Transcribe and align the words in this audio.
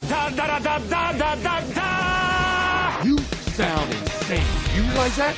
Da 0.00 0.30
da 0.30 0.46
da 0.46 0.58
da 0.58 0.78
da 0.78 1.12
da 1.12 1.34
da 1.34 1.60
da! 1.74 3.02
You 3.02 3.18
sound 3.18 3.92
insane. 3.92 4.42
You 4.74 4.82
realize 4.82 5.16
that? 5.16 5.34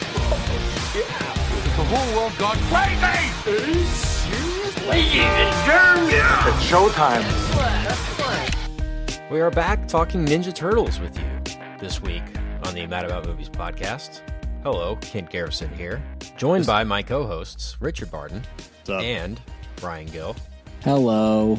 yeah. 0.95 1.03
The 1.77 1.85
whole 1.89 2.17
world 2.17 2.37
gone 2.39 2.59
crazy. 2.69 3.01
Ladies 4.87 5.23
and 5.23 5.67
germs! 5.67 6.13
It's 6.13 6.67
showtime. 6.71 7.25
We 9.31 9.41
are 9.41 9.51
back 9.51 9.89
talking 9.89 10.27
Ninja 10.27 10.55
Turtles 10.55 11.01
with 11.01 11.19
you 11.19 11.25
this 11.81 12.03
week 12.03 12.23
on 12.65 12.75
the 12.75 12.87
Mad 12.87 13.07
About 13.07 13.27
Movies 13.27 13.49
podcast. 13.49 14.21
Hello, 14.63 14.97
Kent 14.97 15.31
Garrison 15.31 15.71
here, 15.73 16.03
joined 16.37 16.67
by 16.67 16.85
my 16.85 17.03
co 17.03 17.27
hosts, 17.27 17.79
Richard 17.81 18.11
Barton 18.11 18.43
and 18.89 19.41
Brian 19.77 20.07
Gill. 20.07 20.37
Hello. 20.85 21.59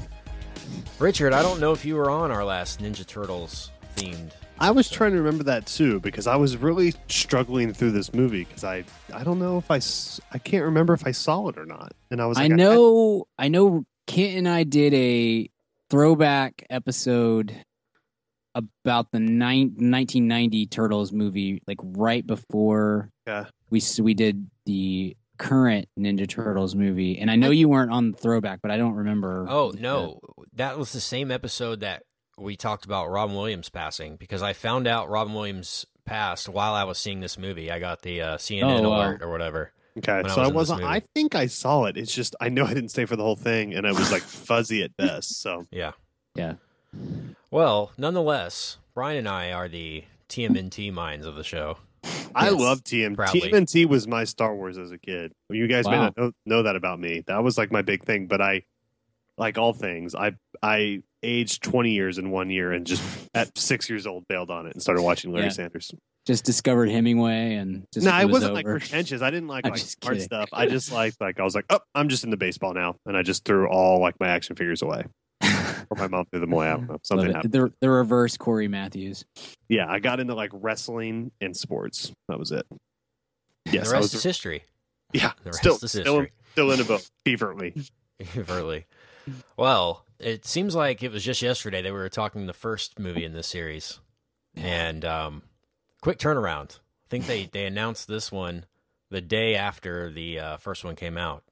Richard, 0.99 1.33
I 1.33 1.41
don't 1.41 1.59
know 1.59 1.71
if 1.71 1.83
you 1.85 1.95
were 1.95 2.09
on 2.09 2.31
our 2.31 2.45
last 2.45 2.79
Ninja 2.79 3.05
Turtles 3.05 3.71
themed. 3.95 4.31
I 4.59 4.69
was 4.69 4.89
trying 4.89 5.11
to 5.13 5.17
remember 5.17 5.43
that 5.45 5.65
too 5.65 5.99
because 5.99 6.27
I 6.27 6.35
was 6.35 6.55
really 6.55 6.93
struggling 7.07 7.73
through 7.73 7.91
this 7.91 8.13
movie 8.13 8.43
because 8.43 8.63
I 8.63 8.83
I 9.11 9.23
don't 9.23 9.39
know 9.39 9.57
if 9.57 9.71
I 9.71 9.79
I 10.31 10.37
can't 10.37 10.65
remember 10.65 10.93
if 10.93 11.05
I 11.07 11.11
saw 11.11 11.47
it 11.47 11.57
or 11.57 11.65
not. 11.65 11.93
And 12.11 12.21
I 12.21 12.27
was 12.27 12.37
I 12.37 12.47
know 12.47 13.25
I 13.39 13.47
know 13.47 13.85
Kent 14.05 14.37
and 14.37 14.47
I 14.47 14.63
did 14.63 14.93
a 14.93 15.49
throwback 15.89 16.63
episode 16.69 17.55
about 18.53 19.11
the 19.11 19.19
nine, 19.19 19.69
1990 19.69 20.67
Turtles 20.67 21.11
movie 21.11 21.61
like 21.67 21.77
right 21.81 22.25
before 22.25 23.09
Yeah. 23.25 23.45
we 23.71 23.81
we 23.99 24.13
did 24.13 24.47
the 24.65 25.15
current 25.41 25.87
Ninja 25.99 26.27
Turtles 26.29 26.75
movie 26.75 27.17
and 27.19 27.29
I 27.31 27.35
know 27.35 27.49
you 27.49 27.67
weren't 27.67 27.91
on 27.91 28.11
the 28.11 28.17
throwback 28.17 28.61
but 28.61 28.71
I 28.71 28.77
don't 28.77 28.93
remember 28.95 29.45
Oh, 29.49 29.71
the- 29.71 29.79
no. 29.81 30.19
That 30.53 30.77
was 30.77 30.93
the 30.93 31.01
same 31.01 31.31
episode 31.31 31.79
that 31.81 32.03
we 32.37 32.55
talked 32.55 32.85
about 32.85 33.09
Robin 33.09 33.35
Williams 33.35 33.69
passing 33.69 34.15
because 34.17 34.41
I 34.41 34.53
found 34.53 34.87
out 34.87 35.09
Robin 35.09 35.33
Williams 35.33 35.85
passed 36.05 36.47
while 36.49 36.73
I 36.73 36.83
was 36.83 36.97
seeing 36.97 37.19
this 37.19 37.37
movie. 37.37 37.71
I 37.71 37.79
got 37.79 38.01
the 38.01 38.21
uh, 38.21 38.37
CNN 38.37 38.83
Oh, 38.85 38.89
wow. 38.89 38.97
alert 38.99 39.21
or 39.21 39.29
whatever. 39.31 39.71
okay, 39.97 40.17
when 40.21 40.25
I 40.25 40.29
so 40.33 40.41
was 40.41 40.49
I 40.49 40.53
wasn't. 40.53 40.83
I 40.83 41.01
think 41.13 41.35
I 41.35 41.45
saw 41.47 41.85
it. 41.85 41.97
It's 41.97 42.13
just 42.13 42.35
I 42.41 42.49
know 42.49 42.65
I 42.65 42.73
didn't 42.73 42.89
stay 42.89 43.05
for 43.05 43.15
the 43.15 43.23
whole 43.23 43.35
thing, 43.35 43.73
and 43.73 43.85
I 43.87 43.91
was 43.91 44.11
like 44.11 44.21
fuzzy 44.47 44.83
at 44.83 44.95
best. 44.97 45.41
So 45.41 45.67
Yeah. 45.71 45.91
Yeah. 46.35 46.55
Well, 47.49 47.91
nonetheless, 47.97 48.77
Brian 48.93 49.17
and 49.19 49.27
I 49.29 49.51
are 49.51 49.67
the 49.67 50.03
TMNT 50.29 50.91
minds 50.93 51.25
of 51.25 51.35
the 51.35 51.43
show. 51.43 51.77
I 52.33 52.49
Yes. 52.49 52.59
love 52.59 52.83
TM. 52.83 53.15
Proudly. 53.15 53.41
TMNT 53.51 53.85
was 53.87 54.07
my 54.07 54.23
Star 54.23 54.55
Wars 54.55 54.77
as 54.77 54.91
a 54.91 54.97
kid. 54.97 55.33
You 55.49 55.67
guys 55.67 55.85
may 55.85 55.97
not 55.97 56.17
know, 56.17 56.31
know 56.45 56.63
that 56.63 56.75
about 56.75 56.99
me. 56.99 57.23
That 57.27 57.43
was 57.43 57.57
like 57.57 57.71
my 57.71 57.81
big 57.81 58.03
thing. 58.05 58.27
But 58.27 58.41
I, 58.41 58.63
like 59.37 59.57
all 59.57 59.73
things, 59.73 60.15
I 60.15 60.33
I 60.61 61.01
aged 61.23 61.61
twenty 61.63 61.91
years 61.91 62.17
in 62.17 62.31
one 62.31 62.49
year, 62.49 62.71
and 62.71 62.85
just 62.87 63.03
at 63.33 63.55
six 63.57 63.89
years 63.89 64.07
old 64.07 64.27
bailed 64.27 64.49
on 64.49 64.65
it 64.65 64.73
and 64.73 64.81
started 64.81 65.01
watching 65.03 65.31
Larry 65.31 65.45
Yeah. 65.47 65.51
Sanders. 65.51 65.91
just 66.27 66.45
discovered 66.45 66.89
Hemingway 66.89 67.55
and 67.55 67.85
just 67.93 68.05
no, 68.05 68.11
it 68.11 68.15
I 68.15 68.25
was 68.25 68.33
wasn't 68.33 68.53
like 68.53 68.65
pretentious. 68.65 69.21
I 69.21 69.29
didn't 69.31 69.47
like 69.49 69.65
I'm 69.65 69.71
like 69.71 69.81
just 69.81 69.97
art 70.05 70.13
kidding. 70.13 70.25
stuff. 70.25 70.49
I 70.53 70.65
just 70.67 70.91
liked 70.91 71.19
like 71.19 71.39
I 71.39 71.43
was 71.43 71.55
like, 71.55 71.65
oh, 71.69 71.79
I'm 71.95 72.09
just 72.09 72.23
into 72.23 72.37
baseball 72.37 72.73
now, 72.73 72.95
and 73.05 73.17
I 73.17 73.23
just 73.23 73.43
threw 73.45 73.67
all 73.67 73.99
like 73.99 74.19
my 74.19 74.27
action 74.29 74.55
figures 74.55 74.81
away, 74.81 75.03
or 75.91 75.97
my 75.97 76.07
mom 76.07 76.25
threw 76.25 76.39
them 76.39 76.53
away. 76.53 76.67
I 76.69 76.71
don't 76.71 76.89
know. 76.89 76.97
Something 77.03 77.33
happened. 77.33 77.53
The, 77.53 77.73
the 77.81 77.89
reverse 77.89 78.37
Cory 78.37 78.67
Matthews. 78.67 79.25
Yeah, 79.69 79.85
I 79.87 79.99
got 79.99 80.19
into 80.19 80.33
like 80.33 80.51
wrestling 80.53 81.31
and 81.41 81.55
sports. 81.55 82.11
That 82.29 82.39
was 82.39 82.51
it. 82.51 82.65
Yes, 83.65 83.89
the 83.89 83.93
rest 83.93 84.01
was. 84.03 84.13
is 84.15 84.23
history. 84.23 84.63
yeah, 85.13 85.33
the 85.43 85.49
rest 85.49 85.59
still 85.59 85.77
is 85.81 85.91
still 85.91 86.03
history. 86.03 86.31
still 86.53 86.71
into 86.71 86.85
both 86.85 87.11
feverly. 87.25 87.75
Overtly. 88.37 88.85
Well, 89.57 90.05
it 90.19 90.45
seems 90.45 90.75
like 90.75 91.03
it 91.03 91.11
was 91.11 91.23
just 91.23 91.41
yesterday 91.41 91.81
that 91.81 91.93
we 91.93 91.99
were 91.99 92.09
talking 92.09 92.45
the 92.45 92.53
first 92.53 92.97
movie 92.97 93.25
in 93.25 93.33
this 93.33 93.47
series, 93.47 93.99
and 94.55 95.03
um, 95.05 95.43
quick 96.01 96.17
turnaround. 96.17 96.79
I 96.79 97.09
think 97.09 97.27
they 97.27 97.45
they 97.51 97.65
announced 97.65 98.07
this 98.07 98.31
one 98.31 98.65
the 99.09 99.21
day 99.21 99.55
after 99.55 100.09
the 100.09 100.39
uh, 100.39 100.57
first 100.57 100.83
one 100.83 100.95
came 100.95 101.17
out, 101.17 101.43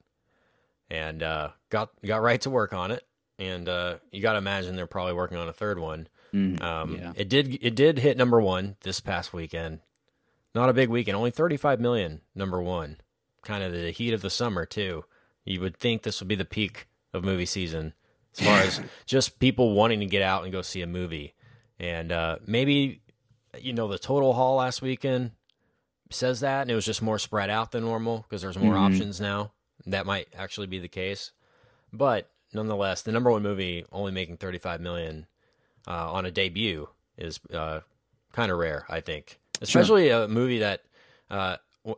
and 0.90 1.22
uh, 1.22 1.50
got 1.69 1.90
got 2.03 2.22
right 2.22 2.42
to 2.42 2.50
work 2.50 2.74
on 2.74 2.92
it. 2.92 3.03
And 3.39 3.67
uh, 3.69 3.95
you 4.11 4.22
got 4.22 4.33
to 4.33 4.38
imagine 4.38 4.75
they're 4.75 4.85
probably 4.85 5.13
working 5.13 5.38
on 5.38 5.47
a 5.47 5.53
third 5.53 5.79
one. 5.79 6.07
Mm, 6.33 6.61
Um, 6.61 6.95
yeah. 6.95 7.13
It 7.16 7.29
did 7.29 7.57
it 7.63 7.73
did 7.75 7.97
hit 8.00 8.17
number 8.17 8.39
one 8.39 8.75
this 8.81 9.00
past 9.00 9.33
weekend. 9.33 9.79
Not 10.53 10.69
a 10.69 10.73
big 10.73 10.89
weekend, 10.89 11.16
only 11.16 11.31
35 11.31 11.79
million. 11.79 12.22
Number 12.35 12.61
one, 12.61 12.97
kind 13.44 13.63
of 13.63 13.72
the 13.72 13.91
heat 13.91 14.13
of 14.13 14.22
the 14.22 14.29
summer 14.29 14.66
too. 14.66 15.05
You 15.45 15.61
would 15.61 15.77
think 15.77 16.03
this 16.03 16.19
would 16.19 16.27
be 16.27 16.35
the 16.35 16.45
peak 16.45 16.88
of 17.13 17.23
movie 17.23 17.45
season 17.45 17.94
as 18.38 18.45
far 18.45 18.59
as 18.59 18.81
just 19.05 19.39
people 19.39 19.73
wanting 19.73 20.01
to 20.01 20.06
get 20.06 20.21
out 20.21 20.44
and 20.44 20.51
go 20.51 20.61
see 20.61 20.81
a 20.81 20.88
movie. 20.88 21.33
And 21.79 22.11
uh, 22.11 22.38
maybe 22.45 23.01
you 23.59 23.73
know 23.73 23.88
the 23.88 23.97
total 23.97 24.33
haul 24.33 24.57
last 24.57 24.81
weekend 24.81 25.31
says 26.11 26.41
that, 26.41 26.63
and 26.63 26.71
it 26.71 26.75
was 26.75 26.85
just 26.85 27.01
more 27.01 27.19
spread 27.19 27.50
out 27.50 27.71
than 27.71 27.83
normal 27.83 28.25
because 28.27 28.41
there's 28.41 28.57
more 28.57 28.73
Mhm. 28.75 28.79
options 28.81 29.21
now. 29.21 29.53
That 29.85 30.06
might 30.06 30.27
actually 30.35 30.67
be 30.67 30.79
the 30.79 30.88
case, 30.89 31.31
but 31.94 32.29
nonetheless, 32.54 33.02
the 33.02 33.12
number 33.12 33.32
one 33.32 33.44
movie 33.44 33.86
only 33.92 34.12
making 34.12 34.38
35 34.38 34.82
million 34.82 35.28
uh, 35.88 36.12
on 36.12 36.26
a 36.26 36.32
debut 36.32 36.90
is 37.18 37.40
uh, 37.54 37.82
kind 38.34 38.52
of 38.52 38.58
rare, 38.58 38.86
I 38.90 39.02
think. 39.02 39.40
Especially 39.62 40.10
a 40.10 40.28
movie 40.28 40.60
that 40.60 40.84
uh, 41.30 41.58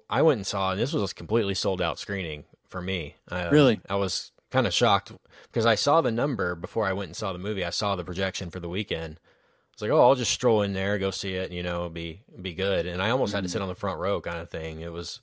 I 0.10 0.22
went 0.22 0.40
and 0.40 0.48
saw, 0.48 0.72
and 0.72 0.80
this 0.80 0.94
was 0.94 1.12
a 1.12 1.16
completely 1.16 1.54
sold 1.54 1.82
out 1.82 2.00
screening 2.00 2.46
for 2.68 2.82
me. 2.82 3.16
Uh, 3.30 3.50
Really? 3.52 3.80
I 3.90 3.96
was 3.96 4.32
kind 4.50 4.68
of 4.68 4.74
shocked 4.74 5.12
because 5.44 5.66
I 5.66 5.76
saw 5.76 6.02
the 6.02 6.12
number 6.12 6.56
before 6.56 6.86
I 6.86 6.94
went 6.94 7.10
and 7.10 7.16
saw 7.16 7.34
the 7.34 7.40
movie. 7.40 7.64
I 7.64 7.70
saw 7.70 7.96
the 7.96 8.04
projection 8.04 8.50
for 8.50 8.60
the 8.60 8.70
weekend. 8.70 9.20
I 9.22 9.74
was 9.76 9.82
like, 9.82 9.92
oh, 9.92 10.02
I'll 10.02 10.16
just 10.16 10.32
stroll 10.34 10.62
in 10.62 10.74
there, 10.74 10.98
go 10.98 11.12
see 11.12 11.36
it, 11.36 11.52
you 11.52 11.64
know, 11.64 11.88
be 11.90 12.22
be 12.42 12.54
good. 12.54 12.86
And 12.86 13.02
I 13.02 13.10
almost 13.10 13.34
had 13.34 13.44
to 13.44 13.50
sit 13.50 13.62
on 13.62 13.70
the 13.70 13.76
front 13.76 14.00
row, 14.00 14.20
kind 14.20 14.40
of 14.40 14.50
thing. 14.50 14.82
It 14.82 14.92
was 14.92 15.22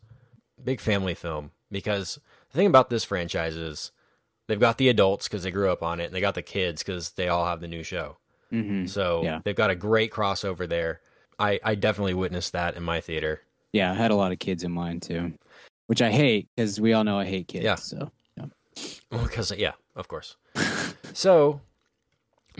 big 0.63 0.81
family 0.81 1.15
film 1.15 1.51
because 1.71 2.19
the 2.51 2.57
thing 2.57 2.67
about 2.67 2.89
this 2.91 3.05
franchise 3.05 3.57
is 3.57 3.93
they've 4.49 4.59
got 4.59 4.77
the 4.79 4.89
adults 4.89 5.29
because 5.29 5.45
they 5.45 5.51
grew 5.53 5.71
up 5.71 5.83
on 5.85 6.01
it, 6.01 6.07
and 6.07 6.15
they 6.15 6.21
got 6.21 6.35
the 6.35 6.43
kids 6.43 6.83
because 6.83 7.11
they 7.11 7.29
all 7.29 7.47
have 7.47 7.61
the 7.61 7.69
new 7.69 7.83
show. 7.85 8.17
hmm 8.51 8.87
So 8.87 9.23
Yeah. 9.23 9.41
they've 9.45 9.55
got 9.55 9.71
a 9.71 9.77
great 9.77 10.11
crossover 10.11 10.69
there. 10.69 11.01
I, 11.39 11.61
I 11.63 11.75
definitely 11.77 12.15
witnessed 12.15 12.53
that 12.55 12.77
in 12.77 12.83
my 12.83 13.01
theater. 13.01 13.43
Yeah, 13.73 13.93
I 13.93 13.95
had 13.95 14.11
a 14.11 14.17
lot 14.17 14.33
of 14.33 14.39
kids 14.41 14.65
in 14.65 14.73
mine 14.73 14.99
too, 15.01 15.35
which 15.87 16.03
I 16.03 16.11
hate 16.11 16.49
because 16.57 16.81
we 16.81 16.93
all 16.95 17.05
know 17.05 17.19
I 17.19 17.25
hate 17.27 17.47
kids. 17.47 17.65
Yeah. 17.65 17.77
So 17.77 18.11
Because, 19.11 19.53
yeah, 19.57 19.73
of 19.97 20.09
course. 20.09 20.37
so 21.13 21.61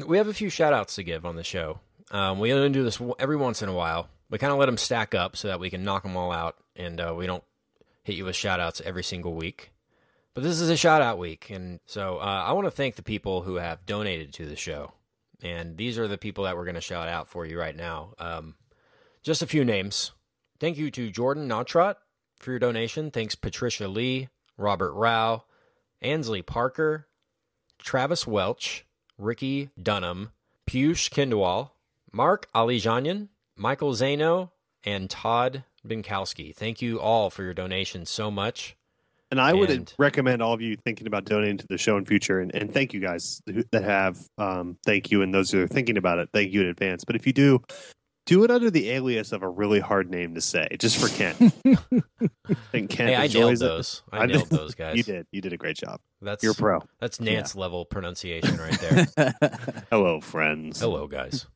we 0.07 0.17
have 0.19 0.29
a 0.29 0.35
few 0.35 0.49
shout 0.51 0.73
outs 0.73 0.95
to 0.97 1.03
give 1.03 1.25
on 1.27 1.37
the 1.37 1.45
show. 1.45 1.81
Um, 2.11 2.39
we 2.39 2.53
only 2.53 2.71
do 2.71 2.85
this 2.85 3.01
every 3.19 3.37
once 3.37 3.61
in 3.63 3.69
a 3.69 3.73
while. 3.75 4.09
We 4.31 4.39
kind 4.39 4.53
of 4.53 4.59
let 4.59 4.67
them 4.67 4.77
stack 4.79 5.15
up 5.15 5.37
so 5.37 5.49
that 5.49 5.61
we 5.61 5.71
can 5.71 5.83
knock 5.85 6.03
them 6.03 6.17
all 6.17 6.33
out 6.33 6.57
and 6.77 7.01
uh, 7.01 7.15
we 7.17 7.27
don't 7.27 7.45
hit 8.05 8.17
you 8.17 8.25
with 8.25 8.37
shout 8.37 8.61
outs 8.61 8.81
every 8.85 9.03
single 9.03 9.35
week. 9.35 9.73
But 10.39 10.45
this 10.45 10.61
is 10.61 10.71
a 10.71 10.77
shout 10.77 11.03
out 11.03 11.19
week. 11.19 11.51
And 11.51 11.81
so 11.85 12.19
uh, 12.19 12.45
I 12.47 12.53
want 12.53 12.69
to 12.69 12.71
thank 12.71 12.95
the 12.95 13.03
people 13.03 13.43
who 13.43 13.57
have 13.57 13.85
donated 13.87 14.33
to 14.35 14.47
the 14.47 14.55
show. 14.55 14.93
And 15.43 15.77
these 15.77 15.99
are 15.99 16.07
the 16.07 16.17
people 16.17 16.45
that 16.45 16.57
we're 16.57 16.65
going 16.65 16.77
to 16.77 16.81
shout 16.81 17.09
out 17.09 17.27
for 17.27 17.45
you 17.45 17.59
right 17.59 17.75
now. 17.75 18.15
Um, 18.21 18.55
just 19.25 19.43
a 19.43 19.49
few 19.49 19.65
names. 19.65 20.13
Thank 20.61 20.79
you 20.79 20.93
to 20.93 21.11
Jordan 21.11 21.49
Nautrot 21.49 21.97
for 22.39 22.53
your 22.53 22.61
donation. 22.61 23.11
Thanks 23.11 23.35
Patricia 23.35 23.89
Lee, 23.89 24.29
Robert 24.57 24.93
Rao, 24.93 25.43
Ansley 26.01 26.43
Parker, 26.43 27.09
Travis 27.81 28.25
Welch, 28.25 28.87
Ricky 29.19 29.71
Dunham, 29.83 30.31
Piyush 30.71 31.11
Kindwal, 31.11 31.71
Mark 32.13 32.49
Alijanyan, 32.55 33.27
Michael 33.57 33.93
Zano, 33.93 34.53
and 34.85 35.11
Todd 35.11 35.65
Binkowski. 35.85 36.55
Thank 36.55 36.81
you 36.81 37.01
all 37.01 37.29
for 37.29 37.43
your 37.43 37.55
donations 37.55 38.09
so 38.09 38.31
much. 38.31 38.77
And 39.31 39.41
I 39.41 39.53
would 39.53 39.71
And- 39.71 39.93
recommend 39.99 40.41
all 40.43 40.55
of 40.55 40.61
you 40.63 40.77
thinking 40.77 41.07
about 41.07 41.25
donating 41.25 41.59
to 41.59 41.67
the 41.69 41.77
show 41.79 41.97
in 41.99 42.05
future. 42.07 42.41
And, 42.41 42.55
and 42.55 42.73
thank 42.73 42.95
you 42.95 43.01
guys 43.01 43.43
who- 43.47 43.65
that 43.73 43.85
have. 43.85 44.19
Um, 44.39 44.79
thank 44.87 45.11
you. 45.11 45.21
And 45.23 45.35
those 45.35 45.51
who 45.51 45.63
are 45.63 45.67
thinking 45.69 45.97
about 45.99 46.19
it, 46.19 46.31
thank 46.33 46.53
you 46.53 46.63
in 46.63 46.67
advance. 46.69 47.05
But 47.05 47.15
if 47.17 47.27
you 47.27 47.33
do, 47.35 47.61
do 48.25 48.45
it 48.45 48.51
under 48.51 48.71
the 48.71 48.91
alias 48.91 49.33
of 49.33 49.43
a 49.43 49.49
really 49.49 49.81
hard 49.81 50.11
name 50.11 50.35
to 50.35 50.41
say, 50.41 50.69
just 50.79 50.99
for 50.99 51.09
Kent. 51.09 51.37
I 51.67 52.55
think 52.73 52.91
Kent 52.91 53.11
hey, 53.11 53.17
I 53.17 53.21
nailed 53.27 53.35
enjoys 53.35 53.63
it. 53.63 53.65
those. 53.65 54.03
I 54.13 54.19
I 54.19 54.27
nailed 54.27 54.49
those 54.51 54.75
guys. 54.75 54.97
You 54.97 55.03
did. 55.03 55.27
You 55.33 55.41
did 55.41 55.53
a 55.53 55.57
great 55.59 55.77
job. 55.77 56.01
That's 56.23 56.43
You're 56.43 56.55
pro. 56.55 56.81
That's 57.01 57.19
Nantz 57.19 57.55
level 57.57 57.85
pronunciation 57.85 58.57
right 58.59 58.79
there. 58.81 59.35
Hello, 59.91 60.21
friends. 60.21 60.81
Hello, 60.81 61.07
guys. 61.07 61.47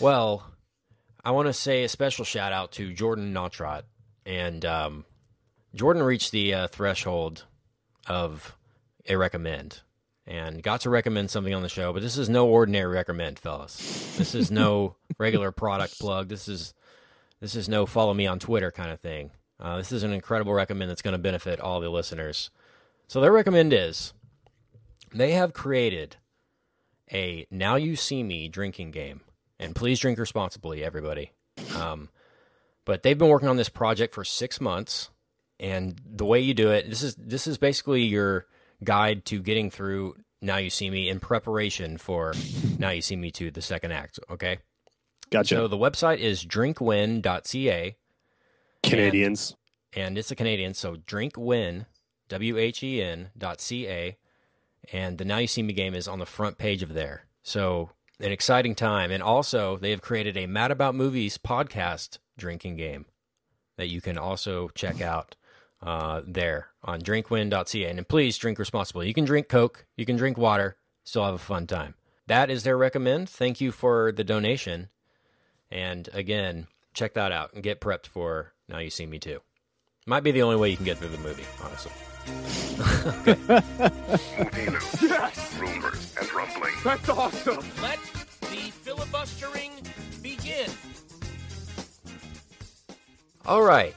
Well, 0.00 0.44
I 1.24 1.30
want 1.32 1.46
to 1.46 1.52
say 1.52 1.84
a 1.84 1.88
special 1.88 2.24
shout 2.24 2.52
out 2.52 2.72
to 2.72 2.92
Jordan 2.92 3.32
Nautrot. 3.32 3.82
And 4.26 4.64
um, 4.64 5.04
Jordan 5.74 6.02
reached 6.02 6.32
the 6.32 6.54
uh, 6.54 6.68
threshold 6.68 7.44
of 8.06 8.56
a 9.08 9.16
recommend 9.16 9.80
and 10.26 10.62
got 10.62 10.80
to 10.82 10.90
recommend 10.90 11.30
something 11.30 11.54
on 11.54 11.62
the 11.62 11.68
show. 11.68 11.92
But 11.92 12.02
this 12.02 12.18
is 12.18 12.28
no 12.28 12.46
ordinary 12.48 12.92
recommend, 12.92 13.38
fellas. 13.38 13.76
This 14.16 14.34
is 14.34 14.50
no 14.50 14.96
regular 15.18 15.52
product 15.52 15.98
plug. 15.98 16.28
This 16.28 16.48
is 16.48 16.74
this 17.40 17.54
is 17.54 17.68
no 17.68 17.86
follow 17.86 18.14
me 18.14 18.26
on 18.26 18.38
Twitter 18.38 18.70
kind 18.70 18.90
of 18.90 19.00
thing. 19.00 19.30
Uh, 19.60 19.76
this 19.76 19.92
is 19.92 20.02
an 20.02 20.12
incredible 20.12 20.52
recommend 20.52 20.90
that's 20.90 21.02
going 21.02 21.12
to 21.12 21.18
benefit 21.18 21.60
all 21.60 21.80
the 21.80 21.88
listeners. 21.88 22.50
So 23.06 23.20
their 23.20 23.32
recommend 23.32 23.72
is 23.72 24.12
they 25.14 25.32
have 25.32 25.52
created 25.52 26.16
a 27.12 27.46
Now 27.50 27.76
You 27.76 27.96
See 27.96 28.22
Me 28.22 28.48
drinking 28.48 28.90
game. 28.90 29.22
and 29.58 29.74
please 29.74 29.98
drink 29.98 30.18
responsibly, 30.18 30.84
everybody. 30.84 31.32
Um, 31.76 32.10
but 32.84 33.02
they've 33.02 33.18
been 33.18 33.28
working 33.28 33.48
on 33.48 33.56
this 33.56 33.68
project 33.68 34.14
for 34.14 34.24
six 34.24 34.60
months, 34.60 35.10
and 35.60 36.00
the 36.04 36.24
way 36.24 36.40
you 36.40 36.54
do 36.54 36.70
it, 36.70 36.88
this 36.88 37.02
is 37.02 37.14
this 37.16 37.46
is 37.46 37.58
basically 37.58 38.02
your 38.02 38.46
guide 38.84 39.24
to 39.26 39.40
getting 39.40 39.70
through 39.70 40.14
Now 40.40 40.56
You 40.58 40.70
See 40.70 40.88
Me 40.90 41.08
in 41.08 41.20
preparation 41.20 41.98
for 41.98 42.34
Now 42.78 42.90
You 42.90 43.00
See 43.02 43.16
Me 43.16 43.30
to 43.32 43.50
the 43.50 43.62
second 43.62 43.92
act. 43.92 44.20
Okay, 44.30 44.58
Gotcha. 45.30 45.56
so 45.56 45.68
the 45.68 45.76
website 45.78 46.18
is 46.18 46.44
drinkwhen.ca, 46.44 47.96
Canadians. 48.82 49.56
and 49.94 50.16
it's 50.18 50.30
a 50.30 50.36
Canadian, 50.36 50.74
so 50.74 50.96
drinkwhen, 50.96 51.86
W 52.28 52.58
H 52.58 52.82
E 52.82 53.02
N 53.02 53.30
dot 53.36 53.60
C 53.60 53.86
A, 53.88 54.16
and 54.92 55.18
the 55.18 55.24
Now 55.24 55.38
You 55.38 55.46
See 55.46 55.62
Me 55.62 55.72
game 55.72 55.94
is 55.94 56.08
on 56.08 56.18
the 56.18 56.26
front 56.26 56.58
page 56.58 56.82
of 56.82 56.94
there. 56.94 57.24
So 57.42 57.90
an 58.20 58.32
exciting 58.32 58.74
time, 58.74 59.10
and 59.10 59.22
also 59.22 59.76
they 59.76 59.90
have 59.90 60.02
created 60.02 60.36
a 60.36 60.46
Mad 60.46 60.70
About 60.70 60.94
Movies 60.94 61.38
podcast 61.38 62.18
drinking 62.36 62.76
game 62.76 63.06
that 63.76 63.88
you 63.88 64.00
can 64.00 64.18
also 64.18 64.68
check 64.74 65.00
out 65.00 65.36
uh, 65.82 66.22
there 66.26 66.68
on 66.82 67.00
drinkwhen.ca. 67.00 67.84
And 67.84 68.08
please 68.08 68.38
drink 68.38 68.58
responsibly. 68.58 69.08
You 69.08 69.14
can 69.14 69.24
drink 69.24 69.48
Coke, 69.48 69.86
you 69.96 70.04
can 70.04 70.16
drink 70.16 70.36
water, 70.38 70.76
still 71.04 71.24
have 71.24 71.34
a 71.34 71.38
fun 71.38 71.66
time. 71.66 71.94
That 72.26 72.50
is 72.50 72.62
their 72.62 72.76
recommend. 72.76 73.28
Thank 73.28 73.60
you 73.60 73.72
for 73.72 74.12
the 74.12 74.24
donation. 74.24 74.88
And 75.70 76.08
again, 76.12 76.66
check 76.94 77.14
that 77.14 77.32
out 77.32 77.52
and 77.54 77.62
get 77.62 77.80
prepped 77.80 78.06
for 78.06 78.52
Now 78.68 78.78
You 78.78 78.90
See 78.90 79.06
Me 79.06 79.18
Too. 79.18 79.40
Might 80.06 80.24
be 80.24 80.30
the 80.30 80.42
only 80.42 80.56
way 80.56 80.70
you 80.70 80.76
can 80.76 80.86
get 80.86 80.98
through 80.98 81.08
the 81.08 81.18
movie, 81.18 81.44
honestly. 81.62 81.92
Rumors, 85.58 86.14
and 86.18 86.32
rumblings. 86.32 86.82
That's 86.84 87.08
awesome. 87.08 87.64
Let 87.82 87.98
the 88.40 88.70
filibustering 88.82 89.72
begin. 90.22 90.70
All 93.46 93.62
right. 93.62 93.94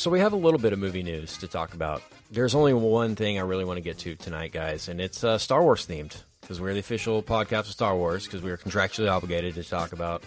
So 0.00 0.10
we 0.10 0.20
have 0.20 0.32
a 0.32 0.36
little 0.36 0.58
bit 0.58 0.72
of 0.72 0.78
movie 0.78 1.02
news 1.02 1.36
to 1.36 1.46
talk 1.46 1.74
about. 1.74 2.02
There's 2.30 2.54
only 2.54 2.72
one 2.72 3.16
thing 3.16 3.38
I 3.38 3.42
really 3.42 3.66
want 3.66 3.76
to 3.76 3.82
get 3.82 3.98
to 3.98 4.14
tonight, 4.14 4.50
guys, 4.50 4.88
and 4.88 4.98
it's 4.98 5.22
uh, 5.22 5.36
Star 5.36 5.62
Wars 5.62 5.86
themed 5.86 6.22
because 6.40 6.58
we're 6.58 6.72
the 6.72 6.80
official 6.80 7.22
podcast 7.22 7.58
of 7.58 7.66
Star 7.66 7.94
Wars 7.94 8.24
because 8.24 8.40
we 8.40 8.50
are 8.50 8.56
contractually 8.56 9.12
obligated 9.12 9.56
to 9.56 9.62
talk 9.62 9.92
about 9.92 10.22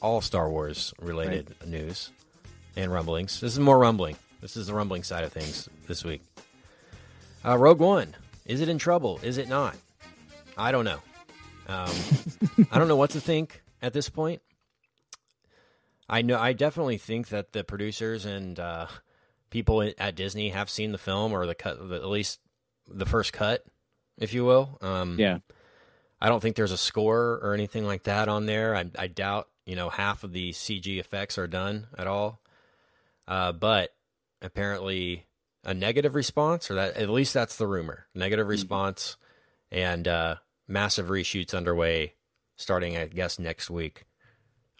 all 0.00 0.22
Star 0.22 0.48
Wars 0.48 0.94
related 1.02 1.54
news 1.66 2.12
and 2.74 2.90
rumblings. 2.90 3.40
This 3.40 3.52
is 3.52 3.60
more 3.60 3.78
rumbling. 3.78 4.16
This 4.40 4.56
is 4.56 4.68
the 4.68 4.72
rumbling 4.72 5.02
side 5.02 5.24
of 5.24 5.34
things 5.34 5.68
this 5.86 6.02
week. 6.02 6.22
Uh, 7.44 7.58
Rogue 7.58 7.80
One. 7.80 8.16
Is 8.46 8.62
it 8.62 8.70
in 8.70 8.78
trouble? 8.78 9.20
Is 9.22 9.36
it 9.36 9.50
not? 9.50 9.76
I 10.56 10.72
don't 10.72 10.86
know. 10.86 11.00
Um, 11.68 11.92
I 12.72 12.78
don't 12.78 12.88
know 12.88 12.96
what 12.96 13.10
to 13.10 13.20
think 13.20 13.60
at 13.82 13.92
this 13.92 14.08
point. 14.08 14.40
I 16.12 16.22
know. 16.22 16.38
I 16.38 16.52
definitely 16.52 16.98
think 16.98 17.28
that 17.28 17.52
the 17.52 17.64
producers 17.64 18.26
and 18.26 18.60
uh, 18.60 18.86
people 19.48 19.90
at 19.96 20.14
Disney 20.14 20.50
have 20.50 20.68
seen 20.68 20.92
the 20.92 20.98
film 20.98 21.32
or 21.32 21.46
the 21.46 21.54
cut, 21.54 21.88
the, 21.88 21.96
at 21.96 22.06
least 22.06 22.40
the 22.86 23.06
first 23.06 23.32
cut, 23.32 23.64
if 24.18 24.34
you 24.34 24.44
will. 24.44 24.78
Um, 24.82 25.18
Yeah. 25.18 25.38
I 26.20 26.28
don't 26.28 26.40
think 26.40 26.54
there's 26.54 26.70
a 26.70 26.78
score 26.78 27.40
or 27.42 27.54
anything 27.54 27.84
like 27.84 28.04
that 28.04 28.28
on 28.28 28.46
there. 28.46 28.76
I, 28.76 28.84
I 28.96 29.06
doubt 29.08 29.48
you 29.66 29.74
know 29.74 29.88
half 29.88 30.22
of 30.22 30.32
the 30.32 30.52
CG 30.52 30.98
effects 31.00 31.38
are 31.38 31.48
done 31.48 31.86
at 31.98 32.06
all. 32.06 32.40
Uh, 33.26 33.52
but 33.52 33.94
apparently, 34.40 35.26
a 35.64 35.72
negative 35.74 36.14
response, 36.14 36.70
or 36.70 36.74
that 36.74 36.96
at 36.96 37.08
least 37.08 37.34
that's 37.34 37.56
the 37.56 37.66
rumor. 37.66 38.06
Negative 38.14 38.46
response, 38.46 39.16
and 39.70 40.06
uh, 40.06 40.36
massive 40.68 41.06
reshoots 41.06 41.54
underway, 41.54 42.14
starting 42.56 42.96
I 42.96 43.06
guess 43.06 43.38
next 43.38 43.70
week, 43.70 44.04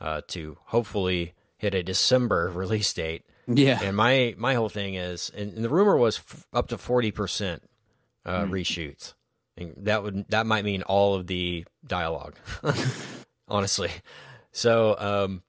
uh, 0.02 0.20
to 0.26 0.58
hopefully 0.66 1.32
hit 1.56 1.74
a 1.74 1.82
December 1.82 2.50
release 2.54 2.92
date. 2.92 3.24
Yeah. 3.46 3.80
And 3.82 3.96
my 3.96 4.34
my 4.36 4.54
whole 4.54 4.68
thing 4.68 4.94
is, 4.94 5.30
and, 5.34 5.54
and 5.54 5.64
the 5.64 5.68
rumor 5.68 5.96
was 5.96 6.18
f- 6.18 6.46
up 6.52 6.68
to 6.68 6.78
forty 6.78 7.10
percent 7.10 7.62
uh, 8.26 8.42
reshoots. 8.44 9.14
And 9.56 9.74
that 9.78 10.02
would 10.02 10.26
that 10.28 10.46
might 10.46 10.64
mean 10.64 10.82
all 10.82 11.14
of 11.14 11.26
the 11.26 11.64
dialogue, 11.86 12.36
honestly. 13.48 13.90
So 14.50 14.96
um, 14.98 15.42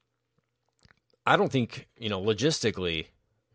I 1.25 1.35
don't 1.35 1.51
think 1.51 1.87
you 1.97 2.09
know 2.09 2.21
logistically 2.21 3.07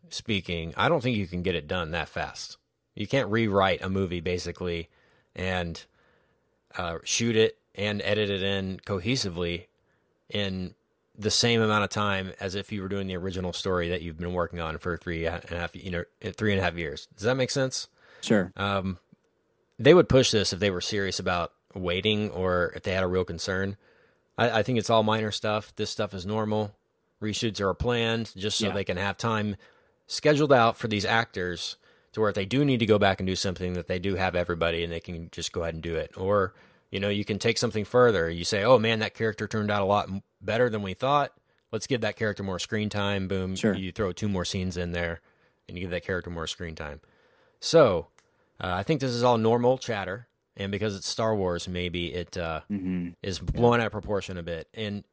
speaking, 0.09 0.73
I 0.75 0.89
don't 0.89 1.01
think 1.01 1.17
you 1.17 1.27
can 1.27 1.43
get 1.43 1.55
it 1.55 1.67
done 1.67 1.91
that 1.91 2.09
fast. 2.09 2.57
You 2.95 3.07
can't 3.07 3.29
rewrite 3.29 3.81
a 3.83 3.89
movie 3.89 4.21
basically 4.21 4.89
and 5.35 5.85
uh, 6.77 6.97
shoot 7.03 7.35
it 7.35 7.57
and 7.75 8.01
edit 8.03 8.29
it 8.29 8.43
in 8.43 8.79
cohesively 8.85 9.67
in 10.29 10.73
the 11.19 11.29
same 11.29 11.61
amount 11.61 11.83
of 11.83 11.89
time 11.89 12.31
as 12.39 12.55
if 12.55 12.71
you 12.71 12.81
were 12.81 12.87
doing 12.87 13.05
the 13.07 13.17
original 13.17 13.51
story 13.51 13.89
that 13.89 14.01
you've 14.01 14.17
been 14.17 14.33
working 14.33 14.61
on 14.61 14.77
for 14.77 14.95
three 14.97 15.25
and 15.25 15.43
a 15.51 15.55
half, 15.55 15.75
you 15.75 15.91
know, 15.91 16.03
three 16.33 16.53
and 16.53 16.61
a 16.61 16.63
half 16.63 16.75
years. 16.75 17.07
Does 17.15 17.25
that 17.25 17.35
make 17.35 17.51
sense? 17.51 17.89
Sure. 18.21 18.53
Um, 18.55 18.97
they 19.77 19.93
would 19.93 20.07
push 20.09 20.31
this 20.31 20.53
if 20.53 20.59
they 20.59 20.71
were 20.71 20.81
serious 20.81 21.19
about 21.19 21.51
waiting 21.75 22.29
or 22.31 22.71
if 22.75 22.83
they 22.83 22.93
had 22.93 23.03
a 23.03 23.07
real 23.07 23.25
concern. 23.25 23.75
I, 24.37 24.59
I 24.59 24.63
think 24.63 24.79
it's 24.79 24.89
all 24.89 25.03
minor 25.03 25.31
stuff. 25.31 25.75
This 25.75 25.89
stuff 25.89 26.13
is 26.13 26.25
normal. 26.25 26.73
Reshoots 27.21 27.59
are 27.59 27.73
planned 27.73 28.31
just 28.37 28.57
so 28.57 28.67
Yeah. 28.67 28.73
they 28.73 28.85
can 28.85 28.97
have 28.97 29.17
time 29.17 29.57
scheduled 30.07 30.53
out 30.53 30.77
for 30.77 30.87
these 30.87 31.03
actors 31.05 31.75
to 32.13 32.21
where 32.21 32.29
if 32.29 32.35
they 32.35 32.45
do 32.45 32.63
need 32.63 32.79
to 32.79 32.85
go 32.85 32.97
back 32.97 33.19
and 33.19 33.27
do 33.27 33.35
something 33.35 33.73
that 33.73 33.87
they 33.87 33.99
do 33.99 34.15
have 34.15 34.35
everybody 34.35 34.83
and 34.85 34.91
they 34.91 34.99
can 35.01 35.29
just 35.31 35.51
go 35.51 35.63
ahead 35.63 35.73
and 35.75 35.83
do 35.83 35.95
it. 35.95 36.11
Or, 36.17 36.53
you 36.91 36.99
know, 36.99 37.09
you 37.09 37.25
can 37.25 37.37
take 37.39 37.57
something 37.57 37.83
further. 37.85 38.29
You 38.29 38.45
say, 38.45 38.63
oh 38.63 38.79
man, 38.79 38.99
that 38.99 39.13
character 39.13 39.47
turned 39.47 39.69
out 39.69 39.81
a 39.81 39.85
lot 39.85 40.09
better 40.41 40.69
than 40.69 40.81
we 40.81 40.93
thought. 40.93 41.31
Let's 41.71 41.87
give 41.87 42.01
that 42.01 42.15
character 42.15 42.43
more 42.43 42.59
screen 42.59 42.89
time. 42.89 43.27
Boom. 43.27 43.55
Sure. 43.55 43.75
You 43.75 43.91
throw 43.91 44.11
two 44.11 44.29
more 44.29 44.45
scenes 44.45 44.75
in 44.77 44.91
there 44.91 45.21
and 45.69 45.77
you 45.77 45.83
give 45.83 45.91
that 45.91 46.03
character 46.03 46.29
more 46.29 46.47
screen 46.47 46.75
time. 46.75 46.99
So, 47.59 48.07
uh, 48.59 48.73
I 48.73 48.83
think 48.83 48.99
this 48.99 49.11
is 49.11 49.23
all 49.23 49.37
normal 49.37 49.77
chatter, 49.77 50.27
and 50.57 50.71
because 50.71 50.95
it's 50.95 51.07
Star 51.07 51.35
Wars, 51.35 51.67
maybe 51.67 52.13
it 52.13 52.37
uh, 52.37 52.61
hmm 52.67 53.09
is 53.21 53.39
blown 53.39 53.79
out 53.79 53.85
of 53.85 53.91
proportion 53.91 54.37
a 54.37 54.43
bit. 54.43 54.67
And 54.73 55.03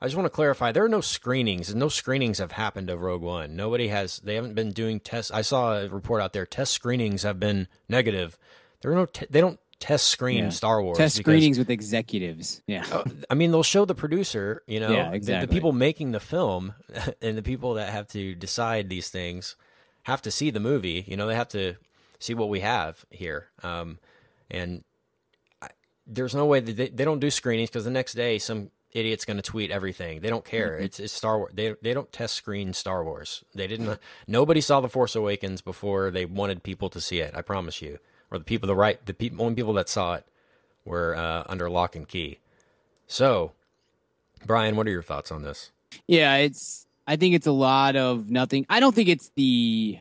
I 0.00 0.06
just 0.06 0.16
want 0.16 0.26
to 0.26 0.30
clarify: 0.30 0.72
there 0.72 0.84
are 0.84 0.88
no 0.88 1.00
screenings, 1.00 1.70
and 1.70 1.80
no 1.80 1.88
screenings 1.88 2.38
have 2.38 2.52
happened 2.52 2.88
of 2.88 3.00
Rogue 3.02 3.22
One. 3.22 3.56
Nobody 3.56 3.88
has; 3.88 4.18
they 4.20 4.36
haven't 4.36 4.54
been 4.54 4.72
doing 4.72 5.00
tests. 5.00 5.30
I 5.30 5.42
saw 5.42 5.78
a 5.78 5.88
report 5.88 6.22
out 6.22 6.32
there: 6.32 6.46
test 6.46 6.72
screenings 6.72 7.22
have 7.22 7.40
been 7.40 7.68
negative. 7.88 8.38
There 8.80 8.92
are 8.92 8.94
no; 8.94 9.06
te- 9.06 9.26
they 9.28 9.40
don't 9.40 9.58
test 9.78 10.06
screen 10.08 10.44
Yeah. 10.44 10.48
Star 10.50 10.82
Wars. 10.82 10.98
Test 10.98 11.16
because- 11.18 11.32
screenings 11.32 11.58
with 11.58 11.70
executives. 11.70 12.62
Yeah. 12.66 12.84
uh, 12.90 13.04
I 13.30 13.34
mean, 13.34 13.50
they'll 13.50 13.62
show 13.62 13.84
the 13.84 13.94
producer, 13.94 14.62
you 14.66 14.80
know, 14.80 14.90
Yeah, 14.90 15.10
the- 15.10 15.46
the, 15.46 15.48
people 15.48 15.72
making 15.72 16.12
the 16.12 16.20
film, 16.20 16.74
and 17.22 17.36
the 17.36 17.42
people 17.42 17.74
that 17.74 17.90
have 17.90 18.08
to 18.08 18.34
decide 18.34 18.88
these 18.88 19.08
things 19.10 19.56
have 20.04 20.22
to 20.22 20.30
see 20.30 20.50
the 20.50 20.60
movie. 20.60 21.04
You 21.06 21.16
know, 21.16 21.26
they 21.26 21.34
have 21.34 21.48
to 21.48 21.74
see 22.18 22.32
what 22.34 22.48
we 22.48 22.60
have 22.60 23.04
here. 23.10 23.48
Um, 23.62 23.98
and 24.50 24.84
I, 25.60 25.68
there's 26.06 26.34
no 26.34 26.46
way 26.46 26.60
that 26.60 26.76
they, 26.76 26.88
they 26.88 27.04
don't 27.04 27.20
do 27.20 27.30
screenings 27.30 27.68
because 27.68 27.84
the 27.84 27.90
next 27.90 28.14
day 28.14 28.38
some 28.38 28.70
idiot's 28.92 29.26
going 29.26 29.36
to 29.36 29.42
tweet 29.42 29.70
everything. 29.70 30.20
They 30.20 30.30
don't 30.30 30.44
care. 30.44 30.76
Mm-hmm. 30.76 30.84
It's, 30.84 31.00
it's 31.00 31.12
Star 31.12 31.36
Wars. 31.38 31.52
They 31.54 31.74
they 31.82 31.92
don't 31.92 32.10
test 32.12 32.34
screen 32.34 32.72
Star 32.72 33.04
Wars. 33.04 33.44
They 33.54 33.66
didn't. 33.66 33.98
Nobody 34.26 34.62
saw 34.62 34.80
the 34.80 34.88
Force 34.88 35.14
Awakens 35.14 35.60
before 35.60 36.10
they 36.10 36.24
wanted 36.24 36.62
people 36.62 36.88
to 36.90 37.00
see 37.00 37.18
it. 37.18 37.34
I 37.36 37.42
promise 37.42 37.82
you. 37.82 37.98
Or 38.30 38.38
the 38.38 38.44
people, 38.44 38.66
the 38.66 38.74
right, 38.74 39.04
the 39.06 39.14
people, 39.14 39.44
only 39.44 39.54
people 39.54 39.72
that 39.74 39.88
saw 39.88 40.14
it 40.14 40.24
were 40.84 41.16
uh, 41.16 41.44
under 41.46 41.70
lock 41.70 41.94
and 41.94 42.08
key. 42.08 42.38
So, 43.06 43.52
Brian, 44.44 44.76
what 44.76 44.86
are 44.86 44.90
your 44.90 45.02
thoughts 45.02 45.30
on 45.30 45.42
this? 45.42 45.70
Yeah, 46.06 46.36
it's. 46.36 46.86
I 47.06 47.16
think 47.16 47.36
it's 47.36 47.46
a 47.46 47.52
lot 47.52 47.94
of 47.94 48.30
nothing. 48.30 48.66
I 48.68 48.80
don't 48.80 48.94
think 48.94 49.08
it's 49.08 49.30
the. 49.36 49.98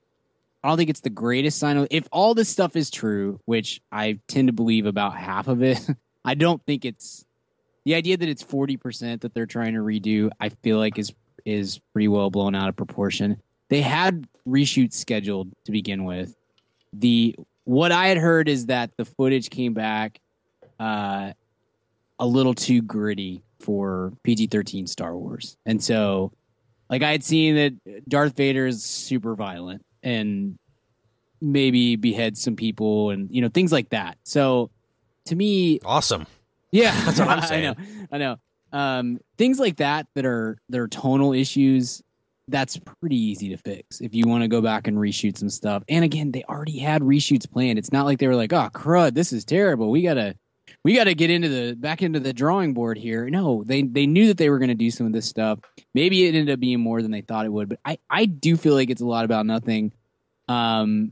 I 0.64 0.68
don't 0.68 0.78
think 0.78 0.90
it's 0.90 1.02
the 1.02 1.12
greatest 1.12 1.60
sign 1.60 1.78
of. 1.78 1.88
If 1.92 2.08
all 2.12 2.34
this 2.34 2.50
stuff 2.50 2.76
is 2.76 2.90
true, 2.90 3.40
which 3.46 3.82
I 3.92 4.20
tend 4.28 4.48
to 4.48 4.54
believe 4.54 4.88
about 4.88 5.16
half 5.16 5.48
of 5.48 5.62
it, 5.62 5.80
I 6.26 6.34
don't 6.34 6.64
think 6.66 6.86
it's 6.86 7.26
the 7.84 7.94
idea 7.94 8.18
that 8.18 8.28
it's 8.28 8.42
forty 8.42 8.78
percent 8.78 9.22
that 9.22 9.34
they're 9.34 9.46
trying 9.46 9.74
to 9.74 9.82
redo. 9.82 10.32
I 10.40 10.50
feel 10.50 10.78
like 10.78 10.98
is 10.98 11.14
is 11.46 11.80
pretty 11.94 12.08
well 12.08 12.32
blown 12.32 12.56
out 12.56 12.70
of 12.70 12.76
proportion. 12.76 13.42
They 13.70 13.82
had 13.82 14.28
reshoots 14.48 14.94
scheduled 14.94 15.50
to 15.66 15.72
begin 15.72 16.06
with. 16.06 16.36
The 16.94 17.36
what 17.66 17.92
I 17.92 18.08
had 18.08 18.18
heard 18.18 18.48
is 18.50 18.68
that 18.68 18.92
the 18.98 19.06
footage 19.06 19.50
came 19.50 19.74
back 19.74 20.20
uh, 20.80 21.34
a 22.20 22.26
little 22.26 22.54
too 22.54 22.82
gritty 22.82 23.44
for 23.60 24.14
PG 24.24 24.48
thirteen 24.48 24.88
Star 24.88 25.16
Wars, 25.18 25.58
and 25.66 25.84
so 25.84 26.32
like 26.90 27.04
I 27.04 27.12
had 27.12 27.24
seen 27.24 27.56
that 27.56 28.08
Darth 28.10 28.36
Vader 28.38 28.66
is 28.68 28.84
super 28.84 29.36
violent 29.36 29.84
and 30.04 30.58
maybe 31.42 31.96
beheads 31.96 32.42
some 32.42 32.56
people 32.56 33.10
and 33.10 33.30
you 33.32 33.42
know 33.42 33.50
things 33.50 33.72
like 33.72 33.90
that. 33.90 34.18
So 34.24 34.70
to 35.26 35.36
me, 35.36 35.80
Awesome. 35.84 36.28
yeah, 36.72 36.94
That's 37.06 37.20
what 37.20 37.30
I'm 37.30 37.42
saying. 37.42 37.68
I 37.70 37.72
know. 37.72 38.08
I 38.12 38.18
know. 38.18 38.36
Um, 38.72 39.20
things 39.38 39.58
like 39.60 39.78
that 39.78 40.08
that 40.16 40.26
are 40.26 40.58
that 40.70 40.80
are 40.80 40.88
tonal 40.88 41.34
issues. 41.34 42.02
That's 42.48 42.78
pretty 42.78 43.18
easy 43.18 43.50
to 43.50 43.58
fix 43.58 44.02
if 44.02 44.14
you 44.14 44.28
want 44.28 44.44
to 44.44 44.48
go 44.48 44.62
back 44.62 44.88
and 44.88 44.98
reshoot 44.98 45.38
some 45.38 45.50
stuff. 45.50 45.84
And 45.90 46.06
again, 46.06 46.32
they 46.32 46.44
already 46.44 46.78
had 46.78 47.02
reshoots 47.02 47.50
planned. 47.50 47.80
It's 47.80 47.92
not 47.92 48.06
like 48.06 48.20
they 48.20 48.28
were 48.28 48.36
like, 48.36 48.54
"Oh 48.54 48.70
crud, 48.72 49.16
this 49.16 49.34
is 49.34 49.46
terrible. 49.46 49.90
We 49.90 50.04
gotta 50.04 50.36
we 50.84 50.96
got 50.96 51.06
to 51.06 51.16
get 51.16 51.32
into 51.32 51.50
the 51.50 51.74
back 51.74 52.04
into 52.04 52.20
the 52.20 52.32
drawing 52.32 52.76
board 52.76 52.98
here. 52.98 53.28
No, 53.30 53.64
they 53.66 53.82
they 53.82 54.06
knew 54.06 54.28
that 54.28 54.38
they 54.38 54.52
were 54.52 54.60
going 54.60 54.70
to 54.70 54.76
do 54.76 54.92
some 54.92 55.08
of 55.08 55.14
this 55.14 55.26
stuff. 55.26 55.60
Maybe 55.96 56.26
it 56.26 56.36
ended 56.36 56.54
up 56.54 56.60
being 56.60 56.80
more 56.80 57.02
than 57.02 57.10
they 57.12 57.22
thought 57.22 57.46
it 57.46 57.52
would, 57.52 57.70
but 57.70 57.80
I 57.84 57.98
I 58.10 58.26
do 58.26 58.56
feel 58.56 58.76
like 58.76 58.92
it's 58.92 59.02
a 59.02 59.06
lot 59.06 59.26
about 59.26 59.48
nothing. 59.48 59.92
Um, 60.48 61.12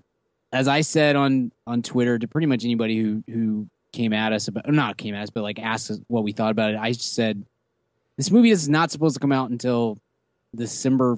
as 0.51 0.67
I 0.67 0.81
said 0.81 1.15
on 1.15 1.51
on 1.65 1.81
Twitter 1.81 2.19
to 2.19 2.27
pretty 2.27 2.45
much 2.45 2.63
anybody 2.63 3.01
who 3.01 3.23
who 3.27 3.67
came 3.91 4.13
at 4.13 4.31
us 4.31 4.47
about 4.47 4.71
not 4.71 4.97
came 4.97 5.15
at 5.15 5.23
us, 5.23 5.29
but 5.31 5.41
like 5.41 5.59
asked 5.59 5.89
us 5.89 5.99
what 6.07 6.23
we 6.23 6.31
thought 6.31 6.51
about 6.51 6.71
it. 6.71 6.77
I 6.77 6.91
said 6.91 7.43
this 8.17 8.29
movie 8.29 8.51
is 8.51 8.69
not 8.69 8.91
supposed 8.91 9.15
to 9.15 9.19
come 9.19 9.31
out 9.31 9.49
until 9.49 9.97
December 10.55 11.17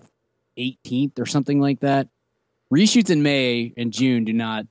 18th 0.58 1.20
or 1.20 1.26
something 1.26 1.60
like 1.60 1.80
that. 1.82 2.08
Reshoots 2.74 3.10
in 3.10 3.22
May 3.24 3.74
and 3.78 3.92
June 3.94 4.24
do 4.26 4.34
not 4.34 4.66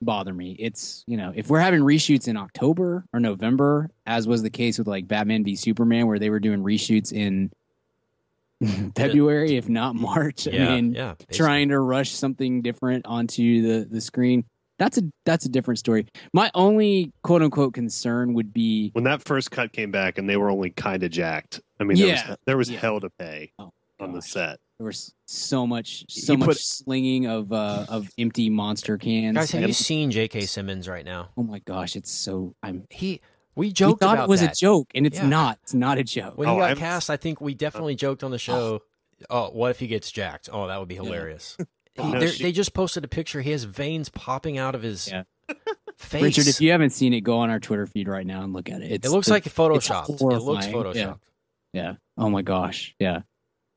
bother 0.00 0.32
me. 0.32 0.56
It's, 0.58 1.04
you 1.06 1.16
know, 1.16 1.32
if 1.34 1.48
we're 1.48 1.60
having 1.60 1.80
reshoots 1.80 2.28
in 2.28 2.36
October 2.36 3.04
or 3.12 3.20
November, 3.20 3.90
as 4.06 4.26
was 4.26 4.42
the 4.42 4.50
case 4.50 4.78
with 4.78 4.86
like 4.86 5.06
Batman 5.08 5.44
v 5.44 5.56
Superman, 5.56 6.06
where 6.06 6.18
they 6.18 6.30
were 6.30 6.40
doing 6.40 6.62
reshoots 6.62 7.12
in 7.12 7.50
February, 8.96 9.56
if 9.56 9.68
not 9.68 9.94
March. 9.94 10.46
Yeah, 10.46 10.68
I 10.68 10.74
mean, 10.76 10.94
yeah. 10.94 11.14
trying 11.32 11.68
to 11.70 11.80
rush 11.80 12.10
something 12.12 12.62
different 12.62 13.06
onto 13.06 13.62
the, 13.62 13.84
the 13.88 14.00
screen. 14.00 14.44
That's 14.78 14.98
a 14.98 15.02
that's 15.24 15.44
a 15.46 15.48
different 15.48 15.78
story. 15.78 16.06
My 16.32 16.50
only 16.54 17.12
quote 17.22 17.42
unquote 17.42 17.74
concern 17.74 18.34
would 18.34 18.52
be 18.52 18.90
When 18.92 19.04
that 19.04 19.22
first 19.22 19.50
cut 19.52 19.72
came 19.72 19.92
back 19.92 20.18
and 20.18 20.28
they 20.28 20.36
were 20.36 20.50
only 20.50 20.70
kind 20.70 21.02
of 21.04 21.10
jacked, 21.12 21.60
I 21.78 21.84
mean, 21.84 21.96
there 21.96 22.08
Yeah. 22.08 22.28
was, 22.30 22.36
there 22.46 22.56
was 22.56 22.70
Yeah. 22.70 22.80
hell 22.80 23.00
to 23.00 23.08
pay 23.10 23.52
Oh, 23.60 23.70
on 24.04 24.12
the 24.12 24.22
set. 24.22 24.58
there 24.78 24.86
was 24.86 25.14
so 25.26 25.66
much 25.66 26.04
so 26.08 26.32
You 26.34 26.38
much 26.38 26.48
put- 26.48 26.58
slinging 26.58 27.26
of 27.26 27.52
uh 27.52 27.86
of 27.88 28.10
empty 28.18 28.50
monster 28.50 28.98
cans. 28.98 29.36
Guys, 29.36 29.50
have 29.52 29.62
Like, 29.62 29.68
you 29.68 29.74
seen 29.74 30.10
J.K. 30.10 30.42
Simmons 30.46 30.88
right 30.88 31.04
now? 31.04 31.30
oh 31.36 31.42
my 31.42 31.58
gosh, 31.60 31.96
it's 31.96 32.10
so 32.10 32.54
I'm 32.62 32.86
He 32.90 33.20
we 33.56 33.68
we 33.68 33.72
joked 33.72 34.00
thought 34.00 34.14
about 34.14 34.24
it 34.24 34.28
was 34.28 34.40
that. 34.40 34.52
a 34.52 34.60
joke 34.60 34.90
and 34.94 35.06
it's 35.06 35.18
Yeah. 35.18 35.28
not. 35.28 35.58
It's 35.62 35.74
not 35.74 35.98
a 35.98 36.04
joke. 36.04 36.36
When 36.36 36.48
he 36.48 36.54
Oh, 36.54 36.58
got 36.58 36.68
I'm- 36.70 36.76
cast, 36.76 37.08
I 37.10 37.16
think 37.16 37.40
we 37.40 37.54
definitely 37.54 37.94
joked 37.94 38.22
on 38.24 38.30
the 38.30 38.38
show. 38.38 38.82
Oh, 39.30 39.50
what 39.50 39.70
if 39.70 39.78
he 39.78 39.86
gets 39.86 40.10
jacked? 40.10 40.48
Oh, 40.52 40.66
that 40.66 40.78
would 40.78 40.88
be 40.88 40.96
hilarious. 40.96 41.56
He- 41.96 42.02
No, 42.02 42.18
they're- 42.18 42.28
she- 42.28 42.42
they 42.42 42.50
just 42.50 42.74
posted 42.74 43.04
a 43.04 43.08
picture. 43.08 43.40
He 43.42 43.52
has 43.52 43.62
veins 43.62 44.08
popping 44.08 44.58
out 44.58 44.74
of 44.74 44.82
his 44.82 45.06
Yeah. 45.08 45.22
face. 45.96 46.22
Richard, 46.24 46.48
if 46.48 46.60
you 46.60 46.72
haven't 46.72 46.90
seen 46.90 47.14
it, 47.14 47.20
go 47.20 47.38
on 47.38 47.50
our 47.50 47.60
Twitter 47.60 47.86
feed 47.86 48.08
right 48.08 48.26
now 48.26 48.42
and 48.42 48.52
look 48.52 48.68
at 48.68 48.82
it. 48.82 48.90
It's 48.90 49.06
it 49.06 49.10
looks 49.12 49.28
the- 49.28 49.34
like 49.34 49.44
photoshopped. 49.44 50.08
It 50.08 50.20
looks 50.22 50.42
horrifying. 50.66 50.74
photoshopped. 50.74 50.94
Yeah. 50.96 51.14
Yeah. 51.72 51.94
Oh 52.18 52.28
my 52.30 52.42
gosh. 52.42 52.96
Yeah. 52.98 53.20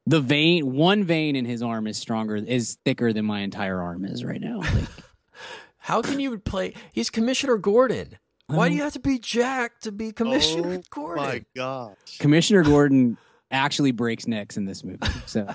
The 0.08 0.22
vein, 0.22 0.74
one 0.74 1.04
vein 1.04 1.36
in 1.36 1.46
his 1.46 1.62
arm 1.62 1.86
is 1.86 1.98
stronger, 1.98 2.38
is 2.38 2.78
thicker 2.86 3.12
than 3.14 3.26
my 3.26 3.42
entire 3.42 3.82
arm 3.82 4.06
is 4.06 4.24
right 4.24 4.40
now. 4.42 4.60
Like, 4.60 4.86
How 5.78 6.02
can 6.02 6.20
you 6.20 6.38
play? 6.40 6.74
He's 6.94 7.10
Commissioner 7.10 7.58
Gordon. 7.58 8.18
Why 8.48 8.70
do 8.70 8.74
Um, 8.74 8.78
you 8.78 8.84
have 8.84 8.94
to 8.94 9.00
be 9.00 9.20
Jack 9.20 9.80
to 9.82 9.92
be 9.92 10.12
Commissioner 10.14 10.76
Oh 10.76 10.84
Gordon? 10.90 11.24
My 11.26 11.46
gosh. 11.56 12.18
Commissioner 12.20 12.64
Gordon 12.64 13.18
actually 13.52 13.92
breaks 13.92 14.28
necks 14.28 14.56
in 14.58 14.64
this 14.66 14.84
movie, 14.84 15.00
so 15.26 15.46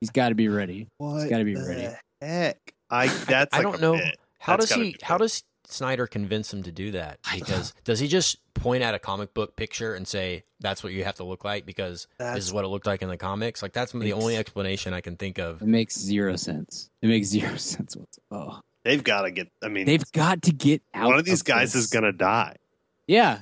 he's 0.00 0.10
got 0.10 0.30
to 0.30 0.34
be 0.34 0.48
ready. 0.48 0.88
What 0.98 1.28
gotta 1.28 1.44
be 1.44 1.54
the 1.54 1.62
ready. 1.66 1.94
Heck. 2.20 2.58
I 2.90 3.08
that's 3.08 3.54
I 3.54 3.58
like 3.58 3.62
don't 3.64 3.74
a 3.76 3.80
know. 3.80 3.92
bit. 3.96 4.16
How 4.38 4.56
That's 4.56 4.70
does 4.70 4.76
he? 4.78 4.96
How 5.02 5.18
does 5.18 5.42
Snyder 5.72 6.06
convince 6.06 6.52
him 6.52 6.62
to 6.64 6.72
do 6.72 6.90
that? 6.92 7.18
Because 7.34 7.72
does 7.84 7.98
he 8.00 8.08
just 8.08 8.38
point 8.54 8.82
at 8.82 8.94
a 8.94 8.98
comic 8.98 9.34
book 9.34 9.56
picture 9.56 9.94
and 9.94 10.06
say 10.06 10.44
that's 10.60 10.82
what 10.84 10.92
you 10.92 11.04
have 11.04 11.16
to 11.16 11.24
look 11.24 11.44
like 11.44 11.66
because 11.66 12.06
this 12.18 12.44
is 12.44 12.52
what 12.52 12.64
it 12.64 12.68
looked 12.68 12.86
like 12.86 13.02
in 13.02 13.08
the 13.08 13.16
comics? 13.16 13.62
Like 13.62 13.72
that's 13.72 13.92
the 13.92 14.12
only 14.12 14.36
explanation 14.36 14.92
I 14.94 15.00
can 15.00 15.16
think 15.16 15.38
of. 15.38 15.62
It 15.62 15.68
makes 15.68 15.98
zero 15.98 16.36
sense. 16.36 16.90
It 17.00 17.08
makes 17.08 17.28
zero 17.28 17.56
sense. 17.56 17.96
Oh, 18.30 18.60
They've 18.84 19.02
got 19.02 19.22
to 19.22 19.30
get. 19.30 19.48
I 19.62 19.68
mean, 19.68 19.86
they've 19.86 20.10
got 20.12 20.42
to 20.42 20.52
get 20.52 20.82
out. 20.92 21.06
one 21.06 21.18
of 21.18 21.24
these 21.24 21.42
guys 21.42 21.72
this. 21.74 21.84
is 21.84 21.90
gonna 21.90 22.12
die. 22.12 22.56
Yeah, 23.06 23.40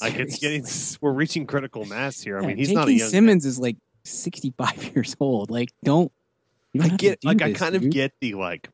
Like 0.00 0.14
it's 0.16 0.38
getting. 0.38 0.64
We're 1.00 1.12
reaching 1.12 1.46
critical 1.46 1.84
mass 1.84 2.20
here. 2.20 2.38
I 2.38 2.46
mean, 2.46 2.56
he's 2.56 2.68
J.K. 2.68 2.78
not 2.80 2.88
a 2.88 2.92
young. 2.92 3.08
Simmons 3.08 3.46
is 3.46 3.58
like 3.58 3.76
sixty-five 4.04 4.82
years 4.94 5.14
old. 5.20 5.50
Like, 5.50 5.70
don't. 5.84 6.10
You 6.72 6.80
I 6.80 6.82
don't 6.82 6.90
have 6.90 6.98
get 6.98 7.20
do 7.20 7.28
like 7.28 7.42
I 7.42 7.50
this, 7.50 7.58
kind 7.58 7.74
of 7.76 7.88
get 7.90 8.12
the 8.20 8.34
like 8.34 8.68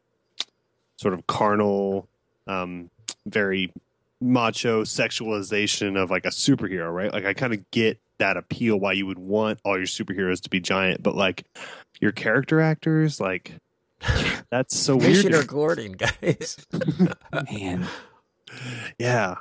sort 0.97 1.13
of 1.13 1.27
carnal, 1.27 2.09
um, 2.47 2.91
very 3.27 3.73
macho 4.21 4.83
sexualization 4.83 6.01
of 6.01 6.11
like 6.11 6.25
a 6.25 6.31
superhero, 6.31 6.93
right? 6.93 7.13
Like 7.13 7.25
I 7.27 7.35
kind 7.35 7.53
of 7.53 7.71
get 7.71 7.99
that 8.19 8.37
appeal 8.39 8.79
why 8.81 8.93
you 8.93 9.05
would 9.07 9.19
want 9.19 9.61
all 9.65 9.77
your 9.77 9.87
superheroes 9.87 10.41
to 10.43 10.49
be 10.51 10.61
giant, 10.61 11.03
but 11.03 11.15
like 11.15 11.45
your 12.01 12.13
character 12.13 12.61
actors, 12.61 13.21
like 13.21 13.53
that's 14.51 14.77
so 14.77 14.97
weird. 14.97 15.03
Commissioner 15.11 15.37
weird. 15.39 15.47
Gordon, 15.49 15.93
guys. 15.93 16.57
man. 17.51 17.87
Yeah, 18.99 19.35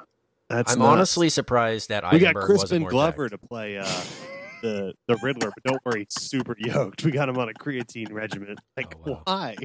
that's 0.50 0.74
I'm 0.74 0.80
nuts. 0.80 0.90
honestly 0.90 1.30
surprised 1.30 1.90
that 1.90 2.04
we 2.12 2.20
got 2.20 2.36
Eisenberg 2.36 2.50
wasn't 2.50 2.60
Crispin 2.60 2.82
more 2.82 2.90
Glover 2.92 3.30
jacked. 3.30 3.42
to 3.42 3.48
play 3.48 3.78
uh, 3.78 4.02
the 4.62 4.94
the 5.08 5.16
Riddler, 5.22 5.52
but 5.56 5.64
don't 5.64 5.86
worry, 5.86 6.08
he's 6.10 6.22
super 6.28 6.56
yoked. 6.58 7.04
We 7.06 7.12
got 7.12 7.30
him 7.30 7.38
on 7.38 7.48
a 7.50 7.54
creatine 7.54 8.12
regimen. 8.12 8.56
Like 8.76 8.96
Oh, 9.06 9.12
wow. 9.12 9.22
why? 9.26 9.56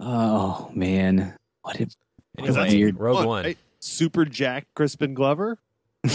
Oh 0.00 0.70
man, 0.74 1.36
what 1.62 1.80
if? 1.80 1.94
Anyway, 2.38 2.54
that's 2.54 2.72
weird. 2.74 2.98
Rogue 3.00 3.16
Look, 3.18 3.26
One. 3.26 3.44
right? 3.44 3.58
Super 3.80 4.24
Jack 4.24 4.66
Crispin 4.74 5.14
Glover. 5.14 5.58
He 6.04 6.10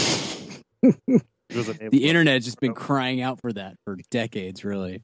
was 1.54 1.68
a 1.68 1.74
name 1.78 1.90
the 1.90 1.98
of- 2.04 2.10
internet's 2.10 2.44
just 2.44 2.60
been 2.60 2.74
crying 2.74 3.20
out 3.22 3.40
for 3.40 3.52
that 3.52 3.76
for 3.84 3.96
decades, 4.10 4.64
really. 4.64 5.02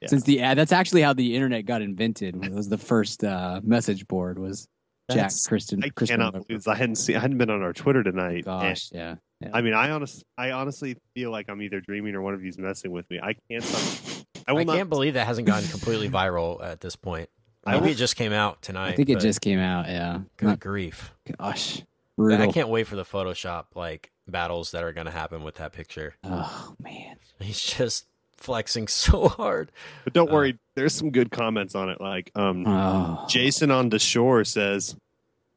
Yeah. 0.00 0.08
Since 0.08 0.22
the 0.24 0.40
ad, 0.40 0.56
that's 0.56 0.72
actually 0.72 1.02
how 1.02 1.12
the 1.12 1.34
internet 1.34 1.66
got 1.66 1.82
invented. 1.82 2.42
It 2.44 2.52
was 2.52 2.68
the 2.68 2.78
first 2.78 3.22
uh, 3.22 3.60
message 3.62 4.06
board 4.08 4.38
was 4.38 4.66
Jack 5.10 5.16
That's- 5.16 5.46
Kristen. 5.46 5.84
I 5.84 5.90
Kristen 5.90 6.16
cannot 6.18 6.32
Glover. 6.32 6.46
believe 6.46 6.60
this. 6.60 6.68
I 6.68 6.74
hadn't 6.76 6.96
seen. 6.96 7.16
I 7.16 7.20
hadn't 7.20 7.38
been 7.38 7.50
on 7.50 7.62
our 7.62 7.72
Twitter 7.74 8.02
tonight. 8.02 8.44
Gosh, 8.46 8.88
yeah. 8.92 9.16
and- 9.42 9.54
I 9.54 9.60
mean, 9.60 9.74
I 9.74 9.90
honest, 9.90 10.24
I 10.38 10.52
honestly 10.52 10.96
feel 11.14 11.30
like 11.30 11.50
I'm 11.50 11.60
either 11.60 11.80
dreaming 11.80 12.14
or 12.14 12.22
one 12.22 12.32
of 12.34 12.42
you's 12.42 12.56
messing 12.58 12.92
with 12.92 13.08
me. 13.10 13.20
I 13.22 13.34
can't. 13.50 14.24
I 14.46 14.52
I, 14.52 14.52
will 14.54 14.64
not. 14.64 14.76
can't 14.76 14.88
believe 14.88 15.14
that 15.14 15.26
hasn't 15.26 15.46
gone 15.46 15.62
completely 15.64 16.08
viral 16.08 16.62
at 16.64 16.80
this 16.80 16.96
point. 16.96 17.28
I 17.64 17.72
Maybe 17.72 17.84
will- 17.86 17.90
it 17.92 17.96
just 17.96 18.16
came 18.16 18.32
out 18.32 18.62
tonight. 18.62 18.90
I 18.90 18.96
think 18.96 19.10
it 19.10 19.20
just 19.20 19.40
came 19.40 19.58
out. 19.58 19.86
Yeah. 19.86 20.20
Good 20.38 20.46
Not- 20.46 20.60
grief! 20.60 21.12
gosh, 21.38 21.78
And 21.80 21.86
brutal. 22.16 22.42
I 22.42 22.52
can't 22.52 22.68
wait 22.68 22.86
for 22.86 22.96
the 22.96 23.04
Photoshop 23.04 23.66
like 23.74 24.10
battles 24.26 24.70
that 24.70 24.82
are 24.84 24.92
going 24.92 25.06
to 25.06 25.10
happen 25.12 25.42
with 25.42 25.56
that 25.56 25.72
picture. 25.72 26.14
Oh 26.24 26.74
man. 26.82 27.16
He's 27.38 27.60
just 27.62 28.06
flexing 28.36 28.88
so 28.88 29.28
hard. 29.28 29.70
But 30.04 30.12
don't 30.14 30.30
uh, 30.30 30.34
worry. 30.34 30.58
There's 30.74 30.94
some 30.94 31.10
good 31.10 31.30
comments 31.30 31.74
on 31.74 31.90
it. 31.90 32.00
Like, 32.00 32.30
um, 32.34 32.64
Oh. 32.66 33.26
Jason 33.28 33.70
on 33.70 33.90
the 33.90 33.98
shore 33.98 34.44
says, 34.44 34.96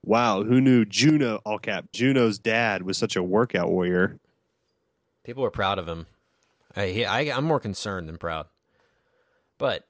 "Wow, 0.04 0.44
who 0.44 0.60
knew 0.60 0.84
Juno? 0.86 1.40
All 1.46 1.60
cap. 1.60 1.86
Juno's 1.94 2.38
dad 2.40 2.82
was 2.84 2.98
such 2.98 3.16
a 3.16 3.24
workout 3.24 3.70
warrior." 3.70 4.18
People 5.24 5.46
are 5.46 5.50
proud 5.52 5.80
of 5.80 5.88
him. 5.88 6.08
I, 6.76 6.88
he, 6.88 7.06
I, 7.06 7.22
I'm 7.38 7.46
more 7.46 7.60
concerned 7.62 8.10
than 8.10 8.18
proud. 8.18 8.48
But 9.58 9.88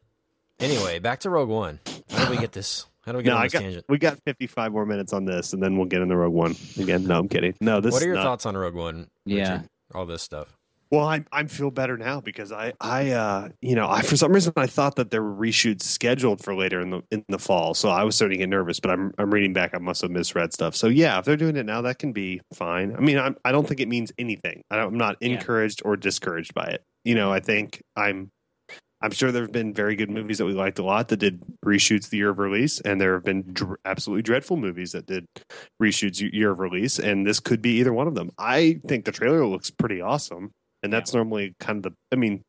anyway, 0.60 1.00
back 1.00 1.22
to 1.22 1.30
Rogue 1.32 1.50
One. 1.50 1.80
How 2.14 2.26
do 2.26 2.32
we 2.32 2.38
get 2.38 2.52
this? 2.52 2.86
How 3.06 3.12
do 3.12 3.18
we 3.18 3.24
get 3.24 3.32
No, 3.32 3.38
on 3.38 3.44
this 3.44 3.54
got, 3.54 3.60
tangent? 3.62 3.86
we 3.90 3.98
got 3.98 4.18
55 4.26 4.72
more 4.72 4.86
minutes 4.86 5.12
on 5.14 5.26
this, 5.26 5.52
and 5.54 5.62
then 5.62 5.76
we'll 5.78 5.88
get 5.88 6.02
in 6.02 6.08
the 6.08 6.16
Rogue 6.16 6.34
One 6.34 6.56
again. 6.80 7.04
No, 7.06 7.20
I'm 7.20 7.28
kidding. 7.28 7.54
No, 7.60 7.82
this. 7.82 7.92
What 7.92 8.02
are 8.02 8.06
your 8.06 8.16
not- 8.16 8.24
thoughts 8.24 8.46
on 8.46 8.56
Rogue 8.56 8.76
One? 8.76 9.08
Yeah. 9.26 9.54
Richard? 9.54 9.70
all 9.94 10.06
this 10.06 10.24
stuff. 10.24 10.58
Well, 10.90 11.08
I 11.08 11.24
I 11.32 11.44
feel 11.46 11.72
better 11.72 11.98
now 11.98 12.22
because 12.22 12.52
I 12.52 12.74
I 12.80 13.12
uh 13.12 13.50
you 13.62 13.74
know 13.76 13.88
I 13.90 14.02
for 14.04 14.16
some 14.16 14.32
reason 14.32 14.54
I 14.56 14.68
thought 14.68 14.96
that 14.98 15.10
there 15.12 15.24
were 15.24 15.34
reshoots 15.34 15.82
scheduled 15.84 16.44
for 16.44 16.54
later 16.56 16.82
in 16.82 16.92
the 16.92 17.02
in 17.12 17.26
the 17.30 17.40
fall, 17.40 17.74
so 17.74 17.90
I 17.90 18.04
was 18.04 18.16
starting 18.16 18.38
to 18.38 18.44
get 18.44 18.50
nervous. 18.50 18.80
But 18.80 18.92
I'm 18.92 19.12
I'm 19.18 19.32
reading 19.34 19.54
back, 19.54 19.72
I 19.74 19.80
must 19.80 20.02
have 20.04 20.12
misread 20.12 20.54
stuff. 20.54 20.76
So 20.76 20.88
yeah, 20.88 21.18
if 21.20 21.26
they're 21.26 21.36
doing 21.38 21.56
it 21.58 21.66
now, 21.66 21.82
that 21.82 21.98
can 22.00 22.12
be 22.14 22.42
fine. 22.54 22.96
I 22.96 23.00
mean, 23.00 23.18
I'm, 23.18 23.36
I 23.44 23.52
don't 23.52 23.68
think 23.68 23.80
it 23.82 23.88
means 23.88 24.12
anything. 24.20 24.64
I 24.72 24.76
don't, 24.78 24.94
I'm 24.94 24.98
not 24.98 25.18
Yeah. 25.20 25.30
encouraged 25.30 25.82
or 25.84 25.96
discouraged 25.98 26.54
by 26.54 26.66
it. 26.66 26.84
You 27.04 27.16
know, 27.16 27.32
I 27.34 27.40
think 27.40 27.82
I'm 27.96 28.32
I'm 29.04 29.12
sure 29.12 29.32
there 29.32 29.44
have 29.44 29.52
been 29.52 29.74
very 29.74 29.96
good 29.96 30.10
movies 30.10 30.38
that 30.40 30.46
we 30.46 30.54
liked 30.54 30.80
a 30.80 30.84
lot 30.84 31.10
that 31.10 31.18
did 31.18 31.44
reshoots 31.64 32.10
the 32.10 32.18
year 32.18 32.30
of 32.30 32.40
release, 32.40 32.80
and 32.80 33.00
there 33.02 33.14
have 33.14 33.24
been 33.26 33.44
dr- 33.54 33.78
absolutely 33.86 34.22
dreadful 34.24 34.56
movies 34.58 34.94
that 34.94 35.06
did 35.06 35.28
reshoots 35.82 36.22
y- 36.24 36.30
year 36.34 36.52
of 36.52 36.60
release, 36.60 36.98
and 37.00 37.28
this 37.28 37.40
could 37.42 37.62
be 37.62 37.72
either 37.80 37.94
one 37.94 38.08
of 38.08 38.16
them. 38.16 38.32
I 38.38 38.80
think 38.88 39.04
the 39.06 39.12
trailer 39.12 39.46
looks 39.46 39.70
pretty 39.70 40.00
awesome, 40.02 40.52
and 40.82 40.92
that's 40.92 41.14
normally 41.14 41.54
kind 41.60 41.86
of 41.86 41.92
the. 41.92 41.98
I 42.12 42.16
mean, 42.16 42.42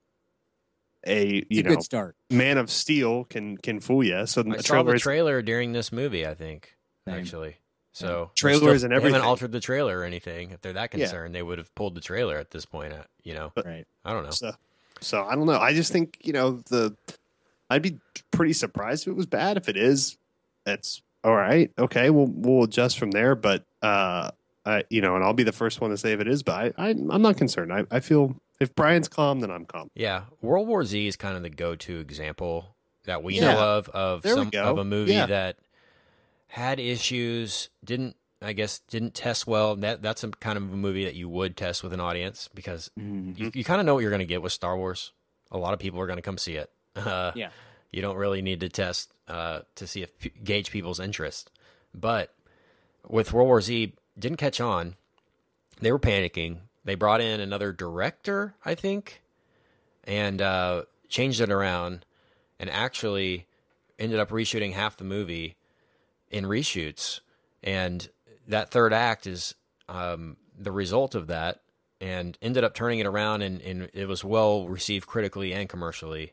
a 1.06 1.38
It's 1.38 1.46
you 1.50 1.60
a 1.60 1.62
know 1.64 1.70
good 1.70 1.82
start. 1.82 2.14
Man 2.30 2.56
of 2.56 2.70
Steel 2.70 3.24
can 3.24 3.56
can 3.58 3.80
fool 3.80 4.04
you. 4.04 4.24
So 4.26 4.40
I 4.40 4.44
the 4.44 4.62
saw 4.62 4.74
trailer 4.74 4.90
the 4.92 4.96
is 4.96 5.02
trailer 5.02 5.42
during 5.42 5.72
this 5.72 5.92
movie. 5.92 6.26
I 6.26 6.34
think 6.34 6.74
Same. 7.06 7.16
actually. 7.18 7.56
So 7.92 8.30
Trailers 8.34 8.82
they're 8.82 8.90
and 8.92 9.00
they 9.02 9.10
haven't 9.12 9.22
altered 9.26 9.52
the 9.52 9.60
trailer 9.60 9.98
or 10.00 10.04
anything. 10.04 10.50
If 10.50 10.60
they're 10.62 10.72
that 10.72 10.92
Yeah. 10.94 11.04
concerned, 11.04 11.34
they 11.34 11.42
would 11.42 11.58
have 11.58 11.72
pulled 11.74 11.94
the 11.94 12.00
trailer 12.00 12.36
at 12.38 12.50
this 12.50 12.64
point. 12.66 12.92
uh, 12.92 13.04
You 13.22 13.34
know, 13.34 13.52
Right. 13.64 13.84
I 14.04 14.12
don't 14.12 14.24
know. 14.24 14.30
So, 14.30 14.52
so 15.04 15.24
I 15.24 15.34
don't 15.34 15.46
know. 15.46 15.58
I 15.58 15.72
just 15.74 15.92
think 15.92 16.18
you 16.22 16.32
know 16.32 16.62
the. 16.70 16.96
I'd 17.70 17.82
be 17.82 17.98
pretty 18.30 18.52
surprised 18.52 19.04
if 19.06 19.08
it 19.12 19.16
was 19.16 19.26
bad. 19.26 19.56
If 19.56 19.68
it 19.68 19.76
is, 19.76 20.18
that's 20.64 21.02
all 21.22 21.34
right. 21.34 21.70
Okay, 21.78 22.10
we'll 22.10 22.26
we'll 22.26 22.64
adjust 22.64 22.98
from 22.98 23.10
there. 23.10 23.34
But 23.34 23.64
uh, 23.82 24.30
I 24.66 24.84
you 24.90 25.00
know, 25.00 25.14
and 25.16 25.24
I'll 25.24 25.32
be 25.32 25.42
the 25.44 25.52
first 25.52 25.80
one 25.80 25.90
to 25.90 25.96
say 25.96 26.12
if 26.12 26.20
it 26.20 26.28
is. 26.28 26.42
But 26.42 26.74
I, 26.78 26.88
I 26.88 26.90
I'm 26.90 27.22
not 27.22 27.36
concerned. 27.36 27.72
I 27.72 27.84
I 27.90 28.00
feel 28.00 28.36
if 28.60 28.74
Brian's 28.74 29.08
calm, 29.08 29.40
then 29.40 29.50
I'm 29.50 29.64
calm. 29.64 29.90
Yeah, 29.94 30.24
World 30.42 30.68
War 30.68 30.84
Z 30.84 31.06
is 31.06 31.16
kind 31.16 31.36
of 31.36 31.42
the 31.42 31.50
go-to 31.50 31.98
example 31.98 32.74
that 33.04 33.22
we 33.22 33.36
Yeah. 33.36 33.52
know 33.54 33.58
of 33.78 33.88
of 33.90 34.22
There 34.22 34.36
we 34.36 34.50
some 34.50 34.50
of 34.62 34.78
a 34.78 34.84
movie 34.84 35.14
Yeah. 35.14 35.26
that 35.26 35.56
had 36.48 36.78
issues, 36.78 37.68
didn't 37.84 38.16
I 38.44 38.52
guess 38.52 38.78
didn't 38.80 39.14
test 39.14 39.46
well. 39.46 39.74
That 39.76 40.02
that's 40.02 40.22
a 40.24 40.28
kind 40.28 40.56
of 40.56 40.64
a 40.72 40.76
movie 40.76 41.04
that 41.04 41.14
you 41.14 41.28
would 41.28 41.56
test 41.56 41.82
with 41.82 41.92
an 41.92 42.00
audience 42.00 42.48
because 42.54 42.90
Mhm. 42.98 43.38
you, 43.38 43.50
you 43.54 43.64
kind 43.64 43.80
of 43.80 43.86
know 43.86 43.94
what 43.94 44.00
you're 44.00 44.10
going 44.10 44.20
to 44.20 44.26
get 44.26 44.42
with 44.42 44.52
Star 44.52 44.76
Wars. 44.76 45.12
A 45.50 45.58
lot 45.58 45.72
of 45.74 45.78
people 45.80 46.00
are 46.00 46.06
going 46.06 46.18
to 46.18 46.22
come 46.22 46.38
see 46.38 46.54
it. 46.56 46.70
Uh, 46.96 47.32
Yeah. 47.34 47.50
you 47.90 48.02
don't 48.02 48.16
really 48.16 48.42
need 48.42 48.60
to 48.60 48.68
test 48.68 49.12
uh, 49.28 49.60
to 49.76 49.86
see 49.86 50.02
if 50.02 50.10
gauge 50.44 50.70
people's 50.70 51.00
interest. 51.00 51.50
But 51.94 52.34
with 53.08 53.32
World 53.32 53.48
War 53.48 53.60
Z, 53.60 53.94
didn't 54.18 54.38
catch 54.38 54.60
on. 54.60 54.94
They 55.80 55.90
were 55.90 55.98
panicking. 55.98 56.58
They 56.84 56.94
brought 56.94 57.20
in 57.20 57.40
another 57.40 57.72
director, 57.72 58.54
I 58.64 58.74
think, 58.74 59.22
and 60.04 60.40
uh, 60.42 60.82
changed 61.08 61.40
it 61.40 61.50
around, 61.50 62.04
and 62.60 62.68
actually 62.70 63.46
ended 63.98 64.18
up 64.20 64.30
reshooting 64.30 64.72
half 64.74 64.96
the 64.96 65.04
movie 65.04 65.56
in 66.30 66.44
reshoots. 66.44 67.20
And 67.62 68.08
that 68.48 68.70
third 68.70 68.92
act 68.92 69.26
is 69.26 69.54
um, 69.88 70.36
the 70.58 70.72
result 70.72 71.14
of 71.14 71.28
that, 71.28 71.60
and 72.00 72.36
ended 72.42 72.64
up 72.64 72.74
turning 72.74 72.98
it 72.98 73.06
around, 73.06 73.42
and, 73.42 73.60
and 73.62 73.90
it 73.94 74.06
was 74.06 74.24
well 74.24 74.68
received 74.68 75.06
critically 75.06 75.52
and 75.52 75.68
commercially. 75.68 76.32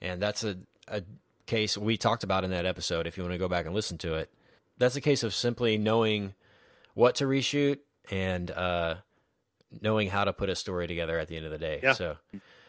And 0.00 0.20
that's 0.20 0.44
a, 0.44 0.56
a 0.88 1.02
case 1.46 1.78
we 1.78 1.96
talked 1.96 2.24
about 2.24 2.44
in 2.44 2.50
that 2.50 2.66
episode. 2.66 3.06
If 3.06 3.16
you 3.16 3.22
want 3.22 3.32
to 3.32 3.38
go 3.38 3.48
back 3.48 3.66
and 3.66 3.74
listen 3.74 3.98
to 3.98 4.14
it, 4.14 4.30
that's 4.78 4.96
a 4.96 5.00
case 5.00 5.22
of 5.22 5.34
simply 5.34 5.78
knowing 5.78 6.34
what 6.94 7.14
to 7.16 7.24
reshoot 7.24 7.78
and 8.10 8.50
uh, 8.50 8.96
knowing 9.80 10.08
how 10.08 10.24
to 10.24 10.32
put 10.32 10.48
a 10.50 10.54
story 10.54 10.86
together 10.86 11.18
at 11.18 11.28
the 11.28 11.36
end 11.36 11.46
of 11.46 11.50
the 11.52 11.58
day. 11.58 11.80
Yeah. 11.82 11.92
So, 11.92 12.16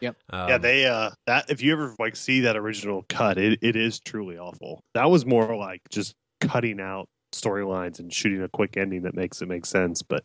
Yep. 0.00 0.16
um, 0.30 0.48
yeah, 0.48 0.58
they 0.58 0.86
uh 0.86 1.10
that 1.26 1.50
if 1.50 1.60
you 1.60 1.72
ever 1.72 1.92
like 1.98 2.14
see 2.14 2.42
that 2.42 2.56
original 2.56 3.04
cut, 3.08 3.36
it, 3.36 3.58
it 3.62 3.74
is 3.74 3.98
truly 3.98 4.38
awful. 4.38 4.84
That 4.94 5.10
was 5.10 5.26
more 5.26 5.56
like 5.56 5.82
just 5.90 6.14
cutting 6.40 6.78
out 6.80 7.08
storylines 7.32 7.98
and 7.98 8.12
shooting 8.12 8.42
a 8.42 8.48
quick 8.48 8.76
ending 8.76 9.02
that 9.02 9.14
makes 9.14 9.40
it 9.42 9.46
make 9.48 9.66
sense. 9.66 10.02
But 10.02 10.24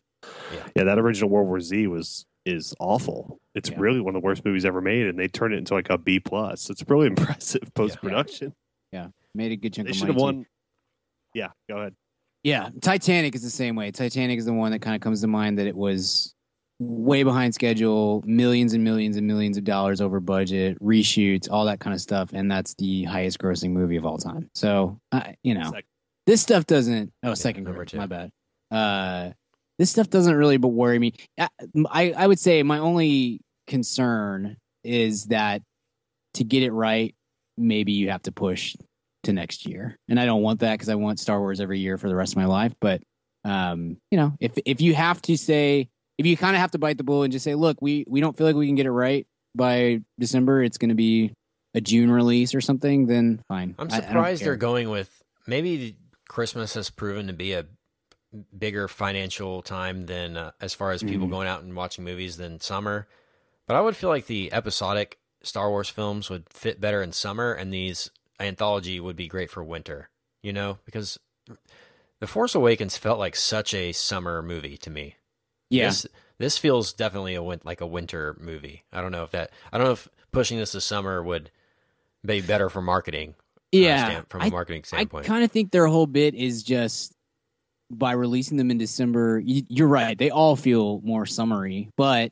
Yeah. 0.54 0.68
yeah, 0.76 0.84
that 0.86 1.00
original 1.00 1.30
World 1.30 1.48
War 1.48 1.60
Z 1.60 1.88
was 1.88 2.26
is 2.46 2.74
awful. 2.80 3.40
It's 3.56 3.70
Yeah. 3.70 3.78
really 3.80 4.02
one 4.02 4.16
of 4.16 4.22
the 4.22 4.26
worst 4.26 4.44
movies 4.44 4.66
ever 4.66 4.82
made, 4.82 5.08
and 5.08 5.18
they 5.18 5.28
turned 5.30 5.54
it 5.54 5.58
into 5.58 5.74
like 5.74 5.90
a 5.90 5.98
B 5.98 6.20
plus. 6.20 6.70
It's 6.70 6.84
really 6.90 7.08
impressive 7.16 7.74
post 7.74 7.98
production. 8.02 8.54
Yeah. 8.92 9.08
Made 9.34 9.52
a 9.54 9.56
good 9.56 9.74
chunk 9.74 9.88
They 9.88 9.92
of 9.92 9.96
should 9.96 10.08
money. 10.10 10.14
have 10.14 10.18
too. 10.34 10.38
won. 10.40 10.46
Yeah, 11.34 11.48
go 11.70 11.78
ahead. 11.78 11.96
Yeah, 12.44 12.70
Titanic 12.82 13.34
is 13.36 13.42
the 13.44 13.50
same 13.50 13.76
way. 13.78 13.90
Titanic 13.92 14.38
is 14.38 14.46
the 14.46 14.52
one 14.54 14.72
that 14.74 14.80
kind 14.80 14.96
of 14.96 15.02
comes 15.02 15.22
to 15.22 15.28
mind 15.28 15.58
that 15.58 15.68
it 15.68 15.76
was 15.76 16.36
way 16.80 17.24
behind 17.24 17.54
schedule, 17.56 18.22
millions 18.26 18.74
and 18.74 18.84
millions 18.84 19.16
and 19.16 19.26
millions 19.26 19.56
of 19.56 19.64
dollars 19.64 20.02
over 20.02 20.20
budget, 20.20 20.78
reshoots, 20.84 21.50
all 21.50 21.64
that 21.66 21.80
kind 21.80 21.94
of 21.94 22.02
stuff, 22.02 22.32
and 22.34 22.52
that's 22.52 22.74
the 22.76 23.04
highest 23.06 23.40
grossing 23.40 23.72
movie 23.72 23.96
of 23.96 24.06
all 24.06 24.18
time. 24.18 24.50
So, 24.54 25.00
I 25.14 25.36
you 25.44 25.54
know, 25.54 25.64
Second. 25.72 25.84
This 26.26 26.42
stuff 26.42 26.66
doesn't. 26.66 27.12
Oh, 27.24 27.34
second 27.34 27.64
number 27.64 27.80
number 27.80 27.86
two. 27.86 27.98
My 27.98 28.06
bad. 28.08 28.30
Uh, 28.72 29.32
this 29.80 29.90
stuff 29.92 30.10
doesn't 30.10 30.36
really 30.36 30.58
but 30.58 30.70
worry 30.70 31.00
me. 31.00 31.14
I, 31.40 31.50
I 31.90 32.14
I 32.18 32.28
would 32.28 32.40
say 32.40 32.64
my 32.64 32.80
only 32.80 33.42
concern 33.68 34.58
is 34.84 35.26
that 35.26 35.62
to 36.36 36.44
get 36.44 36.64
it 36.64 36.72
right, 36.72 37.16
maybe 37.58 37.92
you 37.94 38.10
have 38.10 38.24
to 38.24 38.32
push 38.32 38.76
to 39.24 39.34
next 39.34 39.66
year, 39.66 39.98
and 40.10 40.20
I 40.20 40.26
don't 40.26 40.42
want 40.42 40.60
that 40.62 40.74
because 40.74 40.90
I 40.90 40.96
want 40.96 41.20
Star 41.20 41.40
Wars 41.40 41.60
every 41.60 41.80
year 41.80 41.98
for 41.98 42.08
the 42.10 42.16
rest 42.16 42.34
of 42.34 42.38
my 42.38 42.46
life. 42.46 42.74
But 42.80 43.02
um, 43.46 43.98
you 44.12 44.18
know, 44.18 44.34
if 44.40 44.52
if 44.66 44.82
you 44.82 44.94
have 44.96 45.22
to 45.24 45.38
say, 45.38 45.90
if 46.18 46.26
you 46.26 46.38
kind 46.38 46.56
of 46.56 46.62
have 46.62 46.72
to 46.72 46.80
bite 46.80 46.98
the 46.98 47.04
bullet 47.04 47.26
and 47.26 47.34
just 47.34 47.44
say, 47.44 47.56
look, 47.56 47.78
we 47.82 48.06
we 48.08 48.22
don't 48.22 48.38
feel 48.38 48.48
like 48.48 48.56
we 48.56 48.68
can 48.68 48.76
get 48.76 48.86
it 48.86 48.92
right 48.92 49.26
by 49.56 50.02
December, 50.20 50.64
it's 50.64 50.78
going 50.78 50.90
to 50.90 50.96
be 50.96 51.32
a 51.74 51.82
June 51.82 52.12
release 52.12 52.54
or 52.54 52.62
something, 52.62 53.08
then 53.08 53.42
fine. 53.48 53.76
I'm 53.80 53.88
I- 53.92 53.98
I 53.98 54.00
surprised 54.02 54.44
they're 54.44 54.56
going 54.56 54.90
with 54.90 55.10
maybe 55.48 55.96
Christmas 56.28 56.74
has 56.76 56.90
proven 56.90 57.28
to 57.28 57.34
be 57.34 57.54
a 57.54 57.66
bigger 58.58 58.88
financial 58.88 59.62
time 59.62 60.08
than 60.08 60.38
uh, 60.38 60.52
as 60.60 60.74
far 60.74 60.92
as 60.92 61.04
people 61.04 61.28
Mhm. 61.28 61.32
going 61.32 61.48
out 61.48 61.62
and 61.64 61.76
watching 61.76 62.04
movies 62.04 62.38
than 62.38 62.60
summer. 62.60 63.08
But 63.68 63.76
I 63.76 63.82
would 63.82 63.96
feel 63.96 64.10
like 64.10 64.26
the 64.26 64.52
episodic 64.52 65.20
Star 65.44 65.70
Wars 65.70 65.90
films 65.90 66.30
would 66.30 66.50
fit 66.50 66.82
better 66.82 67.02
in 67.04 67.12
summer, 67.12 67.54
and 67.54 67.72
these 67.72 68.10
anthology 68.40 69.00
would 69.00 69.16
be 69.16 69.28
great 69.28 69.52
for 69.52 69.64
winter. 69.64 70.10
You 70.42 70.52
know, 70.54 70.80
because 70.86 71.20
The 72.20 72.28
Force 72.28 72.56
Awakens 72.56 72.98
felt 72.98 73.20
like 73.20 73.36
such 73.36 73.74
a 73.74 73.92
summer 73.92 74.42
movie 74.42 74.78
to 74.78 74.90
me. 74.90 75.16
Yeah, 75.70 75.88
This, 75.90 76.08
this 76.38 76.58
feels 76.58 76.94
definitely 76.94 77.36
a 77.36 77.42
like 77.42 77.82
a 77.82 77.86
winter 77.88 78.36
movie. 78.40 78.84
I 78.92 79.02
don't 79.02 79.12
know 79.12 79.24
if 79.24 79.32
that. 79.32 79.52
I 79.72 79.78
don't 79.78 79.88
know 79.88 79.94
if 79.94 80.08
pushing 80.32 80.58
this 80.58 80.72
to 80.72 80.82
summer 80.82 81.22
would 81.22 81.52
be 82.26 82.42
better 82.42 82.70
for 82.70 82.82
marketing. 82.82 83.36
Uh, 83.74 83.78
yeah. 83.78 84.22
from 84.30 84.42
a 84.42 84.46
I- 84.46 84.50
marketing 84.50 84.84
standpoint. 84.84 85.26
I 85.26 85.28
kind 85.28 85.44
of 85.44 85.52
think 85.52 85.72
their 85.72 85.88
whole 85.88 86.08
bit 86.08 86.36
is 86.36 86.64
just 86.64 87.14
by 87.92 88.14
releasing 88.14 88.58
them 88.58 88.72
in 88.72 88.78
December. 88.78 89.42
You, 89.44 89.64
you're 89.70 89.88
right; 89.88 90.18
they 90.18 90.30
all 90.30 90.56
feel 90.56 91.02
more 91.04 91.26
summery, 91.26 91.90
but 91.98 92.32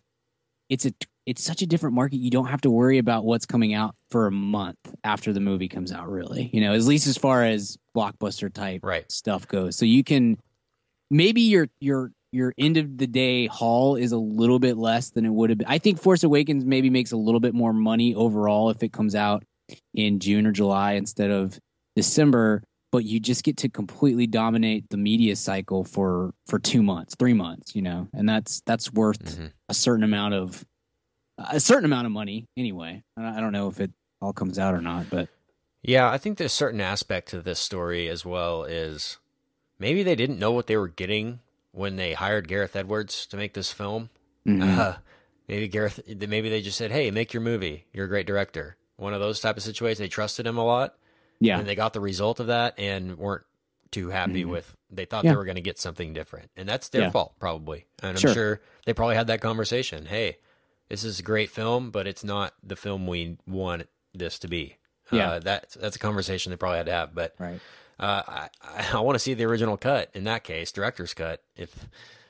it's 0.70 0.86
a 0.86 0.94
it's 1.28 1.44
such 1.44 1.62
a 1.62 1.68
different 1.68 1.94
market. 1.96 2.18
You 2.18 2.32
don't 2.32 2.48
have 2.48 2.62
to 2.62 2.72
worry 2.72 2.98
about 2.98 3.26
what's 3.26 3.46
coming 3.46 3.74
out 3.74 3.96
for 4.10 4.26
a 4.28 4.32
month 4.32 4.78
after 5.04 5.34
the 5.34 5.40
movie 5.40 5.68
comes 5.68 5.92
out. 5.92 6.10
Really, 6.10 6.50
you 6.54 6.62
know, 6.62 6.74
at 6.74 6.82
least 6.84 7.08
as 7.08 7.18
far 7.18 7.44
as 7.46 7.78
blockbuster 7.96 8.52
type 8.52 8.82
Right. 8.84 9.10
stuff 9.12 9.48
goes. 9.48 9.76
So 9.76 9.86
you 9.86 10.04
can 10.04 10.40
maybe 11.12 11.42
your 11.42 11.68
your 11.80 12.12
your 12.32 12.54
end 12.58 12.78
of 12.78 12.98
the 12.98 13.08
day 13.08 13.46
haul 13.48 13.98
is 13.98 14.14
a 14.14 14.18
little 14.18 14.58
bit 14.58 14.78
less 14.78 15.10
than 15.12 15.26
it 15.26 15.30
would 15.30 15.50
have 15.50 15.60
been. 15.60 15.68
I 15.68 15.78
think 15.80 16.02
Force 16.02 16.24
Awakens 16.24 16.64
maybe 16.66 16.90
makes 16.90 17.12
a 17.12 17.18
little 17.18 17.42
bit 17.42 17.54
more 17.54 17.74
money 17.74 18.16
overall 18.16 18.70
if 18.70 18.82
it 18.84 18.94
comes 18.94 19.16
out 19.16 19.44
in 19.94 20.20
June 20.20 20.46
or 20.48 20.52
July 20.52 20.94
instead 20.94 21.32
of 21.32 21.60
December, 21.96 22.64
but 22.92 23.04
you 23.06 23.20
just 23.20 23.44
get 23.44 23.58
to 23.58 23.70
completely 23.70 24.28
dominate 24.28 24.90
the 24.90 24.98
media 24.98 25.36
cycle 25.36 25.84
for 25.84 26.34
for 26.48 26.60
2 26.60 26.82
months, 26.84 27.16
3 27.18 27.34
months, 27.34 27.76
you 27.76 27.82
know. 27.82 28.08
And 28.14 28.28
that's 28.28 28.62
that's 28.66 28.92
worth 28.92 29.38
Mhm. 29.38 29.52
a 29.70 29.74
certain 29.74 30.04
amount 30.04 30.34
of 30.34 30.66
a 31.38 31.60
certain 31.60 31.86
amount 31.86 32.06
of 32.06 32.12
money 32.12 32.46
anyway. 32.58 33.02
I 33.18 33.40
don't 33.40 33.54
know 33.54 33.68
if 33.68 33.80
it 33.80 33.92
all 34.22 34.34
comes 34.34 34.60
out 34.60 34.74
or 34.76 34.82
not, 34.82 35.10
but 35.10 35.30
Yeah, 35.82 36.10
I 36.12 36.18
think 36.20 36.38
there's 36.38 36.52
a 36.52 36.56
certain 36.56 36.82
aspect 36.82 37.30
to 37.30 37.42
this 37.42 37.60
story 37.60 38.08
as 38.08 38.24
well 38.24 38.64
is 38.66 39.18
maybe 39.80 40.04
they 40.04 40.16
didn't 40.16 40.38
know 40.38 40.52
what 40.52 40.68
they 40.68 40.78
were 40.78 40.88
getting 40.88 41.40
when 41.72 41.96
they 41.96 42.14
hired 42.14 42.48
Gareth 42.48 42.76
Edwards 42.76 43.26
to 43.28 43.38
make 43.38 43.54
this 43.54 43.72
film. 43.72 44.10
mhm. 44.48 44.62
Uh, 44.78 44.98
maybe 45.48 45.68
Gareth, 45.68 46.00
maybe 46.08 46.50
they 46.50 46.62
just 46.62 46.78
said, 46.78 46.92
"Hey, 46.92 47.10
make 47.10 47.34
your 47.34 47.42
movie. 47.42 47.86
You're 47.94 48.06
a 48.06 48.10
great 48.10 48.28
director." 48.28 48.76
One 49.02 49.14
of 49.14 49.20
those 49.20 49.40
type 49.40 49.58
of 49.58 49.64
situations. 49.64 50.00
They 50.00 50.08
trusted 50.08 50.46
him 50.46 50.58
a 50.58 50.64
lot, 50.66 50.96
yeah. 51.40 51.58
and 51.60 51.68
they 51.68 51.76
got 51.76 51.94
the 51.94 52.00
result 52.00 52.40
of 52.40 52.48
that, 52.48 52.78
and 52.78 53.18
weren't 53.18 53.46
too 53.90 54.10
happy 54.10 54.44
Mhm. 54.46 54.50
with. 54.52 54.78
They 54.90 55.06
thought 55.06 55.24
Yeah. 55.26 55.32
they 55.32 55.38
were 55.38 55.44
going 55.46 55.56
to 55.56 55.62
get 55.62 55.80
something 55.80 56.14
different, 56.14 56.52
and 56.56 56.70
that's 56.70 56.90
their 56.90 57.02
Yeah. 57.04 57.10
fault 57.10 57.34
probably. 57.40 57.88
And 58.02 58.12
I'm 58.12 58.16
Sure. 58.18 58.34
sure 58.34 58.62
they 58.86 58.94
probably 58.94 59.16
had 59.16 59.28
that 59.28 59.42
conversation. 59.42 60.06
Hey, 60.06 60.38
this 60.88 61.04
is 61.04 61.20
a 61.20 61.24
great 61.24 61.50
film, 61.50 61.90
but 61.92 62.06
it's 62.08 62.24
not 62.24 62.54
the 62.64 62.76
film 62.76 63.08
we 63.08 63.38
want 63.48 63.88
this 64.14 64.38
to 64.40 64.48
be. 64.48 64.78
Yeah. 65.12 65.32
uh, 65.32 65.40
that 65.40 65.72
that's 65.72 65.98
a 65.98 66.00
conversation 66.00 66.52
they 66.52 66.56
probably 66.56 66.78
had 66.78 66.86
to 66.86 66.92
have. 66.94 67.14
But 67.14 67.34
Right. 67.38 67.60
uh, 68.00 68.24
I 68.28 68.50
I, 68.62 68.98
I 68.98 69.00
want 69.02 69.16
to 69.16 69.20
see 69.20 69.34
the 69.34 69.44
original 69.46 69.76
cut 69.78 70.10
in 70.14 70.24
that 70.26 70.44
case, 70.46 70.72
director's 70.72 71.14
cut, 71.14 71.44
if 71.58 71.88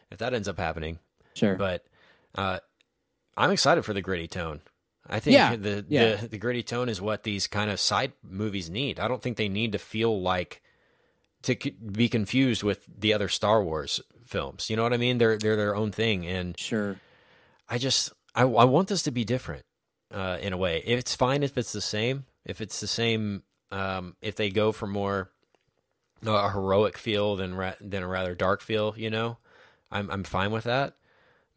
if 0.10 0.18
that 0.18 0.34
ends 0.34 0.48
up 0.48 0.58
happening. 0.58 0.98
Sure. 1.36 1.56
But 1.56 1.86
uh, 2.34 2.60
I'm 3.38 3.52
excited 3.52 3.84
for 3.84 3.94
the 3.94 4.02
gritty 4.02 4.28
tone. 4.28 4.62
I 5.12 5.20
think 5.20 5.34
Yeah, 5.34 5.56
the, 5.58 5.86
yeah. 5.90 6.16
the 6.16 6.28
the 6.30 6.38
gritty 6.38 6.64
tone 6.64 6.90
is 6.90 7.02
what 7.02 7.24
these 7.24 7.46
kind 7.46 7.70
of 7.70 7.80
side 7.80 8.14
movies 8.24 8.70
need. 8.70 9.00
I 9.00 9.08
don't 9.08 9.22
think 9.22 9.38
they 9.38 9.50
need 9.50 9.74
to 9.74 9.78
feel 9.80 10.22
like 10.22 10.62
to 11.44 11.56
c- 11.62 11.72
be 11.72 12.08
confused 12.08 12.64
with 12.64 12.86
the 12.88 13.14
other 13.14 13.28
Star 13.28 13.62
Wars 13.64 14.00
films. 14.24 14.70
You 14.70 14.78
know 14.78 14.84
what 14.84 14.94
I 14.94 14.98
mean? 14.98 15.18
They're 15.18 15.38
they're 15.38 15.58
their 15.58 15.76
own 15.76 15.92
thing, 15.92 16.26
and 16.26 16.58
sure. 16.58 16.98
I 17.68 17.78
just 17.78 18.14
I, 18.34 18.44
I 18.44 18.64
want 18.64 18.88
this 18.88 19.04
to 19.04 19.12
be 19.12 19.26
different 19.26 19.64
uh, 20.14 20.38
in 20.42 20.54
a 20.54 20.58
way. 20.58 20.82
It's 20.86 21.16
fine 21.16 21.44
if 21.44 21.58
it's 21.58 21.74
the 21.74 21.82
same. 21.82 22.26
If 22.46 22.62
it's 22.62 22.80
the 22.80 22.88
same, 22.88 23.44
um, 23.72 24.16
if 24.22 24.36
they 24.36 24.50
go 24.50 24.72
for 24.72 24.88
more 24.88 25.30
uh, 26.26 26.32
a 26.32 26.52
heroic 26.52 26.98
feel 26.98 27.36
than 27.36 27.54
ra- 27.56 27.76
than 27.82 28.04
a 28.04 28.08
rather 28.08 28.34
dark 28.36 28.62
feel, 28.62 28.94
you 28.96 29.10
know, 29.10 29.38
I'm 29.92 30.10
I'm 30.10 30.24
fine 30.24 30.52
with 30.52 30.64
that. 30.64 30.96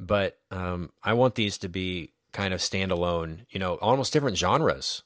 But 0.00 0.38
um, 0.50 0.90
I 1.04 1.12
want 1.12 1.36
these 1.36 1.58
to 1.58 1.68
be 1.68 2.13
kind 2.34 2.52
of 2.52 2.60
standalone, 2.60 3.46
you 3.48 3.58
know, 3.58 3.76
almost 3.76 4.12
different 4.12 4.36
genres, 4.36 5.02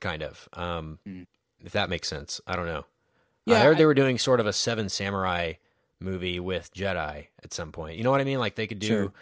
kind 0.00 0.22
of. 0.24 0.48
Um, 0.54 0.98
Mm. 1.06 1.26
If 1.64 1.72
that 1.72 1.88
makes 1.88 2.06
sense, 2.08 2.40
I 2.46 2.54
don't 2.56 2.66
know. 2.66 2.84
Yeah, 3.46 3.56
I 3.56 3.60
heard 3.60 3.76
I- 3.76 3.78
they 3.78 3.86
were 3.86 3.94
doing 3.94 4.18
sort 4.18 4.40
of 4.40 4.46
a 4.46 4.52
Seven 4.52 4.88
Samurai 4.88 5.54
movie 6.00 6.38
with 6.40 6.72
Jedi 6.74 7.28
at 7.42 7.52
some 7.54 7.72
point. 7.72 7.96
You 7.96 8.04
know 8.04 8.10
what 8.10 8.20
I 8.20 8.24
mean? 8.24 8.38
Like 8.38 8.56
they 8.56 8.66
could 8.66 8.78
do 8.80 8.86
Sure. 8.86 9.12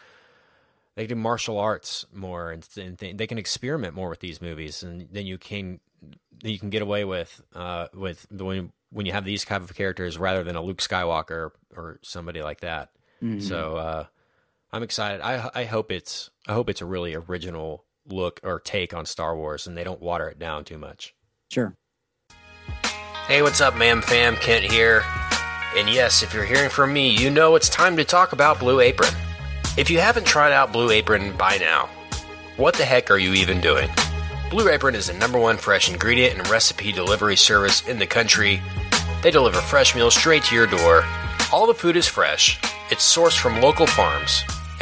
they 0.96 1.06
can 1.06 1.16
do 1.18 1.22
martial 1.22 1.58
arts 1.58 2.04
more 2.12 2.50
and, 2.50 2.66
and 2.76 2.98
th- 2.98 3.16
they 3.16 3.26
can 3.26 3.38
experiment 3.38 3.94
more 3.94 4.08
with 4.08 4.20
these 4.20 4.40
movies 4.42 4.82
and 4.82 5.08
then 5.12 5.26
you 5.26 5.38
can 5.38 5.80
you 6.42 6.58
can 6.58 6.70
get 6.70 6.82
away 6.82 7.04
with 7.04 7.40
uh 7.54 7.86
with 7.94 8.26
the 8.30 8.44
when 8.44 8.72
when 8.90 9.06
you 9.06 9.12
have 9.12 9.24
these 9.24 9.44
type 9.44 9.62
of 9.62 9.74
characters 9.74 10.18
rather 10.18 10.42
than 10.44 10.56
a 10.56 10.62
Luke 10.62 10.78
Skywalker 10.78 11.50
or 11.76 11.98
somebody 12.02 12.42
like 12.42 12.60
that. 12.60 12.90
Mhm. 13.22 13.40
So 13.42 13.76
uh 13.76 14.06
I'm 14.74 14.82
excited. 14.82 15.20
I 15.20 15.50
I 15.54 15.64
hope 15.66 15.92
it's 15.92 16.30
I 16.48 16.52
hope 16.52 16.68
it's 16.68 16.80
a 16.80 16.84
really 16.84 17.14
original 17.14 17.84
look 18.08 18.40
or 18.42 18.58
take 18.58 18.92
on 18.92 19.06
Star 19.06 19.36
Wars 19.36 19.68
and 19.68 19.78
they 19.78 19.84
don't 19.84 20.02
water 20.02 20.26
it 20.26 20.36
down 20.36 20.64
too 20.64 20.78
much. 20.78 21.14
Sure. 21.48 21.76
Hey, 23.28 23.40
what's 23.40 23.60
up, 23.60 23.76
man? 23.76 24.02
Fam, 24.02 24.34
Kent 24.34 24.64
here. 24.64 25.04
And 25.76 25.88
yes, 25.88 26.24
if 26.24 26.34
you're 26.34 26.44
hearing 26.44 26.70
from 26.70 26.92
me, 26.92 27.08
you 27.08 27.30
know 27.30 27.54
it's 27.54 27.68
time 27.68 27.96
to 27.98 28.04
talk 28.04 28.32
about 28.32 28.58
Blue 28.58 28.80
Apron. 28.80 29.14
If 29.78 29.90
you 29.90 30.00
haven't 30.00 30.26
tried 30.26 30.52
out 30.52 30.72
Blue 30.72 30.90
Apron 30.90 31.36
by 31.36 31.56
now, 31.58 31.88
what 32.56 32.74
the 32.74 32.84
heck 32.84 33.12
are 33.12 33.18
you 33.18 33.32
even 33.34 33.60
doing? 33.60 33.88
Blue 34.50 34.68
Apron 34.68 34.96
is 34.96 35.06
the 35.06 35.14
number 35.14 35.38
one 35.38 35.56
fresh 35.56 35.88
ingredient 35.88 36.36
and 36.36 36.48
recipe 36.48 36.90
delivery 36.90 37.36
service 37.36 37.86
in 37.86 38.00
the 38.00 38.08
country. 38.08 38.60
They 39.22 39.30
deliver 39.30 39.60
fresh 39.60 39.94
meals 39.94 40.16
straight 40.16 40.42
to 40.44 40.56
your 40.56 40.66
door. 40.66 41.04
All 41.52 41.68
the 41.68 41.74
food 41.74 41.96
is 41.96 42.08
fresh, 42.08 42.58
it's 42.90 43.16
sourced 43.16 43.38
from 43.38 43.60
local 43.60 43.86
farms, 43.86 44.42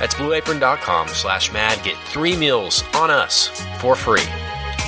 That's 0.00 0.14
blueapron.com 0.14 1.08
slash 1.08 1.52
mad. 1.52 1.80
Get 1.84 1.96
three 1.98 2.36
meals 2.36 2.82
on 2.94 3.10
us 3.10 3.46
for 3.78 3.94
free. 3.94 4.26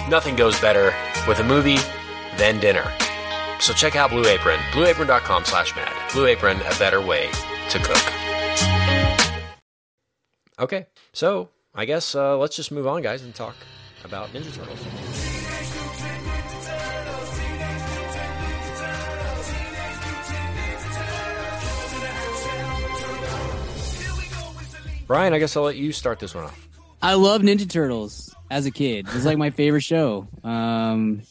Nothing 0.09 0.35
goes 0.35 0.61
better 0.61 0.92
with 1.29 1.38
a 1.38 1.44
movie 1.44 1.79
than 2.37 2.59
dinner. 2.59 2.90
So 3.61 3.72
check 3.72 3.94
out 3.94 4.11
Blue 4.11 4.27
Apron, 4.27 4.59
blueapron.com 4.72 5.44
slash 5.44 5.77
mad. 5.77 5.92
Blue 6.12 6.27
Apron, 6.27 6.57
a 6.62 6.79
better 6.79 7.01
way 7.01 7.31
to 7.68 7.79
cook. 7.79 8.68
Okay, 10.59 10.87
so 11.12 11.51
I 11.75 11.85
guess 11.85 12.14
uh, 12.14 12.37
let's 12.38 12.57
just 12.57 12.72
move 12.72 12.87
on, 12.87 13.03
guys, 13.03 13.22
and 13.22 13.35
talk 13.35 13.55
about 14.05 14.29
Ninja 14.33 14.53
Turtles. 14.55 15.41
Brian, 25.07 25.33
I 25.35 25.38
guess 25.38 25.57
I'll 25.57 25.65
let 25.65 25.77
you 25.77 25.93
start 25.93 26.19
this 26.19 26.35
one 26.35 26.45
off. 26.45 26.69
I 27.01 27.15
love 27.15 27.43
Ninja 27.43 27.69
Turtles 27.69 28.35
as 28.51 28.67
a 28.67 28.71
kid. 28.71 29.07
It's 29.12 29.25
like 29.25 29.38
my 29.38 29.51
favorite 29.51 29.83
show. 29.83 30.29
Um, 30.45 31.23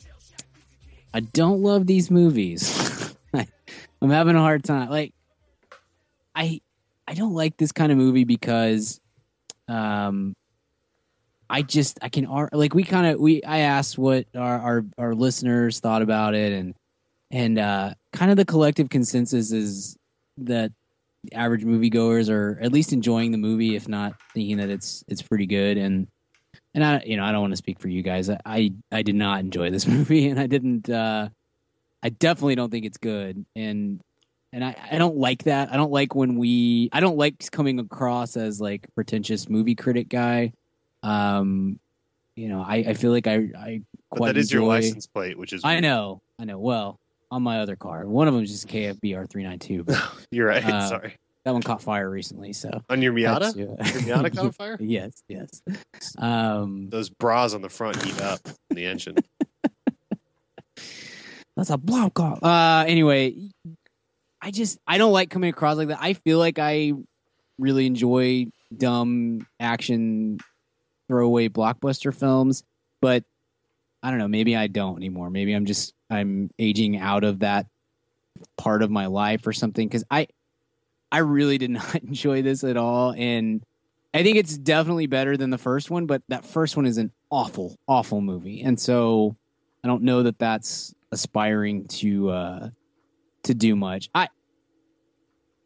I 1.13 1.21
don't 1.21 1.61
love 1.61 1.87
these 1.87 2.11
movies. 2.11 3.15
I'm 3.33 4.09
having 4.09 4.35
a 4.35 4.39
hard 4.39 4.63
time. 4.63 4.89
Like, 4.89 5.13
I 6.35 6.61
I 7.07 7.13
don't 7.13 7.33
like 7.33 7.57
this 7.57 7.71
kind 7.71 7.91
of 7.91 7.97
movie 7.97 8.23
because, 8.23 8.99
um, 9.67 10.35
I 11.49 11.61
just 11.61 11.99
I 12.01 12.09
can 12.09 12.27
like 12.53 12.73
we 12.73 12.83
kind 12.83 13.07
of 13.07 13.19
we 13.19 13.43
I 13.43 13.59
asked 13.59 13.97
what 13.97 14.25
our, 14.35 14.59
our 14.59 14.85
our 14.97 15.15
listeners 15.15 15.79
thought 15.79 16.01
about 16.01 16.33
it 16.33 16.53
and 16.53 16.73
and 17.29 17.59
uh, 17.59 17.93
kind 18.13 18.31
of 18.31 18.37
the 18.37 18.45
collective 18.45 18.89
consensus 18.89 19.51
is 19.51 19.97
that 20.37 20.71
average 21.33 21.63
moviegoers 21.63 22.29
are 22.29 22.59
at 22.61 22.71
least 22.71 22.93
enjoying 22.93 23.31
the 23.31 23.37
movie, 23.37 23.75
if 23.75 23.87
not 23.87 24.13
thinking 24.33 24.57
that 24.57 24.69
it's 24.69 25.03
it's 25.07 25.21
pretty 25.21 25.45
good. 25.45 25.77
And 25.77 26.07
and 26.73 26.83
I 26.83 27.03
you 27.05 27.17
know 27.17 27.23
I 27.23 27.31
don't 27.31 27.41
want 27.41 27.51
to 27.53 27.57
speak 27.57 27.79
for 27.79 27.87
you 27.89 28.01
guys. 28.01 28.29
I 28.29 28.39
I, 28.45 28.73
I 28.91 29.01
did 29.03 29.15
not 29.15 29.39
enjoy 29.39 29.69
this 29.71 29.87
movie, 29.95 30.27
and 30.29 30.39
I 30.39 30.47
didn't. 30.47 30.89
Uh, 30.89 31.29
I 32.03 32.09
definitely 32.09 32.55
don't 32.55 32.71
think 32.71 32.85
it's 32.85 32.97
good, 32.97 33.45
and 33.55 34.01
and 34.53 34.63
I 34.63 34.75
I 34.91 34.97
don't 34.97 35.17
like 35.17 35.43
that. 35.43 35.71
I 35.71 35.77
don't 35.77 35.91
like 35.91 36.15
when 36.15 36.37
we. 36.37 36.89
I 36.91 36.99
don't 36.99 37.17
like 37.17 37.49
coming 37.51 37.79
across 37.79 38.35
as 38.37 38.59
like 38.59 38.87
pretentious 38.95 39.47
movie 39.49 39.75
critic 39.75 40.09
guy. 40.09 40.53
Um, 41.03 41.79
you 42.35 42.47
know, 42.49 42.61
I 42.61 42.77
I 42.77 42.93
feel 42.95 43.11
like 43.11 43.27
I 43.27 43.35
I 43.55 43.81
But 44.09 44.17
quite 44.17 44.27
that 44.33 44.37
is 44.37 44.51
your 44.51 44.61
enjoy- 44.63 44.73
license 44.73 45.05
plate, 45.07 45.37
which 45.37 45.53
is 45.53 45.61
I 45.63 45.79
know, 45.79 46.21
I 46.39 46.45
know. 46.45 46.57
Well, 46.57 46.99
on 47.31 47.43
my 47.43 47.59
other 47.61 47.75
car, 47.75 48.05
one 48.05 48.27
of 48.27 48.33
them 48.33 48.43
is 48.43 48.51
just 48.51 48.67
KFBR 48.67 49.29
three 49.29 49.43
nine 49.43 49.59
two, 49.59 49.85
You're 50.31 50.47
right. 50.47 50.63
Uh, 50.63 50.87
Sorry. 50.89 51.15
that 51.45 51.53
one 51.53 51.61
caught 51.63 51.81
fire 51.81 52.09
recently. 52.09 52.53
So 52.53 52.81
On 52.89 53.01
your 53.01 53.13
Miata, 53.13 53.55
your 53.55 53.75
Miata 53.77 54.35
caught 54.35 54.55
fire. 54.59 54.77
yes, 54.79 55.23
yes. 55.27 55.61
Um, 56.17 56.89
Those 56.89 57.09
bras 57.09 57.53
on 57.53 57.61
the 57.61 57.69
front 57.69 58.01
heat 58.03 58.21
up 58.21 58.39
in 58.69 58.75
the 58.75 58.85
engine. 58.85 59.15
that's 61.55 61.69
a 61.69 61.77
block 61.77 62.13
call. 62.13 62.39
Uh, 62.41 62.85
anyway, 62.87 63.35
I 64.41 64.51
just 64.51 64.79
I 64.87 64.97
don't 64.97 65.13
like 65.13 65.29
coming 65.29 65.49
across 65.49 65.77
like 65.77 65.89
that. 65.89 65.99
I 66.01 66.13
feel 66.13 66.39
like 66.39 66.59
I 66.59 66.93
really 67.59 67.85
enjoy 67.85 68.47
dumb 68.75 69.45
action 69.59 70.39
throwaway 71.07 71.49
blockbuster 71.49 72.15
films, 72.15 72.63
but 73.01 73.23
I 74.01 74.09
don't 74.09 74.19
know. 74.19 74.27
Maybe 74.27 74.55
I 74.55 74.67
don't 74.67 74.97
anymore. 74.97 75.29
Maybe 75.29 75.53
I'm 75.53 75.65
just 75.65 75.93
I'm 76.11 76.51
aging 76.59 76.97
out 76.97 77.23
of 77.23 77.39
that 77.39 77.67
part 78.57 78.83
of 78.83 78.91
my 78.91 79.07
life 79.07 79.47
or 79.47 79.53
something. 79.53 79.87
Because 79.87 80.03
I 80.11 80.27
I 81.11 81.19
really 81.19 81.57
did 81.57 81.69
not 81.71 81.95
enjoy 81.95 82.41
this 82.41 82.63
at 82.63 82.77
all, 82.77 83.13
and 83.17 83.63
I 84.13 84.23
think 84.23 84.37
it's 84.37 84.57
definitely 84.57 85.07
better 85.07 85.37
than 85.37 85.49
the 85.49 85.57
first 85.57 85.89
one. 85.89 86.05
But 86.05 86.21
that 86.27 86.45
first 86.45 86.75
one 86.75 86.85
is 86.85 86.97
an 86.97 87.11
awful, 87.29 87.77
awful 87.87 88.21
movie, 88.21 88.61
and 88.61 88.79
so 88.79 89.35
I 89.83 89.87
don't 89.87 90.03
know 90.03 90.23
that 90.23 90.39
that's 90.39 90.93
aspiring 91.11 91.85
to 91.87 92.29
uh 92.29 92.69
to 93.43 93.53
do 93.53 93.75
much. 93.75 94.09
I 94.13 94.29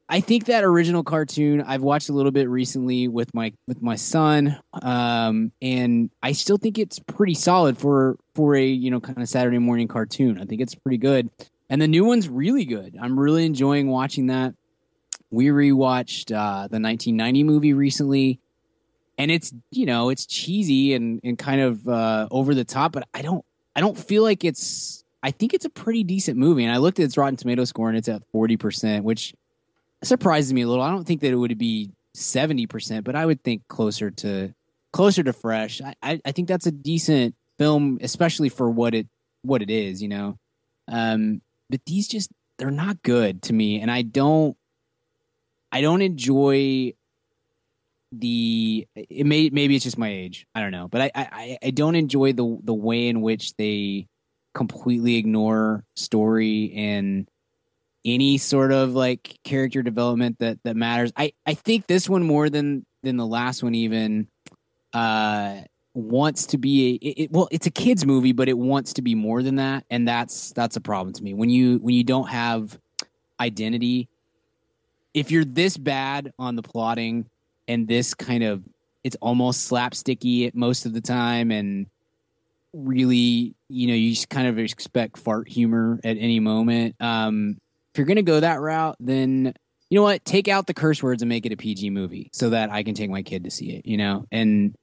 I 0.08 0.20
think 0.20 0.46
that 0.46 0.64
original 0.64 1.04
cartoon 1.04 1.62
I've 1.62 1.82
watched 1.82 2.10
a 2.10 2.14
little 2.14 2.32
bit 2.32 2.48
recently 2.48 3.08
with 3.08 3.34
my 3.34 3.54
with 3.68 3.82
my 3.82 3.96
son, 3.96 4.60
um, 4.74 5.52
and 5.62 6.12
I 6.22 6.34
still 6.34 6.58
think 6.58 6.78
it's 6.78 7.00
pretty 7.00 7.34
solid 7.34 7.78
for 7.78 8.18
for 8.36 8.56
a 8.56 8.66
you 8.66 8.92
know 8.92 9.00
kind 9.00 9.20
of 9.20 9.28
Saturday 9.28 9.58
morning 9.58 9.88
cartoon. 9.88 10.40
I 10.40 10.46
think 10.46 10.62
it's 10.62 10.76
pretty 10.76 10.98
good, 10.98 11.32
and 11.70 11.82
the 11.82 11.88
new 11.88 12.06
one's 12.06 12.30
really 12.30 12.66
good. 12.66 12.96
I'm 13.02 13.20
really 13.20 13.46
enjoying 13.46 13.88
watching 13.88 14.28
that. 14.28 14.54
We 15.32 15.48
rewatched 15.48 16.32
uh, 16.32 16.68
the 16.68 16.80
1990 16.80 17.44
movie 17.44 17.74
recently, 17.74 18.40
and 19.18 19.32
it's 19.32 19.54
you 19.72 19.88
know 19.88 20.10
it's 20.10 20.28
cheesy 20.28 20.94
and 20.94 21.20
and 21.24 21.36
kind 21.36 21.62
of 21.62 21.88
uh, 21.88 22.28
over 22.30 22.54
the 22.54 22.66
top, 22.66 22.92
but 22.92 23.08
I 23.16 23.24
don't 23.24 23.44
I 23.76 23.82
don't 23.82 23.98
feel 23.98 24.22
like 24.22 24.44
it's. 24.44 25.04
I 25.24 25.32
think 25.32 25.56
it's 25.56 25.66
a 25.66 25.72
pretty 25.72 26.04
decent 26.04 26.38
movie, 26.38 26.64
and 26.64 26.72
I 26.72 26.78
looked 26.78 27.00
at 27.00 27.06
its 27.06 27.18
Rotten 27.18 27.36
Tomato 27.36 27.64
score, 27.64 27.90
and 27.90 27.98
it's 27.98 28.08
at 28.08 28.22
forty 28.32 28.58
percent, 28.58 29.04
which 29.04 29.34
surprises 30.04 30.54
me 30.54 30.62
a 30.62 30.68
little. 30.68 30.84
I 30.84 30.92
don't 30.92 31.06
think 31.06 31.22
that 31.22 31.32
it 31.32 31.36
would 31.36 31.58
be 31.58 31.92
seventy 32.14 32.68
percent, 32.68 33.06
but 33.06 33.16
I 33.16 33.26
would 33.26 33.44
think 33.44 33.68
closer 33.68 34.12
to 34.12 34.54
closer 34.94 35.24
to 35.24 35.34
fresh. 35.34 35.82
I, 35.82 35.96
I, 36.02 36.22
I 36.26 36.32
think 36.32 36.48
that's 36.48 36.68
a 36.68 36.72
decent 36.72 37.36
film, 37.58 38.00
especially 38.02 38.50
for 38.50 38.70
what 38.70 38.94
it 38.94 39.08
what 39.42 39.62
it 39.62 39.70
is, 39.70 40.02
you 40.02 40.08
know. 40.08 40.38
Um, 40.88 41.42
but 41.70 41.82
these 41.86 42.08
just 42.08 42.32
they're 42.58 42.72
not 42.72 43.04
good 43.04 43.42
to 43.44 43.54
me, 43.54 43.82
and 43.82 43.92
I 43.92 44.02
don't 44.02 44.58
I 45.72 45.82
don't 45.82 46.02
enjoy 46.02 46.94
the 48.12 48.88
it 48.96 49.26
may 49.26 49.50
maybe 49.50 49.76
it's 49.76 49.84
just 49.84 49.98
my 49.98 50.08
age 50.08 50.48
i 50.56 50.62
don't 50.62 50.72
know 50.72 50.88
but 50.88 51.02
I, 51.02 51.12
I 51.16 51.58
i 51.64 51.70
don't 51.72 51.96
enjoy 51.96 52.32
the 52.34 52.60
the 52.64 52.74
way 52.74 53.08
in 53.08 53.22
which 53.22 53.56
they 53.58 54.08
completely 54.54 55.18
ignore 55.18 55.84
story 55.96 56.72
and 56.76 57.28
any 58.06 58.38
sort 58.38 58.72
of 58.72 58.94
like 58.94 59.40
character 59.44 59.82
development 59.84 60.38
that 60.40 60.60
that 60.64 60.76
matters. 60.76 61.12
I 61.18 61.34
i 61.46 61.54
think 61.56 61.88
this 61.88 62.08
one 62.08 62.24
more 62.24 62.50
than 62.50 62.86
than 63.04 63.18
the 63.18 63.26
last 63.26 63.64
one 63.64 63.76
even 63.76 64.28
uh 64.94 65.62
wants 65.94 66.48
to 66.48 66.58
be 66.58 67.00
a 67.02 67.06
it, 67.08 67.24
it- 67.24 67.32
well 67.32 67.48
it's 67.52 67.66
a 67.68 67.72
kids 67.72 68.06
movie 68.06 68.34
but 68.34 68.50
it 68.50 68.58
wants 68.58 68.94
to 68.94 69.02
be 69.02 69.16
more 69.16 69.42
than 69.42 69.56
that 69.58 69.86
and 69.90 70.08
that's 70.08 70.52
that's 70.54 70.76
a 70.76 70.82
problem 70.82 71.14
to 71.14 71.24
me. 71.24 71.34
When 71.34 71.50
you 71.50 71.78
when 71.80 71.96
you 71.96 72.04
don't 72.04 72.30
have 72.30 72.78
identity 73.40 74.08
if 75.14 75.32
you're 75.32 75.46
this 75.46 75.78
bad 75.78 76.34
on 76.38 76.56
the 76.56 76.62
plotting 76.62 77.26
and 77.68 77.88
this 77.88 78.14
kind 78.14 78.44
of 78.44 78.68
it's 79.04 79.16
almost 79.22 79.70
slapsticky 79.70 80.54
most 80.54 80.86
of 80.86 80.94
the 80.94 81.02
time 81.02 81.52
and 81.52 81.88
really 82.74 83.56
you 83.70 83.88
know 83.88 83.94
you 83.94 84.12
just 84.12 84.30
kind 84.30 84.48
of 84.48 84.60
expect 84.60 85.18
fart 85.18 85.48
humor 85.48 86.00
at 86.04 86.18
any 86.18 86.40
moment 86.40 86.96
um 87.02 87.58
if 87.96 87.98
you're 87.98 88.06
gonna 88.06 88.22
go 88.22 88.42
that 88.42 88.60
route 88.60 88.98
then 89.00 89.54
you 89.92 90.00
know 90.00 90.04
what? 90.04 90.26
Take 90.26 90.48
out 90.48 90.66
the 90.66 90.74
curse 90.74 91.04
words 91.04 91.22
and 91.22 91.30
make 91.30 91.46
it 91.46 91.54
a 91.54 91.58
pg 91.58 91.90
movie 91.90 92.30
so 92.34 92.50
that 92.50 92.70
i 92.70 92.84
can 92.84 92.94
take 92.94 93.10
my 93.10 93.24
kid 93.24 93.46
to 93.46 93.52
see 93.52 93.72
it 93.72 93.86
you 93.86 93.98
know? 93.98 94.26
And 94.32 94.76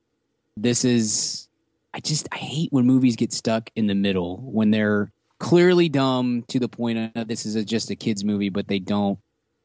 this 0.57 0.85
is 0.85 1.48
i 1.92 2.01
just 2.01 2.27
i 2.33 2.37
hate 2.37 2.72
when 2.72 2.87
movies 2.87 3.16
get 3.16 3.33
stuck 3.33 3.70
in 3.77 3.87
the 3.87 3.94
middle 3.94 4.38
when 4.38 4.70
they're 4.70 5.12
clearly 5.38 5.88
dumb 5.88 6.44
to 6.48 6.59
the 6.59 6.68
point 6.68 7.12
of 7.14 7.29
this 7.29 7.44
is 7.44 7.57
a, 7.57 7.64
just 7.64 7.90
a 7.90 7.96
kids 7.96 8.25
movie 8.25 8.48
but 8.48 8.68
they 8.68 8.79
don't 8.79 9.18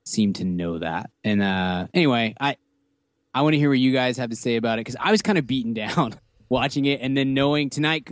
seem 0.05 0.33
to 0.33 0.45
know 0.45 0.79
that. 0.79 1.09
And 1.23 1.41
uh 1.41 1.87
anyway 1.93 2.35
i 2.39 2.57
I 3.33 3.41
want 3.41 3.53
to 3.53 3.59
hear 3.59 3.69
what 3.69 3.77
you 3.77 3.93
guys 3.93 4.17
have 4.17 4.31
to 4.31 4.35
say 4.35 4.55
about 4.55 4.79
it 4.79 4.81
because 4.81 4.95
I 4.99 5.11
was 5.11 5.21
kind 5.21 5.37
of 5.37 5.45
beaten 5.45 5.73
down 5.85 6.15
watching 6.49 6.85
it, 6.85 7.01
and 7.01 7.15
then 7.15 7.35
knowing 7.35 7.69
tonight 7.69 8.07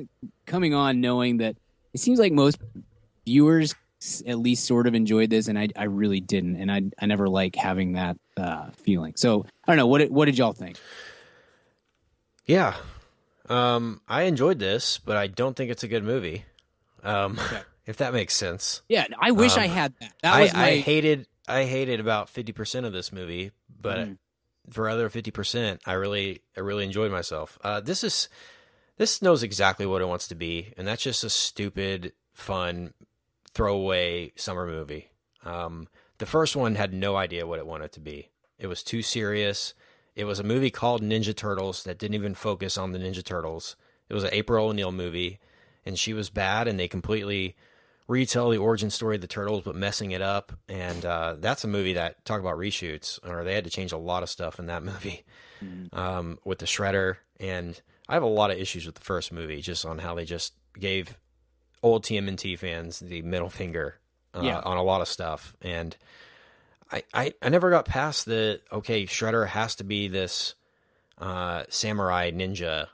coming 0.45 0.73
on, 0.73 1.01
knowing 1.01 1.37
that 1.37 1.57
it 1.93 1.99
seems 1.99 2.19
like 2.19 2.31
most 2.31 2.59
viewers 3.25 3.73
at 4.27 4.39
least 4.39 4.65
sort 4.65 4.87
of 4.87 4.93
enjoyed 4.95 5.29
this, 5.29 5.47
and 5.47 5.57
I 5.57 5.69
I 5.75 5.83
really 5.85 6.19
didn't, 6.19 6.55
and 6.57 6.71
I 6.71 6.81
I 6.99 7.05
never 7.05 7.27
like 7.29 7.55
having 7.55 7.93
that 7.93 8.17
uh, 8.37 8.69
feeling. 8.83 9.13
So 9.15 9.45
I 9.65 9.71
don't 9.71 9.77
know 9.77 9.87
what 9.87 9.99
did- 9.99 10.11
what 10.11 10.25
did 10.25 10.37
y'all 10.37 10.53
think? 10.53 10.77
Yeah. 12.45 12.75
Um, 13.49 14.01
I 14.07 14.23
enjoyed 14.23 14.59
this, 14.59 14.97
but 14.97 15.17
I 15.17 15.27
don't 15.27 15.55
think 15.55 15.71
it's 15.71 15.83
a 15.83 15.87
good 15.87 16.03
movie. 16.03 16.45
Um, 17.03 17.39
if 17.85 17.97
that 17.97 18.13
makes 18.13 18.33
sense. 18.35 18.81
Yeah, 18.89 19.05
I 19.19 19.31
wish 19.31 19.57
I 19.57 19.65
Um, 19.65 19.69
had 19.71 19.93
that. 19.99 20.13
That 20.23 20.33
I, 20.33 20.41
was 20.41 20.53
my 20.53 20.63
I 20.69 20.77
hated 20.79 21.27
I 21.47 21.63
hated 21.65 21.99
about 21.99 22.29
fifty 22.29 22.51
percent 22.51 22.85
of 22.85 22.93
this 22.93 23.11
movie, 23.11 23.51
but 23.81 23.99
Mm. 23.99 24.17
for 24.71 24.89
other 24.89 25.09
fifty 25.09 25.31
percent, 25.31 25.81
I 25.85 25.93
really 25.93 26.41
I 26.57 26.61
really 26.61 26.83
enjoyed 26.85 27.11
myself. 27.11 27.57
Uh, 27.63 27.79
this 27.81 28.03
is 28.03 28.29
this 28.97 29.21
knows 29.21 29.43
exactly 29.43 29.85
what 29.85 30.01
it 30.01 30.07
wants 30.07 30.27
to 30.29 30.35
be, 30.35 30.73
and 30.77 30.87
that's 30.87 31.03
just 31.03 31.23
a 31.23 31.29
stupid, 31.29 32.13
fun, 32.33 32.93
throwaway 33.55 34.31
summer 34.35 34.67
movie. 34.67 35.09
Um, 35.43 35.87
the 36.19 36.25
first 36.25 36.55
one 36.55 36.75
had 36.75 36.93
no 36.93 37.15
idea 37.15 37.47
what 37.47 37.59
it 37.59 37.65
wanted 37.65 37.91
to 37.93 37.99
be. 37.99 38.29
It 38.59 38.67
was 38.67 38.83
too 38.83 39.01
serious. 39.01 39.73
It 40.15 40.25
was 40.25 40.39
a 40.39 40.43
movie 40.43 40.69
called 40.69 41.01
Ninja 41.01 41.35
Turtles 41.35 41.83
that 41.83 41.97
didn't 41.97 42.15
even 42.15 42.35
focus 42.35 42.77
on 42.77 42.91
the 42.91 42.99
Ninja 42.99 43.23
Turtles. 43.23 43.75
It 44.09 44.13
was 44.13 44.23
an 44.23 44.29
April 44.33 44.67
O'Neil 44.67 44.91
movie, 44.91 45.39
and 45.85 45.97
she 45.97 46.13
was 46.13 46.29
bad, 46.29 46.67
and 46.67 46.79
they 46.79 46.87
completely 46.87 47.55
retell 48.07 48.49
the 48.49 48.57
origin 48.57 48.89
story 48.91 49.15
of 49.15 49.21
the 49.21 49.27
turtles, 49.27 49.63
but 49.63 49.75
messing 49.75 50.11
it 50.11 50.21
up. 50.21 50.53
And 50.69 51.03
uh, 51.05 51.35
that's 51.39 51.63
a 51.63 51.67
movie 51.67 51.93
that 51.93 52.23
talk 52.23 52.39
about 52.39 52.57
reshoots, 52.57 53.19
or 53.27 53.43
they 53.43 53.55
had 53.55 53.63
to 53.63 53.69
change 53.69 53.91
a 53.91 53.97
lot 53.97 54.23
of 54.23 54.29
stuff 54.29 54.59
in 54.59 54.67
that 54.67 54.83
movie 54.83 55.25
um, 55.91 56.37
with 56.45 56.59
the 56.59 56.65
shredder. 56.65 57.17
And 57.39 57.79
I 58.07 58.13
have 58.13 58.23
a 58.23 58.27
lot 58.27 58.51
of 58.51 58.59
issues 58.59 58.85
with 58.85 58.95
the 58.95 59.01
first 59.01 59.31
movie, 59.31 59.61
just 59.61 59.85
on 59.85 59.99
how 59.99 60.13
they 60.13 60.25
just 60.25 60.53
gave 60.79 61.17
old 61.85 62.03
TMNT 62.03 62.57
fans 62.57 62.99
the 62.99 63.21
middle 63.21 63.49
finger 63.49 63.99
uh, 64.33 64.41
Yeah. 64.43 64.59
on 64.59 64.77
a 64.77 64.83
lot 64.83 65.01
of 65.01 65.07
stuff. 65.07 65.55
And 65.61 65.95
I, 66.91 67.03
I, 67.13 67.33
I 67.41 67.49
never 67.49 67.69
got 67.69 67.85
past 67.85 68.25
the 68.25 68.59
okay, 68.71 69.05
Shredder 69.05 69.47
has 69.47 69.75
to 69.75 69.83
be 69.83 70.07
this 70.07 70.55
uh, 71.19 71.63
samurai 71.69 72.31
ninja 72.31 72.87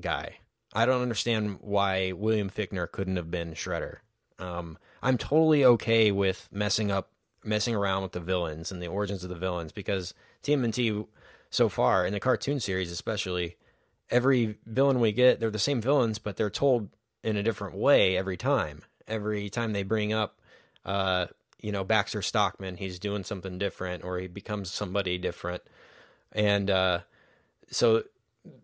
guy. 0.00 0.36
I 0.72 0.86
don't 0.86 1.02
understand 1.02 1.58
why 1.60 2.12
William 2.12 2.48
Fichtner 2.48 2.90
couldn't 2.90 3.16
have 3.16 3.30
been 3.30 3.54
Shredder. 3.54 3.96
Um, 4.38 4.78
I'm 5.02 5.18
totally 5.18 5.64
okay 5.64 6.12
with 6.12 6.48
messing 6.52 6.92
up, 6.92 7.10
messing 7.44 7.74
around 7.74 8.04
with 8.04 8.12
the 8.12 8.20
villains 8.20 8.70
and 8.70 8.80
the 8.80 8.86
origins 8.86 9.24
of 9.24 9.30
the 9.30 9.36
villains 9.36 9.72
because 9.72 10.14
TMNT 10.44 11.06
so 11.50 11.68
far 11.68 12.06
in 12.06 12.12
the 12.12 12.20
cartoon 12.20 12.60
series, 12.60 12.92
especially, 12.92 13.56
every 14.08 14.56
villain 14.64 15.00
we 15.00 15.10
get, 15.10 15.40
they're 15.40 15.50
the 15.50 15.58
same 15.58 15.80
villains, 15.80 16.18
but 16.20 16.36
they're 16.36 16.48
told 16.50 16.90
in 17.22 17.36
a 17.36 17.42
different 17.42 17.76
way 17.76 18.16
every 18.16 18.36
time. 18.36 18.82
Every 19.06 19.50
time 19.50 19.72
they 19.72 19.82
bring 19.82 20.12
up, 20.12 20.40
uh, 20.84 21.26
you 21.60 21.72
know, 21.72 21.84
Baxter 21.84 22.22
Stockman, 22.22 22.76
he's 22.76 22.98
doing 22.98 23.24
something 23.24 23.58
different 23.58 24.04
or 24.04 24.18
he 24.18 24.28
becomes 24.28 24.70
somebody 24.70 25.18
different. 25.18 25.62
And 26.32 26.70
uh, 26.70 27.00
so 27.70 28.04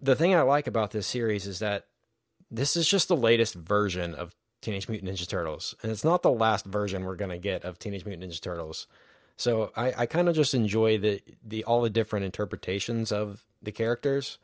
the 0.00 0.16
thing 0.16 0.34
I 0.34 0.42
like 0.42 0.66
about 0.66 0.92
this 0.92 1.06
series 1.06 1.46
is 1.46 1.58
that 1.58 1.86
this 2.50 2.76
is 2.76 2.88
just 2.88 3.08
the 3.08 3.16
latest 3.16 3.54
version 3.54 4.14
of 4.14 4.34
Teenage 4.60 4.88
Mutant 4.88 5.10
Ninja 5.10 5.28
Turtles, 5.28 5.74
and 5.82 5.92
it's 5.92 6.04
not 6.04 6.22
the 6.22 6.30
last 6.30 6.64
version 6.64 7.04
we're 7.04 7.16
gonna 7.16 7.38
get 7.38 7.64
of 7.64 7.78
Teenage 7.78 8.04
Mutant 8.04 8.30
Ninja 8.30 8.40
Turtles. 8.40 8.86
So 9.36 9.70
I, 9.76 9.92
I 9.96 10.06
kind 10.06 10.28
of 10.28 10.34
just 10.34 10.54
enjoy 10.54 10.98
the 10.98 11.20
the 11.44 11.64
all 11.64 11.82
the 11.82 11.90
different 11.90 12.24
interpretations 12.24 13.12
of 13.12 13.44
the 13.62 13.72
characters, 13.72 14.38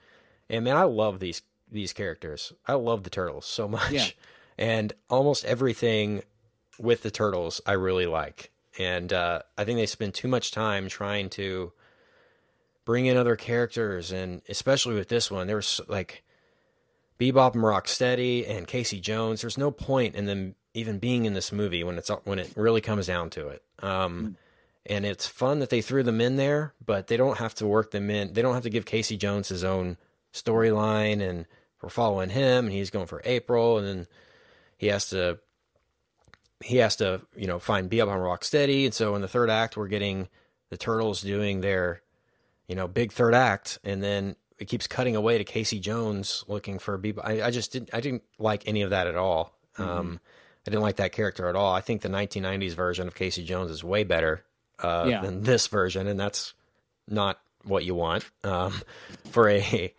and 0.48 0.64
man, 0.64 0.76
I 0.76 0.84
love 0.84 1.18
these 1.18 1.42
these 1.72 1.92
characters. 1.92 2.52
I 2.66 2.74
love 2.74 3.02
the 3.04 3.10
turtles 3.10 3.46
so 3.46 3.66
much, 3.76 3.90
Yeah. 3.90 4.06
and 4.58 4.92
almost 5.08 5.44
everything 5.44 6.22
with 6.78 7.02
the 7.02 7.10
turtles 7.10 7.60
I 7.66 7.72
really 7.72 8.06
like. 8.06 8.50
And 8.78 9.12
uh, 9.12 9.42
I 9.58 9.64
think 9.64 9.78
they 9.78 9.86
spend 9.86 10.14
too 10.14 10.28
much 10.28 10.50
time 10.50 10.88
trying 10.88 11.28
to 11.30 11.72
bring 12.84 13.06
in 13.06 13.16
other 13.16 13.36
characters, 13.36 14.10
and 14.12 14.42
especially 14.48 14.94
with 14.94 15.08
this 15.08 15.30
one, 15.30 15.46
there 15.46 15.56
was 15.56 15.80
like 15.88 16.22
Bebop 17.20 17.54
and 17.54 17.62
Rocksteady 17.62 18.48
and 18.48 18.66
Casey 18.66 18.98
Jones. 19.00 19.42
There's 19.42 19.58
no 19.58 19.70
point 19.70 20.14
in 20.14 20.24
them 20.26 20.54
even 20.74 20.98
being 20.98 21.26
in 21.26 21.34
this 21.34 21.52
movie 21.52 21.84
when 21.84 21.98
it's 21.98 22.08
when 22.24 22.38
it 22.38 22.50
really 22.56 22.80
comes 22.80 23.06
down 23.06 23.28
to 23.30 23.48
it. 23.48 23.62
Um, 23.80 24.36
and 24.86 25.04
it's 25.04 25.26
fun 25.28 25.60
that 25.60 25.68
they 25.70 25.82
threw 25.82 26.02
them 26.02 26.20
in 26.20 26.36
there, 26.36 26.72
but 26.84 27.06
they 27.08 27.16
don't 27.18 27.38
have 27.38 27.54
to 27.56 27.66
work 27.66 27.90
them 27.92 28.10
in. 28.10 28.32
They 28.32 28.42
don't 28.42 28.54
have 28.54 28.62
to 28.64 28.70
give 28.70 28.86
Casey 28.86 29.16
Jones 29.18 29.48
his 29.48 29.62
own 29.62 29.96
storyline, 30.32 31.20
and 31.20 31.46
we're 31.82 31.88
following 31.88 32.30
him, 32.30 32.66
and 32.66 32.72
he's 32.74 32.90
going 32.90 33.06
for 33.06 33.20
April, 33.24 33.78
and 33.78 33.86
then 33.86 34.06
he 34.78 34.86
has 34.88 35.08
to 35.10 35.38
he 36.60 36.76
has 36.76 36.96
to 36.96 37.20
you 37.36 37.46
know 37.46 37.58
find 37.58 37.90
Bebop 37.90 38.02
and 38.12 38.22
Rocksteady, 38.22 38.84
and 38.84 38.94
so 38.94 39.14
in 39.14 39.22
the 39.22 39.28
third 39.28 39.50
act 39.50 39.76
we're 39.76 39.88
getting 39.88 40.28
the 40.70 40.76
Turtles 40.76 41.20
doing 41.20 41.60
their 41.60 42.02
you 42.68 42.74
know 42.76 42.86
big 42.88 43.12
third 43.12 43.34
act, 43.34 43.78
and 43.84 44.02
then 44.02 44.36
it 44.58 44.66
keeps 44.66 44.86
cutting 44.86 45.16
away 45.16 45.38
to 45.38 45.44
Casey 45.44 45.80
Jones 45.80 46.44
looking 46.46 46.78
for 46.78 46.98
Bebop. 46.98 47.24
I, 47.24 47.42
I 47.46 47.50
just 47.50 47.72
didn't 47.72 47.90
I 47.92 48.00
didn't 48.00 48.22
like 48.38 48.62
any 48.66 48.82
of 48.82 48.90
that 48.90 49.06
at 49.06 49.16
all. 49.16 49.58
Um, 49.78 50.20
I 50.66 50.70
didn't 50.70 50.82
like 50.82 50.96
that 50.96 51.10
character 51.12 51.48
at 51.48 51.56
all. 51.56 51.72
I 51.74 51.80
think 51.80 52.02
the 52.02 52.08
1990s 52.08 52.74
version 52.74 53.08
of 53.08 53.14
Casey 53.16 53.42
Jones 53.42 53.70
is 53.70 53.82
way 53.82 54.04
better 54.04 54.44
uh, 54.78 55.06
Yeah. 55.08 55.20
than 55.22 55.42
this 55.42 55.66
version, 55.66 56.06
and 56.06 56.20
that's 56.20 56.54
not 57.08 57.40
what 57.64 57.84
you 57.84 57.94
want 57.96 58.24
um, 58.44 58.72
for 59.30 59.48
a 59.48 59.92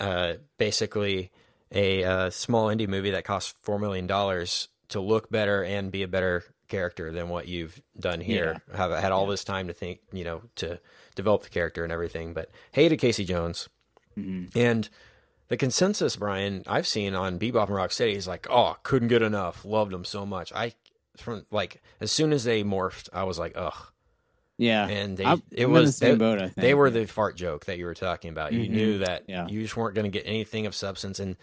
uh, 0.00 0.34
basically 0.58 1.30
a 1.72 2.04
uh, 2.04 2.30
small 2.30 2.68
indie 2.68 2.88
movie 2.88 3.10
that 3.10 3.24
costs 3.24 3.54
four 3.62 3.78
million 3.78 4.06
dollars 4.06 4.68
to 4.88 5.00
look 5.00 5.30
better 5.30 5.62
and 5.64 5.92
be 5.92 6.02
a 6.02 6.08
better 6.08 6.44
character 6.68 7.12
than 7.12 7.28
what 7.28 7.48
you've 7.48 7.80
done 7.98 8.20
here. 8.20 8.62
Have 8.74 8.90
had 8.90 9.12
all 9.12 9.26
this 9.26 9.44
time 9.44 9.68
to 9.68 9.72
think, 9.74 10.00
you 10.12 10.24
know, 10.24 10.42
to 10.56 10.78
develop 11.14 11.42
the 11.42 11.48
character 11.50 11.82
and 11.84 11.92
everything. 11.92 12.32
But 12.34 12.50
hey 12.72 12.88
to 12.88 12.96
Casey 12.96 13.24
Jones, 13.24 13.68
and 14.54 14.88
the 15.48 15.56
consensus, 15.56 16.16
Brian, 16.16 16.62
I've 16.66 16.86
seen 16.86 17.14
on 17.14 17.38
Bebop 17.38 17.68
and 17.68 17.76
Rocksteady 17.76 18.14
is 18.14 18.26
like, 18.28 18.46
oh, 18.50 18.76
couldn't 18.82 19.08
get 19.08 19.22
enough, 19.22 19.64
loved 19.64 19.92
them 19.92 20.04
so 20.04 20.26
much. 20.26 20.52
I 20.54 20.72
from 21.16 21.46
like 21.50 21.82
as 22.00 22.12
soon 22.12 22.32
as 22.32 22.44
they 22.44 22.62
morphed, 22.64 23.08
I 23.12 23.24
was 23.24 23.38
like, 23.38 23.52
ugh. 23.56 23.92
Yeah, 24.58 24.88
And 24.88 25.16
they, 25.16 25.24
I'm- 25.24 25.42
it 25.52 25.66
was 25.66 25.98
the 26.00 26.06
they, 26.06 26.14
boat. 26.16 26.38
Think 26.40 26.54
they 26.56 26.74
were 26.74 26.90
the 26.90 27.06
fart 27.06 27.36
joke 27.36 27.66
that 27.66 27.78
you 27.78 27.84
were 27.86 27.94
talking 27.94 28.30
about. 28.30 28.52
You 28.52 28.64
Mhm. 28.68 28.70
knew 28.70 28.98
that 28.98 29.22
Yeah. 29.28 29.46
you 29.48 29.62
just 29.62 29.76
weren't 29.76 29.94
going 29.94 30.10
to 30.10 30.16
get 30.18 30.26
anything 30.26 30.66
of 30.66 30.74
substance, 30.74 31.20
and 31.20 31.36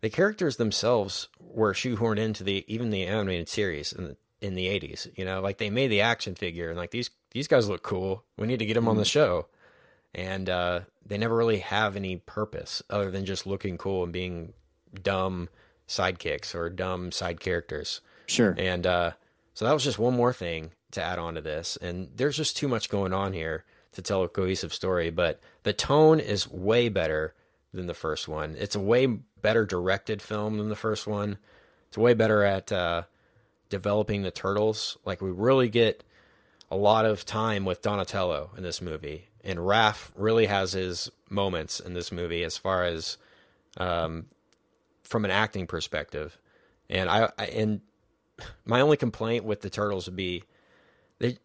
the 0.00 0.10
characters 0.10 0.56
themselves 0.56 1.28
were 1.40 1.72
shoehorned 1.72 2.18
into 2.18 2.42
the 2.44 2.64
even 2.66 2.90
the 2.90 3.04
animated 3.06 3.48
series 3.48 3.92
in 3.92 4.04
the 4.04 4.16
in 4.40 4.54
the 4.54 4.66
eighties. 4.68 5.08
You 5.16 5.24
know, 5.24 5.40
like 5.40 5.58
they 5.58 5.70
made 5.70 5.88
the 5.88 6.00
action 6.00 6.34
figure, 6.34 6.68
and 6.68 6.76
like 6.76 6.90
these 6.90 7.10
these 7.30 7.46
guys 7.48 7.68
look 7.68 7.82
cool. 7.82 8.24
We 8.36 8.46
need 8.48 8.58
to 8.58 8.66
get 8.66 8.74
them 8.74 8.88
on 8.88 8.94
Mm-hmm. 8.94 9.00
the 9.00 9.04
show, 9.04 9.46
and 10.14 10.48
uh, 10.50 10.80
they 11.06 11.16
never 11.18 11.36
really 11.36 11.58
have 11.60 11.94
any 11.96 12.16
purpose 12.16 12.82
other 12.90 13.10
than 13.10 13.24
just 13.24 13.46
looking 13.46 13.78
cool 13.78 14.02
and 14.04 14.12
being 14.12 14.52
dumb 15.02 15.48
sidekicks 15.86 16.54
or 16.54 16.68
dumb 16.70 17.12
side 17.12 17.38
characters. 17.40 18.00
sure. 18.26 18.54
And 18.58 18.86
uh, 18.86 19.12
so 19.54 19.64
that 19.64 19.72
was 19.72 19.84
just 19.84 19.98
one 19.98 20.14
more 20.14 20.32
thing 20.32 20.72
to 20.92 21.02
add 21.02 21.18
on 21.18 21.34
to 21.34 21.40
this. 21.40 21.76
And 21.80 22.08
there's 22.14 22.36
just 22.36 22.56
too 22.56 22.68
much 22.68 22.88
going 22.88 23.12
on 23.12 23.32
here 23.32 23.64
to 23.92 24.02
tell 24.02 24.22
a 24.22 24.28
cohesive 24.28 24.72
story. 24.72 25.10
But 25.10 25.40
the 25.62 25.72
tone 25.72 26.20
is 26.20 26.50
way 26.50 26.88
better 26.88 27.34
than 27.72 27.86
the 27.86 27.94
first 27.94 28.28
one. 28.28 28.56
It's 28.58 28.74
a 28.74 28.80
way 28.80 29.06
better 29.06 29.64
directed 29.64 30.22
film 30.22 30.58
than 30.58 30.68
the 30.68 30.76
first 30.76 31.06
one. 31.06 31.38
It's 31.88 31.98
way 31.98 32.14
better 32.14 32.42
at 32.42 32.70
uh, 32.72 33.02
developing 33.68 34.22
the 34.22 34.30
turtles. 34.30 34.98
Like 35.04 35.20
we 35.20 35.30
really 35.30 35.68
get 35.68 36.04
a 36.70 36.76
lot 36.76 37.06
of 37.06 37.24
time 37.24 37.64
with 37.64 37.82
Donatello 37.82 38.50
in 38.56 38.62
this 38.62 38.82
movie, 38.82 39.28
and 39.42 39.58
Raph 39.58 40.10
really 40.14 40.46
has 40.46 40.72
his 40.72 41.10
moments 41.30 41.80
in 41.80 41.94
this 41.94 42.12
movie 42.12 42.44
as 42.44 42.58
far 42.58 42.84
as 42.84 43.16
um, 43.78 44.26
from 45.02 45.24
an 45.24 45.30
acting 45.30 45.66
perspective. 45.66 46.38
And 46.90 47.08
I, 47.08 47.30
I 47.38 47.46
and 47.46 47.80
my 48.66 48.80
only 48.80 48.96
complaint 48.96 49.44
with 49.44 49.62
the 49.62 49.70
turtles 49.70 50.06
would 50.06 50.16
be 50.16 50.44
they. 51.18 51.38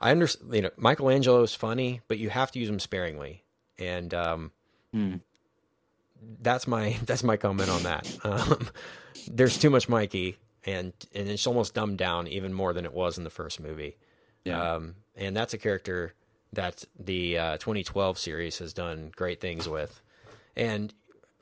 I 0.00 0.10
understand, 0.10 0.54
you 0.54 0.62
know, 0.62 0.70
Michelangelo 0.76 1.42
is 1.42 1.54
funny, 1.54 2.00
but 2.08 2.18
you 2.18 2.28
have 2.30 2.50
to 2.52 2.58
use 2.58 2.68
him 2.68 2.78
sparingly, 2.80 3.44
and 3.78 4.12
um, 4.12 4.50
Hmm. 4.92 5.16
that's 6.40 6.66
my 6.66 6.96
that's 7.04 7.22
my 7.24 7.36
comment 7.36 7.70
on 7.70 7.82
that. 7.84 8.18
Um, 8.24 8.68
there's 9.28 9.58
too 9.58 9.70
much 9.70 9.88
Mikey, 9.88 10.36
and 10.64 10.92
and 11.14 11.28
it's 11.28 11.46
almost 11.46 11.74
dumbed 11.74 11.98
down 11.98 12.26
even 12.28 12.52
more 12.52 12.72
than 12.72 12.84
it 12.84 12.92
was 12.92 13.18
in 13.18 13.24
the 13.24 13.30
first 13.30 13.60
movie. 13.60 13.96
Yeah. 14.44 14.74
Um, 14.74 14.96
and 15.16 15.36
that's 15.36 15.54
a 15.54 15.58
character 15.58 16.12
that 16.52 16.84
the 16.98 17.38
uh, 17.38 17.56
2012 17.58 18.18
series 18.18 18.58
has 18.58 18.72
done 18.72 19.10
great 19.16 19.40
things 19.40 19.68
with. 19.68 20.00
And 20.54 20.92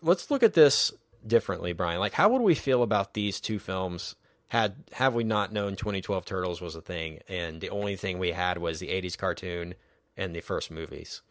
let's 0.00 0.30
look 0.30 0.42
at 0.42 0.54
this 0.54 0.92
differently, 1.26 1.72
Brian. 1.72 1.98
Like, 2.00 2.12
how 2.12 2.28
would 2.30 2.42
we 2.42 2.54
feel 2.54 2.82
about 2.82 3.12
these 3.14 3.40
two 3.40 3.58
films 3.58 4.14
had 4.52 4.74
have 4.92 5.14
we 5.14 5.24
not 5.24 5.50
known 5.50 5.76
2012 5.76 6.26
Turtles 6.26 6.60
was 6.60 6.76
a 6.76 6.82
thing, 6.82 7.20
and 7.26 7.62
the 7.62 7.70
only 7.70 7.96
thing 7.96 8.18
we 8.18 8.32
had 8.32 8.58
was 8.58 8.80
the 8.80 8.88
80s 8.88 9.16
cartoon 9.16 9.72
and 10.14 10.36
the 10.36 10.42
first 10.42 10.70
movies? 10.70 11.22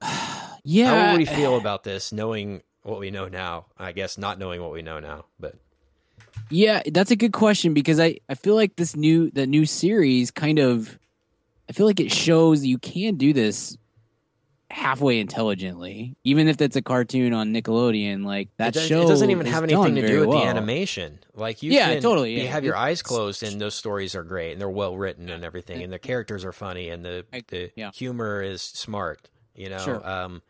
yeah, 0.64 0.86
How 0.86 1.10
would 1.12 1.18
we 1.18 1.26
feel 1.26 1.58
about 1.58 1.84
this, 1.84 2.10
knowing 2.10 2.62
what 2.84 2.98
we 2.98 3.10
know 3.10 3.28
now? 3.28 3.66
I 3.76 3.92
guess 3.92 4.16
not 4.16 4.38
knowing 4.38 4.62
what 4.62 4.72
we 4.72 4.80
know 4.80 4.98
now, 4.98 5.26
but 5.38 5.56
Yeah, 6.48 6.80
that's 6.90 7.10
a 7.10 7.16
good 7.16 7.34
question 7.34 7.74
because 7.74 8.00
I, 8.00 8.16
I 8.30 8.34
feel 8.34 8.54
like 8.54 8.76
this 8.76 8.96
new 8.96 9.30
the 9.30 9.46
new 9.46 9.66
series 9.66 10.30
kind 10.30 10.58
of 10.58 10.98
I 11.68 11.74
feel 11.74 11.84
like 11.84 12.00
it 12.00 12.10
shows 12.10 12.64
you 12.64 12.78
can 12.78 13.16
do 13.16 13.34
this 13.34 13.76
halfway 14.72 15.20
intelligently, 15.20 16.16
even 16.24 16.48
if 16.48 16.60
it's 16.62 16.76
a 16.76 16.82
cartoon 16.82 17.34
on 17.34 17.52
Nickelodeon. 17.52 18.24
Like 18.24 18.48
that 18.56 18.68
it, 18.68 18.74
does, 18.74 18.86
show 18.86 19.02
it 19.02 19.08
doesn't 19.08 19.30
even 19.30 19.46
have 19.46 19.64
anything 19.64 19.94
to 19.96 20.06
do 20.06 20.20
with 20.20 20.30
well. 20.30 20.38
the 20.40 20.46
animation. 20.46 21.18
Like 21.34 21.62
you 21.62 21.72
Yeah, 21.72 21.92
can, 21.92 22.02
totally, 22.02 22.32
You 22.34 22.44
yeah. 22.44 22.50
have 22.52 22.64
your 22.64 22.76
eyes 22.76 23.02
closed, 23.02 23.42
and 23.42 23.60
those 23.60 23.74
stories 23.74 24.14
are 24.14 24.22
great, 24.24 24.52
and 24.52 24.60
they're 24.60 24.70
well 24.70 24.96
written 24.96 25.28
and 25.28 25.44
everything, 25.44 25.82
and 25.82 25.92
the 25.92 25.98
characters 25.98 26.44
are 26.44 26.52
funny, 26.52 26.88
and 26.88 27.04
the 27.04 27.26
I- 27.32 27.42
the 27.46 27.70
yeah. 27.76 27.90
humor 27.92 28.42
is 28.42 28.62
smart. 28.62 29.28
You 29.54 29.68
know, 29.68 29.78
Sure. 29.78 30.08
um, 30.08 30.42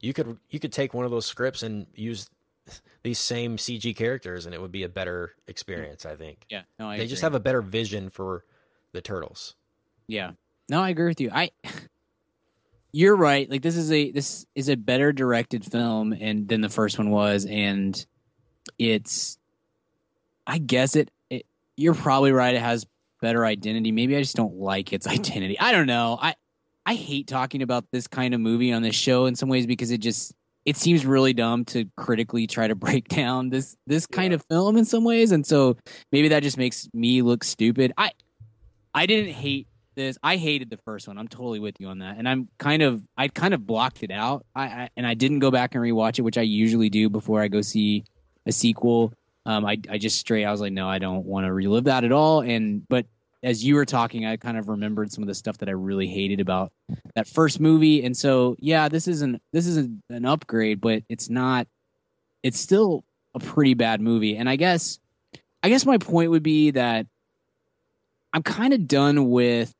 you 0.00 0.12
could 0.12 0.38
you 0.50 0.60
could 0.60 0.72
take 0.72 0.92
one 0.92 1.04
of 1.06 1.10
those 1.10 1.24
scripts 1.26 1.62
and 1.62 1.86
use 1.94 2.28
these 3.02 3.18
same 3.18 3.56
CG 3.56 3.96
characters, 3.96 4.44
and 4.44 4.54
it 4.54 4.60
would 4.60 4.72
be 4.72 4.82
a 4.82 4.88
better 4.88 5.32
experience. 5.48 6.04
I 6.04 6.16
think 6.16 6.44
Yeah, 6.50 6.62
no, 6.78 6.88
I 6.90 6.98
they 6.98 7.06
just 7.06 7.22
have 7.22 7.34
a 7.34 7.40
better 7.40 7.62
vision 7.62 8.10
for 8.10 8.44
the 8.92 9.00
turtles. 9.00 9.54
Yeah. 10.06 10.32
No, 10.68 10.82
I 10.82 10.90
agree 10.90 11.08
with 11.08 11.20
you. 11.20 11.30
I 11.32 11.50
You're 12.92 13.16
right. 13.16 13.48
Like 13.48 13.62
this 13.62 13.76
is 13.76 13.92
a 13.92 14.10
this 14.10 14.46
is 14.54 14.68
a 14.68 14.76
better 14.76 15.12
directed 15.12 15.64
film 15.64 16.12
and 16.12 16.48
than 16.48 16.60
the 16.60 16.68
first 16.68 16.98
one 16.98 17.10
was 17.10 17.46
and 17.46 18.04
it's 18.78 19.38
I 20.46 20.58
guess 20.58 20.96
it, 20.96 21.10
it 21.28 21.46
you're 21.76 21.94
probably 21.94 22.32
right 22.32 22.54
it 22.54 22.62
has 22.62 22.86
better 23.20 23.44
identity. 23.44 23.92
Maybe 23.92 24.16
I 24.16 24.20
just 24.20 24.36
don't 24.36 24.56
like 24.56 24.92
its 24.92 25.06
identity. 25.06 25.58
I 25.58 25.72
don't 25.72 25.86
know. 25.86 26.18
I 26.20 26.34
I 26.84 26.94
hate 26.94 27.28
talking 27.28 27.62
about 27.62 27.84
this 27.92 28.08
kind 28.08 28.34
of 28.34 28.40
movie 28.40 28.72
on 28.72 28.82
this 28.82 28.96
show 28.96 29.26
in 29.26 29.36
some 29.36 29.48
ways 29.48 29.66
because 29.66 29.90
it 29.90 29.98
just 29.98 30.34
it 30.66 30.76
seems 30.76 31.06
really 31.06 31.32
dumb 31.32 31.64
to 31.66 31.86
critically 31.96 32.46
try 32.46 32.66
to 32.66 32.74
break 32.74 33.08
down 33.08 33.50
this 33.50 33.76
this 33.86 34.06
kind 34.06 34.32
of 34.32 34.44
film 34.50 34.76
in 34.76 34.84
some 34.84 35.04
ways 35.04 35.30
and 35.30 35.46
so 35.46 35.76
maybe 36.10 36.28
that 36.28 36.42
just 36.42 36.58
makes 36.58 36.88
me 36.92 37.22
look 37.22 37.44
stupid. 37.44 37.92
I 37.96 38.10
I 38.92 39.06
didn't 39.06 39.32
hate 39.32 39.68
this. 39.94 40.18
I 40.22 40.36
hated 40.36 40.70
the 40.70 40.76
first 40.78 41.08
one. 41.08 41.18
I'm 41.18 41.28
totally 41.28 41.60
with 41.60 41.76
you 41.80 41.88
on 41.88 41.98
that. 41.98 42.16
And 42.18 42.28
I'm 42.28 42.48
kind 42.58 42.82
of 42.82 43.02
I 43.16 43.28
kind 43.28 43.54
of 43.54 43.66
blocked 43.66 44.02
it 44.02 44.10
out. 44.10 44.46
I, 44.54 44.62
I 44.62 44.90
and 44.96 45.06
I 45.06 45.14
didn't 45.14 45.40
go 45.40 45.50
back 45.50 45.74
and 45.74 45.82
rewatch 45.82 46.18
it, 46.18 46.22
which 46.22 46.38
I 46.38 46.42
usually 46.42 46.90
do 46.90 47.08
before 47.08 47.40
I 47.42 47.48
go 47.48 47.60
see 47.60 48.04
a 48.46 48.52
sequel. 48.52 49.12
Um, 49.46 49.64
I 49.64 49.78
I 49.88 49.98
just 49.98 50.18
straight 50.18 50.44
I 50.44 50.50
was 50.50 50.60
like, 50.60 50.72
no, 50.72 50.88
I 50.88 50.98
don't 50.98 51.24
want 51.24 51.46
to 51.46 51.52
relive 51.52 51.84
that 51.84 52.04
at 52.04 52.12
all. 52.12 52.40
And 52.40 52.86
but 52.88 53.06
as 53.42 53.64
you 53.64 53.74
were 53.74 53.86
talking, 53.86 54.26
I 54.26 54.36
kind 54.36 54.58
of 54.58 54.68
remembered 54.68 55.10
some 55.12 55.22
of 55.22 55.28
the 55.28 55.34
stuff 55.34 55.58
that 55.58 55.68
I 55.68 55.72
really 55.72 56.06
hated 56.06 56.40
about 56.40 56.72
that 57.14 57.26
first 57.26 57.58
movie. 57.58 58.04
And 58.04 58.16
so 58.16 58.56
yeah, 58.58 58.88
this 58.88 59.08
isn't 59.08 59.42
this 59.52 59.66
isn't 59.66 60.02
an 60.10 60.26
upgrade, 60.26 60.80
but 60.80 61.02
it's 61.08 61.30
not. 61.30 61.66
It's 62.42 62.58
still 62.58 63.04
a 63.34 63.38
pretty 63.38 63.74
bad 63.74 64.00
movie. 64.00 64.36
And 64.36 64.48
I 64.48 64.56
guess 64.56 64.98
I 65.62 65.68
guess 65.68 65.84
my 65.84 65.98
point 65.98 66.30
would 66.30 66.42
be 66.42 66.72
that 66.72 67.06
I'm 68.32 68.42
kind 68.42 68.72
of 68.72 68.86
done 68.86 69.30
with 69.30 69.74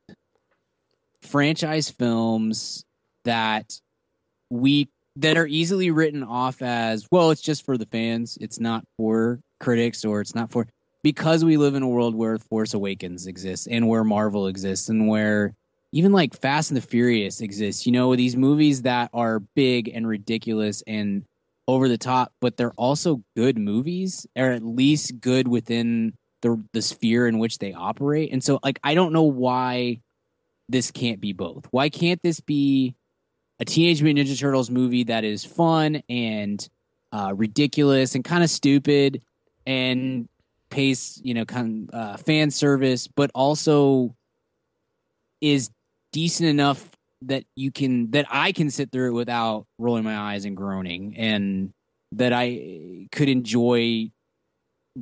franchise 1.21 1.89
films 1.89 2.83
that 3.25 3.79
we 4.49 4.89
that 5.17 5.37
are 5.37 5.47
easily 5.47 5.91
written 5.91 6.23
off 6.23 6.61
as 6.61 7.07
well 7.11 7.31
it's 7.31 7.41
just 7.41 7.63
for 7.63 7.77
the 7.77 7.85
fans 7.85 8.37
it's 8.41 8.59
not 8.59 8.83
for 8.97 9.39
critics 9.59 10.03
or 10.03 10.19
it's 10.21 10.33
not 10.33 10.49
for 10.49 10.67
because 11.03 11.45
we 11.45 11.57
live 11.57 11.75
in 11.75 11.83
a 11.83 11.87
world 11.87 12.15
where 12.15 12.37
force 12.37 12.73
awakens 12.73 13.27
exists 13.27 13.67
and 13.67 13.87
where 13.87 14.03
marvel 14.03 14.47
exists 14.47 14.89
and 14.89 15.07
where 15.07 15.53
even 15.91 16.11
like 16.11 16.33
fast 16.33 16.71
and 16.71 16.77
the 16.77 16.81
furious 16.81 17.39
exists 17.39 17.85
you 17.85 17.91
know 17.91 18.15
these 18.15 18.35
movies 18.35 18.81
that 18.81 19.09
are 19.13 19.39
big 19.55 19.89
and 19.93 20.07
ridiculous 20.07 20.81
and 20.87 21.23
over 21.67 21.87
the 21.87 21.97
top 21.97 22.33
but 22.41 22.57
they're 22.57 22.71
also 22.71 23.21
good 23.35 23.57
movies 23.57 24.25
or 24.35 24.51
at 24.51 24.63
least 24.63 25.19
good 25.21 25.47
within 25.47 26.13
the 26.41 26.63
the 26.73 26.81
sphere 26.81 27.27
in 27.27 27.39
which 27.39 27.59
they 27.59 27.73
operate. 27.73 28.31
And 28.31 28.43
so 28.43 28.59
like 28.63 28.79
I 28.83 28.95
don't 28.95 29.13
know 29.13 29.23
why 29.23 30.01
this 30.69 30.91
can't 30.91 31.19
be 31.19 31.33
both. 31.33 31.67
Why 31.71 31.89
can't 31.89 32.21
this 32.23 32.39
be 32.39 32.95
a 33.59 33.65
Teenage 33.65 34.01
Mutant 34.01 34.27
Ninja 34.27 34.39
Turtles 34.39 34.69
movie 34.69 35.03
that 35.05 35.23
is 35.23 35.45
fun 35.45 36.01
and 36.09 36.67
uh, 37.11 37.33
ridiculous 37.35 38.15
and 38.15 38.23
kind 38.23 38.43
of 38.43 38.49
stupid 38.49 39.21
and 39.65 40.27
pays 40.69 41.21
you 41.23 41.33
know 41.33 41.45
kind 41.45 41.89
of 41.91 41.99
uh, 41.99 42.17
fan 42.17 42.51
service, 42.51 43.07
but 43.07 43.31
also 43.35 44.15
is 45.41 45.69
decent 46.11 46.49
enough 46.49 46.89
that 47.23 47.43
you 47.55 47.71
can 47.71 48.11
that 48.11 48.25
I 48.29 48.51
can 48.51 48.69
sit 48.69 48.91
through 48.91 49.09
it 49.09 49.13
without 49.13 49.65
rolling 49.77 50.03
my 50.03 50.17
eyes 50.17 50.45
and 50.45 50.57
groaning 50.57 51.15
and 51.17 51.73
that 52.13 52.33
I 52.33 53.07
could 53.11 53.29
enjoy 53.29 54.11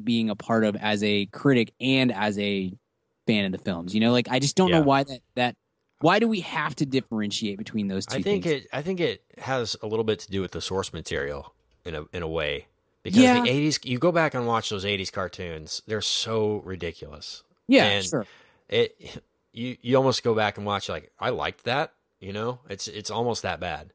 being 0.04 0.30
a 0.30 0.36
part 0.36 0.64
of 0.64 0.76
as 0.76 1.04
a 1.04 1.26
critic 1.28 1.74
and 1.80 2.12
as 2.12 2.38
a 2.40 2.72
fan 3.28 3.46
of 3.46 3.52
the 3.52 3.58
films. 3.58 3.94
You 3.94 4.02
know, 4.02 4.12
like 4.12 4.28
I 4.30 4.40
just 4.40 4.56
don't 4.56 4.70
Yeah. 4.70 4.80
know 4.80 4.86
why 4.86 5.04
that 5.04 5.20
that 5.36 5.56
why 6.02 6.20
do 6.20 6.28
we 6.28 6.40
have 6.42 6.76
to 6.78 6.86
differentiate 6.86 7.58
between 7.58 7.88
those 7.88 8.06
two 8.06 8.18
I 8.20 8.22
think 8.22 8.44
things? 8.46 8.64
it. 8.66 8.70
I 8.72 8.82
think 8.82 9.00
it 9.00 9.24
has 9.38 9.76
a 9.82 9.88
little 9.88 10.06
bit 10.06 10.20
to 10.20 10.32
do 10.32 10.42
with 10.42 10.52
the 10.52 10.62
source 10.62 10.94
material 10.94 11.54
in 11.86 11.96
a 11.96 12.04
in 12.14 12.24
a 12.24 12.28
way 12.28 12.68
because 13.04 13.20
Yeah. 13.20 13.42
the 13.42 13.50
'80s. 13.50 13.80
You 13.84 14.00
go 14.00 14.12
back 14.12 14.34
and 14.34 14.48
watch 14.48 14.70
those 14.70 14.86
'80s 14.86 15.12
cartoons; 15.12 15.82
they're 15.88 16.02
so 16.02 16.58
ridiculous. 16.66 17.44
yeah, 17.68 17.86
and- 17.86 18.06
sure. 18.06 18.26
It 18.70 19.22
you 19.52 19.78
you 19.82 19.98
almost 19.98 20.24
go 20.24 20.36
back 20.36 20.58
and 20.58 20.66
watch 20.66 20.90
like 20.90 21.12
I 21.20 21.30
liked 21.32 21.64
that. 21.66 21.94
You 22.20 22.34
know, 22.34 22.60
it's 22.70 22.88
it's 22.88 23.10
almost 23.10 23.42
that 23.44 23.60
bad. 23.60 23.92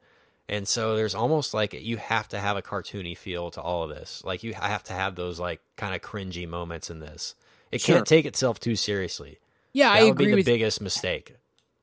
And 0.49 0.69
so 0.69 0.95
there's 0.95 1.15
almost 1.15 1.55
like 1.55 1.73
you 1.73 1.97
have 1.97 2.29
to 2.29 2.39
have 2.39 2.57
a 2.57 2.63
cartoony 2.63 3.17
feel 3.17 3.51
to 3.53 3.61
all 3.63 3.85
of 3.85 3.91
this. 3.91 4.23
Like 4.25 4.43
you 4.43 4.53
have 4.55 4.83
to 4.85 4.93
have 4.93 5.15
those 5.15 5.41
like 5.41 5.61
kind 5.77 5.95
of 5.95 6.03
cringy 6.03 6.47
moments 6.49 6.91
in 6.91 7.01
this. 7.01 7.35
It 7.73 7.81
Sure. 7.81 7.97
can't 7.97 8.07
take 8.07 8.27
itself 8.27 8.61
too 8.61 8.77
seriously. 8.77 9.39
Yeah, 9.73 9.89
That 9.93 9.99
I 10.01 10.03
would 10.05 10.13
agree 10.13 10.27
be 10.27 10.31
the 10.33 10.37
with 10.39 10.47
biggest 10.47 10.81
mistake. 10.81 11.35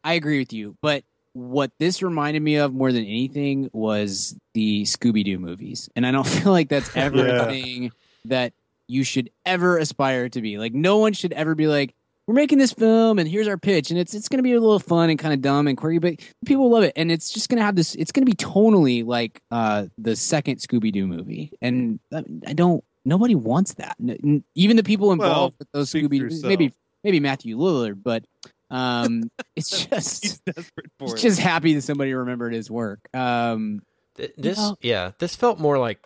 I 0.04 0.13
agree 0.13 0.39
with 0.39 0.54
you. 0.54 0.76
But 0.82 1.04
what 1.34 1.71
this 1.80 2.02
reminded 2.04 2.41
me 2.43 2.56
of 2.58 2.74
more 2.74 2.91
than 2.91 3.04
anything 3.04 3.69
was 3.74 4.36
the 4.54 4.84
Scooby 4.84 5.24
Doo 5.26 5.39
movies. 5.39 5.89
And 5.95 6.06
I 6.06 6.12
don't 6.12 6.28
feel 6.28 6.52
like 6.52 6.69
that's 6.69 6.95
ever 6.95 7.17
Yeah. 7.28 7.43
a 7.43 7.50
thing 7.50 7.91
that 8.26 8.54
you 8.88 9.04
should 9.04 9.30
ever 9.45 9.78
aspire 9.78 10.30
to 10.30 10.41
be. 10.41 10.58
Like 10.60 10.74
no 10.74 10.97
one 10.97 11.13
should 11.13 11.34
ever 11.34 11.56
be 11.56 11.67
like, 11.67 11.95
we're 12.28 12.36
making 12.36 12.58
this 12.60 12.72
film 12.72 13.20
and 13.20 13.28
here's 13.28 13.48
our 13.48 13.58
pitch 13.58 13.90
and 13.92 14.00
it's 14.00 14.14
it's 14.14 14.30
gonna 14.30 14.44
be 14.44 14.54
a 14.54 14.60
little 14.60 14.80
fun 14.80 15.10
and 15.10 15.18
kind 15.20 15.34
of 15.34 15.42
dumb 15.42 15.68
and 15.68 15.78
quirky, 15.78 16.00
but 16.00 16.16
people 16.46 16.70
love 16.70 16.84
it. 16.84 16.94
And 16.96 17.12
it's 17.12 17.32
just 17.32 17.50
gonna 17.50 17.62
have 17.64 17.76
this 17.76 17.96
it's 17.96 18.12
gonna 18.12 18.26
be 18.26 18.34
tonally 18.34 19.06
like 19.06 19.42
uh 19.52 19.88
the 19.98 20.16
second 20.16 20.58
Scooby 20.58 20.92
Doo 20.92 21.08
movie. 21.08 21.52
And 21.62 22.00
I 22.14 22.24
I 22.48 22.54
don't 22.54 22.84
nobody 23.04 23.36
wants 23.36 23.74
that. 23.76 23.96
N- 24.00 24.18
n- 24.24 24.44
even 24.56 24.78
the 24.78 24.84
people 24.84 25.12
involved 25.12 25.56
with 25.60 25.68
those 25.74 25.92
Scooby 25.92 26.10
Doo 26.12 26.16
yourself. 26.18 26.46
maybe 26.50 26.74
maybe 27.04 27.20
Matthew 27.20 27.58
Lillard, 27.58 28.02
but 28.04 28.24
um 28.70 29.24
it's 29.56 29.86
just 29.86 30.24
He's 30.24 30.40
desperate 30.42 30.92
for 31.00 31.06
He's 31.08 31.14
it. 31.16 31.22
just 31.22 31.40
happy 31.40 31.74
that 31.74 31.82
somebody 31.82 32.14
remembered 32.14 32.54
his 32.54 32.70
work. 32.72 33.00
Um, 33.14 33.82
Th- 34.16 34.34
This, 34.38 34.58
know- 34.58 34.76
yeah, 34.82 35.12
this 35.20 35.36
felt 35.36 35.60
more 35.60 35.78
like 35.78 36.00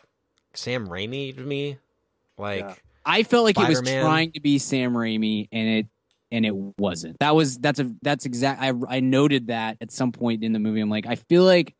Sam 0.53 0.87
Raimi 0.87 1.35
to 1.35 1.41
me. 1.41 1.77
Like, 2.37 2.59
Yeah. 2.61 2.75
I 3.05 3.23
felt 3.23 3.43
like 3.45 3.59
it 3.59 3.67
was 3.67 3.81
trying 3.81 4.31
to 4.31 4.39
be 4.39 4.57
Sam 4.57 4.93
Raimi, 4.93 5.47
and 5.51 5.67
it 5.67 5.87
and 6.31 6.45
it 6.45 6.55
wasn't. 6.55 7.17
That 7.19 7.35
was 7.35 7.57
that's 7.57 7.79
a 7.79 7.91
that's 8.01 8.25
exact. 8.25 8.61
I 8.61 8.73
I 8.89 8.99
noted 8.99 9.47
that 9.47 9.77
at 9.81 9.91
some 9.91 10.11
point 10.11 10.43
in 10.43 10.53
the 10.53 10.59
movie. 10.59 10.81
I'm 10.81 10.89
like, 10.89 11.05
I 11.07 11.15
feel 11.15 11.43
like, 11.43 11.73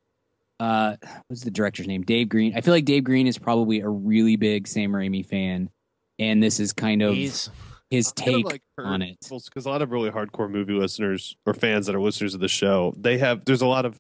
uh, 0.60 0.96
what's 1.28 1.44
the 1.44 1.52
director's 1.52 1.88
name? 1.88 2.04
Dave 2.04 2.30
Green. 2.30 2.56
I 2.56 2.62
feel 2.62 2.74
like 2.74 2.86
Dave 2.86 3.04
Green 3.04 3.28
is 3.28 3.38
probably 3.38 3.82
a 3.82 3.90
really 3.90 4.36
big 4.36 4.68
Sam 4.68 4.92
Raimi 4.92 5.26
fan, 5.26 5.70
and 6.20 6.42
this 6.42 6.60
is 6.60 6.74
kind 6.74 7.02
of 7.02 7.14
he's 7.14 7.50
his 7.90 8.12
take 8.12 8.46
on 8.78 9.02
it. 9.02 9.18
because 9.22 9.66
a 9.66 9.70
lot 9.70 9.82
of 9.82 9.92
really 9.92 10.10
hardcore 10.10 10.50
movie 10.50 10.74
listeners 10.74 11.36
or 11.46 11.54
fans 11.54 11.86
that 11.86 11.96
are 11.96 12.02
listeners 12.02 12.34
of 12.34 12.40
the 12.40 12.48
show, 12.48 12.94
they 12.98 13.18
have 13.18 13.46
there's 13.46 13.62
a 13.62 13.68
lot 13.68 13.86
of 13.86 14.00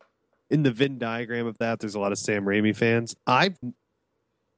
in 0.49 0.63
the 0.63 0.71
Venn 0.71 0.97
diagram 0.97 1.47
of 1.47 1.57
that. 1.59 1.79
There's 1.79 1.95
a 1.95 1.99
lot 1.99 2.11
of 2.11 2.17
Sam 2.17 2.45
Raimi 2.45 2.75
fans. 2.75 3.15
I've 3.25 3.57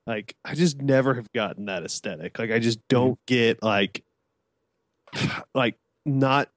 like 0.06 0.36
I 0.43 0.56
just 0.56 0.82
never 0.82 1.13
have 1.15 1.32
gotten 1.34 1.65
that 1.65 1.84
aesthetic. 1.84 2.39
Like 2.39 2.52
I 2.52 2.60
just 2.60 2.80
don't 2.88 3.19
get 3.26 3.62
like 3.62 4.04
like 5.56 5.76
not 6.06 6.50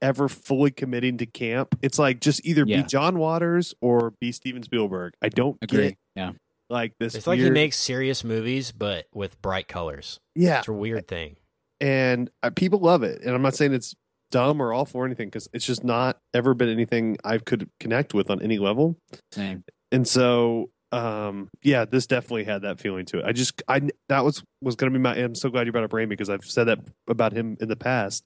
ever 0.00 0.28
fully 0.28 0.70
committing 0.70 1.18
to 1.18 1.26
camp. 1.26 1.76
It's 1.82 1.98
like 1.98 2.20
just 2.20 2.44
either 2.44 2.64
Yeah. 2.66 2.82
be 2.82 2.88
John 2.88 3.18
Waters 3.18 3.74
or 3.80 4.12
be 4.20 4.32
Steven 4.32 4.62
Spielberg. 4.62 5.14
I 5.22 5.28
don't 5.28 5.56
Agree. 5.62 5.88
get 5.90 5.96
Yeah. 6.16 6.32
like 6.68 6.94
this. 6.98 7.14
it's 7.14 7.26
like 7.26 7.38
he 7.38 7.50
makes 7.50 7.76
serious 7.76 8.24
movies, 8.24 8.72
but 8.72 9.06
with 9.14 9.40
bright 9.40 9.68
colors. 9.68 10.18
yeah, 10.34 10.58
It's 10.58 10.68
a 10.68 10.72
weird 10.72 11.06
thing. 11.06 11.36
and 11.80 12.30
uh, 12.42 12.50
people 12.50 12.80
love 12.80 13.02
it. 13.04 13.22
And 13.22 13.32
I'm 13.34 13.42
not 13.42 13.54
saying 13.54 13.74
it's 13.74 13.94
dumb 14.32 14.60
or 14.60 14.72
awful 14.72 15.00
or 15.00 15.06
anything 15.06 15.28
because 15.28 15.48
it's 15.52 15.66
just 15.66 15.84
not 15.84 16.18
ever 16.34 16.54
been 16.54 16.68
anything 16.70 17.16
I 17.22 17.38
could 17.38 17.68
connect 17.78 18.12
with 18.14 18.28
on 18.30 18.40
any 18.42 18.58
level. 18.58 18.96
Same. 19.30 19.62
And 19.92 20.08
so, 20.08 20.70
um, 20.92 21.48
yeah, 21.62 21.84
this 21.84 22.06
definitely 22.06 22.44
had 22.44 22.62
that 22.62 22.78
feeling 22.78 23.06
to 23.06 23.18
it. 23.18 23.24
I 23.24 23.32
just, 23.32 23.62
I 23.68 23.80
that 24.08 24.24
was 24.24 24.42
was 24.60 24.76
going 24.76 24.92
to 24.92 24.98
be 24.98 25.02
my. 25.02 25.14
I'm 25.16 25.34
so 25.34 25.48
glad 25.48 25.66
you 25.66 25.72
brought 25.72 25.84
up 25.84 25.90
Raimi 25.90 26.10
because 26.10 26.28
I've 26.30 26.44
said 26.44 26.64
that 26.64 26.78
about 27.08 27.32
him 27.32 27.56
in 27.60 27.68
the 27.68 27.76
past. 27.76 28.22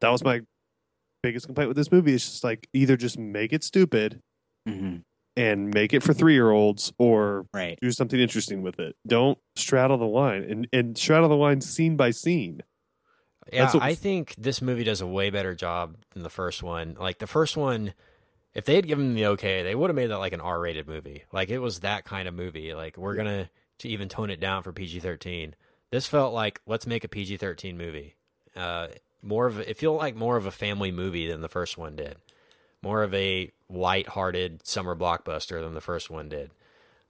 That 0.00 0.10
was 0.10 0.24
my 0.24 0.40
biggest 1.22 1.46
complaint 1.46 1.68
with 1.68 1.76
this 1.76 1.92
movie. 1.92 2.14
It's 2.14 2.28
just 2.28 2.44
like 2.44 2.68
either 2.72 2.96
just 2.96 3.18
make 3.18 3.52
it 3.52 3.62
stupid 3.64 4.20
hmm 4.66 4.96
and 5.34 5.72
make 5.72 5.94
it 5.94 6.02
for 6.02 6.12
three 6.12 6.34
year 6.34 6.50
olds 6.50 6.92
or 6.98 7.46
Right. 7.54 7.78
do 7.80 7.90
something 7.90 8.20
interesting 8.20 8.60
with 8.60 8.78
it. 8.78 8.96
Don't 9.06 9.38
straddle 9.56 9.96
the 9.96 10.04
line 10.04 10.42
and, 10.42 10.68
and 10.74 10.98
straddle 10.98 11.30
the 11.30 11.36
line 11.36 11.62
scene 11.62 11.96
by 11.96 12.10
scene. 12.10 12.60
Yeah, 13.50 13.72
what- 13.72 13.82
I 13.82 13.94
think 13.94 14.34
this 14.36 14.60
movie 14.60 14.84
does 14.84 15.00
a 15.00 15.06
way 15.06 15.30
better 15.30 15.54
job 15.54 15.96
than 16.12 16.22
the 16.22 16.28
first 16.28 16.62
one. 16.62 16.96
Like 17.00 17.18
the 17.18 17.26
first 17.26 17.56
one, 17.56 17.94
if 18.54 18.64
they 18.64 18.74
had 18.74 18.86
given 18.86 19.14
the 19.14 19.26
okay, 19.26 19.62
they 19.62 19.74
would 19.74 19.90
have 19.90 19.96
made 19.96 20.10
that 20.10 20.18
like 20.18 20.32
an 20.32 20.40
R-rated 20.40 20.86
movie. 20.86 21.24
Like 21.32 21.48
it 21.50 21.58
was 21.58 21.80
that 21.80 22.04
kind 22.04 22.28
of 22.28 22.34
movie. 22.34 22.74
Like 22.74 22.96
we're 22.96 23.14
gonna 23.14 23.50
to 23.78 23.88
even 23.88 24.08
tone 24.08 24.30
it 24.30 24.40
down 24.40 24.62
for 24.62 24.72
PG-13. 24.72 25.52
This 25.90 26.06
felt 26.06 26.32
like 26.32 26.60
let's 26.66 26.86
make 26.86 27.04
a 27.04 27.08
PG-13 27.08 27.76
movie. 27.76 28.16
Uh, 28.54 28.88
more 29.22 29.46
of 29.46 29.58
a, 29.58 29.70
it 29.70 29.78
felt 29.78 29.98
like 29.98 30.16
more 30.16 30.36
of 30.36 30.46
a 30.46 30.50
family 30.50 30.90
movie 30.90 31.26
than 31.28 31.40
the 31.40 31.48
first 31.48 31.78
one 31.78 31.96
did. 31.96 32.16
More 32.82 33.02
of 33.02 33.14
a 33.14 33.50
light-hearted 33.70 34.66
summer 34.66 34.96
blockbuster 34.96 35.62
than 35.62 35.74
the 35.74 35.80
first 35.80 36.10
one 36.10 36.28
did. 36.28 36.50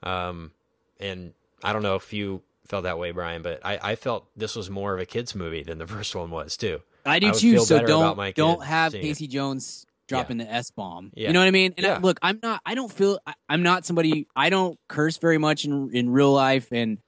Um, 0.02 0.52
and 1.00 1.32
I 1.64 1.72
don't 1.72 1.82
know 1.82 1.94
if 1.96 2.12
you 2.12 2.42
felt 2.66 2.84
that 2.84 2.98
way, 2.98 3.10
Brian, 3.10 3.42
but 3.42 3.60
I, 3.64 3.78
I 3.82 3.96
felt 3.96 4.26
this 4.36 4.54
was 4.54 4.70
more 4.70 4.94
of 4.94 5.00
a 5.00 5.06
kids 5.06 5.34
movie 5.34 5.62
than 5.62 5.78
the 5.78 5.86
first 5.88 6.14
one 6.14 6.30
was 6.30 6.56
too. 6.56 6.80
I 7.04 7.18
do 7.18 7.28
I 7.28 7.32
too. 7.32 7.58
So 7.58 7.84
don't 7.84 8.34
don't 8.34 8.64
have 8.64 8.92
seeing 8.92 9.04
it. 9.04 9.06
Casey 9.08 9.26
Jones 9.26 9.86
dropping 10.08 10.36
the 10.38 10.50
S 10.50 10.70
bomb. 10.70 11.10
Yeah. 11.14 11.28
You 11.28 11.32
know 11.34 11.40
what 11.40 11.46
I 11.46 11.50
mean? 11.52 11.74
And 11.76 11.86
I, 11.86 11.98
look, 11.98 12.18
I'm 12.22 12.38
not. 12.42 12.60
I 12.66 12.74
don't 12.74 12.92
feel. 12.92 13.18
I, 13.26 13.34
I'm 13.48 13.62
not 13.62 13.84
somebody. 13.86 14.26
I 14.36 14.50
don't 14.50 14.78
curse 14.88 15.16
very 15.18 15.38
much 15.38 15.64
in 15.64 15.90
in 15.94 16.10
real 16.10 16.32
life, 16.32 16.68
and 16.72 16.98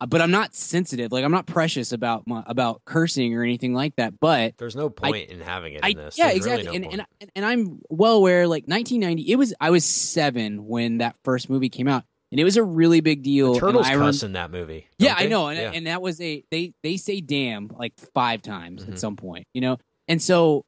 uh, 0.00 0.06
but 0.06 0.20
I'm 0.20 0.30
not 0.30 0.54
sensitive. 0.54 1.12
Like 1.12 1.24
I'm 1.24 1.32
not 1.32 1.46
precious 1.46 1.92
about 1.92 2.26
my 2.26 2.42
about 2.46 2.82
cursing 2.84 3.34
or 3.36 3.42
anything 3.42 3.74
like 3.74 3.96
that. 3.96 4.18
But 4.20 4.56
There's 4.56 4.76
no 4.76 4.90
point 4.90 5.30
in 5.30 5.40
having 5.40 5.74
it 5.74 5.80
I, 5.82 5.90
in 5.90 5.96
this. 5.98 6.16
yeah, 6.18 6.26
There's 6.26 6.36
exactly. 6.38 6.66
Really 6.66 6.78
no 6.80 6.88
and, 6.90 7.06
and 7.20 7.30
and 7.36 7.44
I'm 7.44 7.80
well 7.90 8.14
aware. 8.16 8.46
Like 8.46 8.64
1990, 8.66 9.30
it 9.30 9.36
was 9.36 9.54
I 9.60 9.70
was 9.70 9.84
seven 9.84 10.66
when 10.66 10.98
that 10.98 11.16
first 11.24 11.48
movie 11.50 11.68
came 11.68 11.86
out, 11.88 12.04
and 12.32 12.40
it 12.40 12.44
was 12.44 12.56
a 12.56 12.64
really 12.64 13.00
big 13.00 13.22
deal. 13.22 13.48
the 13.48 13.52
and 13.52 13.60
turtles 13.60 13.86
I 13.86 13.94
rem- 13.94 14.06
cuss 14.06 14.22
in 14.22 14.32
that 14.32 14.50
movie. 14.50 14.88
yeah, 14.98 15.14
don't 15.14 15.22
I 15.22 15.26
know, 15.28 15.48
and, 15.48 15.58
Yeah. 15.58 15.70
and 15.74 15.86
that 15.86 16.00
was 16.02 16.20
a 16.20 16.44
they 16.50 16.72
they 16.82 16.96
say 16.96 17.20
damn 17.20 17.68
like 17.68 17.92
five 18.14 18.42
times 18.42 18.84
Mhm. 18.84 18.92
at 18.92 18.98
some 18.98 19.16
point, 19.16 19.46
you 19.54 19.60
know, 19.60 19.76
and 20.08 20.20
so 20.22 20.64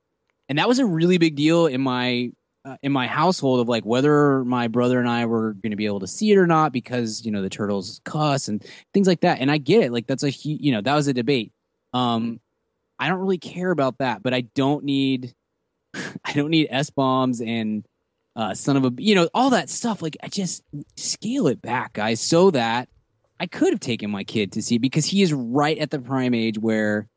and 0.52 0.58
that 0.58 0.68
was 0.68 0.78
a 0.78 0.84
really 0.84 1.16
big 1.16 1.34
deal 1.34 1.66
in 1.66 1.80
my 1.80 2.30
uh, 2.66 2.76
in 2.82 2.92
my 2.92 3.06
household 3.06 3.58
of 3.58 3.70
like 3.70 3.86
whether 3.86 4.44
my 4.44 4.68
brother 4.68 5.00
and 5.00 5.08
I 5.08 5.24
were 5.24 5.54
going 5.54 5.70
to 5.70 5.76
be 5.76 5.86
able 5.86 6.00
to 6.00 6.06
see 6.06 6.30
it 6.30 6.36
or 6.36 6.46
not 6.46 6.74
because 6.74 7.24
you 7.24 7.32
know 7.32 7.40
the 7.40 7.48
turtles 7.48 8.02
cuss 8.04 8.48
and 8.48 8.62
things 8.92 9.06
like 9.06 9.22
that, 9.22 9.40
and 9.40 9.50
I 9.50 9.56
get 9.56 9.82
it, 9.82 9.92
like 9.92 10.06
that's 10.06 10.22
a 10.22 10.30
you 10.30 10.72
know 10.72 10.82
that 10.82 10.94
was 10.94 11.08
a 11.08 11.14
debate. 11.14 11.52
Um, 11.94 12.38
I 12.98 13.08
don't 13.08 13.20
really 13.20 13.38
care 13.38 13.70
about 13.70 13.96
that, 13.96 14.22
but 14.22 14.34
I 14.34 14.42
don't 14.42 14.84
need 14.84 15.34
I 15.94 16.34
don't 16.34 16.50
need 16.50 16.68
s 16.70 16.90
bombs 16.90 17.40
and 17.40 17.86
uh, 18.36 18.52
son 18.52 18.76
of 18.76 18.84
a 18.84 18.92
you 18.98 19.14
know 19.14 19.30
all 19.32 19.48
that 19.50 19.70
stuff. 19.70 20.02
Like 20.02 20.18
I 20.22 20.28
just 20.28 20.62
scale 20.98 21.46
it 21.46 21.62
back, 21.62 21.94
guys, 21.94 22.20
so 22.20 22.50
that 22.50 22.90
I 23.40 23.46
could 23.46 23.72
have 23.72 23.80
taken 23.80 24.10
my 24.10 24.24
kid 24.24 24.52
to 24.52 24.62
see 24.62 24.76
because 24.76 25.06
he 25.06 25.22
is 25.22 25.32
right 25.32 25.78
at 25.78 25.90
the 25.90 25.98
prime 25.98 26.34
age 26.34 26.58
where 26.58 27.08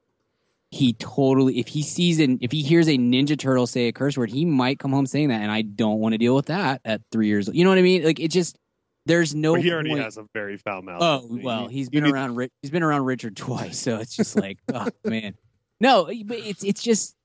he 0.72 0.94
totally 0.94 1.60
if 1.60 1.68
he 1.68 1.82
sees 1.84 2.20
an 2.20 2.38
if 2.42 2.52
he 2.52 2.62
hears 2.62 2.88
a 2.88 2.98
ninja 2.98 3.38
turtle 3.38 3.68
say 3.68 3.88
a 3.88 3.92
curse 3.94 4.18
word, 4.18 4.30
he 4.30 4.46
might 4.46 4.80
come 4.80 4.92
home 4.92 5.06
saying 5.06 5.30
that, 5.30 5.42
and 5.42 5.52
I 5.52 5.62
don't 5.62 6.00
want 6.00 6.14
to 6.14 6.18
deal 6.18 6.36
with 6.36 6.48
that 6.48 6.82
at 6.84 7.02
three 7.12 7.28
years 7.28 7.48
old. 7.48 7.56
You 7.56 7.64
know 7.64 7.70
what 7.70 7.80
I 7.80 7.84
mean? 7.84 8.04
Like 8.04 8.20
it 8.20 8.30
just 8.32 8.58
there's 9.06 9.36
no. 9.36 9.54
But 9.54 9.62
he 9.64 9.72
already 9.72 9.92
point. 9.92 10.04
has 10.04 10.18
a 10.18 10.26
very 10.34 10.58
foul 10.58 10.82
mouth. 10.82 11.02
Oh 11.02 11.28
well, 11.42 11.64
you- 11.64 11.70
he's 11.70 11.90
you 11.92 12.02
been 12.02 12.12
around. 12.12 12.50
He's 12.62 12.72
been 12.72 12.84
around 12.84 13.06
Richard 13.06 13.38
twice, 13.38 13.78
so 13.80 13.98
it's 14.00 14.16
just 14.16 14.36
like, 14.36 14.58
oh 14.74 14.88
man, 15.04 15.36
no, 15.80 16.06
but 16.26 16.38
it's 16.40 16.64
it's 16.64 16.82
just 16.84 17.16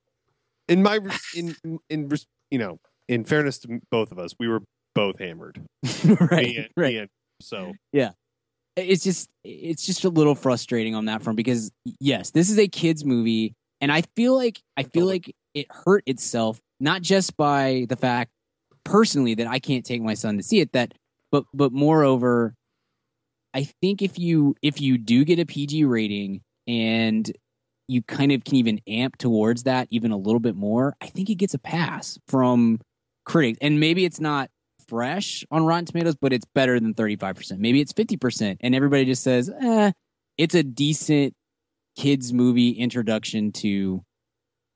in 0.68 0.82
my 0.82 0.98
in 1.34 1.56
in 1.88 2.10
you 2.50 2.58
know 2.58 2.78
in 3.08 3.24
fairness 3.24 3.58
to 3.60 3.80
both 3.90 4.12
of 4.12 4.18
us, 4.18 4.32
we 4.38 4.46
were 4.46 4.60
both 4.94 5.18
hammered. 5.18 5.60
Me 6.04 6.16
right, 6.20 6.56
and- 6.56 6.68
right. 6.76 6.92
me 6.92 6.96
and- 6.98 7.10
so 7.40 7.72
it's 8.80 9.04
just 9.04 9.30
it's 9.44 9.84
just 9.84 10.04
a 10.04 10.08
little 10.08 10.34
frustrating 10.34 10.94
on 10.94 11.06
that 11.06 11.22
front 11.22 11.36
because 11.36 11.70
yes, 11.98 12.30
this 12.30 12.50
is 12.50 12.58
a 12.58 12.68
kids 12.68 13.04
movie, 13.04 13.54
and 13.80 13.92
I 13.92 14.02
feel 14.16 14.34
like 14.34 14.60
I 14.76 14.82
feel 14.82 15.06
like 15.06 15.34
it 15.54 15.66
hurt 15.70 16.04
itself 16.06 16.60
not 16.78 17.02
just 17.02 17.36
by 17.36 17.86
the 17.88 17.96
fact 17.96 18.30
personally 18.84 19.34
that 19.34 19.46
I 19.46 19.58
can't 19.58 19.84
take 19.84 20.02
my 20.02 20.14
son 20.14 20.36
to 20.38 20.42
see 20.42 20.60
it 20.60 20.72
that 20.72 20.94
but 21.30 21.44
but 21.52 21.72
moreover 21.72 22.54
I 23.52 23.64
think 23.64 24.02
if 24.02 24.18
you 24.18 24.54
if 24.62 24.80
you 24.80 24.98
do 24.98 25.24
get 25.24 25.38
a 25.38 25.46
PG 25.46 25.84
rating 25.84 26.42
and 26.66 27.30
you 27.88 28.02
kind 28.02 28.30
of 28.30 28.44
can 28.44 28.56
even 28.56 28.80
amp 28.86 29.18
towards 29.18 29.64
that 29.64 29.88
even 29.90 30.12
a 30.12 30.16
little 30.16 30.40
bit 30.40 30.54
more, 30.54 30.94
I 31.00 31.06
think 31.06 31.28
it 31.28 31.34
gets 31.34 31.54
a 31.54 31.58
pass 31.58 32.18
from 32.28 32.78
critics. 33.24 33.58
And 33.60 33.80
maybe 33.80 34.04
it's 34.04 34.20
not 34.20 34.48
fresh 34.90 35.44
on 35.50 35.64
Rotten 35.64 35.86
Tomatoes, 35.86 36.16
but 36.20 36.32
it's 36.32 36.44
better 36.54 36.78
than 36.78 36.92
35%. 36.92 37.58
Maybe 37.58 37.80
it's 37.80 37.92
50%. 37.92 38.58
And 38.60 38.74
everybody 38.74 39.06
just 39.06 39.22
says, 39.22 39.48
eh, 39.48 39.92
it's 40.36 40.54
a 40.54 40.62
decent 40.62 41.34
kids 41.96 42.32
movie 42.32 42.70
introduction 42.72 43.52
to 43.52 44.02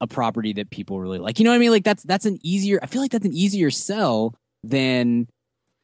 a 0.01 0.07
property 0.07 0.53
that 0.55 0.71
people 0.71 1.01
really 1.01 1.19
like. 1.19 1.39
You 1.39 1.45
know 1.45 1.51
what 1.51 1.57
I 1.57 1.59
mean? 1.59 1.71
Like 1.71 1.85
that's 1.85 2.03
that's 2.05 2.27
an 2.27 2.39
easier 2.43 2.79
I 2.83 2.87
feel 2.87 3.03
like 3.03 3.11
that's 3.11 3.27
an 3.27 3.33
easier 3.33 3.71
sell 3.71 4.35
than 4.62 5.29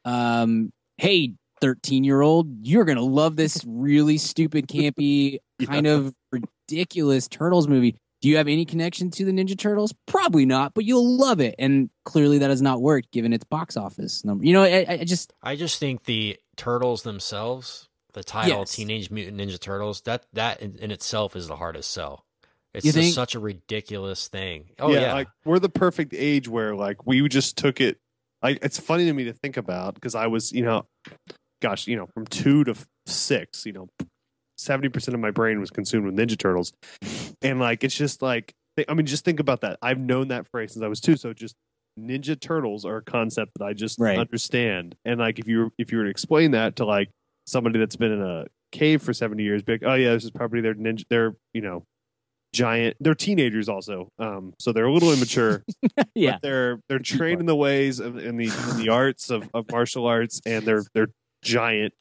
um 0.05 0.71
hey 0.97 1.33
13 1.61 2.03
year 2.03 2.21
old 2.21 2.47
you're 2.65 2.85
gonna 2.85 3.01
love 3.01 3.35
this 3.35 3.63
really 3.67 4.17
stupid 4.17 4.67
campy 4.67 5.37
kind 5.63 5.85
of 5.85 6.13
ridiculous 6.31 7.27
turtles 7.27 7.67
movie 7.67 7.95
do 8.21 8.29
you 8.29 8.37
have 8.37 8.47
any 8.47 8.65
connection 8.65 9.09
to 9.11 9.25
the 9.25 9.31
ninja 9.31 9.57
turtles 9.57 9.93
probably 10.07 10.45
not 10.45 10.73
but 10.73 10.85
you'll 10.85 11.17
love 11.17 11.39
it 11.39 11.55
and 11.59 11.89
clearly 12.05 12.37
that 12.39 12.49
has 12.49 12.61
not 12.61 12.81
worked 12.81 13.11
given 13.11 13.33
its 13.33 13.43
box 13.45 13.75
office 13.77 14.23
number 14.23 14.45
you 14.45 14.53
know 14.53 14.63
i, 14.63 14.85
I 14.87 15.03
just 15.03 15.33
I 15.43 15.55
just 15.55 15.79
think 15.79 16.05
the 16.05 16.37
turtles 16.55 17.01
themselves, 17.03 17.87
the 18.13 18.23
title 18.23 18.59
Yes. 18.59 18.73
Teenage 18.75 19.09
Mutant 19.09 19.37
Ninja 19.39 19.59
Turtles, 19.59 20.01
that 20.01 20.25
that 20.33 20.61
in, 20.61 20.75
in 20.75 20.91
itself 20.91 21.35
is 21.35 21.47
the 21.47 21.55
hardest 21.55 21.91
sell. 21.91 22.25
It's 22.73 22.85
You 22.85 22.91
just 22.91 23.03
think? 23.03 23.15
such 23.15 23.35
a 23.35 23.39
ridiculous 23.39 24.27
thing. 24.27 24.69
Oh 24.79 24.93
yeah, 24.93 25.13
like 25.13 25.27
we're 25.45 25.59
the 25.59 25.69
perfect 25.69 26.13
age 26.13 26.47
where 26.47 26.75
like 26.75 27.05
we 27.07 27.27
just 27.29 27.57
took 27.57 27.81
it. 27.81 27.97
Like 28.43 28.59
it's 28.61 28.79
funny 28.79 29.05
to 29.05 29.13
me 29.13 29.23
to 29.25 29.33
think 29.33 29.57
about 29.57 29.95
because 29.95 30.13
I 30.13 30.27
was 30.27 30.51
you 30.51 30.63
know, 30.63 30.85
gosh 31.61 31.87
you 31.87 31.95
know 31.95 32.07
from 32.13 32.25
two 32.27 32.63
to 32.65 32.75
six 33.07 33.65
you 33.65 33.73
know, 33.73 33.87
seventy 34.61 34.89
percent 34.89 35.15
of 35.15 35.19
my 35.21 35.31
brain 35.31 35.59
was 35.59 35.69
consumed 35.69 36.05
with 36.05 36.15
Ninja 36.15 36.37
Turtles, 36.37 36.71
and 37.41 37.59
like 37.59 37.83
it's 37.83 37.95
just 37.95 38.21
like 38.21 38.53
I 38.87 38.93
mean 38.93 39.05
just 39.05 39.25
think 39.25 39.39
about 39.39 39.61
that. 39.61 39.77
I've 39.81 39.99
known 39.99 40.29
that 40.29 40.47
phrase 40.47 40.73
since 40.73 40.83
I 40.83 40.87
was 40.87 41.01
two, 41.01 41.15
so 41.17 41.33
just 41.33 41.55
Ninja 41.99 42.39
Turtles 42.39 42.85
are 42.85 42.97
a 42.97 43.01
concept 43.03 43.51
that 43.59 43.65
I 43.65 43.73
just 43.73 43.99
Right. 43.99 44.17
understand. 44.17 44.95
And 45.03 45.19
like 45.19 45.39
if 45.39 45.47
you 45.47 45.71
if 45.77 45.91
you 45.91 45.97
were 45.97 46.05
to 46.05 46.09
explain 46.09 46.51
that 46.51 46.77
to 46.77 46.85
like 46.85 47.09
somebody 47.47 47.79
that's 47.79 47.95
been 47.97 48.11
in 48.13 48.21
a 48.21 48.45
cave 48.71 49.01
for 49.01 49.13
seventy 49.13 49.43
years, 49.43 49.61
be 49.63 49.73
like, 49.73 49.83
oh 49.85 49.95
yeah, 49.95 50.13
this 50.13 50.23
is 50.23 50.31
probably 50.31 50.61
their 50.61 50.75
ninja. 50.75 51.03
They're 51.09 51.35
you 51.53 51.61
know 51.61 51.83
giant. 52.53 52.97
They're 52.99 53.15
teenagers 53.15 53.67
also, 53.69 54.09
um, 54.19 54.53
so 54.59 54.71
they're 54.71 54.85
a 54.85 54.93
little 54.93 55.11
immature. 55.11 55.63
yeah 56.15 56.33
but 56.33 56.41
they're 56.41 56.79
they're 56.89 56.99
trained 56.99 57.39
in 57.39 57.45
the 57.45 57.55
ways 57.55 57.99
of 57.99 58.17
in 58.17 58.37
the 58.37 58.45
in 58.71 58.77
the 58.77 58.89
arts 58.89 59.29
of, 59.29 59.49
of 59.53 59.69
martial 59.71 60.05
arts, 60.05 60.41
and 60.45 60.65
they're 60.65 60.83
they're 60.93 61.09
giant 61.43 61.93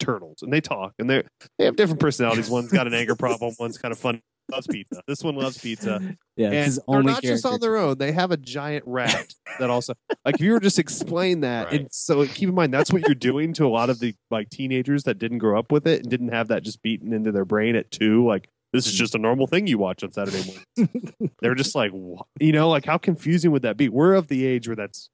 turtles, 0.00 0.42
and 0.42 0.52
they 0.52 0.60
talk, 0.60 0.94
and 0.98 1.08
they 1.08 1.22
they 1.58 1.64
have 1.66 1.76
different 1.76 2.00
personalities. 2.00 2.50
One's 2.50 2.72
got 2.72 2.86
an 2.86 2.94
anger 2.94 3.14
problem. 3.14 3.54
One's 3.58 3.78
kind 3.78 3.92
of 3.92 3.98
fun. 3.98 4.20
Loves 4.50 4.66
pizza. 4.66 5.00
This 5.06 5.22
one 5.22 5.36
loves 5.36 5.58
pizza, 5.58 6.00
yeah 6.36 6.50
and 6.50 6.72
they're 6.72 6.82
only 6.88 7.12
not 7.12 7.22
just 7.22 7.46
on 7.46 7.60
their 7.60 7.76
own. 7.76 7.98
They 7.98 8.10
have 8.10 8.32
a 8.32 8.36
giant 8.36 8.84
rat 8.86 9.32
that 9.60 9.70
also, 9.70 9.94
like, 10.24 10.36
if 10.36 10.40
you 10.40 10.52
were 10.52 10.60
just 10.60 10.80
explain 10.80 11.42
that, 11.42 11.66
Right. 11.66 11.80
and 11.82 11.88
so 11.92 12.26
keep 12.26 12.48
in 12.48 12.54
mind 12.56 12.74
that's 12.74 12.92
what 12.92 13.02
you're 13.02 13.14
doing 13.14 13.52
to 13.54 13.66
a 13.66 13.68
lot 13.68 13.90
of 13.90 14.00
the 14.00 14.12
like 14.30 14.50
teenagers 14.50 15.04
that 15.04 15.18
didn't 15.18 15.38
grow 15.38 15.56
up 15.56 15.70
with 15.70 15.86
it 15.86 16.00
and 16.00 16.10
didn't 16.10 16.30
have 16.30 16.48
that 16.48 16.64
just 16.64 16.82
beaten 16.82 17.12
into 17.12 17.30
their 17.30 17.44
brain 17.44 17.76
at 17.76 17.92
two. 17.92 18.26
Like, 18.26 18.48
this 18.72 18.86
is 18.86 18.94
mm. 18.94 18.98
just 18.98 19.14
a 19.14 19.18
normal 19.18 19.46
thing 19.46 19.66
you 19.66 19.78
watch 19.78 20.02
on 20.02 20.12
Saturday 20.12 20.44
morning. 20.44 21.30
They're 21.40 21.54
just 21.54 21.74
like, 21.74 21.92
what? 21.92 22.26
you 22.40 22.52
know, 22.52 22.68
like 22.68 22.86
how 22.86 22.98
confusing 22.98 23.52
would 23.52 23.62
that 23.62 23.76
be? 23.76 23.88
We're 23.88 24.14
of 24.14 24.28
the 24.28 24.46
age 24.46 24.66
where 24.68 24.76
that's 24.76 25.10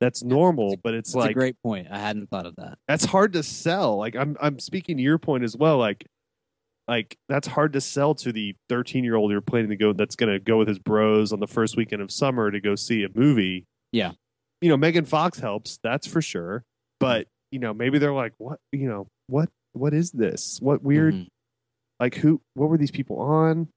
that's 0.00 0.22
normal, 0.22 0.76
but 0.82 0.94
it's 0.94 1.12
That's 1.12 1.22
like 1.24 1.30
a 1.32 1.34
great 1.34 1.56
point 1.62 1.88
i 1.90 1.98
hadn't 1.98 2.30
thought 2.30 2.46
of 2.46 2.54
that 2.56 2.78
that's 2.86 3.04
hard 3.04 3.32
to 3.32 3.42
sell. 3.42 3.96
Like 3.96 4.14
I'm 4.16 4.36
I'm 4.40 4.58
speaking 4.58 4.96
to 4.96 5.02
your 5.02 5.18
point 5.18 5.44
as 5.44 5.56
well. 5.56 5.78
Like 5.78 6.06
like 6.86 7.16
that's 7.28 7.46
hard 7.48 7.72
to 7.74 7.80
sell 7.80 8.14
to 8.14 8.32
the 8.32 8.54
13 8.68 9.04
year 9.04 9.16
old 9.16 9.30
you're 9.30 9.40
planning 9.40 9.68
to 9.70 9.76
go 9.76 9.92
that's 9.92 10.16
going 10.16 10.32
to 10.32 10.38
go 10.38 10.56
with 10.56 10.68
his 10.68 10.78
bros 10.78 11.32
on 11.32 11.40
the 11.40 11.46
first 11.46 11.76
weekend 11.76 12.00
of 12.00 12.10
summer 12.10 12.50
to 12.50 12.60
go 12.60 12.74
see 12.76 13.02
a 13.04 13.08
movie. 13.14 13.66
Yeah. 13.92 14.12
You 14.62 14.70
know, 14.70 14.76
Megan 14.76 15.04
Fox 15.04 15.38
helps, 15.38 15.78
that's 15.82 16.06
for 16.06 16.22
sure. 16.22 16.64
But, 16.98 17.28
you 17.52 17.58
know, 17.58 17.74
maybe 17.74 17.98
they're 17.98 18.12
like, 18.14 18.32
what, 18.38 18.58
you 18.72 18.88
know, 18.88 19.06
what 19.26 19.48
what 19.72 19.92
is 19.94 20.10
this? 20.12 20.58
What 20.62 20.82
weird 20.82 21.14
Mhm. 21.14 21.26
like 22.00 22.14
who 22.14 22.40
what 22.54 22.70
were 22.70 22.78
these 22.78 22.90
people 22.90 23.20
on? 23.20 23.68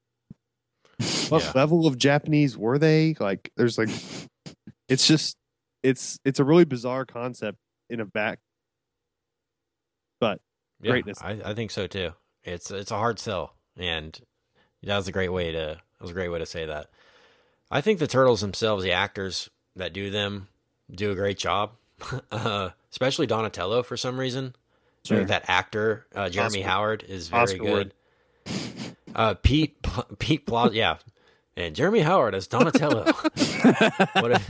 What 1.30 1.44
Yeah. 1.44 1.52
level 1.56 1.88
of 1.88 1.98
Japanese 1.98 2.58
were 2.58 2.78
they? 2.78 3.16
Like 3.20 3.52
there's 3.58 3.78
like 3.78 3.90
it's 4.88 5.08
just 5.08 5.36
it's 5.84 6.20
it's 6.26 6.40
a 6.40 6.44
really 6.44 6.66
bizarre 6.66 7.06
concept 7.06 7.58
in 7.90 8.00
a 8.00 8.06
back 8.06 8.40
Yeah, 10.82 10.92
greatness. 10.92 11.20
I, 11.22 11.40
I 11.46 11.54
think 11.54 11.72
so 11.72 11.88
too. 11.88 12.14
It's 12.44 12.72
it's 12.72 12.92
a 12.92 12.98
hard 12.98 13.20
sell, 13.20 13.56
and 13.78 14.20
that 14.84 14.98
was 14.98 15.08
a 15.08 15.12
great 15.12 15.32
way 15.32 15.52
to 15.52 15.58
that 15.58 16.02
was 16.02 16.12
a 16.12 16.14
great 16.14 16.30
way 16.30 16.40
to 16.40 16.46
say 16.46 16.66
that. 16.66 16.88
I 17.70 17.82
think 17.82 18.00
the 18.00 18.08
turtles 18.08 18.42
themselves, 18.42 18.84
the 18.84 18.92
actors 18.92 19.50
that 19.76 19.94
do 19.94 20.10
them, 20.10 20.48
do 20.90 21.12
a 21.12 21.16
great 21.16 21.38
job. 21.38 21.72
uh, 22.32 22.72
especially 22.92 23.28
Donatello 23.28 23.84
for 23.84 23.96
some 23.96 24.20
reason. 24.20 24.56
Sure. 25.06 25.24
That 25.24 25.46
actor, 25.48 26.06
uh, 26.16 26.30
Jeremy 26.30 26.60
Oscar- 26.60 26.70
Howard, 26.70 27.04
is 27.08 27.28
very 27.30 27.44
Oscar 27.44 27.58
good. 27.58 27.94
Uh, 29.16 29.34
Pete 29.36 29.78
Pete 30.20 30.46
Ploszek, 30.46 30.74
yeah, 30.74 30.98
and 31.56 31.76
Jeremy 31.76 32.00
Howard 32.00 32.34
as 32.36 32.48
Donatello. 32.48 33.06
what 34.14 34.32
a, 34.32 34.42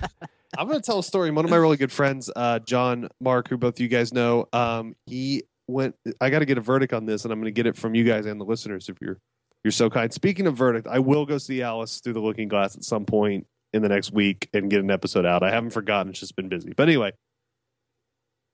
I'm 0.57 0.67
going 0.67 0.79
to 0.79 0.85
tell 0.85 0.99
a 0.99 1.03
story. 1.03 1.31
One 1.31 1.45
of 1.45 1.51
my 1.51 1.57
really 1.57 1.77
good 1.77 1.91
friends, 1.91 2.29
uh, 2.35 2.59
John 2.59 3.07
Mark, 3.21 3.47
who 3.49 3.57
both 3.57 3.79
you 3.79 3.87
guys 3.87 4.13
know, 4.13 4.47
um, 4.51 4.95
he 5.05 5.43
went. 5.67 5.95
I 6.19 6.29
got 6.29 6.39
to 6.39 6.45
get 6.45 6.57
a 6.57 6.61
verdict 6.61 6.93
on 6.93 7.05
this, 7.05 7.23
and 7.23 7.31
I'm 7.31 7.39
going 7.39 7.45
to 7.45 7.51
get 7.51 7.65
it 7.65 7.77
from 7.77 7.95
you 7.95 8.03
guys 8.03 8.25
and 8.25 8.39
the 8.39 8.45
listeners 8.45 8.89
if 8.89 8.97
you're 9.01 9.17
you're 9.63 9.71
so 9.71 9.89
kind. 9.89 10.11
Speaking 10.11 10.47
of 10.47 10.57
verdict, 10.57 10.87
I 10.87 10.99
will 10.99 11.25
go 11.25 11.37
see 11.37 11.61
Alice 11.61 12.01
through 12.01 12.13
the 12.13 12.19
Looking 12.19 12.47
Glass 12.47 12.75
at 12.75 12.83
some 12.83 13.05
point 13.05 13.47
in 13.73 13.81
the 13.81 13.89
next 13.89 14.11
week 14.11 14.49
and 14.53 14.69
get 14.69 14.81
an 14.81 14.91
episode 14.91 15.25
out. 15.25 15.41
I 15.41 15.51
haven't 15.51 15.71
forgotten; 15.71 16.09
it's 16.09 16.19
just 16.19 16.35
been 16.35 16.49
busy. 16.49 16.73
But 16.75 16.89
anyway, 16.89 17.13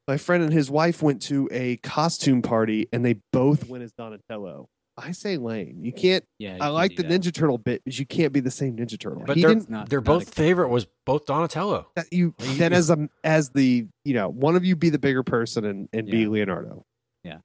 my 0.08 0.18
friend 0.18 0.44
and 0.44 0.54
his 0.54 0.70
wife 0.70 1.02
went 1.02 1.22
to 1.24 1.50
a 1.52 1.78
costume 1.78 2.44
party, 2.44 2.88
and 2.94 3.04
they 3.04 3.16
both 3.34 3.68
went 3.68 3.84
as 3.84 3.92
Donatello. 3.94 4.70
I 4.98 5.12
say 5.12 5.38
Lane. 5.38 5.84
You 5.84 5.92
can't. 5.94 6.24
Yeah, 6.40 6.56
you 6.56 6.62
I 6.62 6.66
can 6.66 6.74
like 6.74 6.96
the 6.96 7.04
that. 7.04 7.22
Ninja 7.22 7.32
Turtle 7.34 7.58
bit, 7.58 7.84
because 7.84 8.00
you 8.00 8.06
can't 8.06 8.34
be 8.34 8.40
the 8.40 8.50
same 8.52 8.78
Ninja 8.78 8.98
Turtle. 9.00 9.24
but 9.26 9.36
he 9.36 9.44
their, 9.44 9.54
didn't 9.54 9.70
not- 9.70 9.90
their 9.90 10.00
not 10.00 10.06
both 10.06 10.28
a- 10.30 10.32
favorite 10.32 10.70
was 10.70 10.88
both 11.06 11.26
Donatello. 11.26 11.88
that 11.96 12.08
you 12.12 12.34
you- 12.42 12.56
then 12.56 12.74
as 12.74 12.90
a 12.90 13.08
as 13.24 13.50
the 13.52 13.88
you 14.06 14.14
know 14.14 14.30
one 14.30 14.56
of 14.56 14.66
you 14.66 14.76
be 14.76 14.90
the 14.90 15.00
bigger 15.00 15.24
person 15.24 15.66
and 15.66 15.88
and 15.94 16.08
be 16.08 16.26
Leonardo. 16.28 16.84
Yeah. 17.24 17.38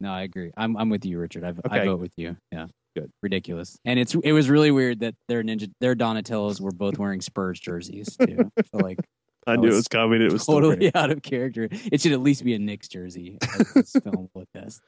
No, 0.00 0.12
I 0.12 0.22
agree. 0.22 0.50
I'm 0.56 0.76
I'm 0.76 0.88
with 0.88 1.04
you, 1.04 1.18
Richard. 1.18 1.44
I, 1.44 1.48
I 1.70 1.78
Okay. 1.80 1.86
vote 1.88 2.00
with 2.00 2.12
you. 2.16 2.36
Yeah, 2.50 2.66
Good. 2.96 3.10
Ridiculous, 3.22 3.76
and 3.84 3.98
it's 3.98 4.14
it 4.14 4.32
was 4.32 4.48
really 4.48 4.70
weird 4.70 5.00
that 5.00 5.14
their 5.28 5.42
ninja 5.42 5.70
their 5.80 5.94
Donatellos 5.94 6.60
were 6.60 6.72
both 6.72 6.98
wearing 6.98 7.20
Spurs 7.20 7.60
jerseys 7.60 8.16
too. 8.16 8.50
I 8.58 8.62
feel 8.62 8.80
like 8.80 8.98
I 9.46 9.52
That 9.56 9.60
knew 9.60 9.66
it 9.66 9.70
was 9.70 9.76
was 9.76 9.88
coming. 9.88 10.22
It 10.22 10.32
was 10.32 10.46
totally 10.46 10.94
out 10.94 11.10
of 11.10 11.22
character. 11.22 11.68
It 11.70 12.00
should 12.00 12.12
at 12.12 12.20
least 12.20 12.44
be 12.44 12.54
a 12.54 12.58
Knicks 12.58 12.88
jersey. 12.88 13.36
As 13.42 13.72
this 13.74 13.92
film 14.04 14.30
will 14.34 14.46
attest. 14.54 14.80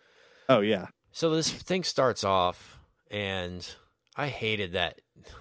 Oh 0.48 0.60
yeah, 0.60 0.86
So 1.16 1.30
this 1.30 1.50
thing 1.50 1.82
starts 1.82 2.24
off, 2.24 2.78
and 3.10 3.66
I 4.16 4.26
hated 4.26 4.72
that 4.72 5.00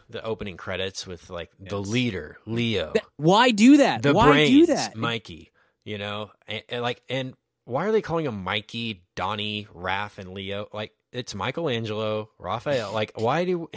the 0.09 0.23
opening 0.23 0.55
credits 0.55 1.05
with 1.05 1.29
like 1.29 1.51
the 1.59 1.81
leader 1.81 2.37
Leo, 2.45 2.93
That- 2.93 3.03
why 3.17 3.51
do 3.51 3.75
that? 3.75 4.01
the 4.01 4.13
why 4.13 4.27
brains 4.27 4.51
do 4.51 4.65
that? 4.67 4.95
Mikey. 4.95 5.51
You 5.83 5.97
know, 5.97 6.31
and, 6.47 6.63
and 6.69 6.81
like, 6.81 7.01
and 7.09 7.33
why 7.65 7.87
are 7.87 7.91
they 7.91 8.01
calling 8.01 8.25
him 8.25 8.41
Mikey, 8.41 9.03
Donnie, 9.17 9.67
Raph, 9.75 10.17
and 10.17 10.33
Leo? 10.33 10.69
Like, 10.71 10.93
it's 11.11 11.35
Michelangelo, 11.35 12.29
Raphael. 12.39 12.93
Like, 12.93 13.11
why 13.15 13.43
do 13.43 13.69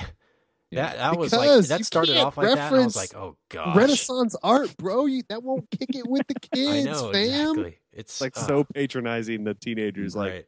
that? 0.70 0.98
That 0.98 1.18
was 1.18 1.32
like 1.32 1.66
that 1.66 1.84
started 1.84 2.16
off 2.16 2.36
like 2.36 2.46
that. 2.54 2.72
And 2.72 2.80
I 2.80 2.84
was 2.84 2.94
like, 2.94 3.16
oh 3.16 3.36
gosh, 3.48 3.76
Renaissance 3.76 4.36
art, 4.40 4.76
bro. 4.76 5.06
You, 5.06 5.22
that 5.30 5.42
won't 5.42 5.68
kick 5.72 5.96
it 5.96 6.06
with 6.06 6.28
the 6.28 6.36
I 6.52 6.56
kids, 6.56 6.86
know 6.86 7.10
fam. 7.10 7.24
exactly. 7.24 7.78
It's 7.92 8.12
It's 8.12 8.20
like 8.20 8.38
uh, 8.38 8.46
so 8.46 8.62
patronizing 8.72 9.42
the 9.42 9.54
teenagers. 9.54 10.14
Like 10.14 10.32
right. 10.32 10.46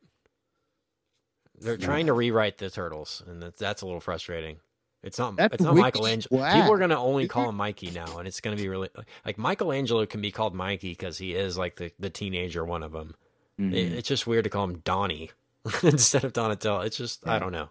They're 1.61 1.77
trying 1.77 2.07
to 2.07 2.13
rewrite 2.13 2.59
the 2.59 2.71
turtles, 2.71 3.23
and 3.27 3.43
that's, 3.43 3.59
that's 3.59 3.83
a 3.83 3.87
little 3.87 4.01
frustrating. 4.01 4.57
It's 5.03 5.19
not. 5.19 5.37
That's 5.37 5.55
it's 5.55 5.63
not 5.63 5.75
Michelangelo. 5.77 6.41
whack. 6.43 6.55
People 6.55 6.73
are 6.73 6.79
going 6.79 6.91
to 6.91 6.99
only 6.99 7.27
call 7.29 7.49
him 7.49 7.57
Mikey 7.57 7.91
now, 7.91 8.19
and 8.19 8.29
it's 8.29 8.41
going 8.41 8.57
to 8.57 8.63
be 8.63 8.69
really 8.69 8.89
like 9.25 9.39
Michelangelo 9.39 10.05
can 10.07 10.21
be 10.21 10.31
called 10.31 10.55
Mikey 10.55 10.91
because 10.91 11.17
he 11.19 11.35
is 11.35 11.57
like 11.57 11.77
the, 11.77 11.91
the 11.99 12.11
teenager 12.11 12.65
one 12.65 12.83
of 12.83 12.93
them. 12.93 13.15
Mhm. 13.59 13.73
It- 13.75 13.93
it's 13.93 14.09
just 14.09 14.27
weird 14.27 14.45
to 14.45 14.51
call 14.51 14.65
him 14.65 14.81
Donnie 14.85 15.31
instead 15.83 16.25
of 16.25 16.33
Donatello. 16.35 16.81
It's 16.83 16.97
just 16.99 17.27
I 17.27 17.39
don't 17.39 17.53
know. 17.53 17.69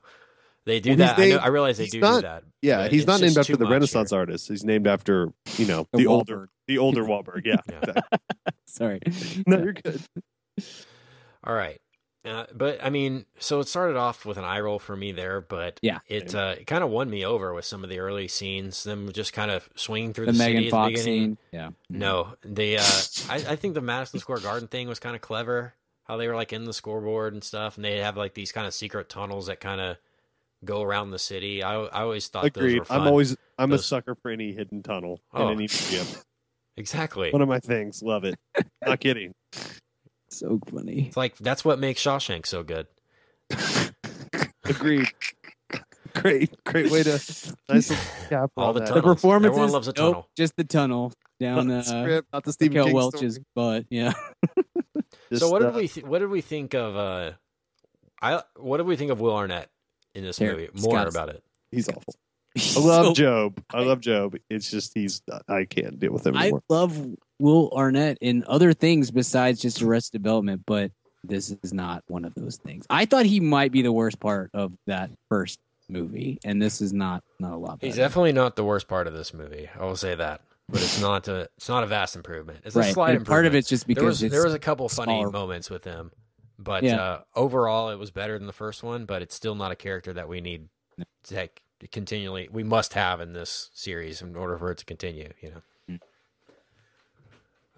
They 0.66 0.80
do 0.80 0.90
Well, 0.92 0.98
that. 0.98 1.18
he's 1.20 1.34
I, 1.34 1.38
know, 1.38 1.44
I 1.44 1.48
realize 1.48 1.78
they 1.78 1.86
do 1.88 2.00
not- 2.00 2.16
do 2.18 2.22
that. 2.24 2.44
yeah, 2.62 2.88
he's 2.90 3.06
not 3.08 3.22
named 3.22 3.38
after 3.38 3.58
the 3.58 3.66
Renaissance 3.68 4.10
here. 4.12 4.20
artist. 4.20 4.48
He's 4.48 4.64
named 4.64 4.88
after 4.88 5.32
you 5.58 5.66
know 5.68 5.88
The 5.94 6.00
the, 6.00 6.08
older 6.08 6.38
Wahlberg. 6.38 6.48
the 6.68 6.78
older 6.80 7.04
Wahlberg. 7.04 7.46
Yeah, 7.46 7.58
Yeah. 7.72 8.18
Sorry. 8.66 9.00
no, 9.48 9.58
you're 9.58 9.74
good. 9.74 10.02
All 11.44 11.54
right. 11.54 11.80
Uh, 12.30 12.46
but 12.54 12.84
I 12.84 12.90
mean, 12.90 13.26
so 13.40 13.60
it 13.60 13.68
started 13.68 13.98
off 13.98 14.26
with 14.26 14.38
an 14.38 14.44
eye 14.46 14.60
roll 14.60 14.78
for 14.80 14.96
me 14.96 15.12
there, 15.12 15.42
but 15.42 15.80
Yeah. 15.82 16.00
it 16.08 16.36
uh, 16.36 16.56
it 16.60 16.66
kind 16.68 16.84
of 16.84 16.90
won 16.90 17.10
me 17.10 17.26
over 17.26 17.54
with 17.54 17.66
some 17.66 17.84
of 17.84 17.90
the 17.90 18.00
early 18.00 18.28
scenes. 18.28 18.84
Them 18.84 19.12
just 19.12 19.34
kind 19.34 19.50
of 19.52 19.68
swinging 19.76 20.14
through 20.14 20.28
The 20.28 20.32
the, 20.34 20.38
Megan 20.38 20.56
city 20.58 20.68
at 20.68 20.70
the 20.70 20.72
Fox 20.72 20.90
beginning. 20.92 21.22
scene. 21.24 21.38
Yeah. 21.52 21.70
No, 21.90 22.36
the 22.44 22.78
uh, 22.78 22.82
I, 23.30 23.36
I 23.50 23.56
think 23.56 23.74
the 23.74 23.82
Madison 23.82 24.20
Square 24.20 24.40
Garden 24.40 24.68
thing 24.68 24.88
was 24.88 25.00
kind 25.00 25.16
of 25.16 25.22
clever. 25.22 25.74
How 26.06 26.18
they 26.18 26.28
were 26.28 26.36
like 26.36 26.54
in 26.54 26.66
the 26.66 26.74
scoreboard 26.74 27.34
and 27.34 27.44
stuff, 27.44 27.76
and 27.76 27.86
they 27.86 27.98
have 27.98 28.18
like 28.18 28.34
these 28.34 28.52
kind 28.52 28.66
of 28.66 28.74
secret 28.74 29.10
tunnels 29.10 29.48
that 29.48 29.60
kind 29.60 29.80
of 29.82 29.98
go 30.66 30.82
around 30.82 31.12
the 31.12 31.20
city. 31.20 31.62
I 31.64 31.76
I 31.84 32.02
always 32.02 32.28
thought 32.28 32.44
those 32.54 32.64
Agreed. 32.64 32.80
were 32.80 32.86
fun. 32.86 33.02
I'm 33.02 33.08
always 33.08 33.36
I'm 33.58 33.72
a 33.74 33.78
sucker 33.78 34.16
for 34.16 34.32
any 34.32 34.52
hidden 34.54 34.82
tunnel 34.84 35.22
in 35.36 35.42
Oh. 35.42 35.48
any 35.48 35.56
museum. 35.58 36.08
exactly. 36.78 37.32
One 37.32 37.42
of 37.42 37.48
my 37.50 37.60
things. 37.60 38.02
Love 38.04 38.24
it. 38.24 38.36
Not 38.86 39.00
kidding. 39.00 39.34
So 40.30 40.60
funny. 40.70 41.08
It's 41.08 41.18
like 41.18 41.38
that's 41.38 41.64
what 41.66 41.80
makes 41.80 42.02
Shawshank 42.02 42.46
so 42.46 42.64
good. 42.64 42.88
Agreed. 44.66 45.08
Great, 46.16 46.52
great 46.64 46.92
way 46.92 47.04
to 47.04 47.12
nice 47.70 47.90
little 47.90 47.96
cap 48.30 48.52
All 48.58 48.74
the 48.74 48.82
that. 48.82 48.94
The 48.94 49.02
performances. 49.02 49.52
Everyone 49.58 49.72
loves 49.72 49.88
a 49.88 49.92
nope, 49.92 49.96
tunnel. 50.14 50.30
just 50.36 50.56
the 50.58 50.64
tunnel 50.64 51.14
down 51.40 51.68
Not 51.68 51.86
the 51.86 51.96
uh, 51.96 52.02
script, 52.04 52.28
not 52.34 52.44
the 52.44 52.52
Stephen 52.54 52.78
Raquel 52.78 52.86
King 52.88 52.96
Welch's 52.96 53.34
story. 53.36 53.46
butt. 53.56 53.86
Yeah. 53.90 54.14
Just, 55.30 55.42
so 55.44 55.50
what 55.52 55.62
did 55.62 55.76
we 55.76 55.88
th- 55.88 56.06
what 56.06 56.20
did 56.20 56.30
we 56.30 56.42
think 56.42 56.74
of 56.74 56.96
uh 56.96 57.32
I 58.22 58.42
what 58.58 58.78
did 58.78 58.88
we 58.88 58.96
think 58.96 59.12
of 59.12 59.20
Will 59.22 59.36
Arnett 59.36 59.70
in 60.16 60.24
this 60.24 60.38
Here, 60.40 60.52
movie? 60.52 60.70
More 60.82 60.96
Scott's- 60.96 61.16
about 61.16 61.30
it. 61.30 61.44
He's 61.72 61.88
awful. 61.88 62.16
I 62.58 62.80
love 62.80 63.16
So- 63.16 63.24
Gob. 63.50 63.64
I 63.72 63.82
love 63.82 64.02
Gob. 64.04 64.36
It's 64.50 64.70
just 64.72 64.94
he's 64.96 65.22
I 65.48 65.66
can't 65.66 66.00
deal 66.00 66.12
with 66.12 66.26
him 66.26 66.36
anymore. 66.36 66.42
I 66.42 66.46
anymore. 66.48 66.64
love 66.68 67.16
Will 67.40 67.72
Arnett 67.74 68.18
in 68.22 68.44
other 68.48 68.74
things 68.74 69.12
besides 69.12 69.62
just 69.62 69.82
Arrested 69.82 70.22
Development, 70.22 70.62
but 70.66 70.92
this 71.24 71.52
is 71.64 71.74
not 71.74 72.04
one 72.08 72.26
of 72.26 72.34
those 72.36 72.58
things. 72.58 72.86
I 72.90 73.06
thought 73.06 73.26
he 73.26 73.40
might 73.40 73.72
be 73.72 73.82
the 73.82 73.92
worst 73.92 74.20
part 74.20 74.52
of 74.54 74.74
that 74.88 75.10
first 75.30 75.60
movie, 75.88 76.38
and 76.44 76.62
this 76.62 76.82
is 76.82 76.94
not 76.94 77.24
not 77.40 77.54
a 77.54 77.58
lot. 77.58 77.80
He's 77.82 77.94
better. 77.94 78.04
definitely 78.08 78.34
not 78.34 78.56
the 78.56 78.64
worst 78.64 78.88
part 78.88 79.08
of 79.08 79.14
this 79.14 79.34
movie. 79.34 79.70
I 79.78 79.84
will 79.86 79.96
say 79.96 80.16
that. 80.16 80.42
But 80.72 80.84
it's 80.84 81.02
not 81.02 81.28
a 81.28 81.50
it's 81.58 81.68
not 81.68 81.84
a 81.84 81.88
vast 81.88 82.16
improvement. 82.16 82.60
It's 82.64 82.76
a 82.76 82.84
slight 82.84 83.26
part 83.26 83.46
of 83.48 83.56
it's 83.56 83.68
just 83.68 83.88
there 83.88 83.96
because 83.96 84.06
was 84.06 84.24
it's 84.24 84.32
there 84.32 84.44
was 84.44 84.54
a 84.54 84.60
couple 84.60 84.88
funny 84.88 85.26
moments 85.26 85.68
with 85.70 85.84
him, 85.84 86.12
but 86.60 86.84
Yeah. 86.84 87.02
uh, 87.02 87.22
overall 87.36 87.90
it 87.90 87.98
was 87.98 88.12
better 88.12 88.38
than 88.38 88.46
the 88.46 88.54
first 88.54 88.84
one. 88.84 89.06
But 89.06 89.24
it's 89.24 89.34
still 89.34 89.56
not 89.56 89.72
a 89.72 89.76
character 89.76 90.14
that 90.14 90.30
we 90.30 90.42
need 90.42 90.70
No. 90.98 91.06
to 91.24 91.36
like, 91.36 91.64
continually 91.92 92.50
we 92.52 92.64
must 92.64 92.94
have 92.94 93.20
in 93.20 93.34
this 93.34 93.72
series 93.74 94.22
in 94.22 94.36
order 94.36 94.58
for 94.60 94.70
it 94.72 94.78
to 94.78 94.86
continue. 94.86 95.34
You 95.42 95.50
know. 95.50 95.62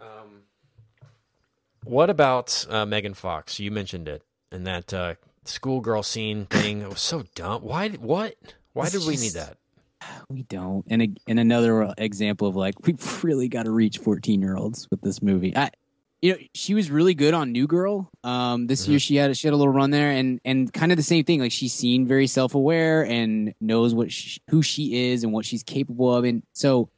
Um, 0.01 0.41
what 1.83 2.09
about 2.09 2.65
uh, 2.69 2.85
Megan 2.85 3.13
Fox? 3.13 3.59
You 3.59 3.71
mentioned 3.71 4.07
it 4.07 4.23
and 4.51 4.65
that 4.67 4.93
uh, 4.93 5.15
schoolgirl 5.45 6.03
scene 6.03 6.45
thing. 6.45 6.81
It 6.81 6.89
was 6.89 7.01
so 7.01 7.23
dumb. 7.35 7.61
Why? 7.63 7.89
What? 7.89 8.35
Why 8.73 8.85
It's 8.85 8.93
did 8.93 9.07
we 9.07 9.17
need 9.17 9.33
that? 9.33 9.57
we 10.29 10.43
don't. 10.43 10.83
And 10.89 11.01
a, 11.03 11.07
and 11.27 11.39
another 11.39 11.93
example 11.97 12.47
of 12.47 12.55
like 12.55 12.75
we've 12.85 13.23
really 13.23 13.47
got 13.47 13.63
to 13.63 13.71
reach 13.71 13.99
fourteen 13.99 14.41
year 14.41 14.55
olds 14.55 14.87
with 14.89 15.01
this 15.01 15.21
movie. 15.21 15.55
I, 15.55 15.69
you 16.21 16.33
know, 16.33 16.37
she 16.53 16.73
was 16.75 16.91
really 16.91 17.15
good 17.15 17.33
on 17.33 17.51
New 17.51 17.65
Girl. 17.67 18.09
Um, 18.23 18.67
this 18.67 18.83
Mm-hmm. 18.83 18.91
year 18.91 18.99
she 18.99 19.15
had 19.15 19.35
she 19.37 19.47
had 19.47 19.53
a 19.53 19.57
little 19.57 19.73
run 19.73 19.89
there, 19.91 20.11
and 20.11 20.39
and 20.45 20.71
kind 20.71 20.91
of 20.91 20.97
the 20.97 21.03
same 21.03 21.23
thing. 21.25 21.39
Like 21.39 21.51
she 21.51 21.67
seemed 21.67 22.07
very 22.07 22.27
self 22.27 22.55
aware 22.55 23.03
and 23.05 23.53
knows 23.59 23.93
what 23.93 24.11
she, 24.11 24.39
who 24.49 24.61
she 24.61 25.09
is 25.11 25.23
and 25.23 25.33
what 25.33 25.45
she's 25.45 25.63
capable 25.63 26.15
of. 26.15 26.23
And 26.23 26.43
so, 26.53 26.89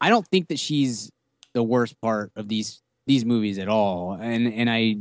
I 0.00 0.08
don't 0.08 0.26
think 0.26 0.48
that 0.48 0.58
she's 0.58 1.10
the 1.56 1.62
worst 1.62 1.98
part 2.02 2.30
of 2.36 2.48
these 2.48 2.82
these 3.06 3.24
movies 3.24 3.58
at 3.58 3.66
all. 3.66 4.12
And 4.20 4.52
and 4.52 4.68
I 4.68 4.96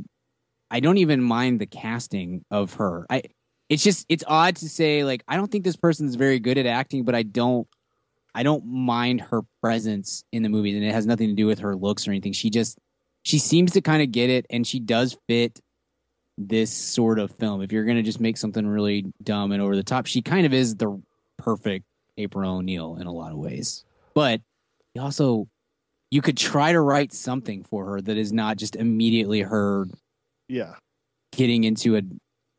I 0.72 0.80
don't 0.80 0.98
even 0.98 1.22
mind 1.22 1.60
the 1.60 1.66
casting 1.66 2.46
of 2.50 2.76
her. 2.76 3.06
I 3.10 3.24
it's 3.68 3.84
just 3.84 4.06
it's 4.08 4.24
odd 4.26 4.56
to 4.58 4.70
say 4.70 5.04
like 5.04 5.22
I 5.28 5.36
don't 5.36 5.52
think 5.52 5.66
this 5.66 5.76
person's 5.76 6.16
very 6.16 6.40
good 6.40 6.58
at 6.58 6.66
acting, 6.66 7.04
but 7.04 7.14
I 7.14 7.24
don't 7.24 7.68
I 8.34 8.44
don't 8.44 8.66
mind 8.66 9.20
her 9.22 9.42
presence 9.62 10.24
in 10.32 10.44
the 10.44 10.50
movie, 10.50 10.76
and 10.76 10.86
it 10.86 10.94
has 10.94 11.06
nothing 11.06 11.28
to 11.28 11.36
do 11.36 11.46
with 11.46 11.60
her 11.60 11.76
looks 11.76 12.08
or 12.08 12.12
anything. 12.12 12.32
She 12.32 12.50
just 12.50 12.78
she 13.24 13.38
seems 13.38 13.74
to 13.74 13.82
kind 13.82 14.02
of 14.02 14.14
get 14.14 14.30
it, 14.30 14.46
and 14.50 14.66
she 14.66 14.80
does 14.80 15.18
fit 15.28 15.60
this 16.38 16.72
sort 16.72 17.20
of 17.20 17.32
film. 17.32 17.62
If 17.62 17.74
you're 17.74 17.86
gonna 17.86 18.02
just 18.02 18.22
make 18.22 18.38
something 18.38 18.66
really 18.66 19.12
dumb 19.22 19.52
and 19.52 19.62
over 19.62 19.76
the 19.76 19.84
top, 19.84 20.06
she 20.06 20.22
kind 20.22 20.46
of 20.46 20.54
is 20.54 20.76
the 20.76 21.02
perfect 21.38 21.84
April 22.18 22.50
O'Neil 22.50 22.98
in 23.00 23.08
a 23.08 23.12
lot 23.12 23.34
of 23.34 23.38
ways. 23.38 23.84
But 24.14 24.40
you 24.94 25.02
also 25.02 25.50
you 26.12 26.22
could 26.22 26.38
try 26.38 26.72
to 26.72 26.80
write 26.80 27.14
something 27.14 27.64
for 27.64 27.86
her 27.86 28.02
that 28.02 28.18
is 28.18 28.32
not 28.32 28.58
just 28.58 28.76
immediately 28.76 29.42
her 29.42 29.88
Yeah. 30.48 30.76
getting 31.32 31.64
into 31.64 31.98
a 31.98 32.02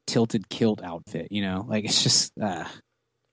tilted 0.07 0.49
kilt 0.49 0.83
outfit. 0.83 1.29
You 1.31 1.43
know, 1.43 1.65
like 1.69 1.85
it's 1.85 2.03
just 2.03 2.33
uh, 2.41 2.65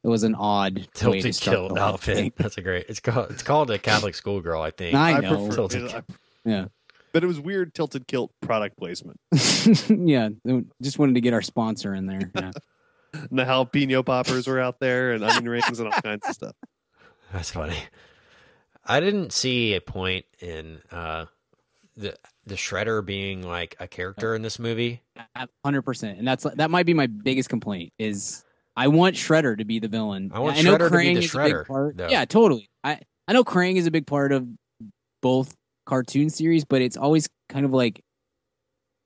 it 0.04 0.08
was 0.08 0.24
an 0.24 0.36
odd 0.36 0.76
way 0.78 0.82
to 0.84 0.90
Tilted 0.94 1.36
start 1.36 1.56
kilt 1.58 1.74
the 1.76 1.82
outfit. 1.82 2.16
thing. 2.18 2.34
That's 2.38 2.58
a 2.58 2.62
great. 2.62 2.86
It's 2.90 3.00
called 3.00 3.32
it's 3.32 3.44
called 3.44 3.72
a 3.72 3.78
Catholic 3.80 4.16
schoolgirl. 4.16 4.62
I 4.62 4.72
think. 4.72 4.96
I 4.96 5.14
I 5.14 5.20
know. 5.20 5.36
prefer 5.48 5.56
Tilted 5.56 5.84
it- 5.84 5.92
kilt. 5.92 6.04
I- 6.10 6.50
Yeah. 6.50 6.66
But 7.14 7.24
it 7.24 7.28
was 7.28 7.40
weird 7.40 7.76
tilted 7.76 8.08
kilt 8.08 8.32
product 8.42 8.76
placement. 8.76 9.20
yeah, 9.88 10.30
just 10.82 10.98
wanted 10.98 11.14
to 11.14 11.22
get 11.22 11.32
our 11.34 11.44
sponsor 11.44 11.94
in 11.94 12.06
there. 12.08 12.32
Yeah. 12.36 12.52
And 13.14 13.38
the 13.38 13.44
jalapeno 13.44 14.04
poppers 14.04 14.48
were 14.48 14.60
out 14.60 14.80
there 14.80 15.12
and 15.12 15.24
onion 15.24 15.48
rings 15.48 15.80
and 15.80 15.88
all 15.94 16.02
kinds 16.02 16.28
of 16.28 16.34
stuff. 16.34 16.56
That's 17.32 17.52
funny. 17.52 17.78
I 18.86 19.00
didn't 19.00 19.32
see 19.34 19.74
a 19.76 19.82
point 19.82 20.26
in 20.40 20.82
uh, 20.92 21.26
the 21.96 22.16
the 22.46 22.56
Shredder 22.56 23.06
being 23.06 23.42
like 23.44 23.76
a 23.80 23.88
character 23.88 24.36
in 24.36 24.42
this 24.42 24.60
movie. 24.60 25.02
hundred 25.64 25.84
percent, 25.84 26.20
and 26.20 26.28
that's 26.28 26.44
that 26.44 26.70
might 26.72 26.86
be 26.86 26.94
my 26.94 27.08
biggest 27.08 27.50
complaint 27.50 27.94
is 27.98 28.44
I 28.76 28.88
want 28.90 29.16
Shredder 29.16 29.58
to 29.58 29.66
be 29.66 29.80
the 29.80 29.88
villain. 29.88 30.32
I 30.34 30.40
want 30.40 30.62
know 30.64 30.76
Shredder 30.76 30.90
to 30.90 30.90
be 30.90 30.96
Krang 30.98 31.14
the 31.16 31.20
is 31.24 31.34
a 31.36 31.38
big 31.38 31.54
Shredder, 31.54 31.66
part. 31.68 31.98
though. 31.98 32.10
Yeah, 32.10 32.26
totally. 32.26 32.70
I 32.84 33.00
I 33.28 33.34
know 33.34 33.44
Krang 33.44 33.78
is 33.78 33.88
a 33.88 33.92
big 33.92 34.08
part 34.08 34.32
of 34.32 34.48
both 35.22 35.56
cartoon 35.86 36.30
series, 36.30 36.66
but 36.66 36.82
it's 36.82 36.98
always 36.98 37.30
kind 37.50 37.66
of 37.66 37.72
like 37.74 38.02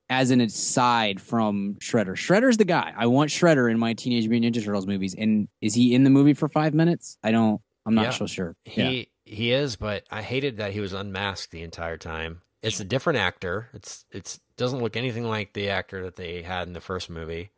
as 0.09 0.31
an 0.31 0.39
aside 0.41 1.19
from 1.21 1.75
Shredder. 1.81 2.15
Shredder's 2.15 2.57
the 2.57 2.65
guy. 2.65 2.93
I 2.95 3.07
want 3.07 3.29
Shredder 3.29 3.69
in 3.69 3.77
my 3.77 3.93
Teenage 3.93 4.27
Mutant 4.29 4.55
Ninja 4.55 4.63
Turtles 4.63 4.87
movies. 4.87 5.13
And 5.15 5.49
is 5.61 5.73
he 5.73 5.93
in 5.93 6.03
the 6.05 6.09
movie 6.09 6.33
for 6.33 6.47
five 6.47 6.73
minutes? 6.73 7.17
I 7.23 7.31
don't. 7.31 7.61
I'm 7.85 7.93
not 7.93 8.03
Yeah. 8.05 8.09
so 8.11 8.25
sure. 8.25 8.55
He 8.63 9.09
he 9.27 9.51
is, 9.51 9.75
but 9.75 10.05
I 10.09 10.21
hated 10.21 10.57
that 10.57 10.71
he 10.71 10.79
was 10.79 10.93
unmasked 10.93 11.51
the 11.51 11.63
entire 11.63 11.97
time. 11.97 12.41
It's 12.61 12.79
a 12.79 12.85
different 12.85 13.19
actor. 13.19 13.69
It's 13.73 14.05
it's 14.11 14.39
doesn't 14.55 14.81
look 14.81 14.95
anything 14.95 15.25
like 15.25 15.53
the 15.53 15.69
actor 15.69 16.03
that 16.03 16.15
they 16.15 16.41
had 16.41 16.67
in 16.67 16.73
the 16.73 16.81
first 16.81 17.09
movie. 17.09 17.51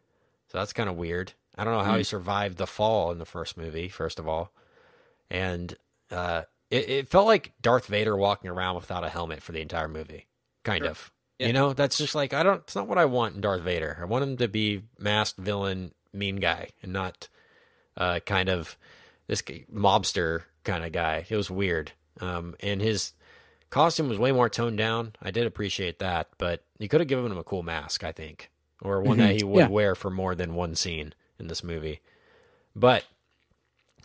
So 0.47 0.57
that's 0.57 0.73
kind 0.73 0.89
of 0.89 0.95
weird. 0.95 1.33
I 1.55 1.63
don't 1.63 1.73
know 1.73 1.83
how 1.83 1.97
he 1.97 2.03
survived 2.03 2.57
the 2.57 2.67
fall 2.67 3.11
in 3.11 3.17
the 3.17 3.25
first 3.25 3.57
movie, 3.57 3.87
first 3.87 4.19
of 4.19 4.27
all. 4.27 4.51
And 5.29 5.75
uh 6.11 6.43
it, 6.69 6.89
it 6.89 7.07
felt 7.07 7.27
like 7.27 7.53
Darth 7.61 7.87
Vader 7.87 8.17
walking 8.17 8.49
around 8.49 8.75
without 8.75 9.03
a 9.03 9.09
helmet 9.09 9.41
for 9.41 9.51
the 9.51 9.61
entire 9.61 9.87
movie. 9.87 10.27
Kind 10.63 10.85
of. 10.85 11.11
Yeah. 11.37 11.47
You 11.47 11.53
know, 11.53 11.73
that's 11.73 11.97
just 11.97 12.15
like 12.15 12.33
I 12.33 12.43
don't 12.43 12.61
it's 12.61 12.75
not 12.75 12.87
what 12.87 12.97
I 12.97 13.05
want 13.05 13.35
in 13.35 13.41
Darth 13.41 13.61
Vader. 13.61 13.97
I 14.01 14.05
want 14.05 14.23
him 14.23 14.37
to 14.37 14.47
be 14.47 14.83
masked 14.97 15.39
villain, 15.39 15.93
mean 16.11 16.37
guy, 16.37 16.69
and 16.81 16.91
not 16.91 17.29
uh 17.95 18.19
kind 18.25 18.49
of 18.49 18.77
this 19.27 19.41
mobster 19.73 20.43
kind 20.63 20.83
of 20.85 20.91
guy. 20.91 21.25
It 21.29 21.35
was 21.35 21.49
weird. 21.51 21.91
Um, 22.21 22.55
and 22.61 22.81
his 22.81 23.13
costume 23.69 24.09
was 24.09 24.17
way 24.19 24.31
more 24.31 24.49
toned 24.49 24.77
down. 24.77 25.13
I 25.21 25.31
did 25.31 25.45
appreciate 25.47 25.99
that, 25.99 26.27
but 26.37 26.63
you 26.79 26.87
could 26.89 27.01
have 27.01 27.07
given 27.07 27.31
him 27.31 27.37
a 27.37 27.43
cool 27.43 27.63
mask, 27.63 28.03
I 28.03 28.11
think, 28.11 28.49
or 28.81 29.01
one 29.01 29.17
that 29.19 29.35
he 29.35 29.43
would 29.43 29.59
Yeah. 29.59 29.67
wear 29.69 29.95
for 29.95 30.09
more 30.09 30.35
than 30.35 30.55
one 30.55 30.75
scene 30.75 31.13
in 31.39 31.47
this 31.47 31.63
movie. 31.63 32.01
But 32.75 33.03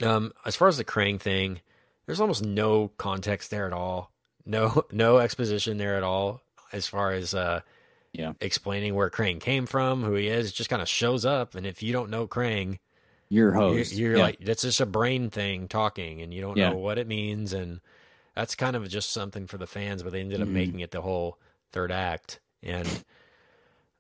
um, 0.03 0.33
as 0.45 0.57
far 0.57 0.69
as 0.69 0.77
the 0.77 0.85
Krang 0.85 1.21
thing, 1.21 1.61
there's 2.07 2.21
almost 2.21 2.45
no 2.45 2.89
context 2.99 3.51
there 3.51 3.67
at 3.67 3.73
all. 3.73 4.11
No, 4.45 4.85
no 4.93 5.19
exposition 5.19 5.79
there 5.79 5.97
at 5.97 6.03
all. 6.03 6.43
As 6.73 6.87
far 6.87 7.13
as 7.13 7.35
uh, 7.35 7.61
Yeah. 8.13 8.33
explaining 8.41 8.95
where 8.95 9.11
Krang 9.11 9.41
came 9.41 9.67
from, 9.67 10.03
who 10.03 10.15
he 10.15 10.29
is, 10.29 10.53
just 10.53 10.69
kind 10.71 10.83
of 10.83 10.89
shows 10.89 11.25
up. 11.25 11.55
And 11.55 11.65
if 11.67 11.83
you 11.83 11.93
don't 11.93 12.11
know 12.11 12.27
Krang, 12.27 12.79
you're, 13.29 13.53
host. 13.53 13.93
you're 13.95 14.17
Yeah. 14.17 14.23
like 14.23 14.39
that's 14.41 14.63
just 14.63 14.81
a 14.81 14.87
brain 14.87 15.31
thing 15.31 15.69
talking 15.69 16.21
and 16.23 16.33
you 16.33 16.41
don't 16.41 16.57
Yeah. 16.57 16.71
know 16.71 16.77
what 16.79 16.99
it 16.99 17.07
means 17.09 17.53
and 17.53 17.81
that's 18.35 18.55
kind 18.55 18.77
of 18.77 18.89
just 18.89 19.11
something 19.13 19.47
for 19.47 19.59
the 19.59 19.67
fans 19.67 20.03
but 20.03 20.13
they 20.13 20.21
ended 20.21 20.41
up 20.41 20.49
Mhm. 20.49 20.53
making 20.53 20.81
it 20.81 20.91
the 20.91 21.01
whole 21.03 21.39
third 21.73 21.91
act 21.93 22.41
and 22.63 23.05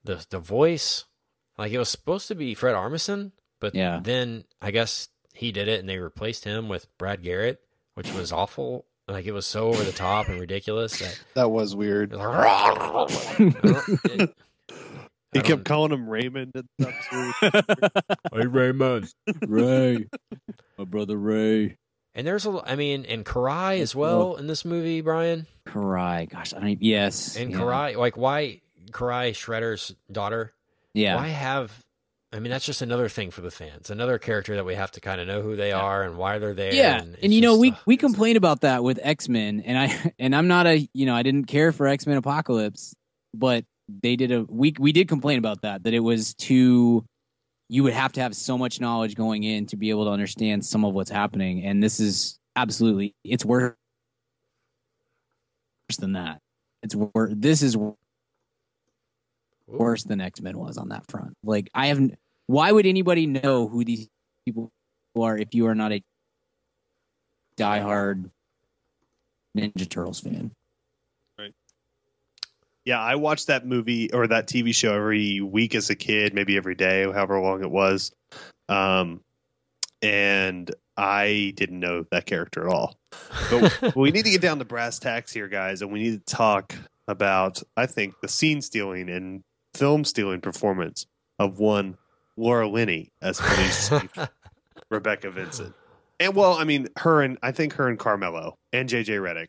the 0.05 0.25
the 0.31 0.39
voice 0.39 1.05
like 1.59 1.73
it 1.73 1.79
was 1.79 1.89
supposed 1.89 2.29
to 2.29 2.35
be 2.35 2.55
Fred 2.55 2.75
Armisen 2.75 3.33
but 3.61 3.75
Yeah. 3.75 4.01
then 4.03 4.45
I 4.61 4.71
guess 4.71 5.09
he 5.33 5.51
did 5.53 5.69
it 5.69 5.81
and 5.81 5.89
they 5.89 5.99
replaced 5.99 6.45
him 6.45 6.69
with 6.69 6.87
Brad 6.99 7.23
Garrett 7.23 7.61
which 7.95 8.13
was 8.13 8.33
awful 8.33 8.85
like 9.09 9.27
it 9.27 9.33
was 9.33 9.47
so 9.47 9.69
over 9.69 9.83
the 9.85 9.93
top 9.93 10.29
and 10.29 10.41
ridiculous 10.41 10.99
that 10.99 11.21
That 11.35 11.51
was 11.51 11.75
weird. 11.77 12.13
it 12.13 12.19
was 12.19 13.29
like, 13.39 14.05
it- 14.21 14.35
He 15.35 15.41
kept 15.41 15.49
don't- 15.49 15.65
calling 15.65 15.93
him 15.93 16.09
Raymond 16.09 16.53
and 16.55 16.69
stuff 16.81 17.09
too. 17.11 17.51
Hey 18.33 18.47
Raymond 18.47 19.13
Ray, 19.47 20.07
my 20.79 20.85
brother 20.85 21.17
Ray. 21.17 21.77
and 22.15 22.27
there's 22.27 22.47
a 22.47 22.63
I 22.65 22.75
mean 22.77 23.05
and 23.05 23.25
Karai 23.25 23.81
as 23.81 23.95
well 23.95 24.37
in 24.37 24.47
this 24.47 24.65
movie 24.65 25.03
Brian 25.03 25.47
Karai. 25.67 26.29
Gosh, 26.29 26.55
I 26.55 26.61
don't. 26.61 26.83
Yes. 26.83 27.37
And 27.37 27.51
yeah. 27.51 27.59
Karai, 27.59 27.97
like, 27.97 28.17
why 28.17 28.61
Karai 28.91 29.31
Shredder's 29.31 29.95
daughter? 30.11 30.53
Yeah. 30.95 31.17
Why 31.17 31.29
have? 31.29 31.73
I 32.33 32.41
mean, 32.41 32.51
that's 32.51 32.67
just 32.67 32.83
another 32.83 33.09
thing 33.09 33.31
for 33.31 33.43
the 33.43 33.51
fans. 33.51 33.91
Another 33.91 34.19
character 34.19 34.57
that 34.57 34.65
we 34.65 34.75
have 34.75 34.91
to 34.93 35.01
kind 35.01 35.21
of 35.21 35.29
know 35.29 35.41
who 35.41 35.55
they 35.55 35.71
are 35.71 36.03
and 36.03 36.17
why 36.17 36.39
they're 36.39 36.55
there. 36.55 36.75
Yeah, 36.75 36.97
and, 36.97 37.15
and, 37.15 37.17
it's 37.23 37.33
you 37.33 37.41
know 37.41 37.59
we 37.59 37.71
uh, 37.71 37.77
we 37.87 37.97
complain 37.97 38.37
about 38.37 38.63
that 38.63 38.83
with 38.83 38.99
X 39.01 39.29
Men, 39.29 39.61
and 39.61 39.79
I 39.79 40.13
and 40.19 40.35
I'm 40.35 40.49
not 40.49 40.67
a 40.67 40.89
you 40.93 41.07
know 41.07 41.15
I 41.15 41.23
didn't 41.23 41.45
care 41.45 41.71
for 41.71 41.87
X 41.87 42.07
Men 42.07 42.17
Apocalypse, 42.17 42.95
but 43.33 43.65
they 43.89 44.17
did 44.17 44.33
a 44.33 44.45
we 44.49 44.75
we 44.79 44.93
did 44.93 45.09
complain 45.09 45.39
about 45.39 45.63
that 45.63 45.85
that 45.85 45.95
it 45.95 46.01
was 46.01 46.35
too 46.35 47.05
you 47.69 47.83
would 47.83 47.93
have 47.93 48.13
to 48.13 48.21
have 48.21 48.35
so 48.35 48.59
much 48.59 48.81
knowledge 48.81 49.15
going 49.15 49.43
in 49.43 49.67
to 49.67 49.77
be 49.77 49.91
able 49.91 50.05
to 50.05 50.11
understand 50.11 50.65
some 50.65 50.85
of 50.85 50.95
what's 50.95 51.11
happening, 51.11 51.65
and 51.65 51.83
this 51.83 52.01
is 52.01 52.39
absolutely 52.57 53.15
it's 53.25 53.45
worse 53.45 53.75
than 55.99 56.13
that. 56.13 56.41
It's 56.83 56.95
worse. 56.95 57.33
This 57.35 57.63
is 57.63 57.77
worse 59.67 60.05
than 60.05 60.21
X 60.21 60.41
Men 60.41 60.59
was 60.59 60.77
on 60.77 60.91
that 60.91 61.11
front. 61.11 61.35
Like 61.43 61.71
I 61.75 61.87
haven't. 61.87 62.15
Why 62.47 62.71
would 62.71 62.85
anybody 62.85 63.27
know 63.27 63.69
who 63.69 63.85
these 63.85 64.09
people 64.45 64.71
are 65.17 65.39
if 65.39 65.55
you 65.55 65.67
are 65.67 65.75
not 65.75 65.93
a 65.93 66.03
diehard 67.57 68.31
Ninja 69.57 69.89
Turtles 69.89 70.21
fan? 70.21 70.53
Yeah, 72.85 73.01
I 73.01 73.17
watched 73.17 73.47
that 73.47 73.67
movie 73.67 74.13
or 74.13 74.27
that 74.27 74.47
TV 74.47 74.75
show 74.75 74.95
every 74.95 75.41
week 75.41 75.75
as 75.75 75.89
a 75.91 75.95
kid, 75.95 76.35
maybe 76.35 76.57
every 76.57 76.75
day, 76.75 77.05
however 77.05 77.41
long 77.41 77.63
it 77.63 77.71
was. 77.71 78.13
Um, 78.69 79.21
and 80.03 80.71
I 80.97 81.55
didn't 81.57 81.81
know 81.81 82.05
that 82.11 82.27
character 82.27 82.69
at 82.69 82.75
all. 82.75 82.97
But 83.51 83.97
we 83.97 84.11
need 84.11 84.25
to 84.27 84.31
get 84.31 84.43
down 84.43 84.59
to 84.59 84.65
brass 84.65 84.99
tacks 84.99 85.33
here, 85.33 85.49
guys, 85.49 85.81
and 85.83 85.91
we 85.93 86.03
need 86.03 86.27
to 86.27 86.35
talk 86.35 86.75
about, 87.09 87.63
I 87.77 87.87
think, 87.87 88.21
the 88.21 88.29
scene 88.29 88.61
stealing 88.61 89.09
and 89.09 89.43
film 89.75 90.05
stealing 90.05 90.41
performance 90.41 91.07
of 91.39 91.59
one 91.59 91.97
Laura 92.37 92.69
Linney 92.69 93.11
as 93.23 93.41
police 93.41 93.89
chief 94.01 94.29
Rebecca 94.91 95.31
Vincent. 95.31 95.75
And 96.21 96.35
well, 96.35 96.55
I 96.55 96.65
mean, 96.65 96.89
her 96.99 97.23
and 97.23 97.39
I 97.43 97.53
think 97.53 97.75
her 97.75 97.89
and 97.89 97.99
Carmelo 97.99 98.57
and 98.73 98.89
JJ 98.89 99.21
Redick. 99.21 99.49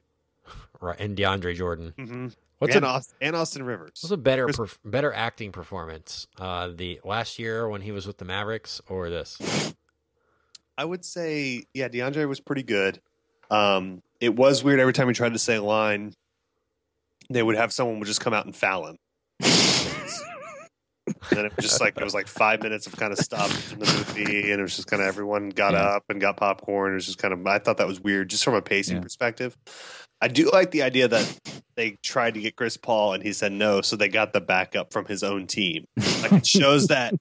right, 0.81 0.99
and 0.99 1.15
DeAndre 1.15 1.55
Jordan. 1.55 1.93
Mm-hmm. 1.97 2.27
What's 2.59 2.75
and, 2.75 2.85
a 2.85 2.87
Austin, 2.87 3.17
and 3.21 3.35
Austin 3.35 3.63
Rivers. 3.63 3.91
what's 4.01 4.11
a 4.11 4.17
better 4.17 4.45
Chris- 4.45 4.57
perf- 4.57 4.77
better 4.85 5.11
acting 5.13 5.51
performance? 5.51 6.25
Uh, 6.39 6.69
the 6.73 6.99
last 7.03 7.37
year 7.37 7.67
when 7.67 7.81
he 7.81 7.91
was 7.91 8.07
with 8.07 8.17
the 8.17 8.25
Mavericks, 8.25 8.79
or 8.87 9.09
this? 9.09 9.73
I 10.77 10.85
would 10.85 11.03
say, 11.05 11.65
yeah, 11.73 11.87
DeAndre 11.89 12.27
was 12.27 12.39
pretty 12.39 12.63
good. 12.63 13.01
Um, 13.51 14.01
it 14.19 14.35
was 14.35 14.63
weird 14.63 14.79
every 14.79 14.93
time 14.93 15.07
he 15.07 15.13
tried 15.13 15.33
to 15.33 15.39
say 15.39 15.55
a 15.55 15.61
line, 15.63 16.13
they 17.29 17.43
would 17.43 17.55
have 17.55 17.73
someone 17.73 17.99
would 17.99 18.07
just 18.07 18.21
come 18.21 18.33
out 18.33 18.45
and 18.45 18.55
foul 18.55 18.87
him. 18.87 18.97
and 19.41 21.37
then 21.37 21.45
it 21.45 21.55
was 21.55 21.65
just 21.65 21.79
like 21.81 21.95
it 21.97 22.03
was 22.03 22.13
like 22.13 22.27
five 22.27 22.61
minutes 22.63 22.87
of 22.87 22.95
kind 22.95 23.11
of 23.13 23.19
stuff 23.19 23.71
in 23.73 23.79
the 23.79 23.85
movie, 23.85 24.51
and 24.51 24.59
it 24.59 24.63
was 24.63 24.75
just 24.75 24.87
kind 24.87 25.01
of 25.01 25.07
everyone 25.07 25.49
got 25.49 25.73
Yeah. 25.73 25.81
up 25.83 26.03
and 26.09 26.19
got 26.19 26.37
popcorn. 26.37 26.91
It 26.93 26.95
was 26.95 27.05
just 27.05 27.17
kind 27.19 27.33
of 27.33 27.45
I 27.45 27.59
thought 27.59 27.77
that 27.77 27.87
was 27.87 27.99
weird, 27.99 28.29
just 28.29 28.43
from 28.43 28.55
a 28.55 28.61
pacing 28.61 28.97
Yeah. 28.97 29.03
perspective. 29.03 29.55
I 30.25 30.27
do 30.27 30.49
like 30.49 30.71
the 30.71 30.81
idea 30.81 31.07
that 31.07 31.39
they 31.75 31.99
tried 32.01 32.33
to 32.33 32.41
get 32.41 32.55
Chris 32.55 32.77
Paul 32.77 33.13
and 33.13 33.21
he 33.21 33.31
said 33.31 33.51
no, 33.51 33.81
so 33.81 33.95
they 33.95 34.07
got 34.07 34.33
the 34.33 34.41
backup 34.41 34.91
from 34.91 35.05
his 35.05 35.21
own 35.21 35.45
team. 35.45 35.85
Like 35.95 36.31
it 36.31 36.47
shows 36.47 36.87
that 36.87 37.13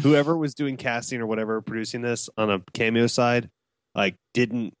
whoever 0.00 0.36
was 0.36 0.54
doing 0.54 0.76
casting 0.76 1.20
or 1.20 1.26
whatever 1.26 1.60
producing 1.60 2.02
this 2.02 2.30
on 2.36 2.50
a 2.50 2.62
cameo 2.72 3.08
side, 3.08 3.50
like 3.96 4.14
didn't 4.32 4.74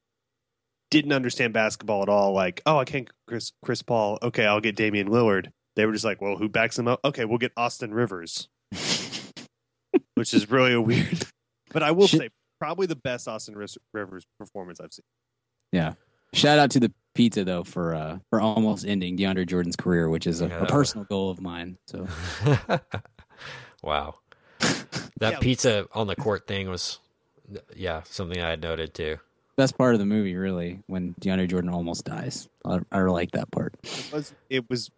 didn't 0.92 1.10
understand 1.10 1.54
basketball 1.54 2.04
at 2.04 2.08
all. 2.08 2.32
Like, 2.34 2.62
oh, 2.66 2.78
I 2.78 2.84
can't 2.84 3.10
Chris 3.26 3.50
Chris 3.64 3.82
Paul. 3.82 4.16
Okay, 4.22 4.46
I'll 4.46 4.60
get 4.60 4.76
Damian 4.76 5.08
Lillard. 5.08 5.48
They 5.74 5.84
were 5.84 5.92
just 5.92 6.04
like, 6.04 6.20
well, 6.20 6.36
who 6.36 6.48
backs 6.48 6.78
him 6.78 6.86
up? 6.86 7.00
Okay, 7.04 7.24
we'll 7.24 7.38
get 7.38 7.50
Austin 7.56 7.92
Rivers, 7.92 8.46
which 10.14 10.32
is 10.32 10.48
really 10.48 10.72
a 10.74 10.80
weird. 10.80 11.26
But 11.72 11.82
I 11.82 11.90
will 11.90 12.06
Should- 12.06 12.20
say, 12.20 12.28
probably 12.60 12.86
the 12.86 12.94
best 12.94 13.26
Austin 13.26 13.56
Rivers 13.92 14.24
performance 14.38 14.78
I've 14.78 14.92
seen. 14.92 15.02
Yeah. 15.72 15.94
Shout 16.32 16.60
out 16.60 16.70
to 16.70 16.80
the 16.80 16.92
pizza 17.14 17.44
though 17.44 17.64
for 17.64 17.94
uh 17.94 18.18
for 18.30 18.40
almost 18.40 18.86
ending 18.86 19.16
DeAndre 19.16 19.46
Jordan's 19.46 19.76
career, 19.76 20.08
which 20.08 20.26
is 20.26 20.40
a, 20.40 20.48
Yeah, 20.48 20.62
a 20.62 20.66
personal 20.66 21.04
goal 21.04 21.30
of 21.30 21.40
mine. 21.40 21.76
So 21.86 22.06
wow, 23.82 24.14
that 24.60 25.32
Yeah. 25.32 25.38
pizza 25.40 25.86
on 25.92 26.06
the 26.06 26.16
court 26.16 26.46
thing 26.46 26.68
was, 26.68 26.98
yeah, 27.74 28.02
something 28.04 28.40
I 28.40 28.50
had 28.50 28.62
noted 28.62 28.94
too. 28.94 29.18
best 29.56 29.76
part 29.76 29.94
of 29.94 29.98
the 30.00 30.06
movie, 30.06 30.34
really, 30.36 30.80
when 30.86 31.14
DeAndre 31.20 31.48
Jordan 31.48 31.70
almost 31.70 32.04
dies. 32.04 32.48
I, 32.64 32.78
I 32.90 33.00
like 33.02 33.32
that 33.32 33.50
part. 33.50 33.74
It 33.84 34.04
was 34.12 34.32
it 34.48 34.68
was 34.70 34.90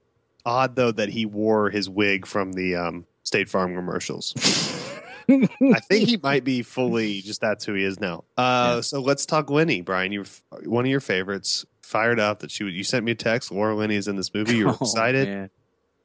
odd 0.46 0.76
though 0.76 0.92
that 0.92 1.08
he 1.08 1.26
wore 1.26 1.70
his 1.70 1.88
wig 1.88 2.26
from 2.26 2.52
the 2.52 2.76
um, 2.76 3.06
State 3.24 3.48
Farm 3.48 3.74
commercials. 3.74 4.34
I 5.26 5.80
think 5.88 6.06
he 6.06 6.18
might 6.18 6.44
be 6.44 6.62
fully 6.62 7.22
just 7.22 7.40
that's 7.40 7.64
who 7.64 7.72
he 7.72 7.82
is 7.84 7.98
now. 7.98 8.24
Uh, 8.36 8.82
So 8.82 9.00
let's 9.00 9.24
talk 9.24 9.48
Linney, 9.48 9.80
Brian. 9.80 10.12
You're 10.12 10.26
one 10.64 10.84
of 10.84 10.90
your 10.90 11.00
favorites. 11.00 11.64
Fired 11.84 12.18
up 12.18 12.40
that 12.40 12.50
she 12.50 12.64
would. 12.64 12.72
you 12.74 12.82
sent 12.84 13.04
me 13.04 13.12
a 13.12 13.14
text. 13.14 13.52
Laura 13.52 13.74
Linney 13.74 13.96
is 13.96 14.08
in 14.08 14.16
this 14.16 14.32
movie. 14.34 14.56
You're 14.56 14.70
Oh, 14.72 14.78
excited. 14.80 15.28
man. 15.28 15.50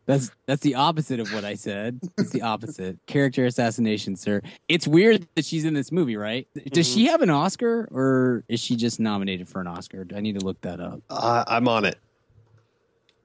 That's 0.06 0.32
that's 0.48 0.62
the 0.64 0.74
opposite 0.76 1.20
of 1.20 1.32
what 1.34 1.46
I 1.46 1.54
said. 1.54 2.00
It's 2.18 2.32
the 2.32 2.42
opposite. 2.42 2.98
Character 3.06 3.46
assassination, 3.46 4.16
sir. 4.16 4.42
It's 4.68 4.88
weird 4.88 5.28
that 5.36 5.46
she's 5.46 5.66
in 5.66 5.76
this 5.76 5.92
movie, 5.92 6.18
right? 6.18 6.48
Does 6.72 6.88
she 6.92 7.06
have 7.08 7.22
an 7.22 7.30
Oscar 7.30 7.88
or 7.92 8.44
is 8.48 8.60
she 8.60 8.76
just 8.76 9.00
nominated 9.00 9.48
for 9.48 9.62
an 9.62 9.68
Oscar? 9.68 10.08
I 10.16 10.20
need 10.22 10.40
to 10.40 10.44
look 10.46 10.60
that 10.62 10.80
up. 10.80 11.02
Uh, 11.12 11.44
I'm 11.48 11.68
on 11.68 11.86
it. 11.86 12.00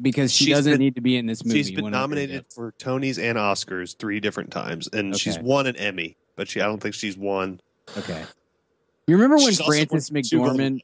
because 0.01 0.31
she 0.33 0.45
She's 0.47 0.57
doesn't 0.57 0.73
been- 0.75 0.81
need 0.81 0.95
to 0.97 1.01
be 1.01 1.17
in 1.17 1.25
this 1.27 1.43
movie. 1.45 1.59
She's 1.63 1.71
been 1.71 1.85
one 1.85 1.95
of 1.95 1.99
her 1.99 2.03
nominated 2.03 2.45
for 2.53 2.73
Tonys 2.73 3.19
and 3.23 3.39
Oscars 3.39 3.97
three 3.97 4.21
different 4.21 4.51
times, 4.51 4.87
and 4.93 5.17
she's 5.19 5.39
won 5.39 5.67
an 5.67 5.77
Emmy, 5.77 6.17
but 6.37 6.49
she 6.49 6.61
I 6.61 6.67
don't 6.67 6.83
think 6.83 6.95
she's 6.95 7.17
won. 7.17 7.61
Okay. 7.97 8.23
You 9.07 9.17
remember 9.17 9.37
when 9.37 9.49
She's 9.49 9.61
Frances 9.63 10.11
McDormand? 10.11 10.81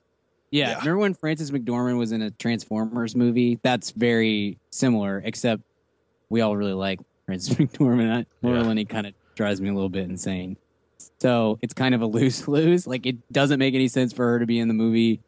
Yeah, 0.51 0.71
Yeah. 0.71 0.79
remember 0.81 0.99
when 0.99 1.15
Frances 1.15 1.51
McDormand 1.51 1.99
was 1.99 2.13
in 2.13 2.23
a 2.23 2.31
Transformers 2.33 3.15
movie? 3.15 3.59
That's 3.63 3.91
very 3.93 4.59
similar, 4.71 5.23
except 5.25 5.63
we 6.29 6.41
all 6.41 6.57
really 6.57 6.73
like 6.73 7.01
Frances 7.27 7.57
McDormand. 7.57 8.27
Laura 8.43 8.61
Yeah. 8.61 8.67
Linney 8.67 8.85
kind 8.85 9.07
of 9.07 9.15
drives 9.37 9.61
me 9.61 9.69
a 9.69 9.75
little 9.75 9.89
bit 9.89 10.05
insane. 10.09 10.57
So 11.21 11.59
it's 11.63 11.75
kind 11.75 11.95
of 11.95 12.03
a 12.03 12.07
lose 12.19 12.47
lose. 12.49 12.87
Like 12.87 13.07
it 13.07 13.33
doesn't 13.33 13.59
make 13.59 13.75
any 13.75 13.89
sense 13.89 14.13
for 14.13 14.27
her 14.27 14.39
to 14.39 14.47
be 14.47 14.59
in 14.59 14.69
the 14.69 14.75
movie, 14.75 15.21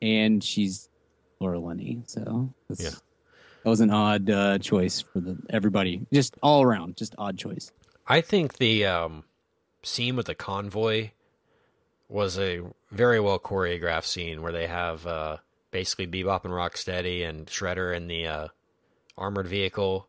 and 0.00 0.42
she's 0.42 0.88
Laura 1.40 1.58
Linney. 1.58 2.02
So 2.06 2.52
that's, 2.68 2.82
Yeah. 2.82 2.90
that 3.64 3.70
was 3.70 3.80
an 3.80 3.90
odd 3.90 4.30
uh, 4.30 4.58
choice 4.58 5.00
for 5.00 5.20
the 5.20 5.38
everybody. 5.50 6.06
Just 6.12 6.36
all 6.42 6.62
around, 6.62 6.96
just 6.96 7.14
odd 7.18 7.36
choice. 7.36 7.72
I 8.06 8.20
think 8.20 8.56
the 8.58 8.86
um, 8.86 9.24
scene 9.82 10.16
with 10.16 10.26
the 10.26 10.34
convoy 10.34 11.10
was 12.08 12.38
a 12.38 12.62
very 12.90 13.20
well 13.20 13.38
choreographed 13.38 14.06
scene 14.06 14.42
where 14.42 14.52
they 14.52 14.66
have 14.66 15.06
uh, 15.06 15.38
basically 15.70 16.06
Bebop 16.06 16.44
and 16.44 16.54
Rocksteady 16.54 17.28
and 17.28 17.46
Shredder 17.46 17.94
in 17.94 18.08
the 18.08 18.26
uh, 18.26 18.48
armored 19.16 19.46
vehicle, 19.46 20.08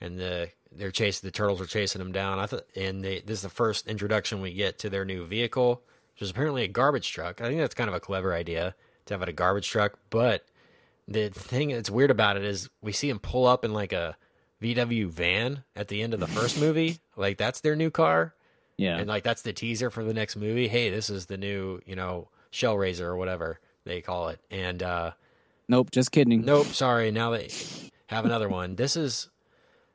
and 0.00 0.18
the 0.18 0.50
they're 0.70 0.90
chasing 0.90 1.26
the 1.26 1.32
turtles 1.32 1.60
are 1.60 1.66
chasing 1.66 1.98
them 1.98 2.12
down. 2.12 2.38
I 2.38 2.46
thought, 2.46 2.64
and 2.76 3.04
they, 3.04 3.20
this 3.20 3.38
is 3.38 3.42
the 3.42 3.48
first 3.48 3.88
introduction 3.88 4.40
we 4.40 4.54
get 4.54 4.78
to 4.80 4.90
their 4.90 5.04
new 5.04 5.26
vehicle, 5.26 5.82
which 6.14 6.22
is 6.22 6.30
apparently 6.30 6.64
a 6.64 6.68
garbage 6.68 7.12
truck. 7.12 7.40
I 7.40 7.48
think 7.48 7.60
that's 7.60 7.74
kind 7.74 7.88
of 7.88 7.94
a 7.94 8.00
clever 8.00 8.32
idea 8.32 8.74
to 9.06 9.14
have 9.14 9.22
it 9.22 9.28
a 9.28 9.32
garbage 9.32 9.68
truck, 9.68 9.98
but 10.10 10.46
the 11.08 11.28
thing 11.30 11.68
that's 11.68 11.90
weird 11.90 12.10
about 12.10 12.36
it 12.36 12.44
is 12.44 12.70
we 12.80 12.92
see 12.92 13.10
him 13.10 13.18
pull 13.18 13.46
up 13.46 13.64
in 13.64 13.72
like 13.72 13.92
a 13.92 14.16
VW 14.62 15.08
van 15.08 15.64
at 15.74 15.88
the 15.88 16.02
end 16.02 16.14
of 16.14 16.20
the 16.20 16.26
first 16.28 16.58
movie. 16.60 16.98
Like 17.16 17.36
that's 17.36 17.60
their 17.60 17.76
new 17.76 17.90
car. 17.90 18.34
Yeah, 18.76 18.98
And 18.98 19.06
like 19.08 19.22
that's 19.22 19.42
the 19.42 19.52
teaser 19.52 19.90
for 19.90 20.02
the 20.02 20.14
next 20.14 20.36
movie. 20.36 20.66
Hey, 20.68 20.90
this 20.90 21.10
is 21.10 21.26
the 21.26 21.36
new, 21.36 21.80
you 21.86 21.94
know, 21.94 22.28
Shellraiser 22.52 23.02
or 23.02 23.16
whatever 23.16 23.60
they 23.84 24.00
call 24.00 24.28
it. 24.28 24.40
And 24.50 24.82
uh 24.82 25.12
nope, 25.68 25.90
just 25.90 26.10
kidding. 26.12 26.44
nope, 26.44 26.66
sorry, 26.68 27.10
now 27.10 27.30
they 27.30 27.48
have 28.06 28.24
another 28.24 28.48
one. 28.48 28.76
This 28.76 28.96
is 28.96 29.28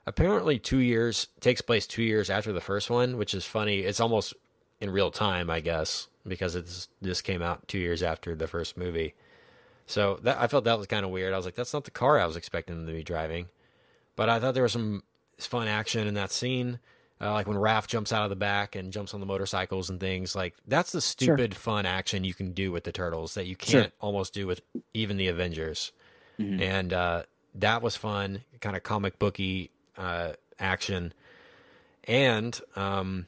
apparently 0.05 0.57
2 0.59 0.77
years 0.77 1.27
takes 1.39 1.61
place 1.61 1.85
2 1.87 2.03
years 2.03 2.29
after 2.29 2.53
the 2.53 2.61
first 2.61 2.89
one, 2.89 3.17
which 3.17 3.33
is 3.33 3.45
funny. 3.45 3.79
It's 3.79 3.99
almost 3.99 4.33
in 4.79 4.89
real 4.91 5.11
time, 5.11 5.49
I 5.49 5.59
guess, 5.59 6.07
because 6.25 6.55
it's 6.55 6.87
this 7.01 7.21
came 7.21 7.41
out 7.41 7.67
2 7.67 7.77
years 7.79 8.03
after 8.03 8.35
the 8.35 8.47
first 8.47 8.77
movie. 8.77 9.15
So 9.85 10.19
that 10.23 10.37
I 10.39 10.47
felt 10.47 10.65
that 10.65 10.77
was 10.77 10.87
kind 10.87 11.05
of 11.05 11.11
weird. 11.11 11.33
I 11.33 11.37
was 11.37 11.45
like 11.45 11.55
that's 11.55 11.73
not 11.73 11.85
the 11.85 11.91
car 11.91 12.19
I 12.19 12.25
was 12.25 12.35
expecting 12.35 12.75
them 12.77 12.87
to 12.87 12.93
be 12.93 13.03
driving. 13.03 13.47
But 14.15 14.29
I 14.29 14.39
thought 14.39 14.53
there 14.53 14.63
was 14.63 14.73
some 14.73 15.03
fun 15.39 15.67
action 15.67 16.07
in 16.07 16.13
that 16.15 16.31
scene. 16.31 16.79
Uh, 17.19 17.33
like 17.33 17.47
when 17.47 17.57
Raph 17.57 17.87
jumps 17.87 18.13
out 18.13 18.23
of 18.23 18.29
the 18.29 18.35
back 18.35 18.75
and 18.75 18.93
jumps 18.93 19.13
on 19.13 19.19
the 19.19 19.25
motorcycles 19.25 19.89
and 19.89 19.99
things 19.99 20.35
like 20.35 20.53
that's 20.67 20.91
the 20.91 21.01
stupid 21.01 21.55
fun 21.55 21.85
action 21.87 22.23
you 22.23 22.33
can 22.35 22.51
do 22.53 22.71
with 22.71 22.83
the 22.83 22.91
turtles 22.91 23.33
that 23.33 23.47
you 23.47 23.55
can't 23.55 23.91
almost 23.99 24.33
do 24.35 24.45
with 24.45 24.61
even 24.93 25.17
the 25.17 25.27
Avengers. 25.27 25.91
Mhm. 26.39 26.61
And 26.61 26.93
uh, 26.93 27.23
that 27.55 27.81
was 27.81 27.95
fun, 27.95 28.43
kind 28.61 28.75
of 28.75 28.83
comic 28.83 29.17
booky 29.17 29.71
uh, 29.97 30.33
action. 30.59 31.11
And 32.03 32.59
um, 32.75 33.25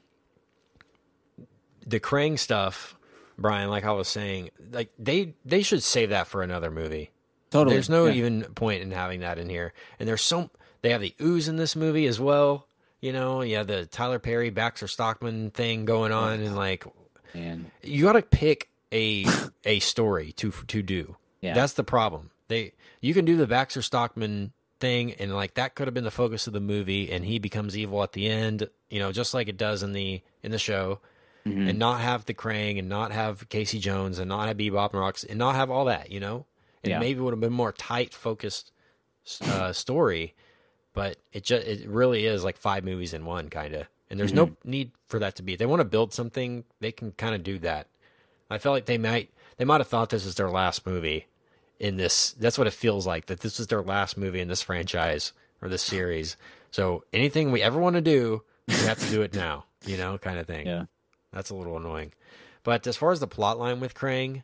the 1.85 1.99
Krang 1.99 2.37
stuff, 2.37 2.95
Brian, 3.37 3.69
like 3.69 3.85
I 3.85 3.91
was 3.91 4.07
saying, 4.07 4.49
like 4.71 4.91
they 4.99 5.33
they 5.45 5.61
should 5.63 5.81
save 5.83 6.09
that 6.09 6.27
for 6.27 6.43
another 6.43 6.69
movie. 6.71 7.11
Totally. 7.49 7.75
There's 7.75 7.89
no 7.89 8.05
Yeah. 8.05 8.13
even 8.13 8.43
point 8.53 8.83
in 8.83 8.91
having 8.91 9.21
that 9.21 9.39
in 9.39 9.49
here. 9.49 9.73
And 9.99 10.07
there's 10.07 10.21
so 10.21 10.51
they 10.83 10.91
have 10.91 11.01
the 11.01 11.15
ooze 11.19 11.47
in 11.47 11.55
this 11.55 11.75
movie 11.75 12.05
as 12.05 12.19
well. 12.19 12.67
You 13.01 13.13
know, 13.13 13.41
yeah, 13.41 13.63
the 13.63 13.85
Tyler 13.85 14.19
Perry 14.19 14.49
Baxter 14.49 14.87
Stockman 14.87 15.51
thing 15.51 15.85
going 15.85 16.11
on, 16.11 16.39
and 16.41 16.55
like 16.55 16.85
Man. 17.33 17.71
you 17.81 18.03
got 18.03 18.13
to 18.13 18.21
pick 18.21 18.69
a 18.91 19.25
a 19.63 19.79
story 19.79 20.31
to 20.33 20.51
to 20.67 20.81
do. 20.81 21.15
Yeah. 21.41 21.53
That's 21.53 21.73
the 21.73 21.83
problem. 21.83 22.31
They 22.49 22.73
you 23.01 23.13
can 23.13 23.23
do 23.25 23.37
the 23.37 23.47
Baxter 23.47 23.81
Stockman 23.81 24.51
thing, 24.81 25.13
and 25.13 25.33
like 25.33 25.53
that 25.53 25.75
could 25.75 25.87
have 25.87 25.93
been 25.93 26.03
the 26.03 26.11
focus 26.11 26.45
of 26.47 26.53
the 26.53 26.59
movie, 26.59 27.09
and 27.11 27.23
he 27.23 27.39
becomes 27.39 27.77
evil 27.77 28.03
at 28.03 28.11
the 28.13 28.27
end. 28.27 28.67
You 28.89 28.99
know, 28.99 29.11
just 29.13 29.33
like 29.33 29.47
it 29.47 29.57
does 29.57 29.81
in 29.83 29.93
the 29.93 30.21
in 30.43 30.51
the 30.51 30.59
show. 30.59 30.99
Mhm. 31.45 31.69
And 31.69 31.79
not 31.79 32.01
have 32.01 32.25
the 32.25 32.33
Krang, 32.33 32.77
and 32.77 32.89
not 32.89 33.13
have 33.13 33.47
Casey 33.47 33.79
Jones, 33.79 34.19
and 34.19 34.27
not 34.27 34.49
have 34.49 34.57
Bebop 34.57 34.91
and 34.91 34.99
Rocks, 34.99 35.23
and 35.23 35.39
not 35.39 35.55
have 35.55 35.71
all 35.71 35.85
that, 35.85 36.11
you 36.11 36.19
know. 36.19 36.45
And 36.83 36.91
Yeah. 36.91 36.99
maybe 36.99 37.19
it 37.19 37.23
would 37.23 37.31
have 37.31 37.39
been 37.39 37.53
more 37.53 37.71
tight, 37.71 38.13
focused 38.13 38.73
uh, 39.43 39.71
story 39.71 40.33
but 40.99 41.17
it 41.31 41.43
just 41.43 41.65
it 41.65 41.87
really 41.87 42.25
is 42.25 42.43
like 42.43 42.57
five 42.57 42.83
movies 42.83 43.13
in 43.13 43.23
one 43.23 43.49
kind 43.49 43.73
of 43.73 43.87
and 44.09 44.19
there's 44.19 44.33
no 44.33 44.47
mm-hmm. 44.47 44.69
need 44.69 44.91
for 45.07 45.19
that 45.19 45.35
to 45.35 45.43
be. 45.43 45.53
If 45.53 45.59
they 45.59 45.65
want 45.65 45.79
to 45.79 45.85
build 45.85 46.13
something 46.13 46.65
they 46.81 46.91
can 46.91 47.13
kind 47.13 47.33
of 47.33 47.41
do 47.41 47.57
that. 47.59 47.87
I 48.49 48.57
felt 48.57 48.73
like 48.73 48.85
they 48.85 48.97
might 48.97 49.29
they 49.57 49.65
might 49.65 49.79
have 49.79 49.87
thought 49.87 50.09
this 50.09 50.25
is 50.25 50.35
their 50.35 50.49
last 50.49 50.85
movie 50.85 51.27
in 51.79 51.95
this 51.95 52.33
that's 52.33 52.57
what 52.57 52.67
it 52.67 52.73
feels 52.73 53.07
like 53.07 53.27
that 53.27 53.39
this 53.39 53.59
is 53.59 53.67
their 53.67 53.81
last 53.81 54.17
movie 54.17 54.41
in 54.41 54.49
this 54.49 54.61
franchise 54.61 55.31
or 55.61 55.69
this 55.69 55.83
series. 55.83 56.35
So 56.71 57.05
anything 57.13 57.51
we 57.51 57.61
ever 57.61 57.79
want 57.79 57.95
to 57.95 58.01
do 58.01 58.43
we 58.67 58.73
have 58.75 58.99
to 58.99 59.09
do 59.09 59.21
it 59.21 59.33
now 59.33 59.65
you 59.85 59.95
know 59.95 60.17
kind 60.17 60.37
of 60.37 60.47
thing. 60.47 60.67
Yeah. 60.67 60.85
that's 61.31 61.49
a 61.49 61.55
little 61.55 61.77
annoying. 61.77 62.11
But 62.63 62.85
as 62.87 62.97
far 62.97 63.11
as 63.11 63.21
the 63.21 63.27
plot 63.27 63.57
line 63.57 63.79
with 63.79 63.93
krang 63.95 64.43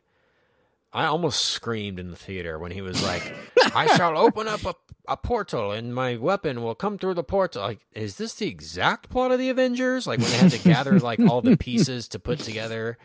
I 0.92 1.06
almost 1.06 1.44
screamed 1.44 1.98
in 1.98 2.10
the 2.10 2.16
theater 2.16 2.58
when 2.58 2.72
he 2.72 2.80
was 2.80 3.02
like, 3.02 3.34
"I 3.74 3.86
shall 3.96 4.16
open 4.18 4.48
up 4.48 4.64
a, 4.64 4.74
a 5.08 5.16
portal 5.16 5.72
and 5.72 5.94
my 5.94 6.16
weapon 6.16 6.62
will 6.62 6.74
come 6.74 6.96
through 6.98 7.14
the 7.14 7.24
portal." 7.24 7.62
Like, 7.62 7.80
is 7.92 8.16
this 8.16 8.34
the 8.34 8.48
exact 8.48 9.10
plot 9.10 9.32
of 9.32 9.38
the 9.38 9.50
Avengers? 9.50 10.06
Like 10.06 10.20
when 10.20 10.30
they 10.30 10.38
had 10.38 10.50
to 10.52 10.58
gather 10.58 10.98
like 10.98 11.20
all 11.20 11.42
the 11.42 11.56
pieces 11.56 12.08
to 12.08 12.18
put 12.18 12.38
together, 12.38 12.96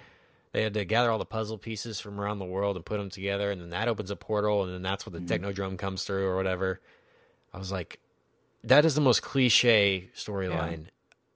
they 0.53 0.63
had 0.63 0.73
to 0.75 0.85
gather 0.85 1.11
all 1.11 1.17
the 1.17 1.25
puzzle 1.25 1.57
pieces 1.57 1.99
from 1.99 2.19
around 2.19 2.39
the 2.39 2.45
world 2.45 2.75
and 2.75 2.85
put 2.85 2.97
them 2.97 3.09
together, 3.09 3.51
and 3.51 3.61
then 3.61 3.71
that 3.71 3.87
opens 3.87 4.11
a 4.11 4.15
portal, 4.15 4.63
and 4.63 4.73
then 4.73 4.81
that's 4.81 5.05
when 5.05 5.13
the 5.13 5.33
technodrome 5.39 5.77
comes 5.77 6.03
through 6.03 6.25
or 6.27 6.35
whatever. 6.35 6.79
I 7.53 7.57
was 7.57 7.71
like, 7.71 7.99
that 8.63 8.85
is 8.85 8.95
the 8.95 9.01
most 9.01 9.21
cliche 9.21 10.09
storyline. 10.15 10.85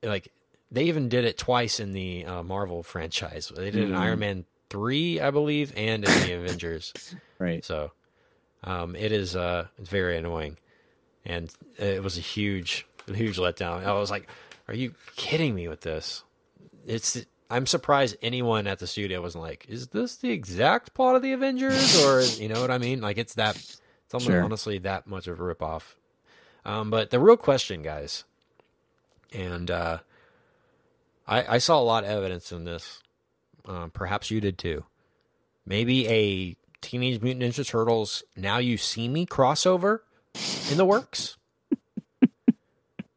Like 0.03 0.31
they 0.71 0.83
even 0.85 1.09
did 1.09 1.25
it 1.25 1.37
twice 1.37 1.79
in 1.79 1.91
the 1.91 2.25
uh, 2.25 2.43
Marvel 2.43 2.83
franchise. 2.83 3.51
They 3.53 3.71
did 3.71 3.75
it 3.75 3.89
in 3.89 3.95
Iron 3.95 4.19
Man 4.19 4.45
three, 4.69 5.19
I 5.19 5.31
believe, 5.31 5.73
and 5.75 6.03
in 6.05 6.11
the 6.21 6.33
Avengers. 6.43 6.93
Right. 7.39 7.63
So 7.63 7.91
um, 8.63 8.95
it 8.95 9.11
is 9.11 9.35
uh, 9.35 9.67
it's 9.77 9.89
very 9.89 10.17
annoying, 10.17 10.57
and 11.25 11.53
it 11.77 12.03
was 12.03 12.17
a 12.17 12.21
huge, 12.21 12.85
huge 13.07 13.37
letdown. 13.37 13.85
I 13.85 13.93
was 13.93 14.09
like, 14.11 14.27
"Are 14.67 14.73
you 14.75 14.93
kidding 15.15 15.53
me 15.55 15.67
with 15.67 15.81
this?" 15.81 16.23
It's 16.85 17.25
I'm 17.49 17.67
surprised 17.67 18.17
anyone 18.21 18.65
at 18.67 18.79
the 18.79 18.87
studio 18.87 19.21
wasn't 19.21 19.43
like, 19.43 19.65
"Is 19.69 19.87
this 19.89 20.15
the 20.15 20.31
exact 20.31 20.93
plot 20.93 21.15
of 21.15 21.21
the 21.21 21.33
Avengers?" 21.33 22.03
Or 22.03 22.21
you 22.41 22.47
know 22.49 22.61
what 22.61 22.71
I 22.71 22.77
mean? 22.77 23.01
Like 23.01 23.17
it's 23.17 23.35
that 23.35 23.55
it's 23.55 24.13
almost 24.13 24.27
Sure. 24.27 24.43
honestly 24.43 24.77
that 24.79 25.07
much 25.07 25.27
of 25.27 25.39
a 25.39 25.43
ripoff. 25.43 25.95
Um, 26.63 26.89
but 26.89 27.11
the 27.11 27.19
real 27.19 27.37
question, 27.37 27.83
guys, 27.83 28.23
and 29.31 29.69
uh, 29.69 29.99
I, 31.27 31.55
I 31.55 31.57
saw 31.59 31.79
a 31.79 31.83
lot 31.83 32.03
of 32.03 32.09
evidence 32.09 32.51
in 32.51 32.63
this. 32.65 33.01
Um, 33.67 33.91
perhaps 33.91 34.31
you 34.31 34.41
did 34.41 34.57
too. 34.57 34.85
Maybe 35.65 36.07
a 36.07 36.55
Teenage 36.81 37.21
Mutant 37.21 37.43
Ninja 37.43 37.67
Turtles 37.67 38.23
Now 38.35 38.57
You 38.57 38.77
See 38.77 39.07
Me 39.07 39.25
crossover 39.25 39.99
in 40.69 40.77
the 40.77 40.85
works. 40.85 41.37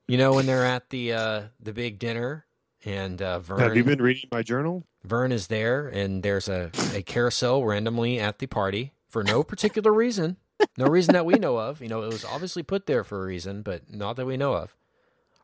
you 0.07 0.17
know 0.17 0.33
when 0.33 0.47
they're 0.47 0.65
at 0.65 0.91
the 0.91 1.13
uh, 1.13 1.43
the 1.61 1.73
big 1.73 1.99
dinner 1.99 2.47
and 2.85 3.21
uh, 3.21 3.39
Vern 3.41 3.61
Have 3.61 3.77
you 3.77 3.85
been 3.85 4.01
reading 4.01 4.29
my 4.33 4.43
journal? 4.43 4.85
Vern 5.05 5.33
is 5.33 5.49
there 5.49 5.89
and 5.89 6.23
there's 6.23 6.49
a, 6.49 6.71
a 6.95 7.03
carousel 7.03 7.65
randomly 7.65 8.19
at 8.19 8.39
the 8.39 8.47
party 8.47 8.93
for 9.09 9.23
no 9.23 9.43
particular 9.43 9.93
reason. 9.93 10.37
No 10.77 10.87
reason 10.87 11.13
that 11.13 11.27
we 11.27 11.35
know 11.35 11.57
of. 11.57 11.81
You 11.81 11.89
know, 11.89 12.03
it 12.03 12.09
was 12.13 12.25
obviously 12.25 12.63
put 12.63 12.87
there 12.87 13.05
for 13.05 13.23
a 13.23 13.27
reason, 13.27 13.63
but 13.63 13.93
not 13.93 14.17
that 14.17 14.27
we 14.27 14.37
know 14.37 14.55
of. 14.55 14.75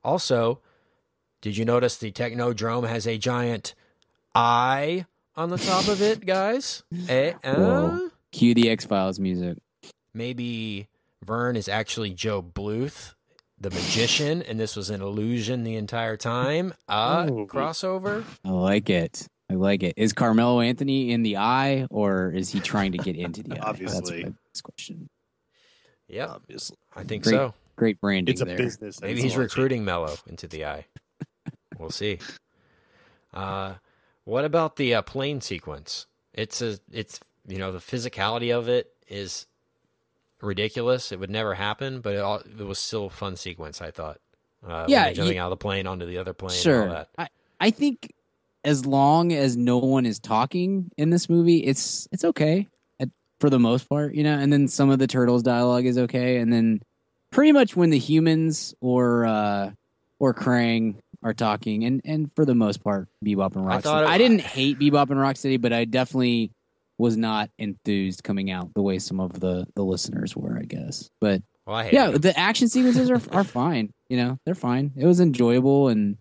Also, 0.02 0.60
did 1.40 1.56
you 1.56 1.64
notice 1.64 1.96
the 1.96 2.10
Technodrome 2.10 2.88
has 2.88 3.06
a 3.06 3.16
giant 3.18 3.74
eye 4.34 5.06
on 5.36 5.50
the 5.50 5.58
top 5.58 5.88
of 5.88 6.00
it, 6.02 6.24
guys? 6.24 6.82
Eh, 7.08 7.32
uh? 7.42 7.54
Whoa. 7.54 8.10
Cue 8.32 8.54
the 8.54 8.70
X 8.70 8.84
Files 8.84 9.18
music. 9.20 9.58
Maybe 10.12 10.88
Vern 11.24 11.56
is 11.56 11.68
actually 11.68 12.10
Gob 12.10 12.52
Bluth, 12.54 13.14
the 13.60 13.70
magician, 13.70 14.42
and 14.42 14.58
this 14.58 14.76
was 14.76 14.90
an 14.90 15.00
illusion 15.02 15.64
the 15.64 15.76
entire 15.76 16.16
time. 16.16 16.74
Uh, 16.88 17.26
Ooh. 17.30 17.46
crossover. 17.50 18.24
I 18.44 18.50
like 18.50 18.90
it. 18.90 19.26
I 19.50 19.54
like 19.54 19.82
it. 19.82 19.94
Is 19.96 20.12
Carmelo 20.12 20.60
Anthony 20.60 21.10
in 21.12 21.22
the 21.22 21.36
eye, 21.36 21.86
or 21.90 22.30
is 22.30 22.50
he 22.50 22.60
trying 22.60 22.92
to 22.92 22.98
get 22.98 23.16
into 23.16 23.42
the 23.42 23.52
eye? 23.54 23.56
That's 23.56 23.66
Obviously. 23.68 24.22
my 24.24 24.32
next 24.46 24.60
question. 24.62 25.08
Yeah, 26.08 26.26
Obviously, 26.26 26.76
I 26.94 27.02
think 27.04 27.24
Great. 27.24 27.32
so. 27.32 27.54
Great 27.76 28.00
branding 28.00 28.32
it's 28.32 28.40
a 28.40 28.44
there. 28.44 28.56
business. 28.56 29.00
Maybe 29.00 29.20
he's 29.20 29.34
a 29.34 29.38
lot 29.38 29.44
of 29.46 29.50
recruiting 29.50 29.84
Melo 29.84 30.14
into 30.28 30.46
the 30.46 30.64
eye. 30.64 30.86
we'll 31.78 31.90
see. 31.90 32.18
Uh, 33.32 33.74
what 34.24 34.44
about 34.44 34.76
the 34.76 34.94
uh, 34.94 35.02
plane 35.02 35.40
sequence? 35.40 36.06
It's 36.32 36.60
a, 36.62 36.78
it's 36.92 37.20
you 37.46 37.58
know, 37.58 37.72
the 37.72 37.78
physicality 37.78 38.56
of 38.56 38.68
it 38.68 38.92
is 39.08 39.46
ridiculous. 40.40 41.12
It 41.12 41.20
would 41.20 41.30
never 41.30 41.54
happen, 41.54 42.00
but 42.00 42.14
it, 42.14 42.20
all, 42.20 42.36
it 42.38 42.64
was 42.64 42.78
still 42.78 43.06
a 43.06 43.10
fun 43.10 43.36
sequence. 43.36 43.80
I 43.80 43.90
thought. 43.90 44.18
Uh, 44.66 44.86
Yeah, 44.88 45.12
jumping 45.12 45.36
you- 45.36 45.40
out 45.42 45.46
of 45.52 45.58
the 45.58 45.62
plane 45.62 45.86
onto 45.86 46.06
the 46.06 46.18
other 46.18 46.32
plane. 46.32 46.50
And 46.52 46.58
all 46.58 46.62
Sure. 46.62 46.88
that. 46.90 47.08
I, 47.18 47.28
I 47.60 47.70
think 47.70 48.12
as 48.64 48.86
long 48.86 49.32
as 49.32 49.56
no 49.56 49.78
one 49.78 50.06
is 50.06 50.18
talking 50.18 50.90
in 50.96 51.10
this 51.10 51.28
movie, 51.28 51.58
it's 51.58 52.08
it's 52.12 52.24
okay 52.24 52.66
at, 52.98 53.10
for 53.40 53.50
the 53.50 53.58
most 53.58 53.88
part, 53.88 54.14
you 54.14 54.22
know. 54.24 54.38
And 54.38 54.52
then 54.52 54.68
some 54.68 54.90
of 54.90 54.98
the 54.98 55.06
turtles' 55.06 55.42
dialogue 55.42 55.84
is 55.84 55.98
okay, 55.98 56.38
and 56.38 56.52
then 56.52 56.80
pretty 57.30 57.52
much 57.52 57.76
when 57.76 57.90
the 57.90 57.98
humans 57.98 58.74
or 58.80 59.26
uh, 59.26 59.70
or 60.18 60.32
Krang 60.32 60.96
are 61.24 61.34
talking, 61.34 61.84
and 61.84 62.00
and 62.04 62.30
for 62.36 62.44
the 62.44 62.54
most 62.54 62.84
part, 62.84 63.08
Bebop 63.24 63.56
and 63.56 63.66
I 63.68 63.78
Rocksteady. 63.78 63.82
thought 63.82 64.02
it- 64.04 64.08
I, 64.10 64.18
didn't 64.18 64.42
hate 64.42 64.78
Bebop 64.78 65.10
and 65.10 65.18
Rocksteady, 65.18 65.60
but 65.60 65.72
I 65.72 65.84
definitely 65.86 66.52
was 66.98 67.16
not 67.16 67.50
enthused 67.58 68.22
coming 68.22 68.52
out 68.52 68.72
the 68.74 68.82
way 68.82 68.98
some 69.00 69.18
of 69.18 69.40
the 69.40 69.66
the 69.74 69.82
listeners 69.82 70.36
were, 70.36 70.56
I 70.56 70.62
guess. 70.64 71.10
But 71.20 71.42
Well, 71.66 71.76
I 71.76 71.84
hate 71.84 71.92
yeah, 71.94 72.10
it. 72.10 72.22
the 72.22 72.38
action 72.38 72.68
sequences 72.68 73.10
are 73.10 73.20
are 73.32 73.42
fine. 73.44 73.92
You 74.08 74.18
know, 74.18 74.38
they're 74.44 74.54
fine. 74.54 74.92
It 74.96 75.06
was 75.06 75.18
enjoyable 75.18 75.88
and 75.88 76.18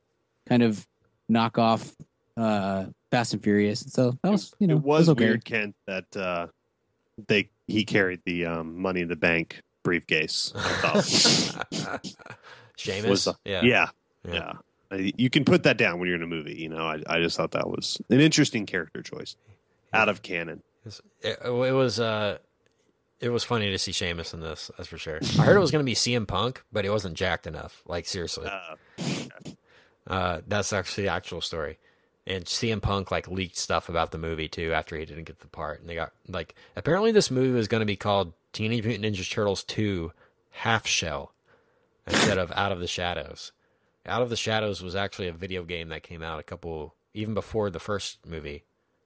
kind 0.48 0.64
of 0.64 0.88
knock 1.30 1.58
off 1.60 1.94
uh 2.38 2.86
Fast 3.12 3.34
and 3.34 3.44
Furious. 3.44 3.82
So 3.82 4.18
that 4.24 4.32
was 4.32 4.52
you 4.58 4.66
know 4.68 4.78
it 4.78 4.82
was 4.84 5.10
okay. 5.10 5.26
weird, 5.26 5.46
Kent, 5.46 5.76
that 5.86 6.18
uh, 6.18 6.48
they 7.28 7.50
he 7.68 7.86
carried 7.86 8.22
the 8.26 8.46
um, 8.46 8.82
money 8.82 9.02
in 9.02 9.08
the 9.10 9.16
bank 9.16 9.62
briefcase. 9.84 10.52
I 10.56 10.60
thought 10.82 12.04
Sheamus. 12.78 13.10
was 13.10 13.28
uh, 13.28 13.34
yeah. 13.46 13.62
yeah, 13.64 13.88
Yeah. 14.26 14.34
yeah. 14.34 14.54
Uh, 14.94 15.12
You 15.18 15.30
can 15.30 15.44
put 15.46 15.64
that 15.64 15.78
down 15.78 16.00
when 16.00 16.08
you're 16.08 16.16
in 16.18 16.24
a 16.24 16.28
movie. 16.28 16.56
You 16.56 16.70
know, 16.70 16.86
I, 16.88 17.02
I 17.08 17.20
just 17.20 17.36
thought 17.38 17.52
that 17.52 17.68
was 17.70 18.02
an 18.10 18.20
interesting 18.20 18.66
character 18.66 19.02
choice 19.02 19.36
out 19.94 20.10
of 20.10 20.22
canon. 20.22 20.62
It, 21.22 21.40
it 21.44 21.52
was 21.74 22.00
uh, 22.00 22.38
it 23.20 23.30
was 23.30 23.44
funny 23.44 23.70
to 23.72 23.78
see 23.80 23.92
Sheamus 23.94 24.34
in 24.34 24.42
this. 24.42 24.70
That's 24.78 24.90
for 24.90 24.98
sure. 24.98 25.20
I 25.40 25.44
heard 25.44 25.56
it 25.56 25.60
was 25.62 25.72
going 25.72 25.84
to 25.84 25.90
be 25.90 25.96
CM 25.96 26.28
Punk, 26.28 26.64
but 26.72 26.84
it 26.86 26.90
wasn't 26.90 27.16
jacked 27.16 27.48
enough. 27.48 27.82
Like 27.86 28.06
seriously, 28.06 28.48
Uh, 28.48 28.76
uh, 30.08 30.42
that's 30.48 30.74
actually 30.74 31.04
the 31.06 31.12
actual 31.12 31.42
story. 31.42 31.78
And 32.26 32.46
CM 32.46 32.82
Punk 32.82 33.12
like 33.12 33.28
leaked 33.28 33.58
stuff 33.58 33.90
about 33.90 34.12
the 34.12 34.18
movie 34.18 34.48
too 34.48 34.74
after 34.74 34.98
he 34.98 35.06
didn't 35.06 35.26
get 35.26 35.40
the 35.40 35.48
part, 35.48 35.80
and 35.82 35.90
they 35.90 35.96
got 35.96 36.12
like 36.28 36.56
apparently 36.76 37.12
this 37.12 37.30
movie 37.32 37.52
was 37.52 37.68
going 37.68 37.82
to 37.82 37.86
be 37.86 37.96
called 37.98 38.34
Teenage 38.54 38.86
Mutant 38.86 39.06
Ninja 39.16 39.30
Turtles 39.30 39.64
Two 39.64 40.12
Half 40.52 40.86
Shell 40.88 41.34
instead 42.08 42.38
of 42.38 42.52
Out 42.54 42.72
of 42.72 42.80
the 42.80 42.88
Shadows. 42.88 43.52
Out 44.06 44.22
of 44.22 44.30
the 44.30 44.36
Shadows 44.36 44.82
was 44.84 44.96
actually 44.96 45.28
a 45.30 45.34
video 45.34 45.64
game 45.64 45.90
that 45.90 46.04
came 46.04 46.22
out 46.22 46.40
a 46.40 46.44
couple 46.44 46.96
even 47.14 47.34
before 47.34 47.70
the 47.70 47.80
first 47.80 48.26
movie 48.26 48.64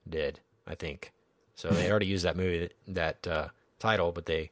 did, 0.08 0.40
I 0.66 0.74
think. 0.74 1.12
So 1.54 1.68
they 1.68 1.88
already 1.90 2.06
used 2.06 2.24
that 2.24 2.36
movie 2.36 2.70
that 2.88 3.26
uh, 3.26 3.48
title, 3.78 4.12
but 4.12 4.26
they 4.26 4.50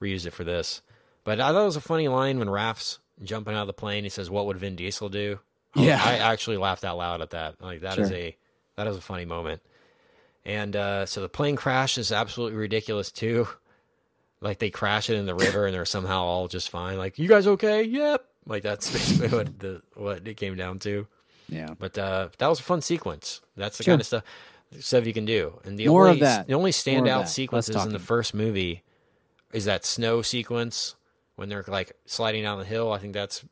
reused 0.00 0.26
it 0.26 0.32
for 0.32 0.44
this. 0.44 0.82
But 1.24 1.40
I 1.40 1.52
thought 1.52 1.62
it 1.62 1.64
was 1.66 1.76
a 1.76 1.80
funny 1.80 2.08
line 2.08 2.38
when 2.38 2.48
Raph's 2.50 2.98
jumping 3.22 3.54
out 3.54 3.62
of 3.62 3.66
the 3.66 3.72
plane. 3.72 4.04
He 4.04 4.10
says, 4.10 4.30
"What 4.30 4.46
would 4.46 4.58
Vin 4.58 4.76
Diesel 4.76 5.08
do?" 5.08 5.38
Was- 5.74 5.84
Yeah. 5.86 6.00
I 6.04 6.14
actually 6.18 6.56
laughed 6.56 6.84
out 6.84 6.96
loud 6.98 7.20
at 7.20 7.30
that. 7.30 7.60
Like 7.60 7.80
that 7.82 7.98
is 7.98 8.08
Sure. 8.08 8.16
a 8.16 8.36
that 8.76 8.86
is 8.86 8.96
a 8.96 9.00
funny 9.00 9.24
moment. 9.24 9.60
And 10.44 10.74
uh, 10.74 11.04
so 11.06 11.20
the 11.20 11.28
plane 11.28 11.56
crash 11.56 11.98
is 11.98 12.12
absolutely 12.12 12.56
ridiculous 12.58 13.10
too. 13.12 13.46
Like 14.40 14.58
they 14.58 14.70
crash 14.70 15.10
it 15.10 15.16
in 15.16 15.26
the 15.26 15.34
river 15.34 15.66
and 15.66 15.74
they're 15.74 15.84
somehow 15.84 16.22
all 16.22 16.48
just 16.48 16.70
fine. 16.70 16.96
Like 16.96 17.18
you 17.18 17.28
guys 17.28 17.46
okay? 17.46 17.82
Yep. 17.82 18.24
Like 18.50 18.62
that's 18.62 18.90
basically 18.92 19.28
what 19.28 19.58
the 19.58 19.80
what 19.94 20.26
it 20.28 20.36
came 20.36 20.56
down 20.56 20.78
to. 20.80 21.06
Yeah. 21.48 21.74
But 21.78 21.96
uh, 21.96 22.28
that 22.38 22.46
was 22.48 22.60
a 22.60 22.62
fun 22.62 22.80
sequence. 22.82 23.40
That's 23.56 23.78
the 23.78 23.84
Sure. 23.84 23.92
kind 23.92 24.00
of 24.02 24.06
stuff 24.06 24.24
stuff 24.80 25.06
you 25.06 25.12
can 25.14 25.24
do. 25.24 25.58
And 25.64 25.78
the 25.78 25.88
More 25.88 26.06
only 26.08 26.20
of 26.20 26.26
that. 26.26 26.46
the 26.48 26.54
only 26.54 26.70
standout 26.72 27.28
sequences 27.28 27.76
in 27.84 27.92
the 27.92 27.98
first 27.98 28.34
movie 28.34 28.82
is 29.52 29.64
that 29.64 29.84
snow 29.84 30.20
sequence 30.22 30.94
when 31.36 31.48
they're 31.48 31.64
like 31.66 31.92
sliding 32.06 32.42
down 32.42 32.58
the 32.58 32.64
hill. 32.64 32.92
I 32.92 32.98
think 32.98 33.14
that's 33.14 33.44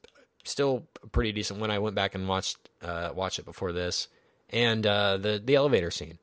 still 0.45 0.87
a 1.03 1.07
pretty 1.09 1.33
decent 1.33 1.59
one. 1.61 1.71
I 1.71 1.79
went 1.79 1.95
back 1.97 2.15
and 2.15 2.29
watched 2.29 2.57
uh, 2.83 3.11
watched 3.15 3.39
it 3.39 3.45
before 3.45 3.73
this, 3.73 4.09
and 4.51 4.87
uh, 4.87 5.17
the 5.17 5.41
the 5.45 5.55
elevator 5.55 5.91
scene. 5.91 6.19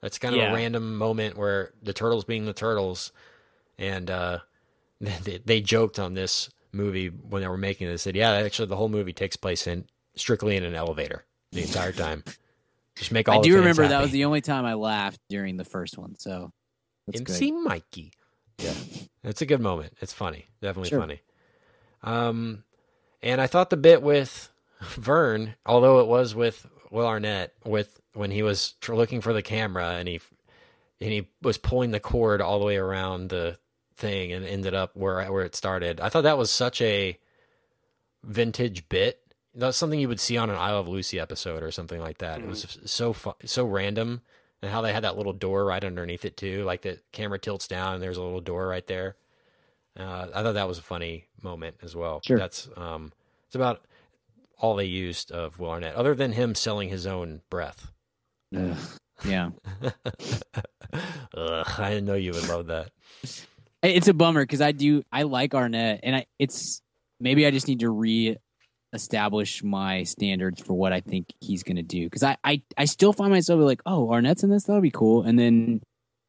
That's 0.00 0.18
kind 0.18 0.34
of 0.34 0.40
Yeah. 0.40 0.50
a 0.52 0.54
random 0.54 0.96
moment 0.96 1.36
where 1.36 1.72
the 1.82 1.92
turtles 1.92 2.24
being 2.24 2.44
the 2.46 2.52
turtles, 2.52 3.12
and 3.78 4.10
uh, 4.10 4.38
they, 5.00 5.40
they 5.44 5.60
joked 5.60 5.98
on 5.98 6.14
this 6.14 6.50
movie 6.76 7.08
when 7.08 7.42
they 7.42 7.48
were 7.48 7.56
making 7.56 7.88
it. 7.88 7.90
They 7.90 7.96
said, 7.96 8.16
"Yeah, 8.16 8.30
actually, 8.32 8.66
the 8.68 8.76
whole 8.76 8.88
movie 8.88 9.12
takes 9.12 9.36
place 9.36 9.66
in 9.66 9.86
strictly 10.14 10.56
in 10.56 10.64
an 10.64 10.74
elevator 10.74 11.24
the 11.52 11.62
entire 11.62 11.92
time." 11.92 12.22
Just 12.96 13.12
make 13.12 13.28
all. 13.28 13.40
I 13.40 13.42
do 13.42 13.56
remember 13.56 13.86
that 13.86 14.00
was 14.00 14.10
the 14.10 14.24
only 14.24 14.40
time 14.40 14.64
I 14.64 14.74
laughed 14.74 15.20
during 15.28 15.56
the 15.56 15.64
first 15.64 15.98
one. 15.98 16.16
So 16.18 16.50
MC 17.12 17.50
good. 17.50 17.62
Mikey. 17.64 18.12
Yeah, 18.58 18.72
it's 19.22 19.42
a 19.42 19.46
good 19.46 19.60
moment. 19.60 19.92
It's 20.00 20.14
funny, 20.14 20.46
definitely 20.62 20.88
Sure. 20.88 21.00
funny. 21.00 21.20
Um, 22.02 22.64
and 23.22 23.40
I 23.40 23.46
thought 23.46 23.70
the 23.70 23.76
bit 23.76 24.00
with 24.02 24.50
Vern, 24.80 25.56
although 25.66 26.00
it 26.00 26.06
was 26.06 26.34
with 26.34 26.66
Will 26.90 27.06
Arnett, 27.06 27.52
with 27.64 28.00
when 28.14 28.30
he 28.30 28.42
was 28.42 28.72
tr- 28.80 28.94
looking 28.94 29.20
for 29.20 29.32
the 29.34 29.42
camera 29.42 29.90
and 29.96 30.08
he 30.08 30.20
and 31.00 31.12
he 31.12 31.28
was 31.42 31.58
pulling 31.58 31.90
the 31.90 32.00
cord 32.00 32.40
all 32.40 32.58
the 32.58 32.64
way 32.64 32.76
around 32.78 33.28
the 33.28 33.58
thing 33.96 34.32
and 34.32 34.44
ended 34.44 34.74
up 34.74 34.96
where 34.96 35.24
where 35.30 35.44
it 35.44 35.54
started. 35.56 36.00
I 36.00 36.08
thought 36.08 36.22
that 36.22 36.38
was 36.38 36.50
such 36.50 36.80
a 36.82 37.18
vintage 38.22 38.88
bit. 38.88 39.20
That's 39.54 39.76
something 39.76 39.98
you 39.98 40.08
would 40.08 40.20
see 40.20 40.36
on 40.36 40.50
an 40.50 40.56
I 40.56 40.72
Love 40.72 40.88
Lucy 40.88 41.18
episode 41.18 41.62
or 41.62 41.70
something 41.70 42.00
like 42.00 42.18
that. 42.18 42.40
It 42.40 42.46
was 42.46 42.78
so 42.84 43.12
fu- 43.12 43.34
so 43.44 43.64
random, 43.64 44.20
and 44.60 44.70
how 44.70 44.82
they 44.82 44.92
had 44.92 45.04
that 45.04 45.16
little 45.16 45.32
door 45.32 45.64
right 45.64 45.82
underneath 45.82 46.24
it 46.24 46.36
too. 46.36 46.64
Like 46.64 46.82
the 46.82 47.00
camera 47.12 47.38
tilts 47.38 47.66
down 47.66 47.94
and 47.94 48.02
there's 48.02 48.18
a 48.18 48.22
little 48.22 48.40
door 48.42 48.66
right 48.66 48.86
there. 48.86 49.16
Uh, 49.98 50.26
I 50.34 50.42
thought 50.42 50.52
that 50.52 50.68
was 50.68 50.78
a 50.78 50.82
funny 50.82 51.24
moment 51.42 51.76
as 51.82 51.96
well. 51.96 52.20
Sure. 52.22 52.38
That's 52.38 52.68
um, 52.76 53.12
it's 53.46 53.54
about 53.54 53.86
all 54.58 54.76
they 54.76 54.84
used 54.84 55.32
of 55.32 55.58
Will 55.58 55.70
Arnett, 55.70 55.94
other 55.94 56.14
than 56.14 56.32
him 56.32 56.54
selling 56.54 56.90
his 56.90 57.06
own 57.06 57.40
breath. 57.48 57.92
Ugh. 58.54 58.76
Yeah. 59.24 59.50
Ugh, 61.34 61.66
I 61.78 61.90
didn't 61.90 62.04
know 62.04 62.14
you 62.14 62.32
would 62.32 62.48
love 62.48 62.66
that. 62.66 62.90
It's 63.82 64.08
a 64.08 64.14
bummer 64.14 64.42
because 64.42 64.60
I 64.60 64.72
do 64.72 65.02
I 65.12 65.22
like 65.22 65.54
Arnett, 65.54 66.00
and 66.02 66.16
I 66.16 66.26
it's 66.38 66.82
maybe 67.20 67.46
I 67.46 67.50
just 67.50 67.68
need 67.68 67.80
to 67.80 67.90
re-establish 67.90 69.62
my 69.62 70.02
standards 70.04 70.60
for 70.60 70.74
what 70.74 70.92
I 70.92 71.00
think 71.00 71.32
he's 71.40 71.62
going 71.62 71.76
to 71.76 71.82
do 71.82 72.04
because 72.04 72.22
I, 72.22 72.36
I 72.42 72.62
I 72.76 72.86
still 72.86 73.12
find 73.12 73.30
myself 73.30 73.60
like 73.60 73.82
oh 73.86 74.10
Arnett's 74.10 74.42
in 74.42 74.50
this 74.50 74.64
that'll 74.64 74.82
be 74.82 74.90
cool, 74.90 75.22
and 75.22 75.38
then 75.38 75.82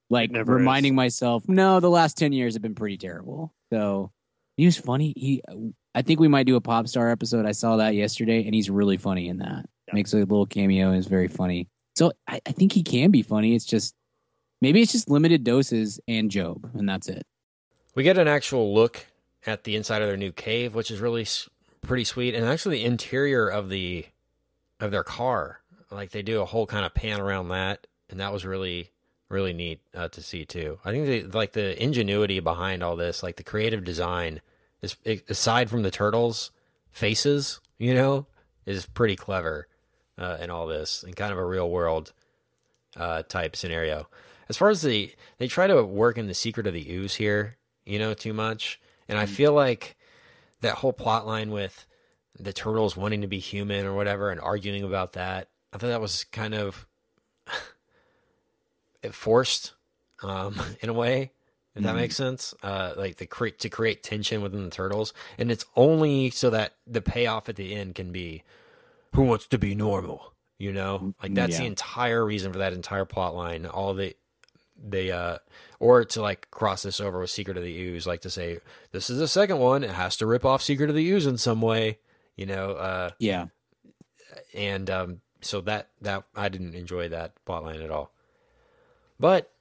like 0.10 0.32
reminding 0.34 0.94
is. 0.94 0.98
myself 0.98 1.44
no 1.48 1.80
the 1.80 1.90
last 1.90 2.18
ten 2.18 2.32
years 2.32 2.54
have 2.54 2.62
been 2.62 2.76
pretty 2.76 2.98
terrible. 2.98 3.54
So 3.72 4.12
he 4.58 4.66
was 4.66 4.78
funny. 4.78 5.14
He 5.16 5.42
I 5.96 6.04
think 6.04 6.20
we 6.20 6.28
might 6.28 6.46
do 6.46 6.58
a 6.58 6.62
pop 6.62 6.88
star 6.88 7.10
episode. 7.10 7.46
I 7.46 7.54
saw 7.54 7.78
that 7.78 7.96
yesterday, 7.96 8.46
and 8.46 8.54
he's 8.54 8.70
really 8.70 8.98
funny 8.98 9.30
in 9.30 9.38
that. 9.38 9.66
Yeah. 9.88 9.94
Makes 9.96 10.14
a 10.14 10.18
little 10.18 10.46
cameo 10.46 10.90
and 10.90 10.98
is 10.98 11.08
very 11.08 11.28
funny. 11.28 11.70
So 11.96 12.12
I, 12.28 12.40
I 12.46 12.52
think 12.52 12.74
he 12.74 12.84
can 12.84 13.10
be 13.10 13.24
funny. 13.24 13.56
It's 13.56 13.66
just 13.66 13.96
maybe 14.62 14.82
it's 14.82 14.92
just 14.92 15.10
limited 15.10 15.44
doses 15.44 16.00
and 16.08 16.32
Gob, 16.32 16.70
and 16.76 16.88
that's 16.88 17.08
it. 17.08 17.26
We 17.98 18.04
get 18.04 18.20
an 18.20 18.28
actual 18.28 18.76
look 18.76 19.08
at 19.48 19.64
the 19.64 19.76
inside 19.76 20.04
of 20.04 20.08
their 20.08 20.18
new 20.18 20.32
cave, 20.32 20.76
which 20.76 20.92
is 20.92 21.00
really 21.00 21.26
pretty 21.82 22.04
sweet, 22.04 22.36
and 22.36 22.46
actually 22.46 22.78
the 22.78 22.86
interior 22.86 23.48
of 23.48 23.70
the 23.70 24.06
of 24.80 24.92
their 24.92 25.04
car. 25.04 25.62
Like 25.90 26.12
they 26.12 26.22
do 26.22 26.40
a 26.40 26.46
whole 26.46 26.68
kind 26.68 26.86
of 26.86 26.94
pan 26.94 27.20
around 27.20 27.48
that, 27.48 27.88
and 28.12 28.20
that 28.20 28.32
was 28.32 28.46
really 28.46 28.92
really 29.30 29.52
neat 29.52 29.82
uh, 29.96 30.10
to 30.10 30.22
see 30.22 30.46
too. 30.46 30.78
I 30.86 30.92
think 30.92 31.34
like 31.34 31.54
the 31.54 31.82
ingenuity 31.84 32.40
behind 32.40 32.84
all 32.84 32.96
this, 32.96 33.24
like 33.24 33.38
the 33.38 33.44
creative 33.44 33.84
design, 33.84 34.42
is 34.84 34.96
aside 35.28 35.68
from 35.72 35.82
the 35.82 35.90
turtles' 35.90 36.52
faces, 36.92 37.62
you 37.80 37.96
know, 37.96 38.28
is 38.68 38.86
pretty 38.86 39.16
clever 39.16 39.68
uh, 40.20 40.38
in 40.40 40.52
all 40.52 40.68
this, 40.68 41.02
and 41.02 41.16
kind 41.16 41.32
of 41.32 41.40
a 41.40 41.46
real 41.46 41.68
world 41.68 42.14
uh, 42.96 43.24
type 43.24 43.56
scenario. 43.56 44.08
As 44.50 44.56
far 44.56 44.70
as 44.70 44.84
the, 44.84 45.12
they 45.40 45.48
try 45.48 45.66
to 45.66 45.84
work 45.84 46.18
in 46.20 46.28
the 46.28 46.36
secret 46.36 46.68
of 46.68 46.74
the 46.74 46.90
ooze 46.92 47.16
here, 47.16 47.57
you 47.88 48.00
know, 48.00 48.14
too 48.14 48.34
much, 48.34 48.80
and 49.08 49.18
I 49.18 49.26
feel 49.26 49.54
like 49.54 49.96
that 50.62 50.76
whole 50.76 50.94
plot 50.94 51.26
line 51.26 51.52
with 51.52 51.86
the 52.40 52.54
turtles 52.54 52.96
wanting 52.96 53.22
to 53.22 53.28
be 53.28 53.40
human 53.40 53.86
or 53.86 53.94
whatever 53.94 54.30
and 54.30 54.40
arguing 54.40 54.84
about 54.84 55.14
that, 55.14 55.50
I 55.74 55.78
thought 55.78 55.88
that 55.88 56.02
was 56.02 56.24
kind 56.26 56.54
of 56.54 56.86
forced 59.12 59.74
um, 60.24 60.60
in 60.82 60.90
a 60.90 60.94
way. 60.94 61.32
If 61.76 61.84
that 61.84 61.94
makes 61.96 62.16
sense, 62.16 62.56
uh, 62.64 62.94
like 62.98 63.18
the 63.18 63.28
cre- 63.28 63.50
to 63.50 63.70
create 63.70 64.02
tension 64.02 64.42
within 64.42 64.64
the 64.64 64.72
turtles, 64.72 65.14
and 65.38 65.52
it's 65.52 65.64
only 65.76 66.32
so 66.32 66.50
that 66.50 66.74
the 66.88 67.04
payoff 67.04 67.50
at 67.50 67.56
the 67.56 67.76
end 67.76 67.94
can 67.94 68.12
be, 68.12 68.42
who 69.14 69.22
wants 69.22 69.46
to 69.50 69.60
be 69.60 69.76
normal, 69.76 70.34
you 70.58 70.74
know, 70.74 71.14
like 71.22 71.36
that's 71.36 71.58
the 71.60 71.68
entire 71.68 72.26
reason 72.26 72.52
for 72.52 72.58
that 72.58 72.74
entire 72.74 73.06
plot 73.06 73.36
line. 73.36 73.68
All 73.68 73.94
the, 73.94 74.16
they, 74.84 75.12
uh, 75.12 75.38
or 75.80 76.04
to 76.06 76.22
like 76.22 76.50
cross 76.52 76.84
this 76.84 77.00
over 77.00 77.20
with 77.20 77.30
Secret 77.30 77.58
of 77.58 77.64
the 77.64 77.80
Ooze, 77.82 78.08
like 78.08 78.22
to 78.22 78.30
say 78.30 78.60
this 78.92 79.10
is 79.10 79.20
the 79.20 79.28
second 79.28 79.60
one, 79.60 79.84
it 79.84 79.92
has 79.92 80.16
to 80.18 80.26
rip 80.26 80.46
off 80.46 80.62
Secret 80.62 80.90
of 80.90 80.96
the 80.96 81.10
Ooze 81.12 81.26
in 81.28 81.38
some 81.38 81.62
way, 81.62 82.00
you 82.36 82.46
know, 82.46 82.72
uh, 82.72 83.10
Yeah. 83.20 83.48
and 84.54 84.90
um, 84.90 85.22
so 85.42 85.62
that 85.62 85.90
that 86.02 86.24
I 86.36 86.50
didn't 86.50 86.76
enjoy 86.76 87.10
that 87.10 87.34
plot 87.46 87.64
line 87.64 87.82
at 87.82 87.92
all. 87.92 88.12
But 89.20 89.52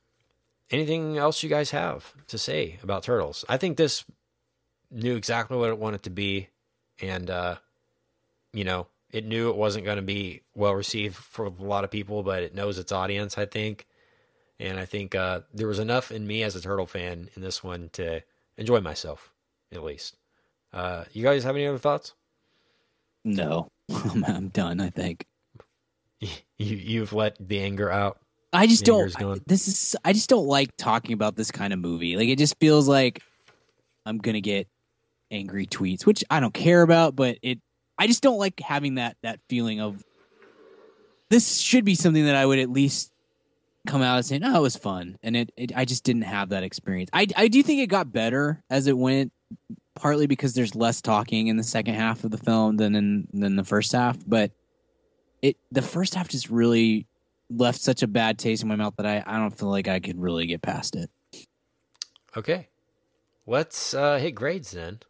anything 0.71 1.17
else 1.19 1.43
you 1.43 1.49
guys 1.49 1.71
have 1.71 2.13
to 2.29 2.39
say 2.39 2.79
about 2.83 3.03
Turtles? 3.05 3.45
I 3.49 3.57
think 3.57 3.77
this 3.77 4.05
knew 4.91 5.17
exactly 5.17 5.57
what 5.57 5.69
it 5.71 5.79
wanted 5.79 6.03
to 6.05 6.11
be, 6.11 6.49
and 7.01 7.29
uh, 7.31 7.57
you 8.53 8.65
know, 8.65 8.87
it 9.13 9.25
knew 9.27 9.51
it 9.51 9.57
wasn't 9.57 9.85
going 9.85 9.97
to 9.97 10.03
be 10.03 10.43
well 10.55 10.75
received 10.75 11.17
for 11.17 11.45
a 11.47 11.51
lot 11.51 11.85
of 11.85 11.91
people, 11.91 12.23
but 12.23 12.43
it 12.43 12.55
knows 12.55 12.79
its 12.79 12.93
audience. 12.93 13.37
I 13.39 13.47
think, 13.47 13.87
and 14.59 14.79
I 14.79 14.85
think 14.85 15.15
uh, 15.15 15.41
there 15.53 15.69
was 15.69 15.79
enough 15.79 16.11
in 16.11 16.27
me 16.27 16.43
as 16.43 16.57
a 16.57 16.61
Turtle 16.61 16.87
fan 16.87 17.29
in 17.37 17.43
this 17.43 17.63
one 17.63 17.91
to 17.95 18.23
enjoy 18.57 18.81
myself, 18.81 19.33
at 19.73 19.83
least. 19.83 20.17
Uh, 20.73 21.05
you 21.13 21.23
guys 21.23 21.45
have 21.45 21.57
any 21.57 21.67
other 21.67 21.79
thoughts? 21.79 22.15
No, 23.25 23.69
I'm, 23.93 24.25
I'm 24.25 24.49
done. 24.49 24.81
I 24.81 24.91
think. 24.91 25.27
You 26.59 26.75
you've 26.75 27.13
let 27.13 27.37
the 27.39 27.61
anger 27.61 27.91
out. 27.91 28.19
I 28.51 28.67
just 28.67 28.87
The 28.87 29.13
don't. 29.19 29.23
I, 29.23 29.39
this 29.47 29.69
is. 29.69 29.95
I 30.03 30.15
just 30.15 30.31
don't 30.31 30.47
like 30.47 30.75
talking 30.79 31.13
about 31.13 31.37
this 31.37 31.51
kind 31.51 31.75
of 31.75 31.79
movie. 31.79 32.17
Like 32.17 32.29
it 32.29 32.39
just 32.39 32.59
feels 32.59 32.89
like 32.89 33.23
I'm 34.07 34.17
gonna 34.17 34.41
get 34.41 34.67
angry 35.31 35.67
tweets, 35.67 36.07
which 36.07 36.25
I 36.31 36.41
don't 36.41 36.55
care 36.55 36.81
about. 36.81 37.15
But 37.15 37.37
it. 37.43 37.61
I 37.99 38.07
just 38.07 38.23
don't 38.23 38.39
like 38.39 38.59
having 38.61 38.95
that 38.95 39.19
that 39.23 39.41
feeling 39.51 39.83
of. 39.83 40.03
This 41.29 41.59
should 41.59 41.85
be 41.85 41.95
something 41.95 42.25
that 42.25 42.35
I 42.35 42.47
would 42.47 42.59
at 42.59 42.71
least 42.71 43.13
come 43.87 44.03
out 44.03 44.17
and 44.17 44.27
saying, 44.27 44.45
"Oh, 44.45 44.57
it 44.57 44.63
was 44.63 44.77
fun," 44.77 45.19
and 45.23 45.37
it. 45.37 45.53
it 45.57 45.73
I 45.77 45.85
just 45.85 46.05
didn't 46.05 46.23
have 46.23 46.51
that 46.51 46.63
experience. 46.63 47.11
I 47.13 47.27
I 47.37 47.49
do 47.49 47.63
think 47.63 47.81
it 47.81 47.87
got 47.87 48.13
better 48.13 48.63
as 48.71 48.87
it 48.87 48.97
went, 48.97 49.33
partly 49.95 50.27
because 50.27 50.55
there's 50.55 50.75
less 50.75 51.01
talking 51.01 51.47
in 51.49 51.57
the 51.57 51.63
second 51.63 51.95
half 51.95 52.25
of 52.25 52.31
the 52.31 52.39
film 52.39 52.77
than 52.77 52.95
in 52.95 53.29
than 53.33 53.57
the 53.57 53.65
first 53.65 53.93
half, 53.93 54.19
but. 54.27 54.53
It 55.43 55.59
the 55.71 55.83
first 55.83 56.15
half 56.15 56.29
just 56.29 56.49
really 56.49 57.07
left 57.51 57.81
such 57.81 58.03
a 58.03 58.07
bad 58.07 58.39
taste 58.39 58.63
in 58.63 58.69
my 58.69 58.75
mouth 58.75 58.95
that 58.97 59.07
I, 59.07 59.23
I 59.27 59.39
don't 59.39 59.57
feel 59.57 59.69
like 59.69 59.87
I 59.87 60.01
could 60.01 60.21
really 60.21 60.47
get 60.47 60.63
past 60.63 60.97
it. 60.97 61.11
Okay. 62.37 62.69
Let's 63.47 63.95
uh, 63.95 64.17
hit 64.19 64.33
grades 64.35 64.73
then. 64.73 65.01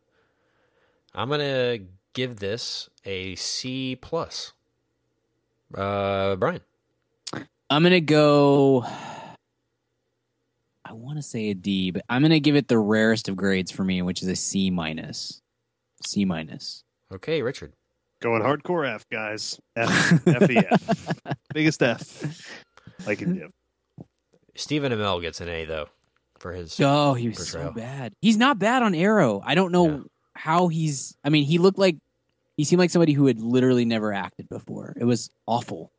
I'm 1.14 1.31
gonna 1.31 1.79
give 2.12 2.37
this 2.39 2.91
a 3.05 3.35
C 3.37 3.97
plus. 3.97 4.53
Uh, 5.74 6.37
Brian. 6.37 6.61
I'm 7.68 7.82
gonna 7.82 8.00
go. 8.00 8.84
I 10.84 10.92
want 10.92 11.18
to 11.18 11.22
say 11.22 11.50
a 11.50 11.54
D, 11.54 11.90
but 11.90 12.02
I'm 12.08 12.22
gonna 12.22 12.38
give 12.40 12.54
it 12.56 12.68
the 12.68 12.78
rarest 12.78 13.28
of 13.28 13.36
grades 13.36 13.70
for 13.72 13.82
me, 13.84 14.02
which 14.02 14.22
is 14.22 14.28
a 14.28 14.36
C 14.36 14.70
minus. 14.70 15.40
C 16.06 16.24
minus. 16.24 16.84
Okay, 17.12 17.42
Richard. 17.42 17.72
Going 18.22 18.42
hardcore 18.42 18.88
F, 18.94 19.04
guys. 19.10 19.58
F, 19.74 20.12
F, 20.26 20.50
E, 20.50 20.56
F. 20.58 21.12
Biggest 21.52 21.82
F 21.82 22.52
I 23.06 23.14
can 23.14 23.34
give. 23.34 23.50
Stephen 24.54 24.92
Amell 24.92 25.20
gets 25.20 25.40
an 25.40 25.48
A 25.48 25.64
though 25.64 25.88
for 26.38 26.52
his. 26.52 26.78
Oh, 26.80 27.14
he 27.14 27.28
was 27.28 27.36
Portrayal. 27.38 27.68
so 27.68 27.72
bad. 27.74 28.12
He's 28.22 28.36
not 28.36 28.58
bad 28.58 28.82
on 28.82 28.94
Arrow. 28.94 29.42
I 29.44 29.54
don't 29.54 29.72
know 29.72 29.88
Yeah. 29.90 29.98
how 30.34 30.68
he's. 30.68 31.16
I 31.24 31.30
mean, 31.30 31.44
he 31.44 31.58
looked 31.58 31.78
like 31.78 31.96
he 32.56 32.64
seemed 32.64 32.78
like 32.80 32.90
somebody 32.90 33.12
who 33.12 33.26
had 33.26 33.40
literally 33.40 33.84
never 33.84 34.12
acted 34.12 34.48
before. 34.48 34.94
It 34.98 35.04
was 35.04 35.30
awful. 35.46 35.90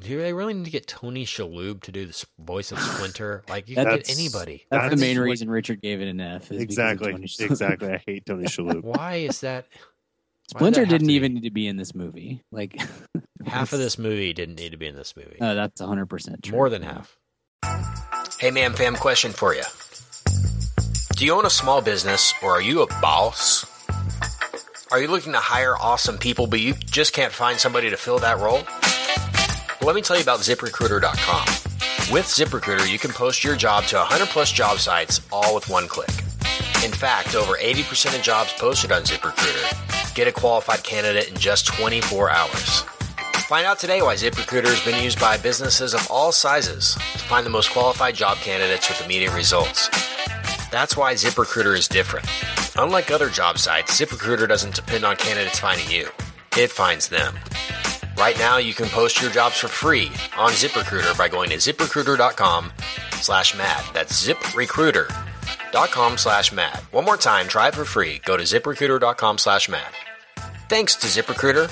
Do 0.00 0.18
they 0.18 0.32
really 0.32 0.54
need 0.54 0.64
to 0.64 0.70
get 0.70 0.86
Tony 0.86 1.24
Shalhoub 1.24 1.82
to 1.82 1.92
do 1.92 2.06
the 2.06 2.24
voice 2.38 2.70
of 2.72 2.78
Splinter? 2.78 3.42
Like 3.48 3.68
you 3.68 3.74
That's- 3.76 3.96
could 3.96 4.06
get 4.06 4.18
anybody. 4.18 4.64
That's, 4.70 4.84
That's 4.84 4.94
the 4.94 5.00
main 5.00 5.18
what- 5.18 5.24
reason 5.24 5.50
Richard 5.50 5.80
gave 5.82 6.00
it 6.00 6.08
an 6.08 6.20
F. 6.20 6.52
is 6.52 6.60
Exactly. 6.62 7.12
Exactly. 7.40 7.92
I 7.92 8.02
hate 8.06 8.24
Tony 8.26 8.44
Shalhoub. 8.44 8.82
Why 8.84 9.16
is 9.16 9.40
that? 9.40 9.66
Splinter 10.50 10.82
that 10.82 10.88
didn't 10.90 11.08
be- 11.08 11.14
even 11.14 11.34
need 11.34 11.42
to 11.42 11.50
be 11.50 11.66
in 11.66 11.76
this 11.76 11.94
movie. 11.94 12.42
Like 12.52 12.80
Half 13.46 13.72
of 13.72 13.78
this 13.80 13.98
movie 13.98 14.32
didn't 14.32 14.56
need 14.56 14.70
to 14.70 14.76
be 14.78 14.86
in 14.86 14.94
this 14.96 15.16
movie. 15.16 15.36
Oh, 15.40 15.54
that's 15.54 15.80
100 15.80 16.06
percent 16.06 16.42
true. 16.42 16.52
More 16.56 16.70
than 16.70 16.82
half. 16.82 17.16
Hey, 18.40 18.50
man, 18.52 18.72
fam, 18.74 18.94
question 18.94 19.32
for 19.32 19.54
you. 19.54 19.62
Do 21.16 21.24
you 21.24 21.34
own 21.34 21.44
a 21.44 21.50
small 21.50 21.82
business 21.82 22.32
or 22.42 22.52
are 22.52 22.62
you 22.62 22.82
a 22.82 22.86
boss? 23.00 23.66
Are 24.92 25.00
you 25.00 25.08
looking 25.08 25.32
to 25.32 25.38
hire 25.40 25.76
awesome 25.76 26.18
people, 26.18 26.46
but 26.46 26.60
you 26.60 26.74
just 26.74 27.12
can't 27.12 27.32
find 27.32 27.58
somebody 27.58 27.90
to 27.90 27.96
fill 27.96 28.20
that 28.20 28.38
role? 28.38 28.62
Well, 29.80 29.86
let 29.86 29.94
me 29.94 30.02
tell 30.02 30.16
you 30.16 30.22
about 30.22 30.40
ziprecruiter.com. 30.40 31.46
With 32.12 32.24
ZipRecruiter, 32.24 32.90
you 32.90 32.98
can 32.98 33.12
post 33.12 33.44
your 33.44 33.54
job 33.54 33.84
to 33.84 33.96
100 33.96 34.28
plus 34.28 34.50
job 34.50 34.78
sites 34.78 35.20
all 35.30 35.54
with 35.54 35.68
one 35.68 35.86
click. 35.86 36.10
In 36.84 36.90
fact, 36.90 37.36
over 37.36 37.54
80% 37.54 38.16
of 38.16 38.22
jobs 38.22 38.52
posted 38.54 38.90
on 38.90 39.02
ZipRecruiter 39.02 40.14
get 40.14 40.26
a 40.26 40.32
qualified 40.32 40.82
candidate 40.82 41.28
in 41.28 41.36
just 41.36 41.66
24 41.66 42.28
hours. 42.28 42.80
Find 43.46 43.64
out 43.66 43.78
today 43.78 44.02
why 44.02 44.16
ZipRecruiter 44.16 44.66
has 44.66 44.84
been 44.84 45.00
used 45.00 45.20
by 45.20 45.36
businesses 45.36 45.94
of 45.94 46.04
all 46.10 46.32
sizes 46.32 46.94
to 46.94 47.18
find 47.20 47.46
the 47.46 47.50
most 47.50 47.70
qualified 47.70 48.16
job 48.16 48.38
candidates 48.38 48.88
with 48.88 49.00
immediate 49.04 49.32
results. 49.32 49.88
That's 50.72 50.96
why 50.96 51.14
ZipRecruiter 51.14 51.78
is 51.78 51.86
different. 51.86 52.26
Unlike 52.76 53.12
other 53.12 53.30
job 53.30 53.58
sites, 53.58 54.00
ZipRecruiter 54.00 54.48
doesn't 54.48 54.74
depend 54.74 55.04
on 55.04 55.14
candidates 55.14 55.60
finding 55.60 55.88
you. 55.88 56.08
It 56.56 56.72
finds 56.72 57.08
them. 57.08 57.38
Right 58.18 58.36
now, 58.36 58.56
you 58.56 58.74
can 58.74 58.88
post 58.88 59.22
your 59.22 59.30
jobs 59.30 59.58
for 59.58 59.68
free 59.68 60.08
on 60.36 60.50
ZipRecruiter 60.50 61.16
by 61.16 61.28
going 61.28 61.50
to 61.50 61.56
ziprecruiter.com 61.56 62.72
slash 63.20 63.56
mad. 63.56 63.84
That's 63.94 64.26
ziprecruiter.com 64.26 66.18
slash 66.18 66.52
mad. 66.52 66.78
One 66.90 67.04
more 67.04 67.16
time, 67.16 67.46
try 67.46 67.68
it 67.68 67.76
for 67.76 67.84
free. 67.84 68.20
Go 68.24 68.36
to 68.36 68.42
ziprecruiter.com 68.42 69.38
slash 69.38 69.68
mad. 69.68 69.86
Thanks 70.68 70.96
to 70.96 71.06
ZipRecruiter 71.06 71.70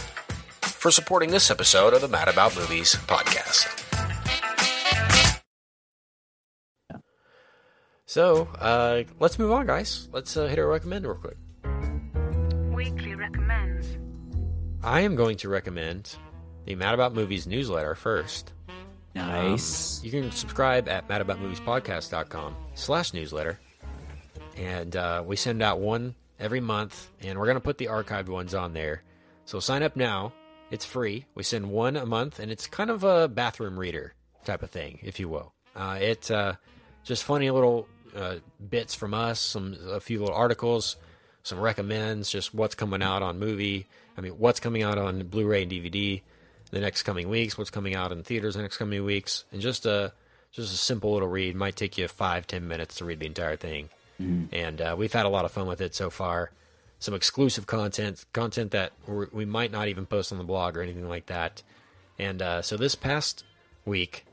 for 0.60 0.92
supporting 0.92 1.32
this 1.32 1.50
episode 1.50 1.92
of 1.94 2.00
the 2.00 2.06
Mad 2.06 2.28
About 2.28 2.54
Movies 2.54 2.94
podcast. 2.94 3.82
So, 8.04 8.46
uh, 8.60 9.02
let's 9.18 9.36
move 9.40 9.50
on, 9.50 9.66
guys. 9.66 10.08
Let's 10.12 10.36
uh, 10.36 10.46
hit 10.46 10.60
our 10.60 10.68
recommend 10.68 11.06
real 11.06 11.16
quick. 11.16 11.38
Weekly 12.72 13.16
recommends. 13.16 13.98
I 14.84 15.00
am 15.00 15.16
going 15.16 15.36
to 15.38 15.48
recommend 15.48 16.16
the 16.66 16.74
Mad 16.74 16.94
About 16.94 17.14
Movies 17.14 17.46
newsletter 17.46 17.94
first. 17.94 18.52
Nice. 19.14 20.00
Um, 20.00 20.04
you 20.04 20.10
can 20.10 20.30
subscribe 20.32 20.88
at 20.88 21.08
madaboutmoviespodcast.com 21.08 22.54
slash 22.74 23.14
newsletter. 23.14 23.58
And 24.56 24.94
uh, 24.94 25.22
we 25.24 25.36
send 25.36 25.62
out 25.62 25.80
one 25.80 26.14
every 26.38 26.60
month, 26.60 27.10
and 27.22 27.38
we're 27.38 27.46
going 27.46 27.56
to 27.56 27.60
put 27.60 27.78
the 27.78 27.86
archived 27.86 28.28
ones 28.28 28.54
on 28.54 28.74
there. 28.74 29.02
So 29.44 29.60
sign 29.60 29.82
up 29.82 29.96
now. 29.96 30.32
It's 30.70 30.84
free. 30.84 31.26
We 31.34 31.44
send 31.44 31.70
one 31.70 31.96
a 31.96 32.04
month, 32.04 32.40
and 32.40 32.50
it's 32.50 32.66
kind 32.66 32.90
of 32.90 33.04
a 33.04 33.28
bathroom 33.28 33.78
reader 33.78 34.14
type 34.44 34.62
of 34.62 34.70
thing, 34.70 34.98
if 35.02 35.20
you 35.20 35.28
will. 35.28 35.52
Uh, 35.76 35.98
it's 36.00 36.30
uh, 36.30 36.56
just 37.04 37.22
funny 37.22 37.50
little 37.50 37.86
uh, 38.14 38.36
bits 38.68 38.94
from 38.94 39.14
us, 39.14 39.38
some 39.38 39.76
a 39.88 40.00
few 40.00 40.18
little 40.18 40.34
articles, 40.34 40.96
some 41.44 41.60
recommends, 41.60 42.28
just 42.28 42.52
what's 42.52 42.74
coming 42.74 43.02
out 43.02 43.22
on 43.22 43.38
movie. 43.38 43.86
I 44.18 44.20
mean, 44.20 44.32
what's 44.32 44.58
coming 44.58 44.82
out 44.82 44.98
on 44.98 45.28
Blu-ray 45.28 45.62
and 45.62 45.70
DVD 45.70 46.22
the 46.70 46.80
next 46.80 47.02
coming 47.04 47.28
weeks, 47.28 47.56
what's 47.56 47.70
coming 47.70 47.94
out 47.94 48.12
in 48.12 48.22
theaters 48.22 48.54
the 48.54 48.62
next 48.62 48.76
coming 48.76 49.04
weeks, 49.04 49.44
and 49.52 49.60
just 49.60 49.86
a 49.86 50.12
just 50.52 50.72
a 50.72 50.76
simple 50.76 51.12
little 51.12 51.28
read. 51.28 51.54
Might 51.54 51.76
take 51.76 51.98
you 51.98 52.08
five 52.08 52.46
ten 52.46 52.66
minutes 52.66 52.96
to 52.96 53.04
read 53.04 53.20
the 53.20 53.26
entire 53.26 53.56
thing, 53.56 53.88
and 54.52 54.80
uh, 54.80 54.94
we've 54.98 55.12
had 55.12 55.26
a 55.26 55.28
lot 55.28 55.44
of 55.44 55.52
fun 55.52 55.66
with 55.66 55.80
it 55.80 55.94
so 55.94 56.10
far. 56.10 56.50
Some 56.98 57.12
exclusive 57.14 57.66
content, 57.66 58.24
content 58.32 58.70
that 58.70 58.92
we 59.06 59.44
might 59.44 59.70
not 59.70 59.88
even 59.88 60.06
post 60.06 60.32
on 60.32 60.38
the 60.38 60.44
blog 60.44 60.76
or 60.76 60.82
anything 60.82 61.08
like 61.08 61.26
that. 61.26 61.62
And 62.18 62.40
uh, 62.40 62.62
so 62.62 62.78
this 62.78 62.94
past 62.94 63.44
week, 63.84 64.24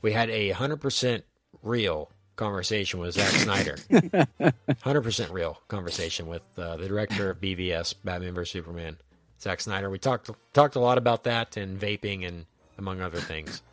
we 0.00 0.12
had 0.12 0.30
a 0.30 0.50
hundred 0.50 0.80
percent 0.80 1.24
real 1.62 2.10
conversation 2.36 3.00
with 3.00 3.14
Zack 3.14 3.28
Snyder. 3.30 3.76
Hundred 4.82 5.02
percent 5.02 5.30
real 5.32 5.60
conversation 5.68 6.26
with 6.26 6.42
uh, 6.58 6.76
the 6.76 6.86
director 6.86 7.30
of 7.30 7.40
BVS, 7.40 7.94
Batman 8.04 8.34
vs 8.34 8.52
Superman, 8.52 8.98
Zack 9.40 9.60
Snyder. 9.60 9.90
We 9.90 9.98
talked 9.98 10.30
talked 10.52 10.76
a 10.76 10.80
lot 10.80 10.98
about 10.98 11.24
that 11.24 11.56
and 11.56 11.78
vaping 11.80 12.26
and 12.26 12.46
among 12.78 13.00
other 13.00 13.20
things. 13.20 13.62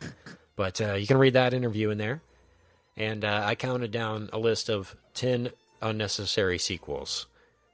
But 0.56 0.80
uh, 0.80 0.94
you 0.94 1.08
can 1.08 1.18
read 1.18 1.32
that 1.32 1.52
interview 1.52 1.90
in 1.90 1.98
there. 1.98 2.22
And 2.96 3.24
uh, 3.24 3.42
I 3.44 3.56
counted 3.56 3.90
down 3.90 4.30
a 4.32 4.38
list 4.38 4.70
of 4.70 4.94
ten 5.12 5.50
unnecessary 5.82 6.58
sequels. 6.58 7.26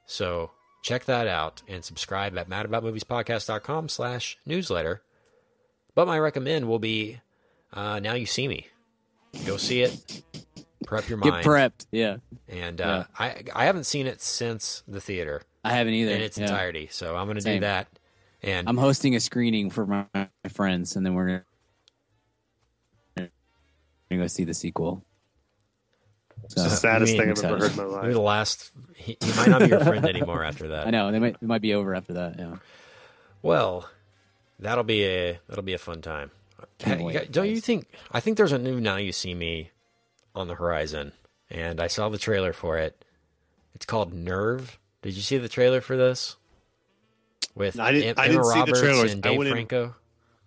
So 0.06 0.52
check 0.82 1.04
that 1.04 1.26
out 1.26 1.60
and 1.68 1.84
subscribe 1.84 2.38
at 2.38 2.48
madaboutmoviespodcast.com 2.48 3.90
slash 3.90 4.38
newsletter. 4.46 5.02
But 5.94 6.06
my 6.06 6.18
recommend 6.18 6.68
will 6.68 6.78
be 6.78 7.20
uh, 7.74 8.00
Now 8.00 8.14
You 8.14 8.24
See 8.24 8.48
Me. 8.48 8.68
Go 9.44 9.58
see 9.58 9.82
it. 9.82 10.22
Prep 10.86 11.06
your 11.06 11.18
mind. 11.18 11.34
Get 11.34 11.44
prepped. 11.44 11.86
Yeah. 11.92 12.16
And 12.48 12.80
uh, 12.80 13.04
I 13.18 13.42
I 13.54 13.66
haven't 13.66 13.84
seen 13.84 14.06
it 14.06 14.22
since 14.22 14.82
the 14.88 15.02
theater 15.02 15.42
I 15.64 15.72
haven't 15.72 15.94
either. 15.94 16.12
in 16.12 16.20
its 16.22 16.38
Yeah. 16.38 16.44
entirety, 16.44 16.88
so 16.90 17.16
I'm 17.16 17.26
going 17.26 17.38
to 17.38 17.44
do 17.44 17.60
that. 17.60 17.88
And 18.42 18.68
I'm 18.68 18.78
hosting 18.78 19.14
a 19.14 19.20
screening 19.20 19.68
for 19.70 19.86
my, 19.86 20.06
my 20.14 20.28
friends, 20.48 20.96
and 20.96 21.04
then 21.04 21.14
we're 21.14 21.26
gonna, 21.26 21.44
we're 23.16 23.28
gonna 24.10 24.22
go 24.22 24.26
see 24.28 24.44
the 24.44 24.54
sequel. 24.54 25.04
So, 26.48 26.62
It's 26.62 26.70
the 26.72 26.76
saddest 26.76 27.16
thing 27.16 27.30
I've 27.30 27.44
ever 27.44 27.58
heard 27.58 27.70
in 27.72 27.76
my 27.76 27.84
maybe 27.84 27.92
life. 28.06 28.12
the 28.14 28.20
last 28.20 28.70
he, 28.96 29.16
he 29.20 29.32
might 29.36 29.48
not 29.48 29.60
be 29.60 29.68
your 29.68 29.80
friend 29.84 30.06
anymore 30.06 30.42
after 30.42 30.68
that. 30.68 30.86
I 30.88 30.90
know 30.90 31.12
they 31.12 31.18
might 31.18 31.34
it 31.34 31.42
might 31.42 31.60
be 31.62 31.74
over 31.74 31.94
after 31.94 32.14
that. 32.14 32.36
Yeah. 32.38 32.56
Well, 33.42 33.88
that'll 34.58 34.84
be 34.84 35.04
a 35.04 35.38
that'll 35.48 35.62
be 35.64 35.74
a 35.74 35.78
fun 35.78 36.00
time. 36.00 36.30
Can't 36.78 36.98
Hey, 37.00 37.04
wait, 37.06 37.12
you 37.12 37.18
got- 37.20 37.30
don't 37.32 37.48
you 37.48 37.60
think? 37.60 37.86
I 38.10 38.20
think 38.20 38.36
there's 38.38 38.52
a 38.52 38.58
new 38.58 38.80
Now 38.80 38.96
You 38.96 39.12
See 39.12 39.34
Me 39.34 39.70
on 40.34 40.48
the 40.48 40.54
horizon, 40.54 41.12
and 41.50 41.78
I 41.80 41.86
saw 41.88 42.08
the 42.08 42.18
trailer 42.18 42.52
for 42.54 42.78
it. 42.78 43.04
It's 43.74 43.84
called 43.86 44.14
Nerve. 44.14 44.78
Did 45.02 45.14
you 45.14 45.22
see 45.22 45.38
the 45.38 45.48
trailer 45.48 45.80
for 45.80 45.96
this? 45.96 46.36
With 47.54 47.78
I 47.80 47.92
didn't- 47.92 48.08
Em- 48.10 48.14
I 48.18 48.28
didn't 48.28 48.44
see 48.44 48.52
the 48.52 48.58
Roberts 48.60 48.80
trailers. 48.80 49.12
and 49.12 49.26
I 49.26 49.36
Dave 49.36 49.48
Franco. 49.50 49.96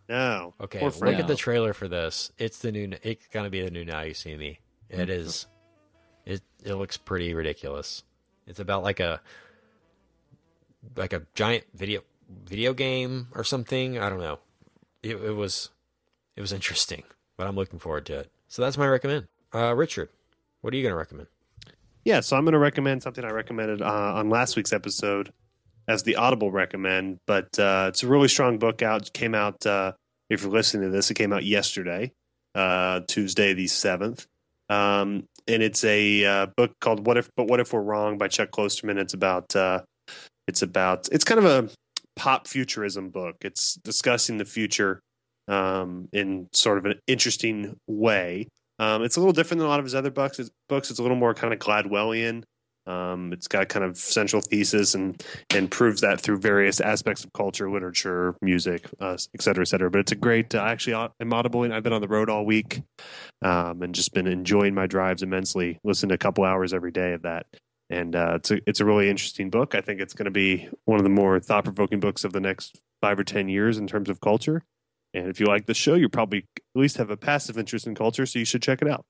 No. 0.09 0.53
Okay, 0.61 0.81
look 0.81 1.15
at 1.15 1.27
the 1.27 1.35
trailer 1.35 1.73
for 1.73 1.87
this. 1.87 2.31
It's 2.37 2.59
the 2.59 2.71
new. 2.71 2.91
It's 3.03 3.25
gonna 3.27 3.49
be 3.49 3.61
the 3.61 3.71
new 3.71 3.85
Now 3.85 4.01
You 4.01 4.13
See 4.13 4.35
Me. 4.35 4.59
Mm-hmm. 4.91 5.01
It 5.01 5.09
is. 5.09 5.47
It 6.25 6.41
it 6.63 6.75
looks 6.75 6.97
pretty 6.97 7.33
ridiculous. 7.33 8.03
It's 8.47 8.59
about 8.59 8.83
like 8.83 8.99
a 8.99 9.21
like 10.95 11.13
a 11.13 11.23
giant 11.35 11.63
video 11.73 12.01
video 12.29 12.73
game 12.73 13.27
or 13.33 13.43
something. 13.43 13.97
I 13.97 14.09
don't 14.09 14.19
know. 14.19 14.39
It, 15.01 15.15
it 15.15 15.31
was 15.35 15.69
it 16.35 16.41
was 16.41 16.51
interesting, 16.53 17.03
but 17.37 17.47
I'm 17.47 17.55
looking 17.55 17.79
forward 17.79 18.05
to 18.07 18.19
it. 18.19 18.31
So 18.47 18.61
that's 18.61 18.77
my 18.77 18.87
recommend. 18.87 19.27
Uh, 19.53 19.73
Richard, 19.73 20.09
what 20.61 20.73
are 20.73 20.77
you 20.77 20.83
gonna 20.83 20.95
recommend? 20.95 21.27
Yeah, 22.05 22.19
so 22.19 22.35
I'm 22.35 22.43
going 22.43 22.53
to 22.53 22.59
recommend 22.59 23.01
something 23.01 23.23
I 23.23 23.29
recommended 23.29 23.81
uh, 23.81 24.13
on 24.15 24.29
last 24.29 24.57
week's 24.57 24.73
episode 24.73 25.31
as 25.87 26.03
the 26.03 26.17
Audible 26.17 26.51
recommend, 26.51 27.19
but 27.27 27.57
uh, 27.57 27.85
it's 27.89 28.03
a 28.03 28.07
really 28.07 28.27
strong 28.27 28.57
book 28.57 28.81
out. 28.81 29.07
It 29.07 29.13
came 29.13 29.33
out, 29.33 29.65
uh, 29.65 29.93
if 30.29 30.41
you're 30.41 30.51
listening 30.51 30.83
to 30.83 30.89
this, 30.89 31.09
it 31.11 31.15
came 31.15 31.31
out 31.31 31.45
yesterday, 31.45 32.11
uh, 32.55 33.01
Tuesday 33.07 33.53
the 33.53 33.65
7th. 33.65 34.27
Um, 34.69 35.27
and 35.47 35.63
it's 35.63 35.83
a 35.83 36.25
uh, 36.25 36.45
book 36.57 36.71
called 36.79 37.05
"What 37.05 37.17
If, 37.17 37.29
But 37.35 37.47
What 37.47 37.59
If 37.59 37.73
We're 37.73 37.81
Wrong" 37.81 38.17
by 38.17 38.29
Chuck 38.29 38.51
Klosterman. 38.51 38.97
It's 38.97 39.13
about, 39.13 39.55
uh, 39.55 39.81
it's 40.47 40.61
about, 40.61 41.09
it's 41.11 41.25
kind 41.25 41.39
of 41.39 41.45
a 41.45 41.69
pop 42.15 42.47
futurism 42.47 43.09
book. 43.09 43.35
It's 43.41 43.75
discussing 43.75 44.37
the 44.37 44.45
future 44.45 45.01
um, 45.47 46.07
in 46.13 46.47
sort 46.53 46.77
of 46.77 46.85
an 46.85 46.99
interesting 47.07 47.77
way. 47.87 48.47
Um, 48.83 49.03
it's 49.03 49.15
a 49.15 49.19
little 49.21 49.33
different 49.33 49.59
than 49.59 49.67
a 49.67 49.69
lot 49.69 49.79
of 49.79 49.85
his 49.85 49.95
other 49.95 50.11
books. 50.11 50.39
It's, 50.39 50.51
books. 50.67 50.89
It's 50.89 50.99
a 50.99 51.01
little 51.01 51.17
more 51.17 51.33
kind 51.33 51.53
of 51.53 51.59
Gladwellian. 51.59 52.43
Um, 52.85 53.31
it's 53.31 53.47
got 53.47 53.69
kind 53.69 53.85
of 53.85 53.95
central 53.95 54.41
thesis 54.41 54.93
and 54.93 55.23
and 55.55 55.71
proves 55.71 56.01
that 56.01 56.19
through 56.19 56.39
various 56.39 56.81
aspects 56.81 57.23
of 57.23 57.31
culture, 57.31 57.71
literature, 57.71 58.35
music, 58.41 58.89
uh, 58.99 59.17
et 59.33 59.41
cetera, 59.41 59.61
et 59.61 59.69
cetera. 59.69 59.89
But 59.89 59.99
it's 59.99 60.11
a 60.11 60.17
great. 60.17 60.53
Uh, 60.53 60.63
actually, 60.63 61.09
I'm 61.21 61.33
audible. 61.33 61.61
I've 61.71 61.83
been 61.83 61.93
on 61.93 62.01
the 62.01 62.09
road 62.09 62.29
all 62.29 62.45
week, 62.45 62.81
um, 63.41 63.81
and 63.83 63.95
just 63.95 64.13
been 64.13 64.27
enjoying 64.27 64.73
my 64.73 64.87
drives 64.87 65.23
immensely. 65.23 65.79
Listen 65.85 66.09
to 66.09 66.15
a 66.15 66.17
couple 66.17 66.43
hours 66.43 66.73
every 66.73 66.91
day 66.91 67.13
of 67.13 67.21
that, 67.21 67.45
and 67.89 68.17
uh, 68.17 68.33
it's 68.35 68.51
a 68.51 68.59
it's 68.67 68.81
a 68.81 68.85
really 68.85 69.09
interesting 69.09 69.49
book. 69.49 69.75
I 69.75 69.81
think 69.81 70.01
it's 70.01 70.13
going 70.13 70.25
to 70.25 70.31
be 70.31 70.67
one 70.83 70.99
of 70.99 71.03
the 71.03 71.09
more 71.21 71.39
thought 71.39 71.63
provoking 71.63 72.01
books 72.01 72.25
of 72.25 72.33
the 72.33 72.41
next 72.41 72.81
five 73.01 73.17
or 73.17 73.23
ten 73.23 73.47
years 73.47 73.77
in 73.77 73.87
terms 73.87 74.09
of 74.09 74.19
culture. 74.19 74.61
And 75.13 75.27
if 75.27 75.39
you 75.39 75.45
like 75.45 75.65
the 75.67 75.73
show, 75.73 75.93
you 75.95 76.09
probably 76.09 76.39
at 76.57 76.61
least 76.79 76.97
have 76.97 77.09
a 77.11 77.17
passive 77.17 77.57
interest 77.57 77.85
in 77.85 77.93
culture, 77.95 78.25
so 78.25 78.39
you 78.39 78.45
should 78.45 78.63
check 78.63 78.81
it 78.81 78.87
out. 78.87 79.05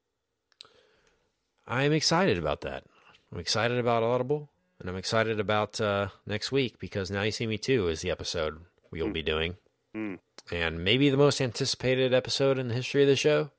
I'm 1.67 1.93
excited 1.93 2.37
about 2.37 2.61
that. 2.61 2.83
I'm 3.31 3.39
excited 3.39 3.77
about 3.77 4.03
Audible, 4.03 4.49
and 4.79 4.89
I'm 4.89 4.95
excited 4.97 5.39
about 5.39 5.79
uh, 5.79 6.09
next 6.25 6.51
week 6.51 6.77
because 6.79 7.09
Now 7.09 7.21
You 7.23 7.31
See 7.31 7.47
Me 7.47 7.57
Too 7.57 7.87
is 7.87 8.01
the 8.01 8.11
episode 8.11 8.59
we'll 8.91 9.09
be 9.11 9.23
doing, 9.23 9.55
Mm. 9.95 10.17
and 10.51 10.83
maybe 10.83 11.09
the 11.11 11.17
most 11.17 11.39
anticipated 11.39 12.13
episode 12.15 12.57
in 12.57 12.67
the 12.67 12.73
history 12.73 13.03
of 13.03 13.07
the 13.07 13.15
show, 13.15 13.51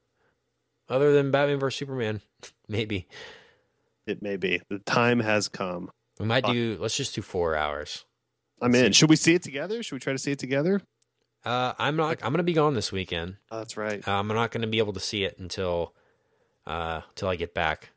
other 0.89 1.13
than 1.13 1.31
Batman 1.31 1.61
vs 1.61 1.79
Superman. 1.79 2.21
maybe 2.69 3.07
It 4.07 4.21
may 4.21 4.37
be. 4.37 4.61
The 4.69 4.81
time 4.81 5.21
has 5.21 5.49
come. 5.49 5.91
we 6.21 6.27
might 6.27 6.45
do. 6.45 6.77
Let's 6.81 6.97
just 6.97 7.15
do 7.15 7.23
four 7.23 7.55
hours. 7.57 8.05
I'm 8.61 8.75
in. 8.75 8.93
Should 8.93 9.11
we 9.11 9.17
see 9.17 9.35
it 9.35 9.43
together? 9.43 9.83
Should 9.83 9.95
we 9.97 10.01
try 10.01 10.13
to 10.13 10.19
see 10.19 10.33
it 10.33 10.39
together? 10.39 10.83
Uh, 11.45 11.75
I'm 11.79 11.97
not. 11.97 12.19
I'm 12.23 12.31
going 12.31 12.39
to 12.39 12.43
be 12.45 12.53
gone 12.55 12.75
this 12.75 12.91
weekend. 12.91 13.37
Oh, 13.51 13.59
that's 13.59 13.77
right. 13.77 14.07
Uh, 14.07 14.13
I'm 14.13 14.29
not 14.29 14.51
going 14.51 14.63
to 14.63 14.69
be 14.69 14.79
able 14.79 14.93
to 14.95 15.01
see 15.01 15.25
it 15.25 15.39
until 15.39 15.93
uh, 16.67 17.03
until 17.11 17.29
I 17.29 17.37
get 17.37 17.53
back. 17.55 17.91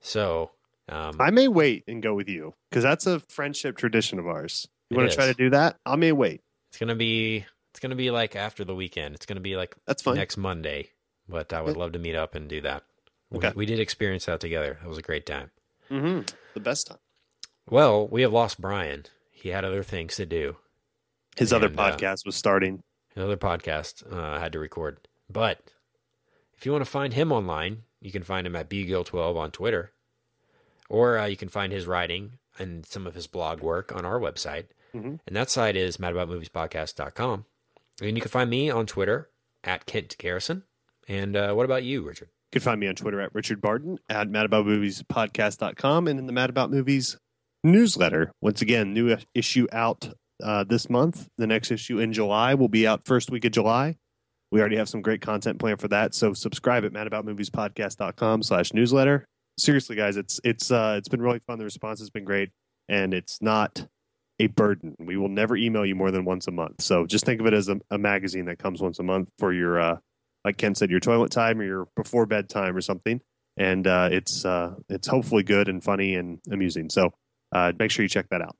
So 0.00 0.52
um, 0.88 1.16
I 1.20 1.30
may 1.30 1.48
wait 1.48 1.84
and 1.86 2.02
go 2.02 2.14
with 2.14 2.28
you 2.28 2.54
because 2.70 2.82
that's 2.82 3.06
a 3.06 3.20
friendship 3.20 3.76
tradition 3.76 4.18
of 4.18 4.26
ours. 4.26 4.66
You 4.88 4.96
want 4.96 5.10
to 5.10 5.16
try 5.16 5.26
to 5.26 5.34
do 5.34 5.50
that? 5.50 5.76
I 5.86 5.96
may 5.96 6.12
wait. 6.12 6.40
it's 6.68 6.78
going 6.78 6.88
to 6.88 6.94
be 6.94 7.44
it's 7.70 7.80
to 7.80 7.94
be 7.94 8.10
like 8.10 8.34
after 8.34 8.64
the 8.64 8.74
weekend. 8.74 9.14
It's 9.14 9.26
going 9.26 9.36
to 9.36 9.40
be 9.42 9.56
like 9.56 9.76
That's 9.86 10.02
fine. 10.02 10.16
next 10.16 10.36
Monday. 10.36 10.90
But 11.28 11.52
I 11.52 11.60
would 11.62 11.76
love 11.76 11.92
to 11.92 11.98
meet 12.00 12.16
up 12.16 12.34
and 12.34 12.48
do 12.48 12.60
that. 12.62 12.82
We- 13.30 13.38
Okay. 13.38 13.52
We, 13.54 13.64
did 13.66 13.78
experience 13.78 14.24
that 14.26 14.40
together. 14.40 14.78
That 14.82 14.88
was 14.88 14.98
a 14.98 15.02
great 15.02 15.24
time. 15.24 15.52
Mm-hmm. 15.88 16.22
The 16.54 16.60
best 16.60 16.88
time. 16.88 16.98
Well, 17.68 18.08
we 18.08 18.22
have 18.22 18.32
lost 18.32 18.60
Brian. 18.60 19.06
He 19.30 19.50
had 19.50 19.64
other 19.64 19.84
things 19.84 20.16
to 20.16 20.26
do. 20.26 20.56
His 21.40 21.52
other 21.52 21.66
And, 21.66 21.78
uh, 21.80 21.96
podcast 21.96 22.24
was 22.24 22.36
starting. 22.36 22.82
Another 23.16 23.36
podcast 23.36 24.04
uh, 24.12 24.36
I 24.36 24.38
had 24.38 24.52
to 24.52 24.58
record. 24.60 25.08
But 25.28 25.58
if 26.56 26.64
you 26.64 26.70
want 26.72 26.84
to 26.84 26.90
find 26.90 27.12
him 27.14 27.32
online, 27.32 27.82
you 28.00 28.12
can 28.12 28.22
find 28.22 28.46
him 28.46 28.54
at 28.54 28.70
bgill12 28.70 29.36
on 29.36 29.50
Twitter. 29.50 29.92
Or 30.88 31.18
uh, 31.18 31.26
you 31.26 31.36
can 31.36 31.48
find 31.48 31.72
his 31.72 31.86
writing 31.86 32.34
and 32.58 32.84
some 32.86 33.06
of 33.06 33.14
his 33.14 33.26
blog 33.26 33.60
work 33.62 33.90
on 33.94 34.04
our 34.04 34.20
website. 34.20 34.66
Mhm. 34.94 35.20
And 35.26 35.36
that 35.36 35.50
site 35.50 35.76
is 35.76 35.96
madaboutmoviespodcast.com. 35.98 37.44
And 38.02 38.16
you 38.16 38.20
can 38.22 38.30
find 38.30 38.50
me 38.50 38.70
on 38.70 38.86
Twitter 38.86 39.30
at 39.64 39.86
Kent 39.86 40.16
Garrison. 40.18 40.64
And 41.08 41.36
uh, 41.36 41.52
what 41.54 41.64
about 41.64 41.84
you, 41.84 42.02
Richard? 42.02 42.28
You 42.52 42.60
can 42.60 42.62
find 42.62 42.80
me 42.80 42.88
on 42.88 42.94
Twitter 42.96 43.20
at 43.20 43.34
Richard 43.34 43.60
Barton, 43.60 43.98
at 44.08 44.28
madaboutmoviespodcast.com, 44.28 46.08
and 46.08 46.18
in 46.18 46.26
the 46.26 46.32
Mad 46.32 46.50
About 46.50 46.70
Movies 46.70 47.16
newsletter. 47.62 48.32
Once 48.40 48.60
again, 48.62 48.92
new 48.92 49.16
issue 49.34 49.66
out 49.72 50.10
uh, 50.42 50.64
this 50.64 50.90
month. 50.90 51.28
The 51.38 51.46
next 51.46 51.70
issue 51.70 51.98
in 51.98 52.12
July 52.12 52.54
will 52.54 52.68
be 52.68 52.86
out 52.86 53.04
first 53.04 53.30
week 53.30 53.44
of 53.44 53.52
July. 53.52 53.96
We 54.50 54.60
already 54.60 54.76
have 54.76 54.88
some 54.88 55.02
great 55.02 55.20
content 55.20 55.58
planned 55.58 55.80
for 55.80 55.88
that. 55.88 56.14
So 56.14 56.32
subscribe 56.32 56.84
at 56.84 56.92
madaboutmoviespodcast.com 56.92 58.42
slash 58.42 58.72
newsletter. 58.72 59.24
Seriously, 59.58 59.96
guys, 59.96 60.16
it's 60.16 60.40
it's 60.42 60.70
uh, 60.70 60.94
it's 60.98 61.08
been 61.08 61.22
really 61.22 61.40
fun. 61.40 61.58
The 61.58 61.64
response 61.64 62.00
has 62.00 62.10
been 62.10 62.24
great, 62.24 62.50
and 62.88 63.12
it's 63.14 63.40
not 63.40 63.86
a 64.38 64.46
burden. 64.48 64.96
We 64.98 65.16
will 65.16 65.28
never 65.28 65.56
email 65.56 65.84
you 65.84 65.94
more 65.94 66.10
than 66.10 66.24
once 66.24 66.48
a 66.48 66.50
month. 66.50 66.82
So 66.82 67.06
just 67.06 67.24
think 67.26 67.40
of 67.40 67.46
it 67.46 67.52
as 67.52 67.68
a, 67.68 67.78
a 67.90 67.98
magazine 67.98 68.46
that 68.46 68.58
comes 68.58 68.80
once 68.80 68.98
a 68.98 69.02
month 69.02 69.30
for 69.38 69.52
your 69.52 69.78
uh, 69.80 69.96
like 70.44 70.56
Ken 70.56 70.74
said, 70.74 70.90
your 70.90 71.00
toilet 71.00 71.30
time 71.30 71.60
or 71.60 71.64
your 71.64 71.88
before 71.96 72.26
bedtime 72.26 72.76
or 72.76 72.80
something. 72.80 73.20
And 73.56 73.86
uh, 73.86 74.08
it's 74.10 74.44
uh, 74.44 74.74
it's 74.88 75.08
hopefully 75.08 75.42
good 75.42 75.68
and 75.68 75.82
funny 75.82 76.14
and 76.14 76.38
amusing. 76.50 76.88
So 76.88 77.12
uh, 77.52 77.72
make 77.78 77.90
sure 77.90 78.02
you 78.02 78.08
check 78.08 78.28
that 78.30 78.40
out. 78.40 78.56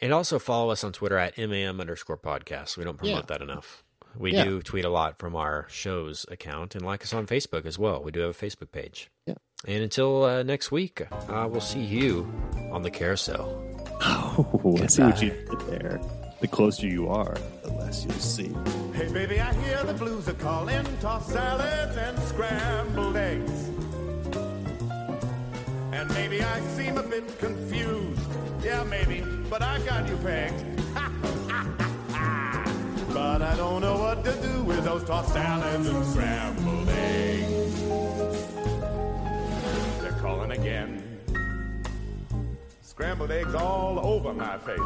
And 0.00 0.12
also 0.12 0.38
follow 0.38 0.70
us 0.70 0.84
on 0.84 0.92
Twitter 0.92 1.18
at 1.18 1.36
MAM 1.36 1.80
underscore 1.80 2.18
podcast. 2.18 2.76
We 2.76 2.84
don't 2.84 2.96
promote 2.96 3.16
Yeah. 3.16 3.22
that 3.26 3.42
enough. 3.42 3.82
We 4.16 4.32
Yeah. 4.32 4.44
do 4.44 4.62
tweet 4.62 4.84
a 4.84 4.88
lot 4.90 5.18
from 5.18 5.34
our 5.36 5.66
show's 5.68 6.24
account 6.30 6.74
and 6.74 6.84
like 6.84 7.02
us 7.02 7.12
on 7.12 7.26
Facebook 7.26 7.66
as 7.66 7.78
well. 7.78 8.02
We 8.02 8.10
do 8.12 8.20
have 8.20 8.30
a 8.30 8.34
Facebook 8.46 8.70
page. 8.72 9.10
Yeah. 9.26 9.34
And 9.66 9.82
until 9.82 10.24
uh, 10.24 10.42
next 10.44 10.70
week, 10.70 11.02
uh, 11.10 11.48
we'll 11.50 11.60
see 11.60 11.80
you 11.82 12.30
on 12.72 12.82
the 12.82 12.90
carousel. 12.90 13.64
Oh, 14.00 14.78
I 14.80 14.86
see 14.86 15.02
what 15.02 15.20
you 15.20 15.30
did 15.30 15.60
there. 15.80 16.00
The 16.40 16.46
closer 16.46 16.86
you 16.86 17.08
are, 17.08 17.36
the 17.64 17.72
less 17.72 18.04
you'll 18.04 18.14
see. 18.14 18.54
Hey, 18.94 19.12
baby, 19.12 19.40
I 19.40 19.52
hear 19.64 19.82
the 19.82 19.94
blues 19.94 20.28
are 20.28 20.34
calling. 20.34 20.86
Tossed 21.00 21.30
salads 21.30 21.96
and 21.96 22.16
scrambled 22.20 23.16
eggs. 23.16 23.68
And 25.92 26.08
maybe 26.14 26.40
I 26.42 26.60
seem 26.76 26.96
a 26.96 27.02
bit 27.02 27.38
confused. 27.40 28.07
Yeah, 28.68 28.84
maybe, 28.84 29.24
but 29.48 29.62
I 29.62 29.78
got 29.78 30.06
you 30.06 30.18
pegged. 30.18 30.62
but 33.14 33.40
I 33.40 33.56
don't 33.56 33.80
know 33.80 33.96
what 33.96 34.22
to 34.26 34.32
do 34.42 34.62
with 34.62 34.84
those 34.84 35.04
tossed 35.04 35.32
salads 35.32 35.88
and 35.88 36.04
scrambled 36.04 36.86
eggs. 36.90 37.82
They're 40.02 40.18
calling 40.20 40.50
again. 40.50 41.02
Scrambled 42.82 43.30
eggs 43.30 43.54
all 43.54 44.04
over 44.04 44.34
my 44.34 44.58
face. 44.58 44.76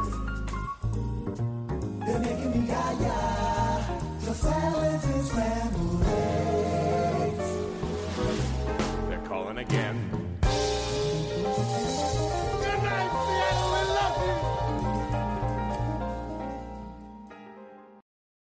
They're 2.06 2.20
making 2.20 2.52
me 2.52 2.68
gaga. 2.68 3.84
The 4.20 4.32
salads 4.32 5.04
and 5.06 5.24
scrambled 5.24 6.04
eggs. 6.04 7.56
They're 9.08 9.26
calling 9.26 9.58
again. 9.58 10.01